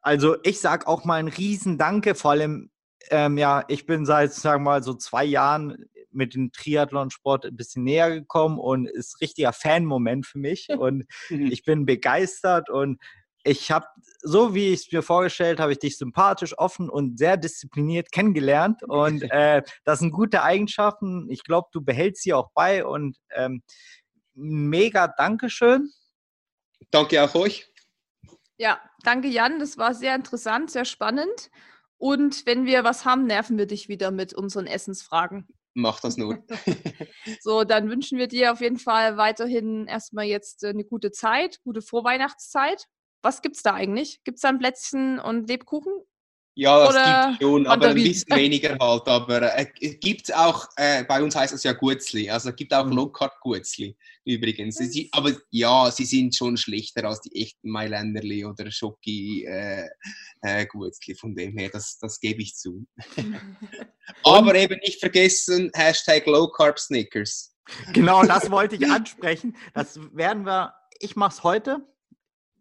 Also 0.00 0.36
ich 0.42 0.60
sage 0.60 0.86
auch 0.86 1.04
mal 1.04 1.18
ein 1.18 1.28
Riesendanke, 1.28 2.14
vor 2.14 2.32
allem, 2.32 2.70
ähm, 3.10 3.38
ja, 3.38 3.64
ich 3.68 3.86
bin 3.86 4.04
seit, 4.04 4.32
sagen 4.32 4.64
wir 4.64 4.70
mal, 4.70 4.82
so 4.82 4.94
zwei 4.94 5.24
Jahren 5.24 5.86
mit 6.10 6.34
dem 6.34 6.52
Triathlonsport 6.52 7.46
ein 7.46 7.56
bisschen 7.56 7.84
näher 7.84 8.10
gekommen 8.10 8.58
und 8.58 8.86
ist 8.86 9.20
richtiger 9.20 9.52
Fan-Moment 9.52 10.26
für 10.26 10.38
mich 10.38 10.68
und 10.78 11.06
mhm. 11.28 11.46
ich 11.50 11.64
bin 11.64 11.86
begeistert 11.86 12.70
und 12.70 13.00
ich 13.46 13.70
habe, 13.70 13.86
so 14.22 14.54
wie 14.54 14.72
ich 14.72 14.86
es 14.86 14.92
mir 14.92 15.02
vorgestellt 15.02 15.60
habe, 15.60 15.72
ich 15.72 15.78
dich 15.78 15.98
sympathisch, 15.98 16.56
offen 16.56 16.88
und 16.88 17.18
sehr 17.18 17.36
diszipliniert 17.36 18.10
kennengelernt 18.10 18.82
und 18.82 19.22
äh, 19.30 19.62
das 19.84 19.98
sind 19.98 20.12
gute 20.12 20.42
Eigenschaften. 20.42 21.28
Ich 21.30 21.44
glaube, 21.44 21.68
du 21.72 21.82
behältst 21.82 22.22
sie 22.22 22.32
auch 22.32 22.50
bei 22.54 22.86
und 22.86 23.18
ähm, 23.34 23.62
mega 24.34 25.08
Dankeschön. 25.08 25.90
Danke 26.90 27.22
auch 27.22 27.34
euch. 27.34 27.70
Ja, 28.56 28.80
danke 29.02 29.28
Jan, 29.28 29.58
das 29.58 29.78
war 29.78 29.94
sehr 29.94 30.14
interessant, 30.14 30.70
sehr 30.70 30.84
spannend. 30.84 31.50
Und 31.96 32.46
wenn 32.46 32.66
wir 32.66 32.84
was 32.84 33.04
haben, 33.04 33.26
nerven 33.26 33.58
wir 33.58 33.66
dich 33.66 33.88
wieder 33.88 34.10
mit 34.10 34.34
unseren 34.34 34.66
Essensfragen. 34.66 35.48
Mach 35.74 36.00
das 36.00 36.16
nur. 36.16 36.44
so, 37.40 37.64
dann 37.64 37.90
wünschen 37.90 38.18
wir 38.18 38.28
dir 38.28 38.52
auf 38.52 38.60
jeden 38.60 38.78
Fall 38.78 39.16
weiterhin 39.16 39.86
erstmal 39.88 40.26
jetzt 40.26 40.62
äh, 40.62 40.68
eine 40.68 40.84
gute 40.84 41.10
Zeit, 41.10 41.60
gute 41.64 41.82
Vorweihnachtszeit. 41.82 42.86
Was 43.22 43.42
gibt's 43.42 43.62
da 43.62 43.74
eigentlich? 43.74 44.22
Gibt 44.22 44.36
es 44.36 44.42
da 44.42 44.50
ein 44.50 44.58
Plätzchen 44.58 45.18
und 45.18 45.48
Lebkuchen? 45.48 45.92
Ja, 46.56 46.92
das 46.92 47.30
gibt 47.30 47.42
schon, 47.42 47.66
aber 47.66 47.88
ein 47.88 47.94
bisschen 47.94 48.36
weniger 48.36 48.76
halt. 48.78 49.08
Aber 49.08 49.58
äh, 49.58 49.66
gibt 50.00 50.34
auch, 50.34 50.68
äh, 50.76 51.02
bei 51.04 51.22
uns 51.22 51.34
heißt 51.34 51.52
es 51.52 51.64
ja 51.64 51.72
Gutzli, 51.72 52.30
also 52.30 52.50
es 52.50 52.56
gibt 52.56 52.72
auch 52.72 52.86
mhm. 52.86 52.92
Low-Carb 52.92 53.40
Gutzli 53.40 53.96
übrigens. 54.24 54.76
Sie, 54.76 55.08
aber 55.12 55.32
ja, 55.50 55.90
sie 55.90 56.04
sind 56.04 56.34
schon 56.34 56.56
schlechter 56.56 57.04
als 57.04 57.20
die 57.20 57.42
echten 57.42 57.70
Mailänderli 57.70 58.44
oder 58.44 58.70
Schoki 58.70 59.44
äh, 59.44 59.88
äh, 60.42 60.66
Gutzli, 60.66 61.14
von 61.14 61.34
dem 61.34 61.56
her, 61.58 61.70
das, 61.70 61.98
das 61.98 62.20
gebe 62.20 62.42
ich 62.42 62.54
zu. 62.54 62.86
aber 64.24 64.54
eben 64.54 64.78
nicht 64.80 65.00
vergessen, 65.00 65.70
Hashtag 65.74 66.26
Low-Carb 66.26 66.78
Snickers. 66.78 67.54
Genau, 67.92 68.22
das 68.24 68.50
wollte 68.50 68.76
ich 68.76 68.86
ansprechen. 68.90 69.56
Das 69.74 69.98
werden 70.12 70.44
wir, 70.44 70.74
ich 71.00 71.16
mache 71.16 71.34
es 71.34 71.42
heute 71.42 71.86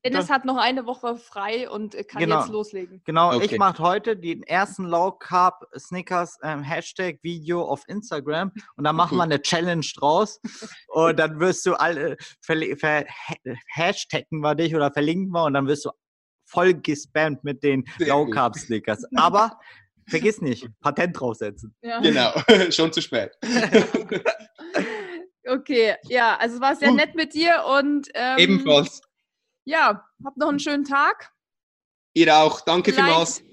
Dennis 0.05 0.29
hat 0.29 0.43
noch 0.45 0.57
eine 0.57 0.85
Woche 0.85 1.15
frei 1.15 1.69
und 1.69 1.95
kann 2.07 2.21
genau, 2.21 2.41
jetzt 2.41 2.49
loslegen. 2.49 3.01
Genau, 3.05 3.35
okay. 3.35 3.45
ich 3.45 3.57
mache 3.57 3.81
heute 3.81 4.17
den 4.17 4.43
ersten 4.43 4.85
Low 4.85 5.11
Carb 5.11 5.65
Snickers 5.77 6.37
ähm, 6.43 6.61
Hashtag 6.61 7.19
Video 7.21 7.63
auf 7.63 7.83
Instagram 7.87 8.51
und 8.75 8.83
dann 8.83 8.95
machen 8.95 9.17
wir 9.17 9.23
eine 9.23 9.41
Challenge 9.41 9.85
draus 9.95 10.41
und 10.87 11.17
dann 11.17 11.39
wirst 11.39 11.65
du 11.65 11.73
alle 11.75 12.17
ver, 12.41 13.05
Hashtaggen 13.67 14.41
wir 14.41 14.55
dich 14.55 14.75
oder 14.75 14.91
verlinken 14.91 15.31
wir 15.31 15.45
und 15.45 15.53
dann 15.53 15.67
wirst 15.67 15.85
du 15.85 15.91
voll 16.45 16.73
gespammt 16.73 17.43
mit 17.43 17.63
den 17.63 17.85
Low 17.99 18.27
Carb 18.27 18.55
Snickers. 18.55 19.03
Aber 19.15 19.57
vergiss 20.07 20.41
nicht, 20.41 20.67
Patent 20.81 21.19
draufsetzen. 21.19 21.75
Ja. 21.81 21.99
Genau, 22.01 22.31
schon 22.71 22.91
zu 22.91 23.01
spät. 23.01 23.31
okay, 25.47 25.95
ja, 26.09 26.37
also 26.37 26.55
es 26.55 26.61
war 26.61 26.75
sehr 26.75 26.91
nett 26.91 27.15
mit 27.15 27.33
dir 27.33 27.63
und 27.77 28.09
ähm, 28.13 28.37
ebenfalls 28.37 29.01
ja, 29.65 30.05
habt 30.23 30.37
noch 30.37 30.49
einen 30.49 30.59
schönen 30.59 30.85
Tag. 30.85 31.31
Ihr 32.13 32.35
auch. 32.35 32.61
Danke 32.61 32.93
Vielleicht 32.93 33.07
vielmals. 33.07 33.43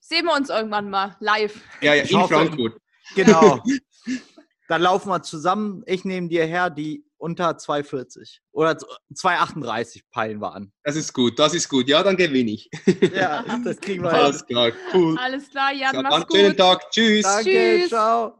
Sehen 0.00 0.24
wir 0.26 0.34
uns 0.34 0.48
irgendwann 0.48 0.90
mal 0.90 1.16
live. 1.20 1.60
Ja, 1.80 1.94
ja, 1.94 2.02
in 2.02 2.16
hoffe, 2.16 2.34
Frankfurt. 2.34 2.80
Genau. 3.14 3.62
Dann 4.68 4.82
laufen 4.82 5.08
wir 5.08 5.22
zusammen. 5.22 5.82
Ich 5.86 6.04
nehme 6.04 6.28
dir 6.28 6.46
her 6.46 6.70
die 6.70 7.04
unter 7.18 7.50
2,40 7.50 8.38
oder 8.52 8.72
2,38 9.14 10.02
peilen 10.10 10.40
wir 10.40 10.54
an. 10.54 10.72
Das 10.84 10.96
ist 10.96 11.12
gut, 11.12 11.38
das 11.38 11.54
ist 11.54 11.68
gut. 11.68 11.88
Ja, 11.88 12.02
dann 12.02 12.16
gewinne 12.16 12.52
ich. 12.52 12.70
Ja, 13.14 13.44
das 13.64 13.78
kriegen 13.78 14.02
wir 14.02 14.12
Alles 14.12 14.46
klar, 14.46 14.72
cool. 14.94 15.18
Alles 15.18 15.50
klar, 15.50 15.72
Jan, 15.72 15.94
ja, 15.94 16.02
mach's 16.02 16.26
gut. 16.26 16.36
Schönen 16.36 16.56
Tag, 16.56 16.90
tschüss. 16.90 17.22
Danke, 17.24 17.50
tschüss. 17.50 17.88
ciao. 17.88 18.39